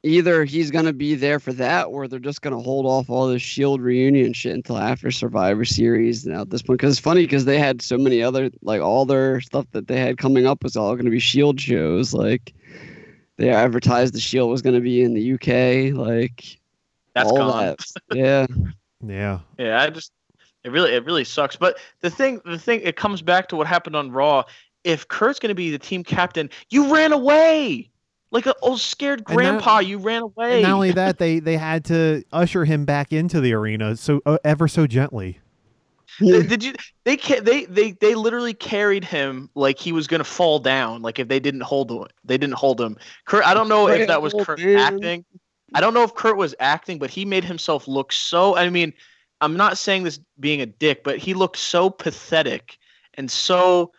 Either 0.03 0.43
he's 0.43 0.71
gonna 0.71 0.93
be 0.93 1.15
there 1.15 1.39
for 1.39 1.53
that, 1.53 1.85
or 1.85 2.07
they're 2.07 2.19
just 2.19 2.41
gonna 2.41 2.59
hold 2.59 2.85
off 2.85 3.09
all 3.09 3.27
this 3.27 3.41
Shield 3.41 3.81
reunion 3.81 4.33
shit 4.33 4.53
until 4.53 4.77
after 4.77 5.11
Survivor 5.11 5.65
Series. 5.65 6.25
Now 6.25 6.41
at 6.41 6.49
this 6.49 6.61
point, 6.61 6.79
because 6.79 6.93
it's 6.93 7.01
funny 7.01 7.21
because 7.21 7.45
they 7.45 7.59
had 7.59 7.81
so 7.81 7.97
many 7.97 8.21
other 8.21 8.49
like 8.61 8.81
all 8.81 9.05
their 9.05 9.41
stuff 9.41 9.65
that 9.71 9.87
they 9.87 9.99
had 9.99 10.17
coming 10.17 10.47
up 10.47 10.63
was 10.63 10.75
all 10.75 10.95
gonna 10.95 11.09
be 11.09 11.19
Shield 11.19 11.59
shows. 11.59 12.13
Like 12.13 12.53
they 13.37 13.49
advertised 13.49 14.13
the 14.13 14.19
Shield 14.19 14.49
was 14.49 14.61
gonna 14.61 14.81
be 14.81 15.01
in 15.01 15.13
the 15.13 15.33
UK. 15.33 15.95
Like 15.95 16.59
That's 17.13 17.29
all 17.29 17.37
gone. 17.37 17.75
that. 17.75 17.79
Yeah. 18.13 18.47
yeah. 19.05 19.39
Yeah, 19.59 19.81
I 19.81 19.89
just 19.89 20.11
it 20.63 20.71
really 20.71 20.93
it 20.93 21.05
really 21.05 21.23
sucks. 21.23 21.55
But 21.55 21.77
the 22.01 22.09
thing 22.09 22.41
the 22.45 22.59
thing 22.59 22.81
it 22.81 22.95
comes 22.95 23.21
back 23.21 23.49
to 23.49 23.55
what 23.55 23.67
happened 23.67 23.95
on 23.95 24.11
Raw. 24.11 24.43
If 24.83 25.07
Kurt's 25.09 25.37
gonna 25.37 25.53
be 25.53 25.69
the 25.69 25.77
team 25.77 26.03
captain, 26.03 26.49
you 26.71 26.91
ran 26.91 27.11
away. 27.11 27.90
Like 28.31 28.45
an 28.45 28.53
old 28.61 28.79
scared 28.79 29.19
And 29.19 29.27
not- 29.27 29.35
grandpa, 29.35 29.79
you 29.79 29.97
ran 29.97 30.21
away. 30.23 30.61
Not 30.61 30.71
only 30.71 30.91
that, 30.91 31.17
they, 31.19 31.39
they 31.39 31.57
had 31.57 31.85
to 31.85 32.23
usher 32.31 32.65
him 32.65 32.85
back 32.85 33.11
into 33.11 33.41
the 33.41 33.53
arena 33.53 33.95
so 33.97 34.21
uh, 34.25 34.37
ever 34.43 34.67
so 34.67 34.87
gently. 34.87 35.39
Th- 36.19 36.47
Did 36.47 36.63
you? 36.63 36.73
They 37.03 37.15
they 37.15 37.65
they 37.65 37.91
they 37.93 38.15
literally 38.15 38.53
carried 38.53 39.03
him 39.03 39.49
like 39.55 39.79
he 39.79 39.91
was 39.91 40.07
gonna 40.07 40.23
fall 40.23 40.59
down. 40.59 41.01
Like 41.01 41.19
if 41.19 41.27
they 41.27 41.39
didn't 41.39 41.61
hold 41.61 41.89
him, 41.89 42.05
they 42.23 42.37
didn't 42.37 42.55
hold 42.55 42.79
him. 42.81 42.97
Kurt, 43.25 43.45
I 43.45 43.53
don't 43.53 43.69
know 43.69 43.87
if 43.87 44.07
that 44.07 44.21
was 44.21 44.33
Kurt 44.33 44.59
acting. 44.59 45.25
I 45.73 45.79
don't 45.79 45.93
know 45.93 46.03
if 46.03 46.13
Kurt 46.13 46.35
was 46.35 46.53
acting, 46.59 46.99
but 46.99 47.09
he 47.09 47.23
made 47.23 47.45
himself 47.45 47.87
look 47.87 48.11
so. 48.11 48.57
I 48.57 48.69
mean, 48.69 48.93
I'm 49.39 49.55
not 49.55 49.77
saying 49.77 50.03
this 50.03 50.19
being 50.39 50.61
a 50.61 50.65
dick, 50.65 51.03
but 51.03 51.17
he 51.17 51.33
looked 51.33 51.57
so 51.57 51.89
pathetic 51.89 52.77
and 53.15 53.31
so 53.31 53.93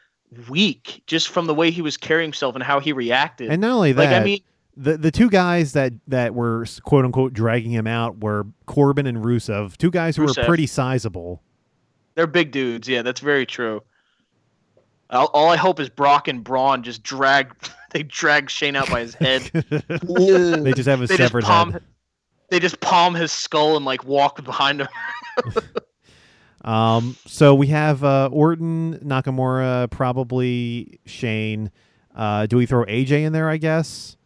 weak 0.49 1.03
just 1.07 1.29
from 1.29 1.47
the 1.47 1.55
way 1.55 1.71
he 1.71 1.83
was 1.83 1.97
carrying 1.97 2.29
himself 2.29 2.55
and 2.55 2.65
how 2.65 2.81
he 2.81 2.93
reacted. 2.93 3.51
And 3.51 3.61
not 3.61 3.73
only 3.73 3.93
that, 3.93 4.05
like 4.05 4.21
I 4.21 4.25
mean, 4.25 4.41
the 4.77 4.97
the 4.97 5.11
two 5.11 5.29
guys 5.29 5.73
that 5.73 5.93
that 6.09 6.35
were 6.35 6.67
quote 6.83 7.05
unquote 7.05 7.33
dragging 7.33 7.71
him 7.71 7.87
out 7.87 8.23
were 8.23 8.47
Corbin 8.67 9.07
and 9.07 9.19
Rusev, 9.19 9.77
two 9.77 9.91
guys 9.91 10.17
who 10.17 10.23
Rusev. 10.27 10.39
were 10.39 10.45
pretty 10.45 10.67
sizable. 10.67 11.43
they're 12.15 12.27
big 12.27 12.53
dudes. 12.53 12.89
Yeah, 12.89 13.03
that's 13.03 13.21
very 13.21 13.47
true. 13.47 13.83
All, 15.11 15.27
all 15.35 15.51
I 15.51 15.57
hope 15.57 15.79
is 15.79 15.91
Brock 15.91 16.27
and 16.29 16.43
Braun 16.43 16.83
just 16.83 17.03
drag 17.03 17.55
they 17.91 18.03
drag 18.03 18.49
Shane 18.49 18.77
out 18.77 18.91
by 18.91 19.01
his 19.01 19.15
head. 19.15 19.43
they 19.53 20.73
just 20.73 20.89
have 20.89 21.03
a 21.03 21.07
they 21.07 21.17
just 21.17 21.29
severed 21.29 21.45
palm 21.45 21.73
head. 21.73 21.83
they 22.49 22.59
just 22.59 22.81
palm 22.81 23.15
his 23.15 23.31
skull 23.31 23.77
and 23.77 23.85
like 23.85 24.05
walk 24.05 24.43
behind 24.43 24.81
him. 24.81 24.89
Um, 26.63 27.17
so 27.27 27.55
we 27.55 27.67
have 27.69 28.05
uh, 28.05 28.29
Orton, 28.33 28.99
Nakamura, 28.99 29.91
probably 29.91 31.01
Shane. 31.07 31.71
Uh, 32.15 32.47
do 32.47 32.57
we 32.57 32.67
throw 32.67 32.85
AJ 32.85 33.25
in 33.25 33.33
there? 33.33 33.49
I 33.49 33.57
guess. 33.57 34.17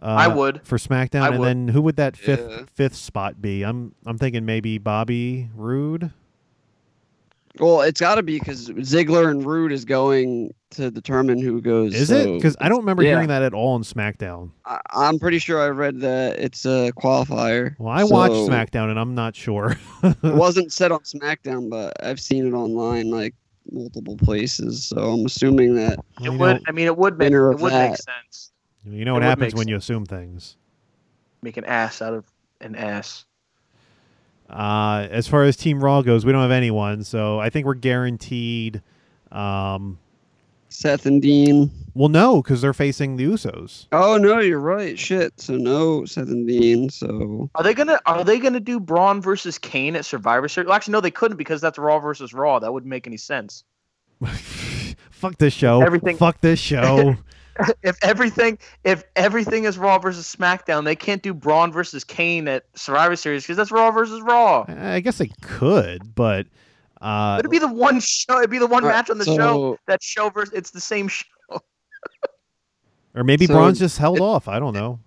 Uh, 0.00 0.06
I 0.06 0.28
would. 0.28 0.60
for 0.64 0.78
SmackDown, 0.78 1.22
I 1.22 1.28
and 1.28 1.38
would. 1.38 1.46
then 1.46 1.68
who 1.68 1.82
would 1.82 1.96
that 1.96 2.16
fifth 2.16 2.46
Yeah. 2.48 2.62
fifth 2.72 2.94
spot 2.96 3.40
be? 3.42 3.62
I'm 3.64 3.94
I'm 4.06 4.16
thinking 4.18 4.44
maybe 4.44 4.78
Bobby 4.78 5.48
Roode. 5.54 6.12
Well, 7.58 7.80
it's 7.82 8.00
got 8.00 8.16
to 8.16 8.22
be 8.22 8.38
because 8.38 8.68
Ziggler 8.68 9.30
and 9.30 9.44
Roode 9.44 9.72
is 9.72 9.84
going 9.84 10.54
to 10.70 10.90
determine 10.90 11.40
who 11.40 11.60
goes. 11.60 11.94
Is 11.94 12.10
it? 12.10 12.32
Because 12.32 12.56
I 12.60 12.68
don't 12.68 12.78
remember 12.78 13.02
yeah. 13.02 13.10
hearing 13.10 13.28
that 13.28 13.42
at 13.42 13.54
all 13.54 13.74
on 13.74 13.82
SmackDown. 13.82 14.50
I, 14.64 14.80
I'm 14.90 15.18
pretty 15.18 15.38
sure 15.38 15.60
I 15.60 15.68
read 15.68 16.00
that 16.00 16.38
it's 16.38 16.64
a 16.64 16.92
qualifier. 16.96 17.74
Well, 17.78 17.92
I 17.92 18.04
watched 18.04 18.34
SmackDown, 18.34 18.90
and 18.90 18.98
I'm 18.98 19.14
not 19.14 19.34
sure. 19.34 19.76
it 20.02 20.16
wasn't 20.22 20.72
said 20.72 20.92
on 20.92 21.00
SmackDown, 21.00 21.68
but 21.68 22.02
I've 22.04 22.20
seen 22.20 22.46
it 22.46 22.52
online. 22.52 23.10
Like 23.10 23.34
multiple 23.70 24.16
places. 24.16 24.84
So 24.84 24.96
I'm 24.96 25.26
assuming 25.26 25.74
that 25.76 25.98
It 26.22 26.30
would. 26.30 26.62
I 26.66 26.72
mean, 26.72 26.86
it 26.86 26.96
would 26.96 27.18
make 27.18 27.26
it 27.26 27.30
winner 27.30 27.50
of 27.50 27.60
would 27.60 27.72
make 27.72 27.96
sense. 27.96 28.52
you 28.84 29.04
know 29.04 29.14
what 29.14 29.22
it 29.22 29.26
would 29.26 29.28
happens 29.30 29.54
make 29.54 29.58
when 29.58 29.68
you 29.68 29.76
assume 29.76 30.06
things. 30.06 30.56
Make 31.42 31.56
an 31.56 31.64
ass 31.64 32.02
out 32.02 32.14
of 32.14 32.24
an 32.60 32.74
ass. 32.74 33.24
Uh, 34.48 35.06
as 35.10 35.28
far 35.28 35.44
as 35.44 35.56
Team 35.56 35.82
Raw 35.82 36.02
goes, 36.02 36.24
we 36.24 36.32
don't 36.32 36.42
have 36.42 36.50
anyone, 36.50 37.04
so 37.04 37.38
I 37.38 37.50
think 37.50 37.66
we're 37.66 37.74
guaranteed. 37.74 38.82
Um, 39.30 39.98
Seth 40.70 41.06
and 41.06 41.20
Dean. 41.22 41.70
well, 41.94 42.08
no, 42.10 42.42
because 42.42 42.60
they're 42.60 42.72
facing 42.74 43.16
the 43.16 43.24
Usos. 43.24 43.86
Oh 43.92 44.16
no, 44.18 44.38
you're 44.38 44.58
right. 44.60 44.98
Shit. 44.98 45.32
So 45.40 45.54
no 45.56 46.04
Seth 46.04 46.28
and 46.28 46.46
Dean. 46.46 46.90
So 46.90 47.48
Are 47.54 47.62
they 47.62 47.72
gonna 47.74 47.98
Are 48.06 48.22
they 48.22 48.38
gonna 48.38 48.60
do 48.60 48.78
Braun 48.78 49.20
versus 49.22 49.58
Kane 49.58 49.96
at 49.96 50.04
Survivor 50.04 50.46
Series? 50.48 50.66
Well, 50.66 50.76
actually, 50.76 50.92
no, 50.92 51.00
they 51.00 51.10
couldn't 51.10 51.38
because 51.38 51.60
that's 51.62 51.78
Raw 51.78 51.98
versus 52.00 52.32
Raw. 52.34 52.58
That 52.58 52.72
wouldn't 52.72 52.90
make 52.90 53.06
any 53.06 53.16
sense. 53.16 53.64
Fuck 55.10 55.38
this 55.38 55.54
show. 55.54 55.82
Everything- 55.82 56.16
Fuck 56.16 56.40
this 56.40 56.58
show. 56.60 57.16
if 57.82 57.96
everything 58.02 58.58
if 58.84 59.04
everything 59.16 59.64
is 59.64 59.78
Raw 59.78 59.98
versus 59.98 60.34
SmackDown, 60.34 60.84
they 60.84 60.96
can't 60.96 61.22
do 61.22 61.34
Braun 61.34 61.72
versus 61.72 62.04
Kane 62.04 62.46
at 62.48 62.64
Survivor 62.74 63.16
Series 63.16 63.42
because 63.44 63.56
that's 63.56 63.72
Raw 63.72 63.90
versus 63.90 64.20
Raw. 64.22 64.64
I 64.68 65.00
guess 65.00 65.18
they 65.18 65.30
could, 65.42 66.14
but 66.14 66.46
uh, 67.00 67.36
It'd 67.38 67.50
be 67.50 67.58
the 67.58 67.72
one 67.72 68.00
show. 68.00 68.38
It'd 68.38 68.50
be 68.50 68.58
the 68.58 68.66
one 68.66 68.82
Alright, 68.84 68.96
match 68.96 69.10
on 69.10 69.18
the 69.18 69.24
so- 69.24 69.36
show. 69.36 69.78
That 69.86 70.02
show 70.02 70.30
versus 70.30 70.52
it's 70.54 70.70
the 70.70 70.80
same 70.80 71.08
show. 71.08 71.24
or 73.14 73.24
maybe 73.24 73.46
So- 73.46 73.54
Braun's 73.54 73.78
just 73.78 73.98
held 73.98 74.20
off. 74.20 74.48
I 74.48 74.58
don't 74.58 74.74
know. 74.74 74.98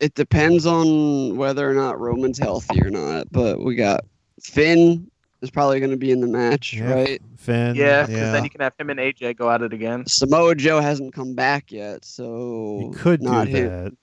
it 0.00 0.14
depends 0.14 0.66
on 0.66 1.36
whether 1.36 1.70
or 1.70 1.74
not 1.74 2.00
Roman's 2.00 2.38
healthy 2.38 2.82
or 2.82 2.90
not. 2.90 3.26
But 3.30 3.62
we 3.62 3.74
got 3.74 4.04
Finn 4.42 5.10
is 5.44 5.50
probably 5.50 5.78
going 5.78 5.92
to 5.92 5.96
be 5.96 6.10
in 6.10 6.20
the 6.20 6.26
match, 6.26 6.72
Yeah, 6.74 6.92
right? 6.92 7.22
Finn. 7.36 7.76
Yeah, 7.76 8.02
because 8.02 8.20
yeah. 8.20 8.32
then 8.32 8.42
you 8.44 8.50
can 8.50 8.60
have 8.60 8.72
him 8.78 8.90
and 8.90 8.98
AJ 8.98 9.36
go 9.36 9.50
at 9.50 9.62
it 9.62 9.72
again. 9.72 10.04
Samoa 10.06 10.54
Joe 10.56 10.80
hasn't 10.80 11.14
come 11.14 11.34
back 11.34 11.70
yet, 11.70 12.04
so 12.04 12.80
You 12.80 12.92
could 12.98 13.20
do 13.20 13.26
not 13.26 13.46
that. 13.46 13.52
him. 13.52 13.96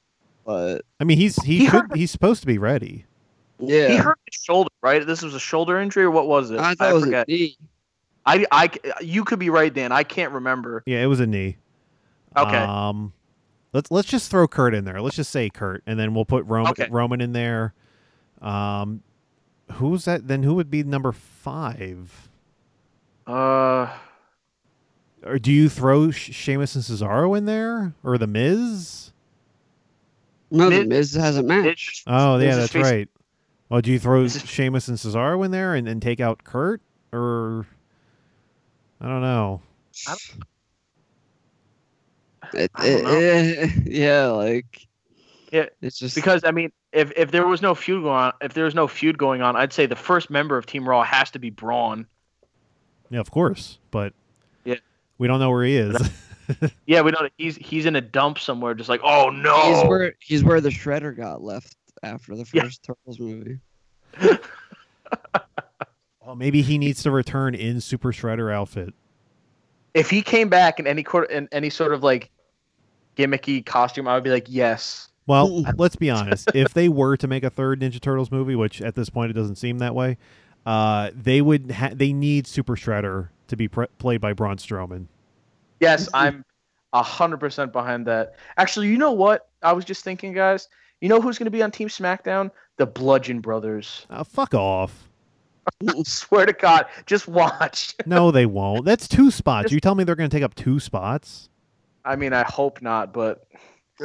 But 0.45 0.85
I 0.99 1.03
mean, 1.03 1.17
he's 1.17 1.35
he, 1.43 1.57
He 1.59 1.65
should 1.65 1.71
hurt- 1.73 1.95
he's 1.97 2.11
supposed 2.11 2.41
to 2.41 2.47
be 2.47 2.57
ready. 2.57 3.05
yeah, 3.59 3.89
He 3.89 3.97
hurt 3.97 4.17
his 4.31 4.41
shoulder, 4.41 4.69
right? 4.81 5.05
This 5.05 5.21
was 5.21 5.35
a 5.35 5.39
shoulder 5.39 5.79
injury, 5.79 6.03
or 6.03 6.11
what 6.11 6.27
was 6.27 6.51
it? 6.51 6.59
I 6.59 6.73
thought 6.75 6.91
it 6.91 6.93
was 6.93 7.03
forget. 7.03 7.27
a 7.27 7.31
knee. 7.31 7.57
I, 8.25 8.45
I, 8.51 8.69
you 9.01 9.23
could 9.25 9.39
be 9.39 9.49
right, 9.49 9.73
Dan. 9.73 9.91
I 9.91 10.03
can't 10.03 10.31
remember. 10.31 10.83
Yeah, 10.85 11.01
it 11.01 11.07
was 11.07 11.19
a 11.19 11.27
knee. 11.27 11.57
Okay. 12.37 12.55
Um, 12.57 13.13
let's 13.73 13.89
let's 13.91 14.07
just 14.07 14.29
throw 14.31 14.47
Kurt 14.47 14.73
in 14.75 14.85
there. 14.85 15.01
Let's 15.01 15.15
just 15.15 15.31
say 15.31 15.49
Kurt, 15.49 15.81
and 15.87 15.99
then 15.99 16.13
we'll 16.13 16.25
put 16.25 16.45
Roman 16.45 16.71
Okay. 16.71 16.87
Roman 16.91 17.19
in 17.21 17.33
there. 17.33 17.73
Um, 18.41 19.01
who's 19.71 20.05
that? 20.05 20.27
Then 20.27 20.43
who 20.43 20.53
would 20.55 20.69
be 20.71 20.83
number 20.83 21.11
five? 21.11 22.29
Uh, 23.27 23.87
Or 25.23 25.37
do 25.39 25.51
you 25.51 25.69
throw 25.69 26.11
Sh- 26.11 26.31
Sheamus 26.33 26.75
and 26.75 26.83
Cesaro 26.83 27.37
in 27.37 27.45
there, 27.45 27.93
or 28.03 28.17
the 28.17 28.27
Miz? 28.27 29.11
No, 30.49 30.69
the 30.69 30.79
Miz- 30.85 31.13
Miz 31.13 31.13
has 31.13 31.37
a 31.37 31.43
match. 31.43 32.03
Oh 32.07 32.37
yeah, 32.37 32.47
Miz 32.47 32.57
that's 32.57 32.71
facing- 32.73 32.91
right. 32.97 33.09
Well, 33.69 33.81
do 33.81 33.91
you 33.91 33.99
throw 33.99 34.21
Miz 34.23 34.35
is- 34.37 34.45
Sheamus 34.49 34.87
and 34.87 34.97
Cesaro 34.97 35.45
in 35.45 35.51
there 35.51 35.75
and 35.75 35.87
then 35.87 35.99
take 35.99 36.19
out 36.19 36.43
Kurt, 36.43 36.81
or 37.13 37.65
I 38.99 39.07
don't 39.07 39.21
know. 39.21 39.61
It, 42.53 42.71
I 42.75 42.89
don't 42.89 43.03
know. 43.03 43.09
it- 43.11 43.71
yeah, 43.87 44.25
like 44.27 44.87
Yeah, 45.51 45.65
it's 45.81 45.99
just 45.99 46.15
because 46.15 46.43
I 46.45 46.51
mean, 46.51 46.71
if 46.93 47.11
if 47.17 47.31
there 47.31 47.45
was 47.45 47.61
no 47.61 47.75
feud 47.75 48.03
going 48.03 48.15
on, 48.15 48.33
if 48.41 48.53
there 48.53 48.65
was 48.65 48.73
no 48.75 48.87
feud 48.87 49.17
going 49.17 49.41
on, 49.41 49.55
I'd 49.57 49.73
say 49.73 49.85
the 49.85 49.95
first 49.97 50.29
member 50.29 50.57
of 50.57 50.65
Team 50.65 50.87
Raw 50.87 51.03
has 51.03 51.29
to 51.31 51.39
be 51.39 51.49
Braun. 51.49 52.07
Yeah, 53.09 53.19
of 53.19 53.29
course, 53.31 53.77
but 53.91 54.13
Yeah. 54.63 54.75
we 55.17 55.27
don't 55.27 55.39
know 55.39 55.49
where 55.51 55.65
he 55.65 55.75
is. 55.77 55.95
Yeah, 56.85 56.99
we 57.01 57.11
know 57.11 57.19
that 57.21 57.31
he's 57.37 57.55
he's 57.55 57.85
in 57.85 57.95
a 57.95 58.01
dump 58.01 58.37
somewhere, 58.37 58.73
just 58.73 58.89
like, 58.89 58.99
oh 59.05 59.29
no. 59.29 59.73
he's 59.73 59.83
where 59.87 60.13
he's 60.19 60.43
where 60.43 60.59
the 60.59 60.67
Shredder 60.69 61.15
got 61.15 61.41
left 61.41 61.77
after 62.03 62.35
the 62.35 62.45
Yeah. 62.51 62.63
first 62.63 62.83
Turtles 62.83 63.19
movie. 63.19 63.59
well, 66.25 66.35
maybe 66.35 66.61
he 66.61 66.77
needs 66.77 67.03
to 67.03 67.11
return 67.11 67.55
in 67.55 67.79
Super 67.81 68.11
Shredder 68.11 68.53
outfit. 68.53 68.93
if 69.93 70.09
he 70.09 70.21
came 70.21 70.49
back 70.49 70.79
in 70.79 70.87
any 70.87 71.03
quarter 71.03 71.27
in 71.31 71.47
any 71.53 71.69
sort 71.69 71.93
of 71.93 72.03
like 72.03 72.29
gimmicky 73.15 73.65
costume, 73.65 74.07
I 74.07 74.15
would 74.15 74.23
be 74.23 74.29
like, 74.29 74.47
yes. 74.49 75.07
Well, 75.27 75.61
let's 75.77 75.95
be 75.95 76.09
honest. 76.09 76.49
If 76.53 76.73
they 76.73 76.89
were 76.89 77.15
to 77.17 77.27
make 77.27 77.43
a 77.43 77.49
third 77.49 77.79
Ninja 77.79 78.01
Turtles 78.01 78.31
movie, 78.31 78.55
which 78.55 78.81
at 78.81 78.95
this 78.95 79.09
point 79.09 79.29
it 79.29 79.33
doesn't 79.33 79.55
seem 79.57 79.77
that 79.79 79.95
way, 79.95 80.17
uh, 80.65 81.11
they 81.15 81.41
would 81.41 81.71
ha- 81.71 81.91
they 81.93 82.11
need 82.11 82.47
Super 82.47 82.75
Shredder 82.75 83.29
to 83.47 83.55
be 83.55 83.67
pre- 83.67 83.87
played 83.97 84.21
by 84.21 84.33
Braun 84.33 84.57
Strowman. 84.57 85.05
Yes, 85.79 86.09
I'm 86.13 86.43
a 86.93 87.03
hundred 87.03 87.37
percent 87.37 87.71
behind 87.71 88.05
that. 88.07 88.35
Actually, 88.57 88.87
you 88.87 88.97
know 88.97 89.11
what? 89.11 89.49
I 89.61 89.73
was 89.73 89.85
just 89.85 90.03
thinking, 90.03 90.33
guys. 90.33 90.67
You 91.01 91.09
know 91.09 91.19
who's 91.19 91.39
going 91.39 91.45
to 91.45 91.51
be 91.51 91.63
on 91.63 91.71
Team 91.71 91.87
SmackDown? 91.87 92.51
The 92.77 92.85
Bludgeon 92.85 93.39
Brothers. 93.39 94.05
Uh, 94.09 94.23
fuck 94.23 94.53
off. 94.53 95.09
Swear 96.03 96.45
to 96.45 96.53
God, 96.53 96.85
just 97.05 97.27
watch. 97.27 97.95
No, 98.05 98.31
they 98.31 98.45
won't. 98.45 98.85
That's 98.85 99.07
two 99.07 99.31
spots. 99.31 99.71
You 99.71 99.79
tell 99.79 99.95
me 99.95 100.03
they're 100.03 100.15
going 100.15 100.29
to 100.29 100.35
take 100.35 100.43
up 100.43 100.55
two 100.55 100.79
spots? 100.79 101.49
I 102.03 102.15
mean, 102.15 102.33
I 102.33 102.43
hope 102.43 102.81
not, 102.81 103.13
but 103.13 103.45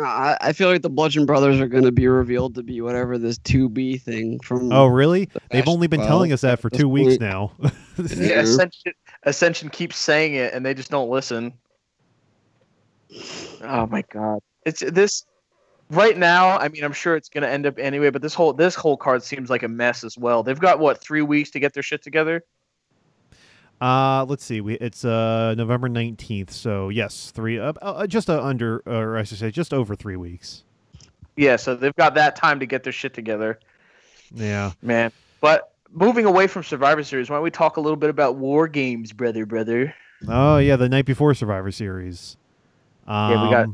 I, 0.03 0.37
I 0.41 0.53
feel 0.53 0.69
like 0.69 0.83
the 0.83 0.91
Bludgeon 0.91 1.27
Brothers 1.27 1.61
are 1.61 1.69
going 1.69 1.85
to 1.85 1.93
be 1.93 2.07
revealed 2.07 2.55
to 2.57 2.63
be 2.63 2.81
whatever 2.81 3.19
this 3.19 3.39
2B 3.39 4.03
thing 4.03 4.39
from. 4.41 4.73
Oh, 4.73 4.87
really? 4.87 5.29
They've 5.51 5.69
only 5.69 5.87
been 5.87 6.01
12 6.01 6.09
telling 6.09 6.33
us 6.33 6.43
that 6.43 6.61
for 6.61 6.71
two 6.71 6.89
weeks 6.89 7.19
point. 7.19 7.21
now. 7.21 7.53
Yeah. 8.15 8.41
Ascension, 8.41 8.93
Ascension 9.23 9.71
keeps 9.71 9.97
saying 9.97 10.35
it, 10.35 10.53
and 10.53 10.67
they 10.67 10.75
just 10.75 10.91
don't 10.91 11.09
listen. 11.09 11.55
Oh 13.63 13.87
my 13.87 14.03
God! 14.13 14.41
It's 14.67 14.81
this 14.81 15.25
right 15.91 16.17
now. 16.19 16.59
I 16.59 16.69
mean, 16.69 16.85
I'm 16.85 16.93
sure 16.93 17.17
it's 17.17 17.31
going 17.31 17.43
to 17.43 17.49
end 17.49 17.65
up 17.65 17.79
anyway, 17.79 18.11
but 18.11 18.21
this 18.21 18.35
whole 18.35 18.53
this 18.53 18.75
whole 18.75 18.99
card 18.99 19.23
seems 19.23 19.49
like 19.49 19.63
a 19.63 19.69
mess 19.69 20.05
as 20.05 20.19
well. 20.19 20.43
They've 20.43 20.61
got 20.61 20.79
what 20.79 21.01
three 21.01 21.23
weeks 21.23 21.51
to 21.53 21.61
get 21.61 21.73
their 21.73 21.83
shit 21.83 22.03
together. 22.03 22.45
Uh, 23.81 24.25
let's 24.29 24.45
see. 24.45 24.61
We 24.61 24.75
it's 24.75 25.05
uh 25.05 25.55
November 25.57 25.89
nineteenth. 25.89 26.51
So 26.51 26.89
yes, 26.89 27.31
three. 27.35 27.59
Uh, 27.59 27.73
uh, 27.83 28.07
just 28.07 28.31
uh, 28.31 28.43
under, 28.43 28.83
or 28.87 29.17
I 29.19 29.23
should 29.23 29.39
say, 29.39 29.51
just 29.51 29.75
over 29.75 29.95
three 29.95 30.17
weeks. 30.17 30.65
Yeah, 31.37 31.57
so 31.57 31.75
they've 31.75 31.95
got 31.97 32.15
that 32.15 32.37
time 32.37 32.59
to 32.61 32.67
get 32.67 32.83
their 32.83 32.95
shit 32.95 33.13
together, 33.13 33.59
Yeah. 34.33 34.73
man. 34.81 35.13
But 35.43 35.75
moving 35.93 36.25
away 36.25 36.47
from 36.47 36.63
Survivor 36.63 37.03
Series, 37.03 37.29
why 37.29 37.37
don't 37.37 37.43
we 37.45 37.51
talk 37.51 37.77
a 37.77 37.81
little 37.83 37.99
bit 37.99 38.09
about 38.09 38.37
War 38.37 38.67
Games, 38.67 39.13
brother, 39.13 39.45
brother? 39.45 39.95
Oh 40.27 40.57
yeah, 40.57 40.77
the 40.77 40.89
night 40.89 41.05
before 41.05 41.35
Survivor 41.35 41.71
Series. 41.71 42.39
Um, 43.07 43.31
Yeah, 43.33 43.45
we 43.45 43.51
got- 43.51 43.69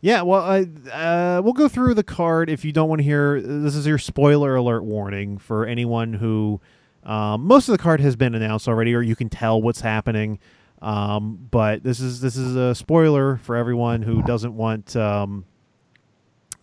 Yeah, 0.00 0.22
well, 0.22 0.42
I, 0.42 0.60
uh, 0.92 1.42
we'll 1.42 1.52
go 1.52 1.66
through 1.68 1.94
the 1.94 2.04
card. 2.04 2.48
If 2.48 2.64
you 2.64 2.70
don't 2.70 2.88
want 2.88 3.00
to 3.00 3.04
hear, 3.04 3.40
this 3.40 3.74
is 3.74 3.84
your 3.86 3.98
spoiler 3.98 4.54
alert 4.54 4.84
warning 4.84 5.38
for 5.38 5.66
anyone 5.66 6.12
who. 6.14 6.60
Um, 7.04 7.44
most 7.46 7.68
of 7.68 7.72
the 7.72 7.82
card 7.82 8.00
has 8.00 8.16
been 8.16 8.34
announced 8.34 8.68
already, 8.68 8.94
or 8.94 9.02
you 9.02 9.16
can 9.16 9.28
tell 9.28 9.60
what's 9.60 9.80
happening. 9.80 10.38
Um, 10.80 11.46
but 11.50 11.84
this 11.84 12.00
is 12.00 12.20
this 12.20 12.36
is 12.36 12.56
a 12.56 12.74
spoiler 12.74 13.36
for 13.38 13.56
everyone 13.56 14.02
who 14.02 14.22
doesn't 14.22 14.54
want 14.54 14.96
um, 14.96 15.44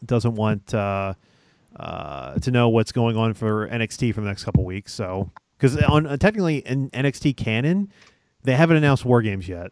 doesn't 0.05 0.35
want 0.35 0.73
uh, 0.73 1.13
uh, 1.75 2.39
to 2.39 2.51
know 2.51 2.69
what's 2.69 2.91
going 2.91 3.15
on 3.15 3.33
for 3.33 3.67
NXT 3.69 4.13
for 4.13 4.21
the 4.21 4.27
next 4.27 4.43
couple 4.43 4.65
weeks. 4.65 4.93
So, 4.93 5.31
because 5.57 5.77
on 5.77 6.05
uh, 6.05 6.17
technically 6.17 6.57
in 6.57 6.89
NXT 6.89 7.37
canon, 7.37 7.91
they 8.43 8.55
haven't 8.55 8.77
announced 8.77 9.05
War 9.05 9.21
Games 9.21 9.47
yet. 9.47 9.71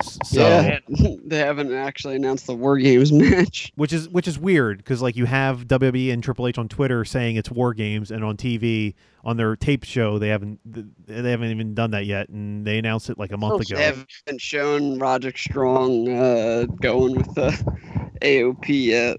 S- 0.00 0.18
So, 0.24 0.40
yeah, 0.40 0.78
they 1.24 1.38
haven't 1.38 1.72
actually 1.72 2.16
announced 2.16 2.46
the 2.46 2.54
War 2.54 2.78
Games 2.78 3.12
match. 3.12 3.72
which 3.76 3.92
is 3.92 4.08
which 4.08 4.26
is 4.26 4.38
weird 4.38 4.78
because 4.78 5.00
like 5.02 5.16
you 5.16 5.26
have 5.26 5.66
WWE 5.66 6.12
and 6.12 6.22
Triple 6.22 6.46
H 6.48 6.58
on 6.58 6.68
Twitter 6.68 7.04
saying 7.04 7.36
it's 7.36 7.50
War 7.50 7.72
Games, 7.74 8.10
and 8.10 8.24
on 8.24 8.36
TV 8.36 8.94
on 9.24 9.36
their 9.36 9.54
tape 9.56 9.84
show 9.84 10.18
they 10.18 10.28
haven't 10.28 10.58
they 11.06 11.30
haven't 11.30 11.50
even 11.50 11.74
done 11.74 11.90
that 11.92 12.06
yet, 12.06 12.28
and 12.30 12.66
they 12.66 12.78
announced 12.78 13.10
it 13.10 13.18
like 13.18 13.32
a 13.32 13.36
month 13.36 13.60
ago. 13.60 13.76
They 13.76 13.84
haven't 13.84 14.40
shown 14.40 14.98
Roderick 14.98 15.38
Strong 15.38 16.08
uh, 16.08 16.64
going 16.80 17.14
with 17.16 17.34
the 17.34 17.50
AOP 18.22 18.68
yet. 18.68 19.18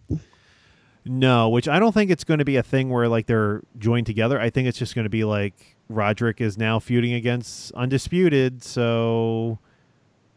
No, 1.03 1.49
which 1.49 1.67
I 1.67 1.79
don't 1.79 1.93
think 1.93 2.11
it's 2.11 2.23
going 2.23 2.37
to 2.39 2.45
be 2.45 2.57
a 2.57 2.63
thing 2.63 2.89
where 2.89 3.07
like 3.07 3.25
they're 3.25 3.61
joined 3.79 4.05
together. 4.05 4.39
I 4.39 4.49
think 4.51 4.67
it's 4.67 4.77
just 4.77 4.93
going 4.93 5.05
to 5.05 5.09
be 5.09 5.23
like 5.23 5.75
Roderick 5.89 6.39
is 6.41 6.57
now 6.57 6.79
feuding 6.79 7.13
against 7.13 7.71
Undisputed, 7.73 8.63
so 8.63 9.57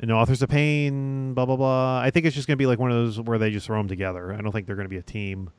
and 0.05 0.13
Authors 0.13 0.43
of 0.43 0.49
Pain, 0.49 1.35
blah 1.35 1.47
blah 1.47 1.57
blah. 1.57 2.01
I 2.01 2.11
think 2.11 2.27
it's 2.27 2.35
just 2.35 2.47
going 2.47 2.57
to 2.57 2.63
be 2.63 2.67
like 2.67 2.79
one 2.79 2.91
of 2.91 2.97
those 2.97 3.21
where 3.21 3.39
they 3.39 3.51
just 3.51 3.67
throw 3.67 3.79
them 3.79 3.89
together. 3.89 4.33
I 4.33 4.41
don't 4.41 4.53
think 4.53 4.67
they're 4.67 4.77
going 4.77 4.87
to 4.87 4.91
be 4.91 4.99
a 4.99 5.03
team. 5.03 5.51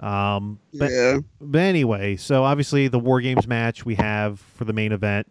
Um, 0.00 0.60
but 0.74 0.90
yeah, 0.90 1.18
but 1.40 1.60
anyway, 1.60 2.16
so 2.16 2.44
obviously 2.44 2.88
the 2.88 2.98
War 2.98 3.20
Games 3.20 3.46
match 3.46 3.84
we 3.84 3.94
have 3.96 4.40
for 4.40 4.64
the 4.64 4.72
main 4.72 4.92
event, 4.92 5.26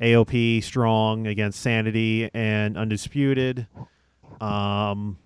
AOP 0.00 0.62
Strong 0.62 1.26
against 1.26 1.60
Sanity 1.60 2.30
and 2.32 2.76
Undisputed. 2.76 3.66
Um, 4.40 5.18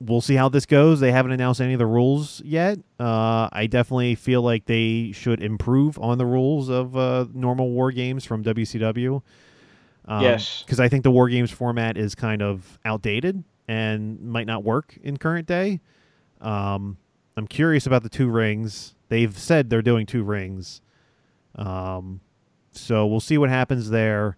we'll 0.00 0.20
see 0.20 0.34
how 0.34 0.48
this 0.48 0.66
goes. 0.66 1.00
They 1.00 1.12
haven't 1.12 1.32
announced 1.32 1.60
any 1.60 1.72
of 1.72 1.78
the 1.78 1.86
rules 1.86 2.42
yet. 2.44 2.78
Uh, 2.98 3.48
I 3.52 3.66
definitely 3.68 4.14
feel 4.14 4.42
like 4.42 4.66
they 4.66 5.12
should 5.12 5.42
improve 5.42 5.98
on 5.98 6.18
the 6.18 6.26
rules 6.26 6.68
of 6.68 6.96
uh, 6.96 7.26
normal 7.32 7.70
War 7.70 7.90
Games 7.90 8.24
from 8.24 8.44
WCW. 8.44 9.22
Yes. 10.08 10.62
because 10.62 10.80
I 10.80 10.88
think 10.88 11.02
the 11.02 11.10
War 11.10 11.28
Games 11.28 11.50
format 11.50 11.96
is 11.96 12.14
kind 12.14 12.42
of 12.42 12.78
outdated 12.84 13.42
and 13.66 14.20
might 14.20 14.46
not 14.46 14.62
work 14.64 14.98
in 15.02 15.16
current 15.16 15.46
day. 15.46 15.80
Um, 16.40 16.98
I'm 17.36 17.46
curious 17.46 17.86
about 17.86 18.02
the 18.02 18.08
two 18.08 18.28
rings. 18.28 18.94
They've 19.08 19.36
said 19.36 19.70
they're 19.70 19.82
doing 19.82 20.06
two 20.06 20.22
rings, 20.22 20.80
um, 21.56 22.20
so 22.72 23.06
we'll 23.06 23.20
see 23.20 23.38
what 23.38 23.48
happens 23.50 23.90
there. 23.90 24.36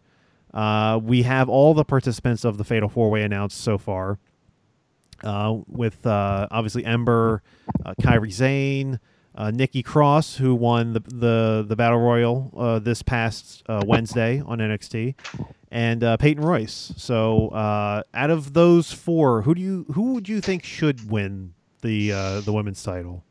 Uh, 0.55 0.99
we 1.03 1.23
have 1.23 1.49
all 1.49 1.75
the 1.75 1.85
participants 1.85 2.45
of 2.45 2.57
the 2.59 2.65
Fatal 2.65 2.89
Four 2.89 3.11
Way 3.11 3.23
announced 3.23 3.61
so 3.61 3.77
far, 3.79 4.19
uh, 5.25 5.57
with 5.67 6.07
uh, 6.07 6.47
obviously 6.51 6.85
Ember, 6.85 7.43
uh, 7.85 7.95
Kairi 8.01 8.33
Sane, 8.33 8.99
uh, 9.35 9.51
Nikki 9.51 9.83
Cross, 9.83 10.37
who 10.37 10.55
won 10.55 10.93
the 10.95 11.01
the, 11.01 11.65
the 11.69 11.77
Battle 11.77 11.99
Royal 11.99 12.53
uh, 12.57 12.79
this 12.79 13.03
past 13.03 13.63
uh, 13.69 13.83
Wednesday 13.87 14.41
on 14.45 14.59
NXT, 14.59 15.15
and 15.71 16.05
uh, 16.05 16.17
Peyton 16.17 16.45
Royce. 16.45 16.93
So, 16.97 17.49
uh, 17.49 18.03
out 18.15 18.31
of 18.31 18.53
those 18.53 18.93
four, 18.93 19.43
who 19.43 19.55
do 19.55 19.61
you 19.61 19.87
who 19.93 20.15
would 20.15 20.29
you 20.29 20.41
think 20.41 20.65
should 20.65 21.11
win 21.11 21.55
the 21.83 22.13
uh, 22.13 22.41
the 22.41 22.53
women's 22.53 22.83
title? 22.83 23.25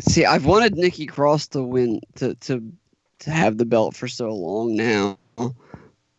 See, 0.00 0.24
I've 0.24 0.46
wanted 0.46 0.76
Nikki 0.76 1.06
Cross 1.06 1.48
to 1.48 1.62
win 1.62 2.00
to 2.16 2.34
to 2.34 2.62
to 3.20 3.30
have 3.30 3.58
the 3.58 3.64
belt 3.64 3.94
for 3.94 4.08
so 4.08 4.30
long 4.30 4.76
now, 4.76 5.18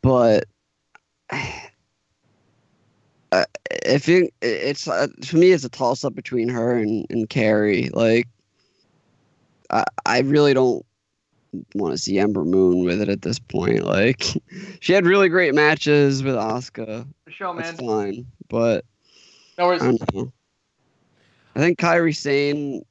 but 0.01 0.45
uh, 1.31 3.45
if 3.85 4.07
it, 4.07 4.33
it's 4.41 4.87
uh, 4.87 5.07
for 5.23 5.37
me, 5.37 5.51
it's 5.51 5.63
a 5.63 5.69
toss 5.69 6.03
up 6.03 6.15
between 6.15 6.49
her 6.49 6.77
and 6.77 7.05
and 7.09 7.29
Carrie. 7.29 7.89
Like, 7.93 8.27
I 9.69 9.83
I 10.05 10.19
really 10.19 10.53
don't 10.53 10.85
want 11.75 11.93
to 11.93 11.97
see 11.97 12.19
Ember 12.19 12.43
Moon 12.45 12.83
with 12.83 13.01
it 13.01 13.09
at 13.09 13.21
this 13.21 13.39
point. 13.39 13.83
Like, 13.85 14.23
she 14.79 14.93
had 14.93 15.05
really 15.05 15.29
great 15.29 15.53
matches 15.53 16.23
with 16.23 16.35
Asuka. 16.35 17.07
Show, 17.29 17.53
That's 17.55 17.79
man. 17.81 17.87
fine, 17.89 18.25
but 18.49 18.85
No 19.57 19.67
worries. 19.67 19.81
I 19.81 19.85
don't 19.87 20.13
know. 20.15 20.31
I 21.55 21.59
think 21.59 21.79
Kairi 21.79 22.15
Sane 22.15 22.83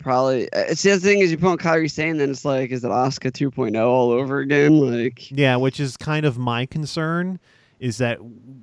probably. 0.00 0.44
uh, 0.52 0.60
It's 0.68 0.82
the 0.82 0.92
other 0.92 1.00
thing 1.00 1.18
is 1.20 1.30
you 1.30 1.38
put 1.38 1.48
on 1.50 1.58
Kairi 1.58 1.90
Sane, 1.90 2.16
then 2.18 2.30
it's 2.30 2.44
like, 2.44 2.70
is 2.70 2.84
it 2.84 2.88
Asuka 2.88 3.30
2.0 3.32 3.84
all 3.84 4.10
over 4.10 4.38
again? 4.38 4.78
Like, 4.78 5.30
Yeah, 5.30 5.56
which 5.56 5.80
is 5.80 5.96
kind 5.96 6.24
of 6.24 6.38
my 6.38 6.66
concern 6.66 7.38
is 7.80 7.98
that 7.98 8.18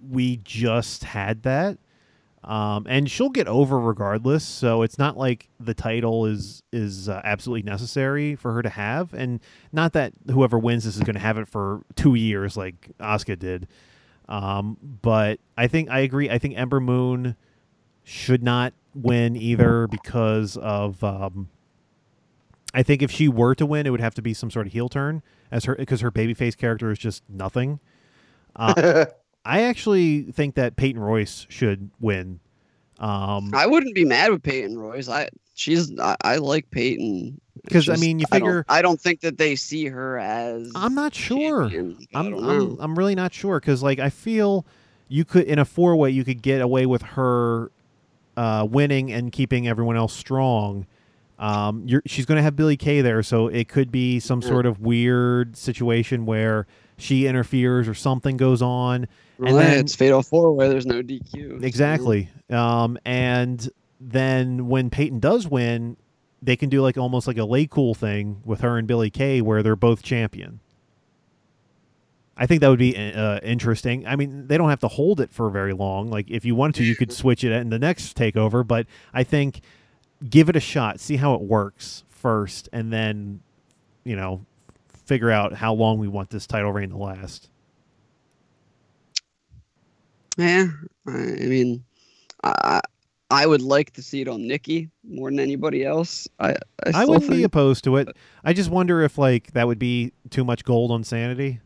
we 0.10 0.38
just 0.44 1.03
had 1.03 1.44
that. 1.44 1.77
Um, 2.44 2.86
and 2.88 3.11
she'll 3.11 3.30
get 3.30 3.48
over 3.48 3.78
regardless, 3.80 4.45
so 4.45 4.82
it's 4.82 4.98
not 4.98 5.18
like 5.18 5.49
the 5.60 5.74
title 5.74 6.26
is 6.26 6.64
is 6.72 7.10
uh, 7.10 7.20
absolutely 7.24 7.70
necessary 7.70 8.36
for 8.36 8.53
her 8.53 8.61
to 8.61 8.70
have, 8.70 9.14
and 9.14 9.41
not 9.74 9.91
that 9.94 10.14
whoever 10.32 10.57
wins 10.57 10.86
this 10.86 10.95
is 10.95 11.03
going 11.03 11.16
to 11.16 11.20
have 11.20 11.38
it 11.38 11.49
for 11.49 11.82
two 11.95 12.16
years 12.16 12.56
like 12.56 12.91
Asuka 12.99 13.38
did. 13.38 13.68
Um, 14.30 14.78
but 15.02 15.40
I 15.57 15.68
think 15.68 15.90
I 15.90 15.99
agree. 15.99 16.30
I 16.30 16.38
think 16.38 16.57
Ember 16.57 16.80
Moon 16.80 17.36
should 18.06 18.41
not 18.41 18.74
win 18.95 19.36
either 19.36 19.88
because 19.88 20.56
of. 20.57 21.03
Um, 21.03 21.49
I 22.74 22.84
think 22.84 23.02
if 23.02 23.11
she 23.11 23.28
were 23.28 23.56
to 23.56 23.66
win, 23.66 23.86
it 23.86 23.90
would 23.90 23.99
have 23.99 24.14
to 24.16 24.22
be 24.22 24.34
some 24.34 24.49
sort 24.52 24.68
of 24.68 24.74
heel 24.74 24.88
turn, 24.88 25.24
as 25.52 25.66
her 25.66 25.76
because 25.76 26.02
her 26.02 26.11
babyface 26.11 26.56
character 26.56 26.90
is 26.90 26.99
just 26.99 27.24
nothing. 27.28 27.80
Uh, 28.56 29.06
I 29.45 29.64
actually 29.64 30.24
think 30.32 30.56
that 30.56 30.76
Peyton 30.76 31.02
Royce 31.02 31.45
should 31.49 31.90
win. 31.99 32.40
Um, 32.99 33.52
I 33.53 33.66
wouldn't 33.66 33.95
be 33.95 34.06
mad 34.06 34.32
with 34.32 34.44
Peyton 34.44 34.78
Royce. 34.78 35.07
I 35.07 35.30
she's 35.56 35.98
I, 35.99 36.16
I 36.22 36.36
like 36.38 36.70
Peyton. 36.70 37.40
because 37.64 37.88
I 37.90 37.95
mean, 37.95 38.20
you 38.20 38.26
I 38.32 38.40
don't- 38.40 38.48
figure- 38.48 38.66
I 38.68 38.82
don't, 38.82 38.99
think 38.99 39.22
that 39.22 39.38
they 39.38 39.56
see 39.56 39.86
her 39.86 40.18
as. 40.20 40.70
I'm 40.76 40.94
not 40.95 41.16
sure. 41.16 41.64
I'm 41.64 41.98
I'm. 42.14 42.78
I'm 42.80 42.98
really 42.99 43.16
not 43.16 43.34
sure 43.34 43.60
because 43.60 43.82
like 43.82 43.99
I 43.99 44.10
feel 44.10 44.66
you 45.07 45.24
could 45.26 45.45
in 45.45 45.60
a 45.60 45.66
four 45.66 45.95
way 45.95 46.10
you 46.10 46.24
could 46.26 46.41
get 46.41 46.61
away 46.61 46.86
with 46.86 47.02
her 47.02 47.72
uh, 48.38 48.68
winning 48.70 49.11
and 49.11 49.32
keeping 49.32 49.68
everyone 49.68 49.95
else 49.95 50.14
strong. 50.14 50.86
Um, 51.40 51.84
you're, 51.86 52.02
she's 52.06 52.26
going 52.26 52.36
to 52.36 52.41
have 52.44 52.57
Billie 52.57 52.76
Kay 52.78 52.99
there, 52.99 53.24
so 53.24 53.48
it 53.48 53.70
could 53.70 53.91
be 53.94 54.20
some 54.20 54.41
sort 54.41 54.66
of 54.66 54.82
weird 54.82 55.56
situation 55.56 56.26
where 56.26 56.68
she 56.98 57.28
interferes 57.28 57.88
or 57.88 57.94
something 57.94 58.36
goes 58.36 58.61
on, 58.61 59.07
and 59.40 59.56
yeah, 59.56 59.64
then 59.64 59.80
it's 59.80 59.95
Fatal 59.95 60.22
Four 60.22 60.53
where 60.53 60.70
there's 60.70 60.86
no 60.86 61.02
DQ. 61.02 61.64
Exactly. 61.64 62.30
Um, 62.49 62.98
and 63.06 63.70
then 63.99 64.68
when 64.68 64.90
Peyton 64.90 65.20
does 65.20 65.48
win, 65.48 65.98
they 66.41 66.56
can 66.56 66.70
do 66.70 66.82
like 66.82 66.98
almost 66.98 67.28
like 67.28 67.38
a 67.38 67.41
LayCool 67.41 67.95
thing 67.95 68.41
with 68.45 68.61
her 68.61 68.78
and 68.78 68.88
Billie 68.88 69.10
Kay 69.10 69.41
where 69.41 69.64
they're 69.64 69.76
both 69.76 70.03
champion. 70.03 70.60
I 72.36 72.45
think 72.45 72.61
that 72.61 72.70
would 72.70 72.80
be 72.80 72.95
uh, 72.95 73.40
interesting. 73.44 74.07
I 74.07 74.16
mean, 74.16 74.48
they 74.48 74.57
don't 74.57 74.70
have 74.70 74.80
to 74.80 74.88
hold 74.88 75.20
it 75.20 75.30
for 75.30 75.49
very 75.49 75.74
long. 75.74 76.10
Like 76.10 76.30
if 76.30 76.45
you 76.45 76.56
wanted 76.56 76.76
to, 76.76 76.84
you 76.86 76.95
could 76.95 77.11
switch 77.11 77.44
it 77.44 77.52
in 77.52 77.70
the 77.70 77.80
next 77.80 78.18
takeover. 78.18 78.66
But 78.66 78.88
I 79.14 79.24
think 79.24 79.61
give 80.30 80.48
it 80.48 80.56
a 80.56 80.61
shot, 80.61 80.99
see 81.02 81.18
how 81.18 81.34
it 81.34 81.41
works 81.41 82.03
first, 82.10 82.70
and 82.72 82.94
then 82.94 83.41
you 84.06 84.16
know 84.16 84.45
figure 85.06 85.32
out 85.32 85.53
how 85.53 85.74
long 85.74 85.98
we 85.98 86.07
want 86.07 86.30
this 86.30 86.48
title 86.48 86.72
reign 86.72 86.90
to 86.90 86.98
last. 86.98 87.49
Yeah, 90.40 90.68
I, 91.06 91.11
I 91.11 91.48
mean, 91.48 91.84
I 92.45 92.80
I 93.30 93.45
would 93.45 93.61
like 93.61 93.91
to 93.91 94.02
see 94.02 94.22
it 94.22 94.30
on 94.30 94.48
Nikki 94.48 94.90
more 95.03 95.30
than 95.30 95.41
anybody 95.41 95.84
else. 95.84 96.30
I 96.40 96.52
I, 96.86 96.91
I 96.94 97.06
wouldn't 97.06 97.30
be 97.30 97.44
opposed 97.44 97.84
to 97.84 97.98
it. 97.98 98.07
I 98.45 98.53
just 98.53 98.70
wonder 98.70 99.02
if 99.02 99.18
like 99.18 99.52
that 99.52 99.68
would 99.68 99.80
be 99.80 100.14
too 100.30 100.45
much 100.45 100.64
gold 100.64 100.91
on 100.91 101.03
sanity. 101.03 101.60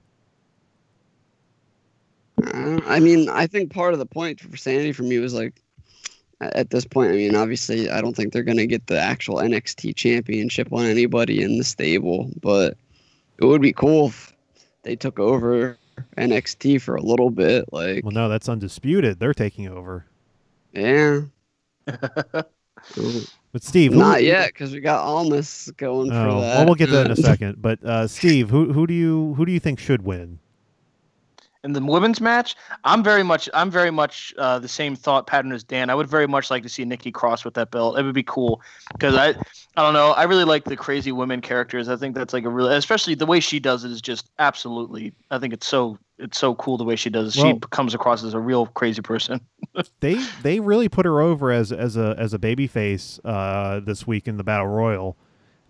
Uh, 2.44 2.80
I 2.88 3.00
mean, 3.00 3.30
I 3.30 3.45
think 3.45 3.72
part 3.72 3.94
of 3.94 4.00
the 4.00 4.08
point 4.08 4.40
for 4.40 4.58
sanity 4.58 4.91
for 4.91 5.04
me 5.04 5.20
was 5.20 5.36
like, 5.36 5.62
at 6.41 6.72
this 6.72 6.84
point, 6.84 7.12
I 7.12 7.16
mean, 7.16 7.36
obviously, 7.36 7.91
I 7.91 8.02
don't 8.02 8.16
think 8.16 8.34
they're 8.34 8.41
gonna 8.41 8.66
get 8.66 8.88
the 8.88 9.00
actual 9.00 9.36
NXT 9.36 9.95
championship 9.95 10.74
on 10.74 10.86
anybody 10.86 11.44
in 11.44 11.60
the 11.60 11.64
stable, 11.64 12.32
but 12.41 12.76
it 13.38 13.45
would 13.45 13.62
be 13.62 13.72
cool 13.72 14.08
if 14.08 14.34
they 14.82 14.95
took 14.95 15.20
over 15.20 15.78
NXT 16.18 16.82
for 16.82 16.95
a 16.95 17.02
little 17.02 17.30
bit. 17.30 17.65
Like, 17.72 18.03
Well, 18.03 18.11
no, 18.11 18.30
that's 18.30 18.49
undisputed. 18.49 19.20
They're 19.20 19.34
taking 19.34 19.68
over. 19.68 20.06
yeah, 20.74 21.22
But 23.53 23.61
Steve, 23.64 23.94
who- 23.94 23.99
not 23.99 24.24
yet 24.24 24.48
because 24.48 24.74
we 24.74 24.80
got 24.80 25.03
Almas 25.06 25.72
going 25.78 26.10
for 26.10 26.15
Oh, 26.15 26.41
that. 26.41 26.56
well, 26.57 26.65
we'll 26.65 26.76
get 26.76 26.90
that 26.90 27.06
in 27.06 27.11
a 27.11 27.15
second. 27.32 27.61
But 27.61 27.84
uh, 27.84 28.07
Steve, 28.07 28.49
who 28.49 28.74
who 28.74 28.88
do 28.88 28.94
you 28.94 29.36
who 29.36 29.45
do 29.45 29.52
you 29.52 29.60
think 29.60 29.80
should 29.80 30.03
win? 30.03 30.40
In 31.64 31.73
the 31.73 31.81
women's 31.81 32.19
match, 32.19 32.56
I'm 32.84 33.03
very 33.03 33.23
much 33.23 33.49
I'm 33.53 33.72
very 33.72 33.91
much 33.91 34.34
uh, 34.38 34.60
the 34.60 34.68
same 34.68 34.95
thought 34.95 35.27
pattern 35.27 35.52
as 35.53 35.64
Dan. 35.64 35.90
I 35.90 35.95
would 35.95 36.07
very 36.07 36.27
much 36.27 36.52
like 36.52 36.64
to 36.64 36.69
see 36.69 36.84
Nikki 36.84 37.11
Cross 37.11 37.45
with 37.45 37.53
that 37.53 37.72
belt. 37.72 37.98
It 37.98 38.03
would 38.03 38.14
be 38.14 38.23
cool 38.23 38.61
because 38.91 39.15
I 39.15 39.30
I 39.77 39.84
don't 39.84 39.94
know. 39.94 40.11
I 40.11 40.23
really 40.23 40.44
like 40.44 40.65
the 40.65 40.76
crazy 40.76 41.11
women 41.11 41.41
characters. 41.41 41.88
I 41.88 41.95
think 41.95 42.15
that's 42.15 42.34
like 42.34 42.44
a 42.44 42.49
really 42.49 42.76
especially 42.76 43.15
the 43.15 43.26
way 43.26 43.40
she 43.40 43.60
does 43.60 43.85
it 43.85 43.91
is 43.91 44.02
just 44.02 44.30
absolutely. 44.40 45.14
I 45.31 45.40
think 45.40 45.53
it's 45.53 45.68
so 45.68 45.98
it's 46.19 46.38
so 46.38 46.56
cool 46.56 46.77
the 46.77 46.84
way 46.84 46.95
she 46.95 47.10
does. 47.10 47.35
it. 47.35 47.41
Well- 47.44 47.53
she 47.53 47.60
comes 47.72 47.94
across 47.94 48.23
as 48.23 48.34
a 48.34 48.40
real 48.40 48.68
crazy 48.68 49.02
person. 49.02 49.40
They 50.02 50.23
they 50.44 50.60
really 50.60 50.88
put 50.88 51.06
her 51.06 51.19
over 51.19 51.52
as 51.52 51.72
as 51.72 51.98
a 51.98 52.14
as 52.19 52.31
a 52.34 52.38
baby 52.38 52.68
face 52.68 53.19
uh, 53.26 53.80
this 53.80 54.06
week 54.06 54.27
in 54.27 54.38
the 54.38 54.44
battle 54.44 54.68
royal. 54.68 55.18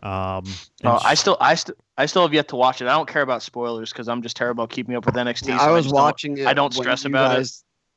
Um, 0.03 0.43
and 0.83 0.91
Uh, 0.91 0.99
I 1.03 1.13
still 1.15 1.37
I 1.39 1.55
still 1.55 1.75
I 1.97 2.05
still 2.05 2.21
have 2.23 2.33
yet 2.33 2.49
to 2.49 2.55
watch 2.57 2.81
it. 2.81 2.87
I 2.87 2.91
don't 2.91 3.07
care 3.07 3.21
about 3.21 3.41
spoilers 3.41 3.91
because 3.91 4.07
I'm 4.09 4.21
just 4.21 4.35
terrible 4.35 4.65
at 4.65 4.69
keeping 4.69 4.95
up 4.95 5.05
with 5.05 5.15
NXT. 5.15 5.45
so 5.47 5.53
I 5.53 5.71
was 5.71 5.85
just 5.85 5.95
don't- 5.95 6.03
watching 6.03 6.37
it. 6.37 6.45
I 6.45 6.53
don't 6.53 6.73
when 6.75 6.83
stress 6.83 7.03
you 7.05 7.09
about 7.09 7.39
it. 7.39 7.49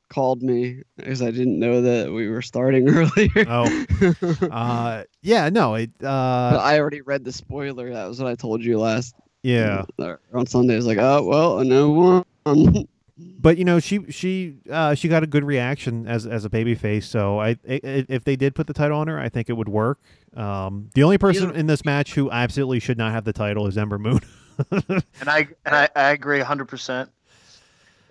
Called 0.09 0.41
me 0.41 0.83
because 0.97 1.21
I 1.21 1.33
didn't 1.33 1.59
know 1.59 1.83
that 1.83 2.13
we 2.13 2.29
were 2.29 2.41
starting 2.43 2.89
earlier. 2.97 3.45
oh, 3.49 3.85
uh, 4.53 5.03
yeah, 5.23 5.49
no, 5.49 5.75
it 5.75 5.91
uh, 6.01 6.61
I 6.63 6.79
already 6.79 7.01
read 7.01 7.25
the 7.25 7.33
spoiler. 7.33 7.93
That 7.93 8.07
was 8.07 8.21
what 8.21 8.31
I 8.31 8.37
told 8.37 8.63
you 8.63 8.79
last. 8.79 9.17
yeah. 9.43 9.85
on 10.33 10.47
Sunday. 10.47 10.75
I 10.75 10.77
was 10.77 10.87
like, 10.87 10.99
oh 10.99 11.25
well, 11.25 11.59
I 11.59 11.65
know 11.65 12.23
one. 12.45 12.87
But 13.19 13.57
you 13.57 13.65
know, 13.65 13.81
she 13.81 14.11
she 14.11 14.57
uh, 14.71 14.95
she 14.95 15.09
got 15.09 15.23
a 15.23 15.27
good 15.27 15.45
reaction 15.45 16.07
as 16.07 16.27
as 16.27 16.45
a 16.45 16.51
baby 16.51 16.75
face. 16.75 17.07
So 17.09 17.41
I, 17.41 17.57
if 17.65 18.25
they 18.25 18.37
did 18.37 18.55
put 18.55 18.67
the 18.67 18.75
title 18.75 18.99
on 18.99 19.09
her, 19.09 19.19
I 19.19 19.29
think 19.31 19.49
it 19.49 19.55
would 19.55 19.69
work. 19.71 19.99
Um, 20.37 20.91
the 20.95 21.03
only 21.03 21.17
person 21.17 21.55
in 21.57 21.67
this 21.67 21.85
match 21.85 22.15
who 22.15 22.31
absolutely 22.31 22.79
should 22.81 22.99
not 22.99 23.13
have 23.13 23.25
the 23.25 23.33
title 23.33 23.67
is 23.67 23.79
Ember 23.79 23.99
Moon. 23.99 24.21
and 24.71 25.03
I 25.27 25.49
and 25.65 25.75
I, 25.75 25.89
I 25.97 26.11
agree 26.11 26.39
100. 26.39 26.67
percent 26.67 27.11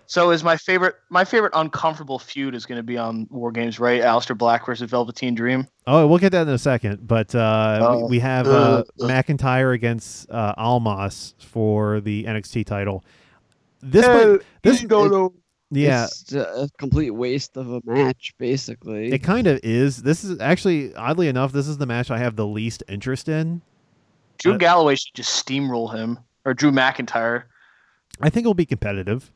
So 0.08 0.32
is 0.32 0.44
my 0.44 0.58
favorite 0.58 0.96
my 1.10 1.24
favorite 1.24 1.52
uncomfortable 1.56 2.18
feud 2.18 2.56
is 2.56 2.66
going 2.66 2.78
to 2.78 2.84
be 2.84 2.98
on 2.98 3.28
War 3.30 3.52
Games, 3.52 3.80
right? 3.80 4.02
Aleister 4.02 4.36
Black 4.36 4.66
versus 4.66 4.90
Velveteen 4.90 5.36
Dream. 5.36 5.68
Oh, 5.86 6.08
we'll 6.08 6.18
get 6.18 6.32
that 6.32 6.48
in 6.48 6.54
a 6.54 6.58
second. 6.58 7.08
But 7.08 7.36
uh, 7.36 7.78
we, 7.80 7.86
Oh. 7.86 8.08
we 8.08 8.20
have 8.20 8.48
uh, 8.48 8.84
McIntyre 9.00 9.74
against 9.76 10.30
uh, 10.32 10.56
Almas 10.58 11.36
for 11.38 12.02
the 12.02 12.24
NXT 12.24 12.66
title. 12.66 13.04
This 13.86 14.06
might, 14.08 14.42
this 14.64 14.82
yeah, 15.72 16.06
It's 16.06 16.34
a 16.34 16.70
complete 16.78 17.12
waste 17.12 17.58
of 17.58 17.70
a 17.72 17.82
match, 17.86 18.34
basically. 18.38 19.12
it 19.12 19.20
kind 19.24 19.48
of 19.48 19.60
is. 19.64 20.04
This 20.04 20.24
is 20.24 20.40
actually 20.40 20.94
oddly 20.96 21.28
enough, 21.28 21.52
this 21.52 21.68
is 21.68 21.78
the 21.78 21.86
match 21.86 22.10
I 22.12 22.18
have 22.18 22.36
the 22.36 22.46
least 22.48 22.84
interest 22.88 23.30
in. 23.30 23.62
Drew 24.38 24.54
Uh, 24.54 24.58
Galloway 24.58 24.96
should 24.96 25.14
just 25.14 25.46
steamroll 25.46 25.94
him, 25.94 26.20
or 26.46 26.54
Drew 26.54 26.72
McIntyre. 26.72 27.44
I 28.22 28.30
think 28.30 28.44
it'll 28.44 28.54
be 28.54 28.66
competitive. 28.66 29.32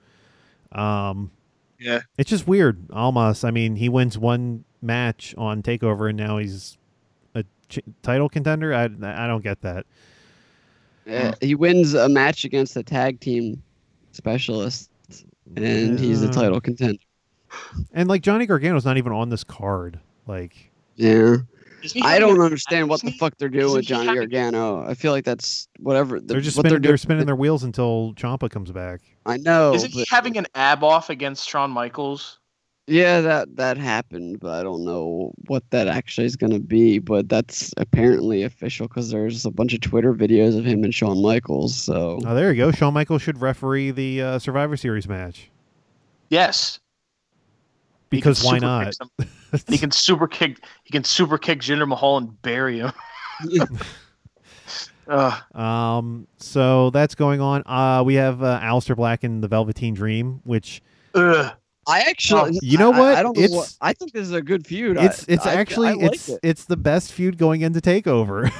Um, 0.71 1.31
Yeah. 1.79 2.01
it's 2.17 2.29
just 2.29 2.47
weird. 2.47 2.89
Almost. 2.91 3.43
I 3.45 3.51
mean, 3.51 3.75
he 3.75 3.89
wins 3.89 4.17
one 4.17 4.63
match 4.81 5.33
on 5.37 5.61
Takeover, 5.63 6.09
and 6.09 6.17
now 6.17 6.37
he's 6.37 6.77
a 7.35 7.43
ch- 7.69 7.79
title 8.03 8.29
contender. 8.29 8.73
I 8.73 8.83
I 8.85 9.27
don't 9.27 9.43
get 9.43 9.61
that. 9.61 9.85
Uh, 11.09 11.33
he 11.41 11.55
wins 11.55 11.93
a 11.95 12.07
match 12.07 12.45
against 12.45 12.77
a 12.77 12.83
tag 12.83 13.19
team 13.19 13.63
specialist, 14.11 14.89
and 15.55 15.99
he's 15.99 16.21
a 16.21 16.29
title 16.29 16.59
contender. 16.61 16.99
And 17.93 18.07
like 18.07 18.21
Johnny 18.21 18.45
Gargano's 18.45 18.85
not 18.85 18.97
even 18.97 19.11
on 19.11 19.29
this 19.29 19.43
card. 19.43 19.99
Like, 20.27 20.71
Yeah, 20.95 21.37
I 22.03 22.19
don't 22.19 22.39
a- 22.39 22.43
understand 22.43 22.89
what 22.89 23.01
the 23.01 23.09
he- 23.11 23.17
fuck 23.17 23.33
they're 23.37 23.49
doing 23.49 23.73
with 23.73 23.85
Johnny 23.85 24.13
Gargano. 24.13 24.85
I 24.87 24.93
feel 24.93 25.11
like 25.11 25.25
that's 25.25 25.67
whatever. 25.79 26.19
they're 26.19 26.41
just 26.41 26.57
what 26.57 26.63
spinning. 26.67 26.81
They're, 26.81 26.89
doing- 26.91 26.97
spinning 26.97 27.25
their 27.25 27.35
wheels 27.35 27.63
until 27.63 28.13
Ciampa 28.15 28.49
comes 28.51 28.71
back. 28.71 29.01
I 29.25 29.37
know. 29.37 29.73
Isn't 29.73 29.91
he 29.91 30.05
having 30.09 30.37
an 30.37 30.45
ab 30.55 30.83
off 30.83 31.09
against 31.09 31.47
Shawn 31.49 31.71
Michaels? 31.71 32.38
Yeah, 32.89 33.21
that 33.21 33.55
that 33.57 33.77
happened, 33.77 34.39
but 34.39 34.59
I 34.59 34.63
don't 34.63 34.83
know 34.83 35.31
what 35.45 35.63
that 35.69 35.87
actually 35.87 36.25
is 36.25 36.35
going 36.35 36.51
to 36.53 36.59
be. 36.59 36.97
But 36.97 37.29
that's 37.29 37.71
apparently 37.77 38.41
official 38.41 38.87
because 38.87 39.11
there's 39.11 39.45
a 39.45 39.51
bunch 39.51 39.75
of 39.75 39.81
Twitter 39.81 40.11
videos 40.11 40.57
of 40.57 40.65
him 40.65 40.83
and 40.83 40.93
Shawn 40.93 41.21
Michaels. 41.21 41.75
So 41.75 42.19
Oh, 42.25 42.33
there 42.33 42.51
you 42.51 42.57
go. 42.57 42.71
Shawn 42.71 42.95
Michaels 42.95 43.21
should 43.21 43.39
referee 43.39 43.91
the 43.91 44.21
uh, 44.23 44.39
Survivor 44.39 44.75
Series 44.75 45.07
match 45.07 45.51
Yes. 46.29 46.79
Because 48.09 48.43
why 48.43 48.57
not? 48.57 48.95
he 49.67 49.77
can 49.77 49.91
super 49.91 50.27
kick. 50.27 50.57
He 50.83 50.91
can 50.91 51.03
super 51.03 51.37
kick 51.37 51.59
Jinder 51.59 51.87
Mahal 51.87 52.17
and 52.17 52.41
bury 52.41 52.79
him. 52.79 52.91
Ugh. 55.07 55.55
Um, 55.55 56.27
so 56.37 56.89
that's 56.89 57.13
going 57.15 57.39
on. 57.41 57.63
Uh, 57.67 58.03
we 58.03 58.15
have 58.15 58.41
uh, 58.41 58.59
Aleister 58.61 58.95
Black 58.95 59.23
and 59.23 59.43
the 59.43 59.47
Velveteen 59.47 59.93
Dream, 59.93 60.41
which 60.43 60.81
Ugh. 61.13 61.51
I 61.89 62.01
actually, 62.01 62.59
You 62.61 62.77
know 62.77 62.93
I- 62.93 62.99
what? 62.99 63.15
I, 63.15 63.23
don't 63.23 63.35
know. 63.35 63.43
It's- 63.43 63.57
what, 63.57 63.75
I 63.81 63.93
think 63.93 64.13
this 64.13 64.21
is 64.23 64.33
a 64.33 64.41
good 64.41 64.65
feud. 64.67 64.97
it's 64.97 65.25
it's 65.27 65.45
I- 65.45 65.55
actually 65.55 65.89
I 65.89 65.93
like 65.93 66.13
it's 66.13 66.29
it. 66.29 66.39
it's 66.43 66.65
the 66.65 66.77
best 66.77 67.11
feud 67.13 67.37
going 67.37 67.61
into 67.61 67.79
Takeover. 67.81 68.51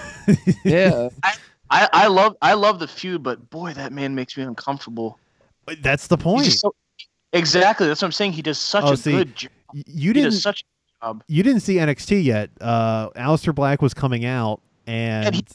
yeah. 0.65 1.10
I, 1.72 1.88
I 1.93 2.07
love 2.07 2.35
I 2.41 2.53
love 2.56 2.80
the 2.80 2.88
feud, 2.88 3.22
but 3.22 3.49
boy, 3.51 3.73
that 3.73 3.93
man 3.93 4.15
makes 4.15 4.35
me 4.35 4.43
uncomfortable. 4.43 5.19
that's 5.81 6.07
the 6.07 6.18
point. 6.18 6.47
so, 6.47 6.73
exactly. 7.34 7.85
That's 7.88 8.01
what 8.01 8.07
I'm 8.07 8.11
saying. 8.11 8.31
He 8.31 8.41
does 8.41 8.57
such 8.57 8.85
Oh, 8.85 8.93
a 8.93 8.97
see, 8.97 9.11
good 9.11 9.35
job. 9.35 9.51
You 9.73 10.11
didn't 10.14 10.31
does 10.31 10.41
such 10.41 10.64
a 10.64 11.06
job. 11.06 11.23
you 11.27 11.43
didn't 11.43 11.61
see 11.61 11.76
NXT 11.76 12.23
yet. 12.23 12.49
Uh, 12.60 13.10
Aleister 13.11 13.53
Black 13.53 13.84
was 13.84 13.93
coming 13.93 14.26
out, 14.26 14.61
and, 14.88 15.27
And 15.27 15.35
he 15.35 15.45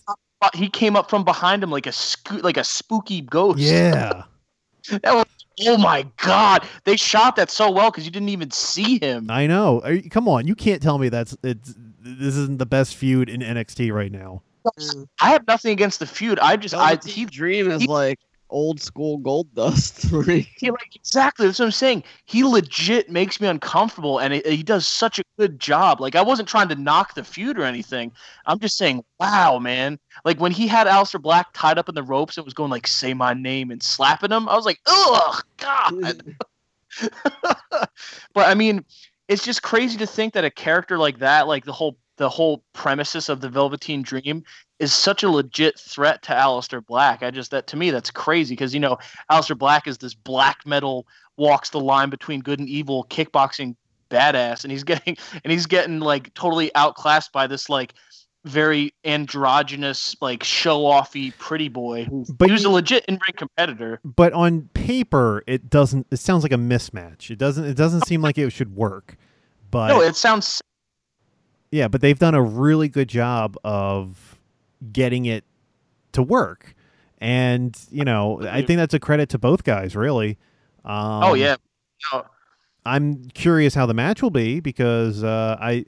he 0.55 0.68
came 0.68 0.94
up 0.94 1.10
from 1.10 1.24
behind 1.24 1.64
him 1.64 1.70
like 1.72 1.86
a 1.88 1.92
sco- 1.92 2.36
like 2.44 2.59
a 2.59 2.64
spooky 2.64 3.20
ghost. 3.22 3.59
yeah, 3.59 4.22
That 5.02 5.14
was 5.14 5.24
oh 5.66 5.76
my 5.78 6.06
god. 6.18 6.64
They 6.85 6.97
shot 6.97 7.36
that 7.36 7.51
so 7.51 7.70
well 7.70 7.90
because 7.90 8.05
you 8.05 8.10
didn't 8.10 8.28
even 8.31 8.51
see 8.51 8.98
him. 9.01 9.31
I 9.31 9.47
know. 9.47 9.81
Are 9.85 9.93
you- 9.94 10.10
Come 10.10 10.28
on, 10.28 10.47
you 10.47 10.55
can't 10.55 10.82
tell 10.82 10.98
me 10.98 11.09
that's 11.09 11.36
it's 11.43 11.74
this 12.01 12.36
isn't 12.36 12.59
the 12.59 12.66
best 12.66 12.94
feud 12.97 13.28
in 13.28 13.40
NXT 13.40 13.93
right 13.93 14.12
now. 14.12 14.43
I 15.20 15.31
have 15.31 15.47
nothing 15.47 15.72
against 15.72 15.98
the 16.01 16.06
feud. 16.06 16.39
I 16.39 16.56
just 16.56 16.74
I 16.74 16.90
Velveteen 16.97 17.14
he 17.14 17.24
Dream 17.26 17.70
is 17.70 17.82
he- 17.82 17.89
like 17.89 18.18
old 18.51 18.81
school 18.81 19.19
Goldust. 19.19 20.12
like, 20.71 20.95
exactly 20.95 21.47
that's 21.47 21.59
what 21.59 21.66
I'm 21.66 21.73
saying. 21.73 22.05
He 22.25 22.45
legit 22.45 23.11
makes 23.11 23.41
me 23.41 23.49
uncomfortable, 23.49 24.19
and 24.19 24.35
it, 24.35 24.47
he 24.47 24.62
does 24.62 24.87
such 24.87 25.19
a 25.19 25.25
good 25.39 25.59
job. 25.59 26.01
Like 26.01 26.15
I 26.15 26.23
wasn't 26.23 26.49
trying 26.49 26.69
to 26.69 26.75
knock 26.75 27.15
the 27.15 27.25
feud 27.25 27.59
or 27.59 27.65
anything. 27.65 28.12
I'm 28.47 28.59
just 28.59 28.77
saying, 28.77 29.05
wow, 29.19 29.59
man. 29.59 29.99
Like 30.25 30.41
when 30.41 30.53
he 30.53 30.66
had 30.66 30.87
Aleister 30.87 31.21
Black 31.21 31.49
tied 31.53 31.79
up 31.79 31.89
in 31.89 31.95
the 31.95 32.03
ropes 32.03 32.37
and 32.37 32.45
was 32.45 32.55
going 32.55 32.71
like, 32.71 32.87
"Say 32.87 33.15
my 33.15 33.35
name" 33.35 33.71
and 33.71 33.83
slapping 33.83 34.31
him, 34.31 34.49
I 34.49 34.57
was 34.57 34.66
like, 34.66 34.81
ugh, 34.87 35.45
God. 35.59 36.37
but 37.71 38.49
I 38.49 38.55
mean, 38.55 38.85
it's 39.29 39.45
just 39.45 39.62
crazy 39.62 39.99
to 39.99 40.07
think 40.07 40.35
that 40.35 40.45
a 40.45 40.51
character 40.51 40.99
like 40.99 41.19
that, 41.19 41.49
like 41.49 41.65
the 41.65 41.73
whole 41.73 41.99
the 42.16 42.29
whole 42.29 42.62
premises 42.73 43.29
of 43.29 43.41
the 43.41 43.49
Velveteen 43.49 44.03
Dream, 44.03 44.45
is 44.78 44.92
such 44.92 45.22
a 45.22 45.30
legit 45.30 45.78
threat 45.78 46.22
to 46.22 46.32
Aleister 46.32 46.84
Black. 46.84 47.22
I 47.22 47.30
just 47.30 47.51
that 47.51 47.66
to 47.68 47.76
me 47.76 47.90
that's 47.90 48.10
crazy 48.10 48.55
because 48.55 48.74
you 48.74 48.80
know 48.80 48.98
Aleister 49.30 49.56
Black 49.56 49.86
is 49.86 49.98
this 49.98 50.14
black 50.14 50.66
metal 50.66 51.06
walks 51.36 51.70
the 51.70 51.80
line 51.80 52.10
between 52.10 52.40
good 52.40 52.59
and 52.59 52.68
evil 52.68 53.06
kickboxing 53.10 53.76
badass, 54.10 54.64
and 54.64 54.70
he's 54.70 54.84
getting 54.84 55.16
and 55.42 55.52
he's 55.52 55.66
getting 55.66 56.01
like 56.01 56.32
totally 56.34 56.74
outclassed 56.74 57.32
by 57.32 57.46
this 57.46 57.68
like 57.68 57.94
very 58.44 58.92
androgynous 59.06 60.14
like 60.20 60.44
show 60.44 60.82
offy 60.82 61.32
pretty 61.38 61.68
boy 61.68 62.05
who 62.05 62.26
But 62.28 62.48
he 62.48 62.52
was 62.52 62.64
a 62.64 62.70
legit 62.70 63.05
in 63.06 63.14
ring 63.14 63.34
competitor. 63.36 64.01
But 64.05 64.34
on 64.34 64.68
paper, 64.74 65.42
it 65.46 65.70
doesn't. 65.70 66.06
It 66.10 66.18
sounds 66.18 66.42
like 66.42 66.52
a 66.52 66.56
mismatch. 66.56 67.30
It 67.30 67.38
doesn't. 67.38 67.64
It 67.64 67.76
doesn't 67.76 68.06
seem 68.06 68.22
like 68.22 68.36
it 68.36 68.51
should 68.51 68.74
work. 68.76 69.16
But 69.70 69.88
no, 69.88 70.01
it 70.01 70.14
sounds 70.14 70.60
Yeah, 71.70 71.88
but 71.88 72.01
they've 72.01 72.18
done 72.18 72.34
a 72.34 72.42
really 72.42 72.88
good 72.88 73.09
job 73.09 73.56
of 73.64 74.34
getting 74.93 75.27
it 75.27 75.44
to 76.12 76.23
work. 76.23 76.74
And, 77.19 77.78
you 77.90 78.05
know, 78.05 78.43
I 78.43 78.62
think 78.62 78.78
that's 78.78 78.94
a 78.94 79.01
credit 79.01 79.31
to 79.31 79.39
both 79.39 79.65
guys, 79.65 79.97
really. 79.97 80.39
Um, 80.85 81.24
oh 81.24 81.35
yeah. 81.35 81.56
No, 82.12 82.27
I'm 82.85 83.28
curious 83.31 83.74
how 83.74 83.86
the 83.86 83.94
match 83.94 84.20
will 84.20 84.31
be 84.31 84.61
because 84.61 85.24
uh, 85.24 85.56
I, 85.61 85.86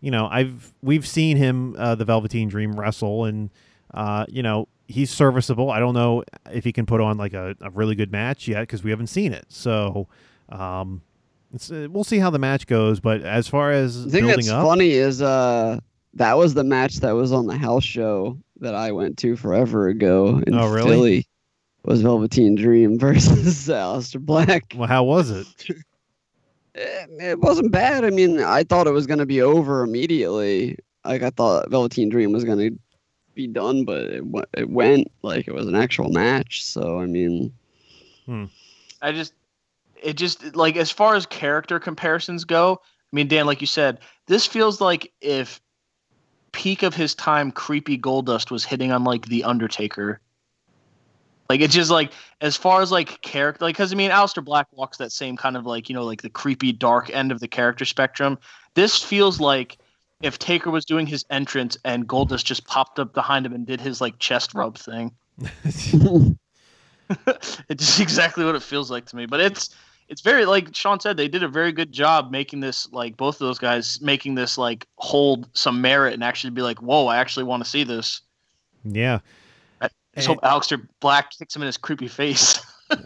you 0.00 0.10
know, 0.10 0.28
I've 0.30 0.72
we've 0.82 1.06
seen 1.06 1.36
him, 1.36 1.74
uh, 1.76 1.96
the 1.96 2.04
Velveteen 2.04 2.48
Dream, 2.48 2.78
wrestle, 2.78 3.24
and 3.24 3.50
uh, 3.94 4.26
you 4.28 4.42
know 4.42 4.68
he's 4.86 5.10
serviceable. 5.10 5.70
I 5.70 5.80
don't 5.80 5.94
know 5.94 6.22
if 6.52 6.62
he 6.62 6.72
can 6.72 6.86
put 6.86 7.00
on 7.00 7.16
like 7.16 7.32
a, 7.32 7.56
a 7.60 7.70
really 7.70 7.96
good 7.96 8.12
match 8.12 8.46
yet 8.46 8.60
because 8.60 8.84
we 8.84 8.90
haven't 8.90 9.08
seen 9.08 9.32
it. 9.32 9.46
So 9.48 10.06
um, 10.50 11.02
it's, 11.52 11.72
uh, 11.72 11.88
we'll 11.90 12.04
see 12.04 12.18
how 12.18 12.30
the 12.30 12.38
match 12.38 12.66
goes. 12.68 13.00
But 13.00 13.22
as 13.22 13.48
far 13.48 13.72
as 13.72 14.04
the 14.04 14.10
thing 14.10 14.26
building 14.26 14.46
that's 14.46 14.50
up, 14.50 14.64
funny 14.64 14.92
is 14.92 15.22
uh 15.22 15.80
that 16.16 16.36
was 16.36 16.54
the 16.54 16.64
match 16.64 16.96
that 16.96 17.12
was 17.12 17.32
on 17.32 17.46
the 17.46 17.56
house 17.56 17.84
show 17.84 18.38
that 18.60 18.74
I 18.74 18.92
went 18.92 19.18
to 19.18 19.36
forever 19.36 19.88
ago 19.88 20.42
in 20.46 20.54
Oh, 20.54 20.70
really? 20.72 20.90
Philly. 20.90 21.28
Was 21.84 22.02
Velveteen 22.02 22.54
Dream 22.56 22.98
versus 22.98 23.68
Aleister 23.68 24.20
Black. 24.20 24.72
well, 24.74 24.88
how 24.88 25.04
was 25.04 25.30
it? 25.30 25.46
It 26.74 27.40
wasn't 27.40 27.72
bad. 27.72 28.04
I 28.04 28.10
mean, 28.10 28.40
I 28.42 28.62
thought 28.62 28.86
it 28.86 28.90
was 28.92 29.06
going 29.06 29.18
to 29.20 29.24
be 29.24 29.40
over 29.40 29.82
immediately. 29.82 30.78
Like 31.06 31.22
I 31.22 31.30
thought 31.30 31.70
Velveteen 31.70 32.10
Dream 32.10 32.32
was 32.32 32.44
going 32.44 32.58
to 32.58 32.78
be 33.34 33.46
done, 33.46 33.84
but 33.86 34.02
it, 34.04 34.26
wa- 34.26 34.44
it 34.52 34.68
went 34.68 35.10
like 35.22 35.48
it 35.48 35.54
was 35.54 35.66
an 35.68 35.74
actual 35.74 36.10
match. 36.10 36.62
So 36.64 36.98
I 37.00 37.06
mean, 37.06 37.52
hmm. 38.26 38.44
I 39.00 39.12
just 39.12 39.32
it 40.02 40.18
just 40.18 40.54
like 40.54 40.76
as 40.76 40.90
far 40.90 41.14
as 41.14 41.24
character 41.24 41.78
comparisons 41.80 42.44
go, 42.44 42.80
I 43.10 43.16
mean 43.16 43.28
Dan, 43.28 43.46
like 43.46 43.62
you 43.62 43.66
said, 43.66 44.00
this 44.26 44.44
feels 44.44 44.78
like 44.78 45.10
if 45.22 45.62
peak 46.56 46.82
of 46.82 46.94
his 46.94 47.14
time 47.14 47.52
creepy 47.52 47.98
Goldust 47.98 48.50
was 48.50 48.64
hitting 48.64 48.90
on 48.90 49.04
like 49.04 49.26
the 49.26 49.44
Undertaker. 49.44 50.20
Like 51.50 51.60
it's 51.60 51.74
just 51.74 51.90
like 51.90 52.12
as 52.40 52.56
far 52.56 52.80
as 52.80 52.90
like 52.90 53.20
character 53.20 53.66
like 53.66 53.76
because 53.76 53.92
I 53.92 53.96
mean 53.96 54.10
Aleister 54.10 54.42
Black 54.42 54.66
walks 54.72 54.96
that 54.96 55.12
same 55.12 55.36
kind 55.36 55.58
of 55.58 55.66
like, 55.66 55.90
you 55.90 55.94
know, 55.94 56.02
like 56.02 56.22
the 56.22 56.30
creepy 56.30 56.72
dark 56.72 57.10
end 57.10 57.30
of 57.30 57.40
the 57.40 57.46
character 57.46 57.84
spectrum. 57.84 58.38
This 58.72 59.02
feels 59.02 59.38
like 59.38 59.76
if 60.22 60.38
Taker 60.38 60.70
was 60.70 60.86
doing 60.86 61.06
his 61.06 61.26
entrance 61.28 61.76
and 61.84 62.08
Goldust 62.08 62.46
just 62.46 62.66
popped 62.66 62.98
up 62.98 63.12
behind 63.12 63.44
him 63.44 63.52
and 63.52 63.66
did 63.66 63.82
his 63.82 64.00
like 64.00 64.18
chest 64.18 64.54
rub 64.54 64.78
thing. 64.78 65.12
it's 67.26 67.86
just 67.86 68.00
exactly 68.00 68.46
what 68.46 68.54
it 68.54 68.62
feels 68.62 68.90
like 68.90 69.04
to 69.06 69.16
me. 69.16 69.26
But 69.26 69.40
it's 69.40 69.76
it's 70.08 70.20
very 70.20 70.44
like 70.46 70.74
Sean 70.74 71.00
said, 71.00 71.16
they 71.16 71.28
did 71.28 71.42
a 71.42 71.48
very 71.48 71.72
good 71.72 71.92
job 71.92 72.30
making 72.30 72.60
this 72.60 72.90
like 72.92 73.16
both 73.16 73.36
of 73.36 73.46
those 73.46 73.58
guys 73.58 74.00
making 74.00 74.34
this 74.34 74.56
like 74.58 74.86
hold 74.96 75.48
some 75.52 75.80
merit 75.80 76.14
and 76.14 76.22
actually 76.24 76.50
be 76.50 76.62
like, 76.62 76.80
whoa, 76.80 77.06
I 77.06 77.16
actually 77.16 77.44
want 77.44 77.62
to 77.64 77.68
see 77.68 77.84
this. 77.84 78.20
yeah. 78.84 79.20
I 79.80 79.88
just 80.14 80.28
hope 80.28 80.40
Aleister 80.40 80.88
Black 81.00 81.30
kicks 81.30 81.54
him 81.54 81.60
in 81.60 81.66
his 81.66 81.76
creepy 81.76 82.08
face. 82.08 82.58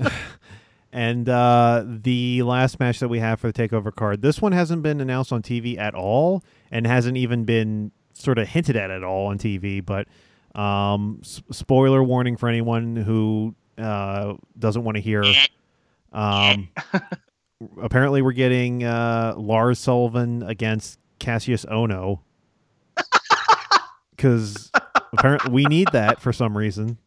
And 0.93 1.29
uh, 1.29 1.85
the 1.87 2.43
last 2.43 2.81
match 2.81 2.99
that 2.99 3.09
we 3.09 3.21
have 3.21 3.39
for 3.39 3.53
the 3.53 3.53
Takeover 3.53 3.95
card, 3.95 4.23
this 4.23 4.43
one 4.43 4.53
hasn't 4.53 4.83
been 4.83 5.01
announced 5.01 5.33
on 5.33 5.41
TV 5.43 5.79
at 5.79 5.95
all, 5.95 6.43
and 6.71 6.87
hasn't 6.87 7.17
even 7.17 7.45
been 7.45 7.93
sort 8.13 8.39
of 8.39 8.49
hinted 8.49 8.77
at 8.77 8.91
at 8.91 9.05
all 9.05 9.27
on 9.27 9.39
TV. 9.39 9.85
But 9.85 10.09
um, 10.61 11.21
s- 11.23 11.43
spoiler 11.53 12.03
warning 12.03 12.37
for 12.37 12.49
anyone 12.49 12.97
who 12.97 13.55
uh, 13.79 14.35
doesn't 14.59 14.83
want 14.83 14.97
to 14.97 15.01
hear. 15.01 15.23
Um, 16.13 16.69
apparently, 17.83 18.23
we're 18.23 18.33
getting 18.33 18.85
uh, 18.85 19.35
Lars 19.37 19.79
Sullivan 19.79 20.43
against 20.43 20.99
Kassius 21.19 21.67
Ohno 21.67 22.21
because 24.17 24.71
apparently 25.13 25.51
we 25.53 25.65
need 25.65 25.89
that 25.93 26.21
for 26.21 26.33
some 26.33 26.57
reason. 26.57 26.99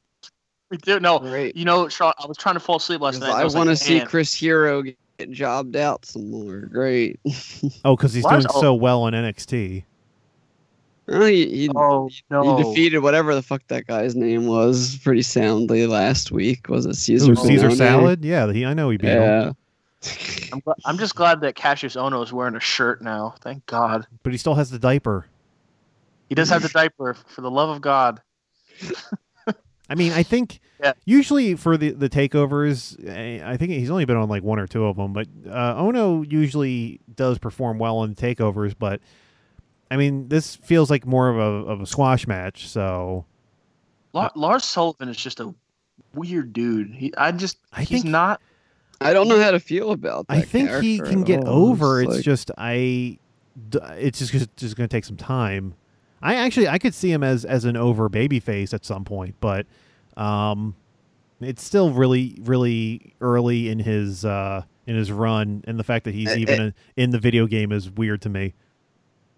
we 0.71 0.77
do 0.77 0.99
no, 0.99 1.19
Great. 1.19 1.55
you 1.55 1.65
know, 1.65 1.88
Sean. 1.89 2.13
I 2.17 2.25
was 2.27 2.38
trying 2.38 2.55
to 2.55 2.59
fall 2.59 2.77
asleep 2.77 3.01
last 3.01 3.19
night. 3.19 3.30
and 3.31 3.38
I 3.38 3.43
was 3.43 3.55
want 3.55 3.67
to 3.67 3.71
like, 3.71 3.77
see 3.80 3.97
"Man, 3.97 4.07
Chris 4.07 4.34
Hero 4.34 4.81
get, 4.81 4.97
get 5.17 5.31
jobbed 5.31 5.75
out 5.75 6.05
some 6.05 6.30
more. 6.30 6.61
Great. 6.61 7.19
Oh, 7.85 7.95
because 7.95 8.13
he's 8.13 8.23
Lars 8.23 8.45
doing 8.45 8.55
Ul- 8.55 8.61
so 8.61 8.73
well 8.73 9.03
on 9.03 9.13
NXT. 9.13 9.84
Well, 11.07 11.25
he, 11.25 11.47
he, 11.49 11.69
Oh 11.75 12.09
no! 12.30 12.55
he 12.57 12.63
defeated 12.63 12.99
whatever 12.99 13.35
the 13.35 13.41
fuck 13.41 13.61
that 13.67 13.88
guy's 13.88 14.15
name 14.15 14.45
was 14.47 14.97
pretty 15.03 15.21
soundly 15.21 15.85
last 15.85 16.31
week. 16.31 16.69
Was 16.69 16.85
it 16.85 16.95
Caesar? 16.95 17.34
Ooh, 17.34 17.35
Caesar 17.35 17.71
salad. 17.71 18.23
Yeah, 18.23 18.51
he, 18.53 18.65
I 18.65 18.73
know 18.73 18.89
he 18.89 18.97
beat 18.97 19.09
him, 19.09 19.21
Yeah. 19.21 19.51
I'm, 20.53 20.61
gl- 20.61 20.75
I'm 20.85 20.97
just 20.97 21.15
glad 21.15 21.41
that 21.41 21.55
Kassius 21.55 21.95
Ohno 21.95 22.23
is 22.23 22.31
wearing 22.34 22.55
a 22.55 22.59
shirt 22.59 23.01
now. 23.01 23.35
Thank 23.41 23.65
God. 23.65 24.05
but 24.23 24.31
he 24.34 24.38
still 24.38 24.55
has 24.55 24.69
the 24.69 24.80
diaper. 24.80 25.25
He 26.30 26.35
does 26.35 26.49
have 26.49 26.61
the 26.61 26.69
diaper. 26.69 27.13
For 27.27 27.41
the 27.41 27.51
love 27.51 27.69
of 27.69 27.81
God. 27.81 28.21
I 29.89 29.95
mean, 29.95 30.13
I 30.13 30.23
think 30.23 30.59
Yeah. 30.81 30.93
usually 31.05 31.55
for 31.55 31.75
the 31.77 31.91
the 31.91 32.09
takeovers, 32.09 32.97
eh, 33.07 33.41
I 33.45 33.57
think 33.57 33.71
he's 33.73 33.89
only 33.89 34.05
been 34.05 34.15
on 34.17 34.30
like 34.30 34.41
one 34.43 34.57
or 34.59 34.67
two 34.67 34.85
of 34.85 34.95
them. 34.95 35.11
But 35.13 35.27
uh, 35.49 35.75
Ohno 35.81 36.30
usually 36.30 36.99
does 37.13 37.38
perform 37.38 37.77
well 37.77 38.03
in 38.03 38.15
takeovers. 38.15 38.73
But 38.77 39.01
I 39.94 39.98
mean, 39.98 40.28
this 40.28 40.56
feels 40.56 40.90
like 40.90 41.06
more 41.06 41.30
of 41.30 41.38
a 41.38 41.70
of 41.72 41.82
a 41.82 41.86
squash 41.86 42.26
match. 42.26 42.68
So 42.68 43.26
La- 44.14 44.32
Lars 44.36 44.64
Sullivan 44.65 45.07
is 45.07 45.18
just 45.18 45.40
a 45.40 45.53
weird 46.15 46.52
dude. 46.52 46.90
He, 46.95 47.14
I 47.15 47.32
just, 47.32 47.57
I 47.72 47.82
he's 47.84 48.02
think- 48.02 48.06
not. 48.11 48.41
I 49.02 49.14
don't 49.14 49.28
know 49.28 49.40
how 49.40 49.52
to 49.52 49.60
feel 49.60 49.91
about 49.91 50.28
that. 50.28 50.34
I 50.38 50.41
think 50.41 50.72
he 50.82 50.98
can 50.98 51.24
get 51.24 51.44
all. 51.44 51.68
over. 51.70 52.02
It's 52.02 52.11
like- 52.15 52.24
just 52.24 52.49
I, 52.57 53.20
it's 53.74 54.18
just 54.18 54.32
just, 54.32 54.57
just 54.57 54.76
going 54.76 54.90
to 54.90 54.95
take 54.95 55.06
some 55.06 55.18
time. 55.18 55.76
I 56.24 56.36
actually 56.36 56.68
I 56.70 56.80
could 56.80 56.95
see 56.95 57.11
him 57.11 57.22
as 57.22 57.45
as 57.45 57.65
an 57.65 57.78
over 57.78 58.10
baby 58.10 58.40
face 58.40 58.74
at 58.74 58.86
some 58.86 59.03
point, 59.06 59.36
but 59.41 59.68
um, 60.18 60.74
it's 61.40 61.61
still 61.64 61.91
really 61.91 62.38
really 62.41 63.14
early 63.22 63.70
in 63.70 63.78
his 63.78 64.26
uh 64.26 64.64
in 64.88 64.95
his 64.95 65.11
run, 65.11 65.64
and 65.68 65.78
the 65.78 65.84
fact 65.84 66.06
that 66.06 66.14
he's 66.15 66.36
even 66.36 66.61
in- 66.61 66.74
in 66.98 67.10
the 67.11 67.20
video 67.20 67.45
game 67.45 67.72
is 67.72 67.91
weird 67.91 68.22
to 68.24 68.30
me. 68.30 68.53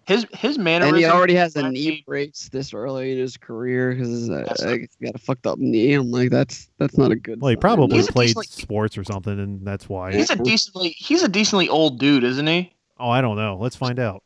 His 0.06 0.24
his 0.32 0.56
and 0.56 0.96
he 0.96 1.04
already 1.04 1.34
has 1.34 1.56
a 1.56 1.68
knee 1.68 2.04
brace 2.06 2.48
this 2.52 2.72
early 2.72 3.10
in 3.12 3.18
his 3.18 3.36
career 3.36 3.92
because 3.92 4.30
uh, 4.30 4.44
That's 4.46 4.62
I 4.64 4.78
got 5.02 5.16
a 5.16 5.18
fucked 5.18 5.48
up 5.48 5.58
knee. 5.58 5.94
I'm 5.94 6.12
like, 6.12 6.30
that's 6.30 6.70
that's 6.78 6.96
not 6.96 7.10
a 7.10 7.16
good. 7.16 7.40
Well, 7.40 7.50
he 7.50 7.56
probably 7.56 7.96
He's 7.96 8.08
played 8.08 8.28
decent- 8.28 8.46
sports 8.46 8.96
or 8.96 9.02
something, 9.02 9.38
and 9.40 9.66
that's 9.66 9.88
why. 9.88 10.12
He's 10.12 10.30
a 10.30 10.36
decently 10.36 10.90
he's 10.90 11.24
a 11.24 11.28
decently 11.28 11.68
old 11.68 11.98
dude, 11.98 12.22
isn't 12.22 12.46
he? 12.46 12.72
oh, 13.00 13.10
I 13.10 13.20
don't 13.20 13.36
know. 13.36 13.58
Let's 13.60 13.74
find 13.74 13.98
out. 13.98 14.22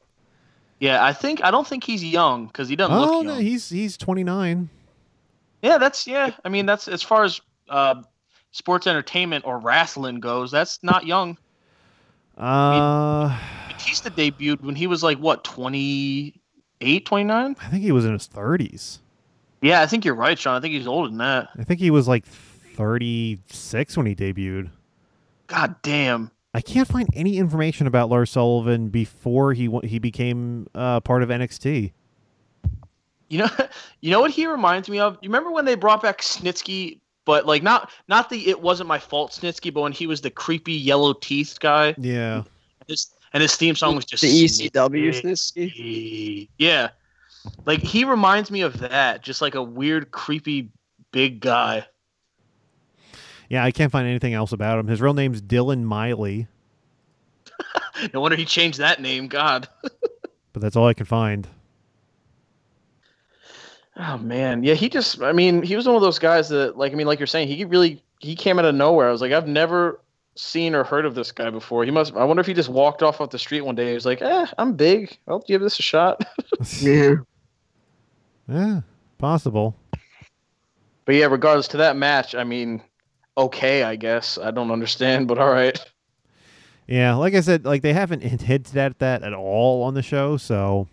Yeah, 0.81 1.03
I 1.03 1.15
think 1.15 1.43
I 1.43 1.51
don't 1.51 1.67
think 1.67 1.83
he's 1.83 2.05
young 2.05 2.47
because 2.47 2.69
he 2.69 2.77
doesn't 2.77 2.95
Oh 2.95 3.01
look 3.01 3.25
no, 3.27 3.33
young. 3.33 3.41
he's 3.43 3.71
he's 3.71 3.97
29. 3.97 4.69
Yeah, 5.63 5.79
that's 5.79 6.07
yeah. 6.07 6.31
I 6.45 6.51
mean, 6.51 6.67
that's 6.67 6.89
as 6.89 7.03
far 7.03 7.25
as 7.25 7.41
uh, 7.71 8.03
sports 8.51 8.87
entertainment 8.87 9.47
or 9.47 9.59
wrestling 9.59 10.21
goes. 10.21 10.51
That's 10.51 10.79
not 10.83 11.07
young. 11.07 11.39
Uh, 12.37 13.37
Batista 13.81 14.11
debuted 14.11 14.61
when 14.63 14.75
he 14.75 14.87
was 14.87 15.03
like 15.03 15.19
what 15.19 15.43
28, 15.45 17.07
29? 17.07 17.57
I 17.61 17.69
think 17.69 17.83
he 17.83 17.93
was 17.93 18.05
in 18.05 18.13
his 18.13 18.29
30s. 18.29 18.99
Yeah, 19.63 19.83
I 19.83 19.87
think 19.87 20.05
you're 20.05 20.15
right, 20.15 20.39
Sean. 20.39 20.57
I 20.57 20.61
think 20.61 20.75
he's 20.75 20.87
older 20.87 21.09
than 21.09 21.19
that. 21.19 21.49
I 21.59 21.65
think 21.65 21.81
he 21.81 21.91
was 21.91 22.09
like 22.09 22.25
36 22.25 23.97
when 23.97 24.07
he 24.07 24.15
debuted. 24.15 24.71
God 25.47 25.75
damn. 25.83 26.31
I 26.53 26.61
can't 26.61 26.89
find 26.89 27.09
any 27.15 27.39
information 27.39 27.87
about 27.87 28.09
Lars 28.09 28.31
Sullivan 28.31 28.89
before 28.89 29.53
he 29.53 29.69
he 29.85 29.99
became 29.99 30.67
uh, 30.75 31.01
part 31.01 31.23
of 31.23 31.29
NXT. 31.29 31.93
You 33.29 33.39
know, 33.39 33.49
you 34.01 34.11
know 34.11 34.21
what 34.21 34.31
he 34.31 34.47
reminds 34.47 34.89
me 34.89 34.99
of. 34.99 35.19
You 35.23 35.29
remember 35.29 35.53
when 35.53 35.65
they 35.65 35.75
brought 35.75 36.03
back 36.03 36.23
Snitsky, 36.23 36.99
but 37.25 37.47
like 37.47 37.63
not 37.63 37.91
not 38.09 38.31
the 38.31 38.49
it 38.49 38.61
wasn't 38.61 38.89
my 38.89 38.99
fault 38.99 39.33
Snitsky, 39.33 39.73
but 39.73 39.83
when 39.83 39.93
he 39.93 40.07
was 40.07 40.21
the 40.21 40.31
creepy 40.31 40.73
yellow 40.73 41.13
teeth 41.13 41.59
guy. 41.61 41.95
Yeah, 41.99 42.43
His, 42.89 43.13
and 43.33 43.43
his 43.43 43.55
theme 43.57 43.75
song 43.75 43.97
was 43.97 44.05
just 44.05 44.23
the 44.23 44.29
ECW 44.29 45.11
Snitsky. 45.11 45.75
Snitsky. 45.75 46.49
Yeah, 46.59 46.91
like 47.67 47.81
he 47.81 48.05
reminds 48.05 48.51
me 48.51 48.63
of 48.63 48.79
that, 48.81 49.23
just 49.23 49.41
like 49.41 49.55
a 49.55 49.63
weird, 49.63 50.11
creepy, 50.11 50.69
big 51.13 51.41
guy. 51.41 51.87
yeah. 53.49 53.65
I 53.65 53.71
can't 53.71 53.91
find 53.93 54.07
anything 54.07 54.35
else 54.35 54.53
about 54.53 54.79
him. 54.79 54.87
His 54.87 55.01
real 55.01 55.15
name's 55.15 55.41
Dylan 55.43 55.83
Miley, 55.83 56.47
No 58.15 58.21
wonder 58.21 58.37
he 58.37 58.45
changed 58.45 58.79
that 58.79 59.01
name. 59.01 59.29
God. 59.29 59.69
but 60.53 60.63
that's 60.63 60.77
all 60.77 60.87
I 60.87 60.95
can 60.95 61.07
find. 61.07 61.47
Oh 63.97 64.17
man, 64.19 64.63
yeah. 64.63 64.75
He 64.75 64.89
just, 64.89 65.21
I 65.21 65.33
mean, 65.33 65.63
he 65.63 65.77
was 65.77 65.87
one 65.87 65.97
of 65.97 66.03
those 66.03 66.19
guys 66.19 66.49
that, 66.49 66.79
like, 66.79 66.93
I 66.93 66.95
mean, 66.95 67.07
like 67.07 67.19
you're 67.19 67.27
saying, 67.27 67.49
he 67.49 67.65
really 67.65 68.03
he 68.21 68.35
came 68.35 68.59
out 68.59 68.65
of 68.65 68.75
nowhere. 68.75 69.09
I 69.09 69.13
was 69.13 69.21
like, 69.21 69.33
I've 69.33 69.49
never 69.49 70.01
seen 70.37 70.75
or 70.75 70.85
heard 70.85 71.05
of 71.07 71.15
this 71.15 71.33
guy 71.33 71.51
before. 71.51 71.85
He 71.85 71.91
must. 71.91 72.15
I 72.15 72.25
wonder 72.25 72.41
if 72.41 72.47
he 72.47 72.55
just 72.55 72.69
walked 72.69 73.03
off 73.03 73.21
off 73.21 73.31
the 73.31 73.39
street 73.39 73.63
one 73.63 73.75
day. 73.75 73.89
He 73.89 73.95
was 73.95 74.07
like, 74.07 74.23
eh, 74.23 74.47
I'm 74.59 74.75
big. 74.75 75.19
I'll 75.29 75.41
give 75.41 75.61
this 75.61 75.79
a 75.79 75.83
shot. 75.83 76.25
Yeah. 76.81 77.15
Yeah, 78.49 78.81
possible. 79.19 79.77
But 81.05 81.15
yeah, 81.15 81.27
regardless 81.27 81.69
to 81.69 81.77
that 81.79 81.97
match, 81.97 82.35
I 82.35 82.45
mean, 82.45 82.83
okay, 83.39 83.85
I 83.85 83.97
guess. 83.97 84.39
I 84.39 84.51
don't 84.51 84.71
understand, 84.71 85.29
but 85.29 85.39
all 85.39 85.51
right. 85.51 85.79
Yeah, 86.87 87.15
like 87.15 87.35
I 87.35 87.41
said, 87.41 87.65
like 87.65 87.83
they 87.83 87.93
haven't 87.93 88.23
hinted 88.23 88.77
at 88.77 88.99
that 88.99 89.23
at 89.23 89.33
all 89.33 89.85
on 89.85 89.95
the 89.95 90.03
show, 90.03 90.37
so 90.37 90.89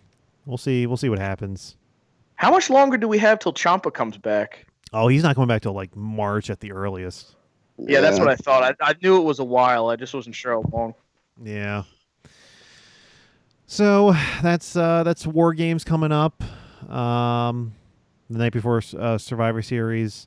we'll 0.46 0.56
see. 0.56 0.86
We'll 0.86 0.96
see 0.96 1.08
what 1.08 1.18
happens. 1.18 1.76
How 2.36 2.52
much 2.52 2.70
longer 2.70 2.96
do 2.96 3.08
we 3.08 3.18
have 3.18 3.40
till 3.40 3.52
Ciampa 3.52 3.92
comes 3.92 4.16
back? 4.16 4.64
Oh, 4.92 5.08
he's 5.08 5.24
not 5.24 5.34
coming 5.34 5.48
back 5.48 5.62
till 5.62 5.72
like 5.72 5.94
March 5.96 6.50
at 6.50 6.60
the 6.60 6.70
earliest. 6.70 7.34
Yeah, 7.78 8.00
that's 8.00 8.18
what 8.18 8.28
I 8.28 8.36
thought. 8.36 8.62
I, 8.62 8.90
I 8.90 8.94
knew 9.02 9.18
it 9.18 9.24
was 9.24 9.38
a 9.38 9.44
while. 9.44 9.88
I 9.88 9.96
just 9.96 10.12
wasn't 10.12 10.34
sure 10.34 10.52
how 10.52 10.64
long. 10.76 10.94
Yeah. 11.42 11.84
So 13.66 14.14
that's 14.42 14.76
uh, 14.76 15.04
that's 15.04 15.26
War 15.26 15.52
Games 15.52 15.84
coming 15.84 16.12
up. 16.12 16.42
Um, 16.90 17.74
the 18.30 18.38
night 18.38 18.52
before 18.52 18.82
uh, 18.98 19.18
Survivor 19.18 19.62
Series. 19.62 20.26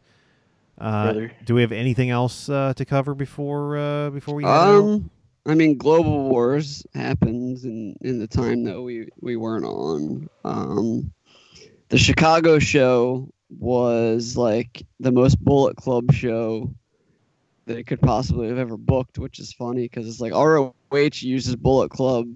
Uh, 0.77 1.27
do 1.45 1.53
we 1.53 1.61
have 1.61 1.71
anything 1.71 2.09
else 2.09 2.49
uh, 2.49 2.73
to 2.75 2.85
cover 2.85 3.13
before 3.13 3.77
uh, 3.77 4.09
before 4.09 4.35
we? 4.35 4.43
head 4.43 4.49
out? 4.49 4.83
Um, 4.83 5.09
I 5.45 5.55
mean, 5.55 5.77
Global 5.77 6.29
Wars 6.29 6.85
happens 6.93 7.65
in 7.65 7.95
in 8.01 8.19
the 8.19 8.27
time 8.27 8.63
that 8.63 8.81
we 8.81 9.09
we 9.19 9.35
weren't 9.35 9.65
on. 9.65 10.29
Um, 10.43 11.11
the 11.89 11.97
Chicago 11.97 12.59
show 12.59 13.27
was 13.59 14.37
like 14.37 14.83
the 14.99 15.11
most 15.11 15.43
Bullet 15.43 15.75
Club 15.75 16.13
show 16.13 16.73
that 17.65 17.77
it 17.77 17.85
could 17.85 18.01
possibly 18.01 18.47
have 18.47 18.57
ever 18.57 18.77
booked, 18.77 19.17
which 19.19 19.39
is 19.39 19.53
funny 19.53 19.83
because 19.83 20.07
it's 20.07 20.19
like 20.19 20.33
ROH 20.33 20.71
uses 21.21 21.55
Bullet 21.55 21.89
Club 21.89 22.27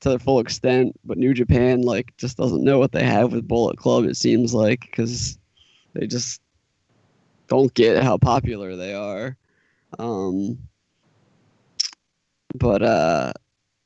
to 0.00 0.08
their 0.10 0.18
full 0.18 0.40
extent, 0.40 0.98
but 1.04 1.18
New 1.18 1.34
Japan 1.34 1.82
like 1.82 2.14
just 2.16 2.36
doesn't 2.36 2.64
know 2.64 2.78
what 2.78 2.92
they 2.92 3.04
have 3.04 3.32
with 3.32 3.48
Bullet 3.48 3.78
Club. 3.78 4.04
It 4.04 4.16
seems 4.16 4.54
like 4.54 4.80
because 4.80 5.38
they 5.94 6.06
just 6.06 6.40
don't 7.48 7.72
get 7.74 8.02
how 8.02 8.18
popular 8.18 8.76
they 8.76 8.94
are. 8.94 9.36
Um, 9.98 10.58
but 12.54 12.82
uh, 12.82 13.32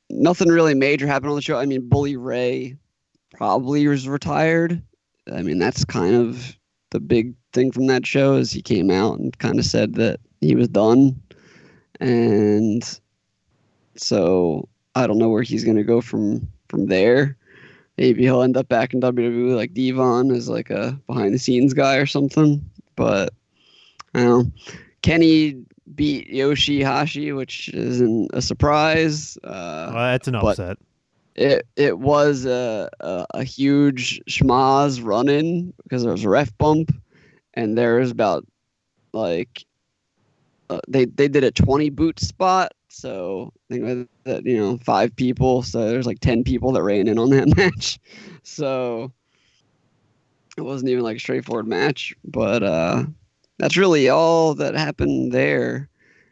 nothing 0.09 0.49
really 0.49 0.75
major 0.75 1.07
happened 1.07 1.31
on 1.31 1.35
the 1.35 1.41
show. 1.41 1.57
I 1.57 1.65
mean, 1.65 1.87
Bully 1.87 2.17
Ray 2.17 2.75
probably 3.33 3.87
was 3.87 4.07
retired. 4.07 4.81
I 5.31 5.41
mean, 5.41 5.59
that's 5.59 5.85
kind 5.85 6.15
of 6.15 6.55
the 6.91 6.99
big 6.99 7.33
thing 7.53 7.71
from 7.71 7.87
that 7.87 8.05
show 8.05 8.35
is 8.35 8.51
he 8.51 8.61
came 8.61 8.89
out 8.89 9.19
and 9.19 9.37
kind 9.37 9.59
of 9.59 9.65
said 9.65 9.95
that 9.95 10.19
he 10.41 10.55
was 10.55 10.67
done, 10.67 11.21
and 11.99 12.99
so 13.95 14.67
I 14.95 15.07
don't 15.07 15.17
know 15.17 15.29
where 15.29 15.43
he's 15.43 15.63
gonna 15.63 15.83
go 15.83 16.01
from 16.01 16.47
from 16.67 16.87
there. 16.87 17.35
Maybe 17.97 18.23
he'll 18.23 18.41
end 18.43 18.55
up 18.55 18.69
back 18.69 18.93
in 18.93 19.01
WWE 19.01 19.55
like 19.55 19.73
Devon 19.73 20.31
as 20.31 20.47
like 20.47 20.69
a 20.69 20.97
behind 21.07 21.33
the 21.33 21.39
scenes 21.39 21.73
guy 21.73 21.97
or 21.97 22.05
something. 22.05 22.63
But 22.95 23.33
I 24.13 24.23
don't 24.23 24.45
know. 24.45 24.51
Kenny 25.01 25.63
beat 25.95 26.31
Yoshihashi, 26.31 27.35
which 27.35 27.69
isn't 27.69 28.29
a 28.33 28.41
surprise. 28.41 29.37
Uh, 29.43 29.91
Well, 29.93 30.11
that's 30.11 30.27
an 30.27 30.35
upset. 30.35 30.77
it 31.35 31.67
it 31.75 31.99
was 31.99 32.45
a 32.45 32.89
a, 33.01 33.25
a 33.35 33.43
huge 33.43 34.21
schmozz 34.29 35.03
run 35.03 35.27
in 35.29 35.73
because 35.83 36.03
there 36.03 36.11
was 36.11 36.23
a 36.23 36.29
ref 36.29 36.57
bump, 36.57 36.91
and 37.55 37.77
there 37.77 37.95
was 37.99 38.11
about 38.11 38.45
like 39.13 39.65
uh, 40.69 40.79
they 40.87 41.05
they 41.05 41.27
did 41.27 41.43
a 41.43 41.51
twenty 41.51 41.89
boot 41.89 42.19
spot. 42.19 42.73
So 42.89 43.53
I 43.69 43.73
think 43.75 44.09
that 44.25 44.45
you 44.45 44.57
know 44.57 44.77
five 44.83 45.15
people. 45.15 45.63
So 45.63 45.87
there's 45.89 46.07
like 46.07 46.19
ten 46.19 46.43
people 46.43 46.71
that 46.73 46.83
ran 46.83 47.07
in 47.07 47.17
on 47.19 47.29
that 47.31 47.47
match. 47.57 47.99
So 48.43 49.11
it 50.57 50.61
wasn't 50.61 50.89
even 50.89 51.03
like 51.03 51.17
a 51.17 51.19
straightforward 51.19 51.67
match. 51.67 52.15
But 52.23 52.63
uh, 52.63 53.03
that's 53.57 53.77
really 53.77 54.09
all 54.09 54.55
that 54.55 54.75
happened 54.75 55.31
there. 55.31 55.89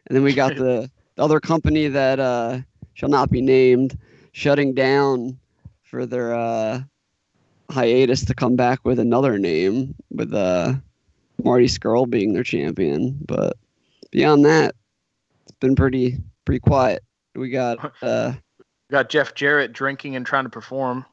And 0.08 0.16
then 0.16 0.24
we 0.24 0.34
got 0.34 0.56
the, 0.56 0.90
the 1.16 1.24
other 1.24 1.40
company 1.40 1.88
that 1.88 2.20
uh, 2.20 2.60
shall 2.94 3.10
not 3.10 3.30
be 3.30 3.42
named 3.42 3.98
shutting 4.32 4.74
down 4.74 5.38
for 5.84 6.06
their 6.06 6.34
uh, 6.34 6.82
hiatus 7.70 8.26
to 8.26 8.34
come 8.34 8.56
back 8.56 8.86
with 8.86 9.00
another 9.00 9.38
name, 9.38 9.96
with 10.12 10.34
uh, 10.34 10.74
Marty 11.44 11.68
Scurll 11.68 12.10
being 12.10 12.34
their 12.34 12.44
champion. 12.44 13.18
But 13.26 13.58
beyond 14.12 14.46
that, 14.46 14.76
it's 15.44 15.58
been 15.60 15.76
pretty 15.76 16.18
pretty 16.46 16.60
quiet. 16.60 17.04
We 17.36 17.50
got 17.50 17.94
uh, 18.02 18.34
Got 18.90 19.10
Jeff 19.10 19.34
Jarrett 19.36 19.74
drinking 19.74 20.16
and 20.16 20.26
trying 20.26 20.46
to 20.46 20.50
perform. 20.50 21.06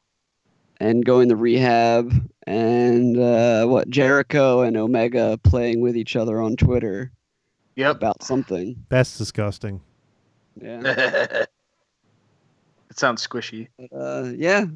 and 0.80 1.04
going 1.04 1.28
to 1.30 1.36
rehab, 1.36 2.12
and 2.46 3.18
uh, 3.18 3.66
what 3.66 3.88
Jericho 3.90 4.60
and 4.62 4.76
Omega 4.76 5.38
playing 5.42 5.80
with 5.80 5.96
each 5.96 6.14
other 6.16 6.40
on 6.40 6.56
Twitter 6.56 7.10
Yep. 7.76 7.96
about 7.96 8.22
something. 8.22 8.76
That's 8.88 9.18
disgusting. 9.18 9.80
Yeah. 10.62 10.82
it 12.90 12.98
sounds 12.98 13.26
squishy. 13.26 13.66
But, 13.76 13.92
uh, 13.96 14.30
yeah, 14.36 14.66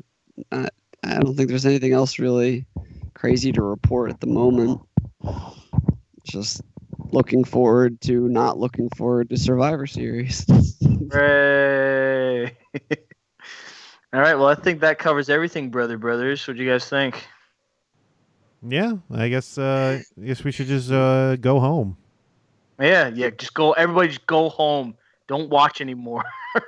I, 0.51 0.69
I 1.05 1.19
don't 1.21 1.37
think 1.37 1.49
there's 1.49 1.67
anything 1.67 1.93
else 1.93 2.19
really 2.19 2.67
crazy 3.15 3.53
to 3.53 3.63
report 3.63 4.11
at 4.11 4.21
the 4.21 4.27
moment. 4.27 4.81
Just 6.25 6.63
looking 6.99 7.45
forward 7.45 8.01
to 8.03 8.29
not 8.29 8.59
looking 8.59 8.89
forward 8.91 9.31
to 9.31 9.37
Survivor 9.37 9.87
Series. 9.87 10.47
Hooray! 11.13 12.57
All 14.13 14.21
right. 14.21 14.35
Well, 14.35 14.49
I 14.49 14.55
think 14.55 14.81
that 14.81 14.99
covers 14.99 15.29
everything, 15.29 15.71
brother 15.71 15.99
brothers. 15.99 16.47
What 16.47 16.57
do 16.57 16.63
you 16.63 16.71
guys 16.71 16.89
think? 16.89 17.27
Yeah, 18.67 18.95
I 19.11 19.29
guess. 19.29 19.59
Uh, 19.59 20.01
I 20.21 20.25
guess 20.25 20.43
we 20.45 20.51
should 20.51 20.67
just 20.67 20.91
uh, 20.91 21.37
go 21.37 21.61
home. 21.61 21.97
Yeah, 22.81 23.09
yeah. 23.09 23.31
Just 23.31 23.55
go. 23.55 23.73
Everybody, 23.73 24.09
just 24.09 24.27
go 24.27 24.49
home. 24.49 24.97
Don't 25.27 25.51
watch 25.51 25.81
anymore. 25.81 26.25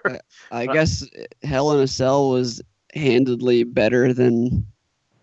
I 0.52 0.66
guess 0.66 1.06
Hell 1.42 1.72
in 1.72 1.80
a 1.80 1.88
Cell 1.88 2.30
was 2.30 2.60
handedly 2.94 3.64
better 3.64 4.12
than 4.12 4.66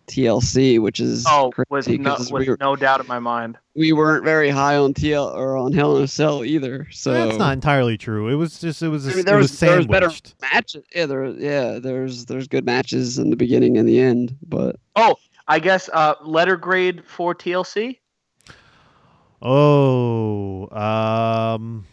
TLC, 0.07 0.79
which 0.79 0.99
is 0.99 1.25
oh, 1.27 1.51
with 1.57 1.67
crazy 1.85 1.97
no, 1.97 2.15
'cause 2.15 2.31
with 2.31 2.41
we, 2.41 2.49
were, 2.49 2.57
no 2.59 2.75
doubt 2.75 3.01
in 3.01 3.07
my 3.07 3.19
mind. 3.19 3.57
we 3.75 3.91
weren't 3.91 4.23
very 4.23 4.49
high 4.49 4.77
on 4.77 4.93
TL 4.93 5.35
or 5.35 5.57
on 5.57 5.73
Hell 5.73 5.97
in 5.97 6.03
a 6.03 6.07
Cell 6.07 6.45
either. 6.45 6.87
So 6.91 7.11
That's 7.13 7.37
not 7.37 7.53
entirely 7.53 7.97
true. 7.97 8.29
It 8.29 8.35
was 8.35 8.59
just 8.59 8.81
it 8.81 8.87
was 8.87 9.05
a, 9.05 9.11
I 9.11 9.13
mean, 9.13 9.19
it 9.19 9.25
there 9.25 9.37
was 9.37 9.51
was, 9.51 9.59
there 9.59 9.77
was 9.77 9.87
better 9.87 10.09
matches. 10.41 10.83
Yeah, 10.95 11.05
there 11.05 11.25
yeah 11.25 11.79
there's 11.79 12.25
there's 12.25 12.47
good 12.47 12.65
matches 12.65 13.19
in 13.19 13.29
the 13.29 13.35
beginning 13.35 13.77
and 13.77 13.87
the 13.87 13.99
end, 13.99 14.35
but 14.47 14.77
oh, 14.95 15.15
I 15.47 15.59
guess 15.59 15.89
uh, 15.91 16.15
letter 16.23 16.55
grade 16.55 17.03
for 17.05 17.35
TLC. 17.35 17.99
Oh, 19.41 20.67
um, 20.71 21.85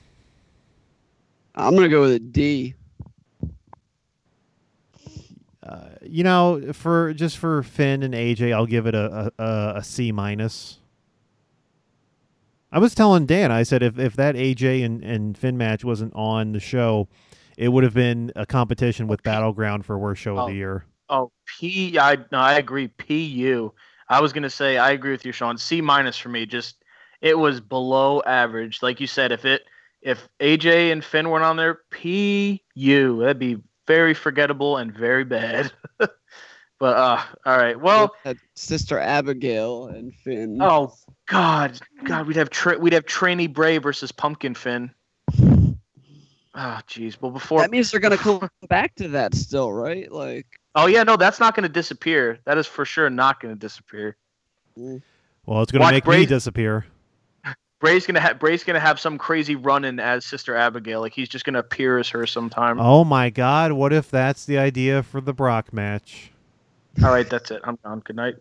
I'm 1.55 1.75
gonna 1.75 1.89
go 1.89 2.01
with 2.01 2.13
a 2.13 2.19
D. 2.21 2.75
uh, 5.65 5.89
you 6.15 6.23
know, 6.23 6.73
for 6.73 7.13
just 7.13 7.39
for 7.39 7.65
Finn 7.65 8.05
and 8.05 8.15
AJ, 8.15 8.55
I'll 8.55 8.67
give 8.67 8.87
it 8.87 8.95
a 8.95 9.33
a, 9.37 9.73
a, 9.79 9.83
C 9.83 10.13
minus. 10.13 10.79
I 12.71 12.79
was 12.79 12.95
telling 12.95 13.27
Dan, 13.27 13.51
I 13.51 13.65
said 13.65 13.83
if, 13.83 13.99
if 13.99 14.15
that 14.15 14.37
AJ 14.37 14.85
and, 14.85 15.03
and 15.03 15.37
Finn 15.37 15.59
match 15.59 15.85
wasn't 15.85 16.15
on 16.15 16.53
the 16.53 16.61
show, 16.61 17.09
it 17.57 17.71
would 17.71 17.83
have 17.83 17.95
been 17.95 18.31
a 18.37 18.47
competition 18.47 19.09
with 19.09 19.25
Battleground 19.25 19.85
for 19.85 19.99
worst 19.99 20.23
show 20.23 20.35
of 20.39 20.45
Oh. 20.45 20.47
the 20.47 20.55
year. 20.55 20.85
Oh, 21.09 21.33
P. 21.59 21.99
I 21.99 22.15
no, 22.31 22.39
I 22.39 22.55
agree. 22.59 22.87
PU. 22.87 23.73
I 24.09 24.21
was 24.21 24.33
gonna 24.33 24.51
say 24.51 24.79
I 24.79 24.93
agree 24.93 25.11
with 25.11 25.27
you, 25.27 25.33
Sean. 25.33 25.59
C 25.59 25.81
minus 25.81 26.17
for 26.17 26.29
me. 26.29 26.47
Just 26.47 26.85
it 27.23 27.37
was 27.37 27.61
below 27.61 28.23
average. 28.25 28.85
Like 28.85 29.01
you 29.01 29.09
said, 29.09 29.33
if 29.33 29.45
it 29.45 29.63
if 30.01 30.29
AJ 30.39 30.93
and 30.93 31.05
Finn 31.05 31.29
weren't 31.29 31.45
on 31.45 31.57
there, 31.57 31.81
PU. 31.91 33.19
That'd 33.19 33.41
be 33.41 33.57
very 33.87 34.15
forgettable 34.15 34.77
and 34.77 34.93
very 34.93 35.25
bad. 35.25 35.73
but 35.99 36.11
uh, 36.81 37.23
all 37.47 37.59
right. 37.59 37.79
Well, 37.79 38.15
Had 38.25 38.39
Sister 38.55 38.99
Abigail 38.99 39.87
and 39.87 40.15
Finn. 40.15 40.59
oh 40.61 40.95
God, 41.27 41.79
God, 42.05 42.27
we'd 42.27 42.37
have 42.37 42.51
tra- 42.51 42.79
we'd 42.79 42.93
have 42.93 43.07
Trainee 43.07 43.47
Bray 43.47 43.79
versus 43.79 44.13
Pumpkin 44.13 44.55
Finn. 44.55 44.91
Oh, 45.37 45.71
jeez. 46.55 47.17
Well, 47.21 47.31
before 47.31 47.61
that 47.61 47.71
means 47.71 47.91
they're 47.91 48.01
gonna 48.01 48.17
come 48.17 48.49
back 48.69 48.95
to 48.97 49.09
that 49.09 49.35
still, 49.35 49.73
right? 49.73 50.11
Like, 50.11 50.47
Oh 50.75 50.87
yeah, 50.87 51.05
no, 51.05 51.17
that's 51.17 51.39
not 51.39 51.55
going 51.55 51.63
to 51.63 51.69
disappear. 51.69 52.41
That 52.47 52.59
is 52.59 52.67
for 52.67 52.85
sure 52.85 53.09
not 53.09 53.41
going 53.41 53.55
to 53.55 53.59
disappear. 53.59 54.17
Well, 54.77 55.63
it's 55.63 55.71
going 55.71 55.81
to 55.81 55.85
Watch 55.85 55.93
make 55.93 56.07
me 56.07 56.27
disappear. 56.27 56.85
Bray's 57.81 58.07
gonna 58.07 58.21
have 58.21 58.39
Bray's 58.39 58.65
gonna 58.65 58.81
have 58.81 58.99
some 58.99 59.19
crazy 59.19 59.57
run 59.57 59.85
in 59.85 60.01
as 60.01 60.25
Sister 60.25 60.57
Abigail. 60.57 61.01
Like 61.01 61.13
he's 61.13 61.29
just 61.29 61.45
gonna 61.45 61.59
appear 61.59 61.99
as 61.99 62.09
her 62.11 62.27
sometime. 62.27 62.81
Oh 62.81 63.05
my 63.05 63.31
God! 63.31 63.73
What 63.73 63.93
if 63.93 64.11
that's 64.11 64.45
the 64.45 64.59
idea 64.59 65.03
for 65.03 65.21
the 65.21 65.35
Brock 65.35 65.73
match? 65.73 66.33
All 67.03 67.11
right, 67.11 67.29
that's 67.29 67.51
it. 67.51 67.61
I'm 67.65 67.79
gone. 67.85 68.01
Good 68.01 68.17
night. 68.17 68.37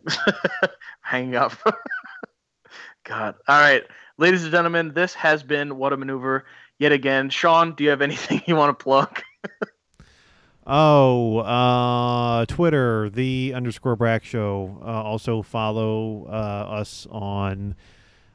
Hanging 1.01 1.35
up. 1.35 1.53
God. 3.03 3.35
All 3.47 3.59
right, 3.59 3.83
ladies 4.17 4.43
and 4.43 4.51
gentlemen, 4.51 4.93
this 4.93 5.13
has 5.15 5.43
been 5.43 5.77
what 5.77 5.91
a 5.91 5.97
maneuver 5.97 6.45
yet 6.79 6.91
again. 6.91 7.29
Sean, 7.29 7.73
do 7.73 7.83
you 7.83 7.89
have 7.89 8.01
anything 8.01 8.41
you 8.47 8.55
want 8.55 8.77
to 8.77 8.83
plug? 8.83 9.21
Oh, 10.65 11.39
uh, 11.39 12.45
Twitter, 12.45 13.09
the 13.09 13.51
underscore 13.53 13.97
Brack 13.97 14.23
Show. 14.23 14.79
Uh, 14.81 15.03
also 15.03 15.41
follow 15.41 16.25
uh, 16.27 16.79
us 16.79 17.05
on 17.11 17.75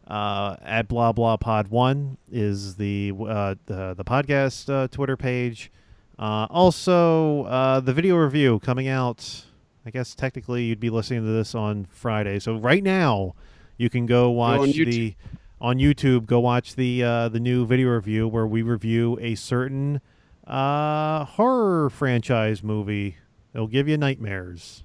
uh, 0.09 0.57
at 0.63 0.89
blah 0.89 1.13
blah 1.13 1.37
pod 1.37 1.69
one 1.69 2.17
is 2.33 2.77
the 2.77 3.13
uh, 3.21 3.55
the 3.67 3.95
the 3.95 4.05
podcast 4.05 4.73
uh, 4.73 4.89
Twitter 4.89 5.17
page. 5.17 5.71
Uh, 6.19 6.47
also, 6.51 7.45
uh, 7.45 7.79
the 7.79 7.93
video 7.93 8.17
review 8.17 8.59
coming 8.61 8.89
out. 8.89 9.45
I 9.87 9.91
guess 9.91 10.15
technically 10.15 10.65
you'd 10.65 10.81
be 10.81 10.91
listening 10.91 11.23
to 11.25 11.31
this 11.31 11.55
on 11.55 11.87
Friday. 11.87 12.41
So 12.41 12.57
right 12.57 12.83
now, 12.83 13.35
you 13.77 13.89
can 13.89 14.07
go 14.07 14.31
watch 14.31 14.61
on 14.61 14.71
the 14.71 15.15
on 15.61 15.79
YouTube. 15.79 16.27
Go 16.27 16.41
watch 16.41 16.75
the 16.75 17.03
uh, 17.03 17.29
the 17.29 17.41
new 17.41 17.67
video 17.67 17.91
review 17.91 18.27
where 18.27 18.47
we 18.47 18.63
review 18.63 19.19
a 19.21 19.35
certain 19.35 20.01
uh, 20.47 21.25
horror 21.25 21.91
franchise 21.91 22.63
movie. 22.63 23.17
It'll 23.55 23.67
give 23.67 23.89
you 23.89 23.97
nightmares. 23.97 24.85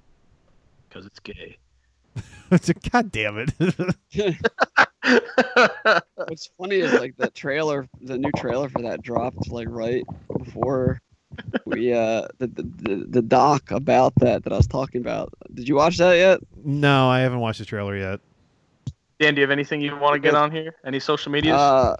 Because 0.88 1.06
it's 1.06 1.20
gay. 1.20 1.58
God 2.92 3.12
damn 3.12 3.38
it! 3.40 4.36
what's 6.16 6.50
funny 6.58 6.78
is 6.78 6.94
like 6.94 7.16
the 7.18 7.30
trailer, 7.30 7.88
the 8.02 8.18
new 8.18 8.32
trailer 8.38 8.70
for 8.70 8.82
that 8.82 9.02
dropped 9.02 9.50
like 9.52 9.68
right 9.70 10.06
before 10.38 11.02
we 11.66 11.92
uh 11.94 12.28
the 12.38 12.48
the, 12.48 12.64
the, 12.64 12.96
the 13.10 13.22
doc 13.22 13.72
about 13.72 14.14
that 14.18 14.44
that 14.44 14.54
I 14.54 14.58
was 14.58 14.68
talking 14.68 15.02
about. 15.02 15.34
Did 15.54 15.68
you 15.68 15.76
watch 15.76 15.98
that 15.98 16.14
yet? 16.14 16.40
no, 16.64 17.10
I 17.10 17.20
haven't 17.20 17.40
watched 17.40 17.60
the 17.60 17.66
trailer 17.66 17.98
yet. 17.98 18.20
Dan, 19.20 19.36
do 19.36 19.42
you 19.42 19.44
have 19.44 19.52
anything 19.52 19.82
you 19.82 19.96
want 19.96 20.14
to 20.14 20.20
get 20.20 20.36
on 20.36 20.52
here? 20.52 20.76
Any 20.86 21.00
social 21.00 21.32
medias? 21.32 21.56
Uh, 21.56 21.96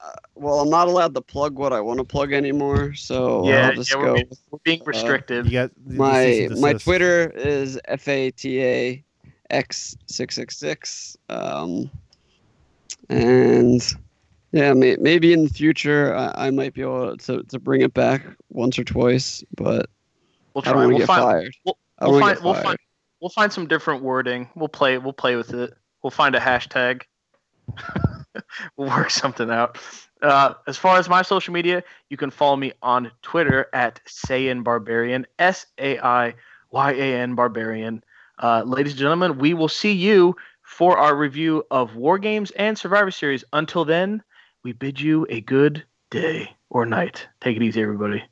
uh, 0.00 0.12
well, 0.34 0.60
I'm 0.60 0.70
not 0.70 0.88
allowed 0.88 1.14
to 1.14 1.20
plug 1.20 1.58
what 1.58 1.72
I 1.72 1.80
want 1.80 1.98
to 1.98 2.04
plug 2.04 2.32
anymore, 2.32 2.94
so 2.94 3.48
yeah, 3.48 3.68
I'll 3.68 3.74
just 3.74 3.90
yeah, 3.90 3.96
we're, 3.98 4.04
go. 4.04 4.14
being, 4.14 4.28
we're 4.50 4.58
being 4.64 4.82
restricted. 4.84 5.46
You 5.46 5.52
got 5.52 5.70
my 5.86 6.48
my. 6.56 6.72
Twitter 6.74 7.30
is 7.30 7.80
f 7.86 8.06
a 8.06 8.30
t 8.30 8.62
a 8.62 9.04
x 9.50 9.96
six 10.06 10.34
six 10.36 10.56
six. 10.56 11.16
Um, 11.28 11.90
and 13.08 13.82
yeah, 14.52 14.72
may, 14.72 14.96
maybe 14.96 15.32
in 15.32 15.44
the 15.44 15.50
future 15.50 16.14
I, 16.14 16.46
I 16.46 16.50
might 16.50 16.74
be 16.74 16.82
able 16.82 17.16
to, 17.16 17.42
to 17.42 17.58
bring 17.58 17.82
it 17.82 17.94
back 17.94 18.22
once 18.50 18.78
or 18.78 18.84
twice, 18.84 19.44
but 19.56 19.88
we'll 20.54 20.62
I 20.66 20.72
don't 20.72 20.88
We'll 20.88 20.98
get 20.98 21.06
find. 21.06 21.22
fired. 21.22 21.56
we'll- 21.64 21.78
we'll 22.00 22.20
find. 22.20 22.36
get 22.36 22.44
We'll 22.44 22.54
find. 22.54 22.78
We'll 23.20 23.30
find 23.30 23.52
some 23.52 23.66
different 23.66 24.02
wording. 24.04 24.48
We'll 24.54 24.68
play. 24.68 24.96
We'll 24.98 25.12
play 25.12 25.34
with 25.34 25.52
it. 25.52 25.74
We'll 26.02 26.12
find 26.12 26.36
a 26.36 26.40
hashtag. 26.40 27.02
we'll 28.76 28.88
work 28.88 29.10
something 29.10 29.50
out. 29.50 29.78
Uh, 30.22 30.54
as 30.66 30.76
far 30.76 30.98
as 30.98 31.08
my 31.08 31.22
social 31.22 31.52
media, 31.52 31.82
you 32.10 32.16
can 32.16 32.30
follow 32.30 32.56
me 32.56 32.72
on 32.82 33.10
Twitter 33.22 33.66
at 33.72 34.00
Saiyan 34.06 34.62
Barbarian, 34.64 35.26
S 35.38 35.66
A 35.78 35.98
I 35.98 36.34
Y 36.70 36.92
A 36.92 37.16
N 37.16 37.34
Barbarian. 37.34 38.02
Uh, 38.40 38.62
ladies 38.64 38.92
and 38.92 39.00
gentlemen, 39.00 39.38
we 39.38 39.52
will 39.54 39.68
see 39.68 39.92
you 39.92 40.36
for 40.68 40.98
our 40.98 41.16
review 41.16 41.64
of 41.70 41.96
War 41.96 42.18
Games 42.18 42.50
and 42.50 42.78
Survivor 42.78 43.10
Series. 43.10 43.42
Until 43.54 43.86
then, 43.86 44.22
we 44.62 44.72
bid 44.72 45.00
you 45.00 45.26
a 45.30 45.40
good 45.40 45.82
day 46.10 46.54
or 46.68 46.84
night. 46.84 47.26
Take 47.40 47.56
it 47.56 47.62
easy, 47.62 47.80
everybody. 47.80 48.22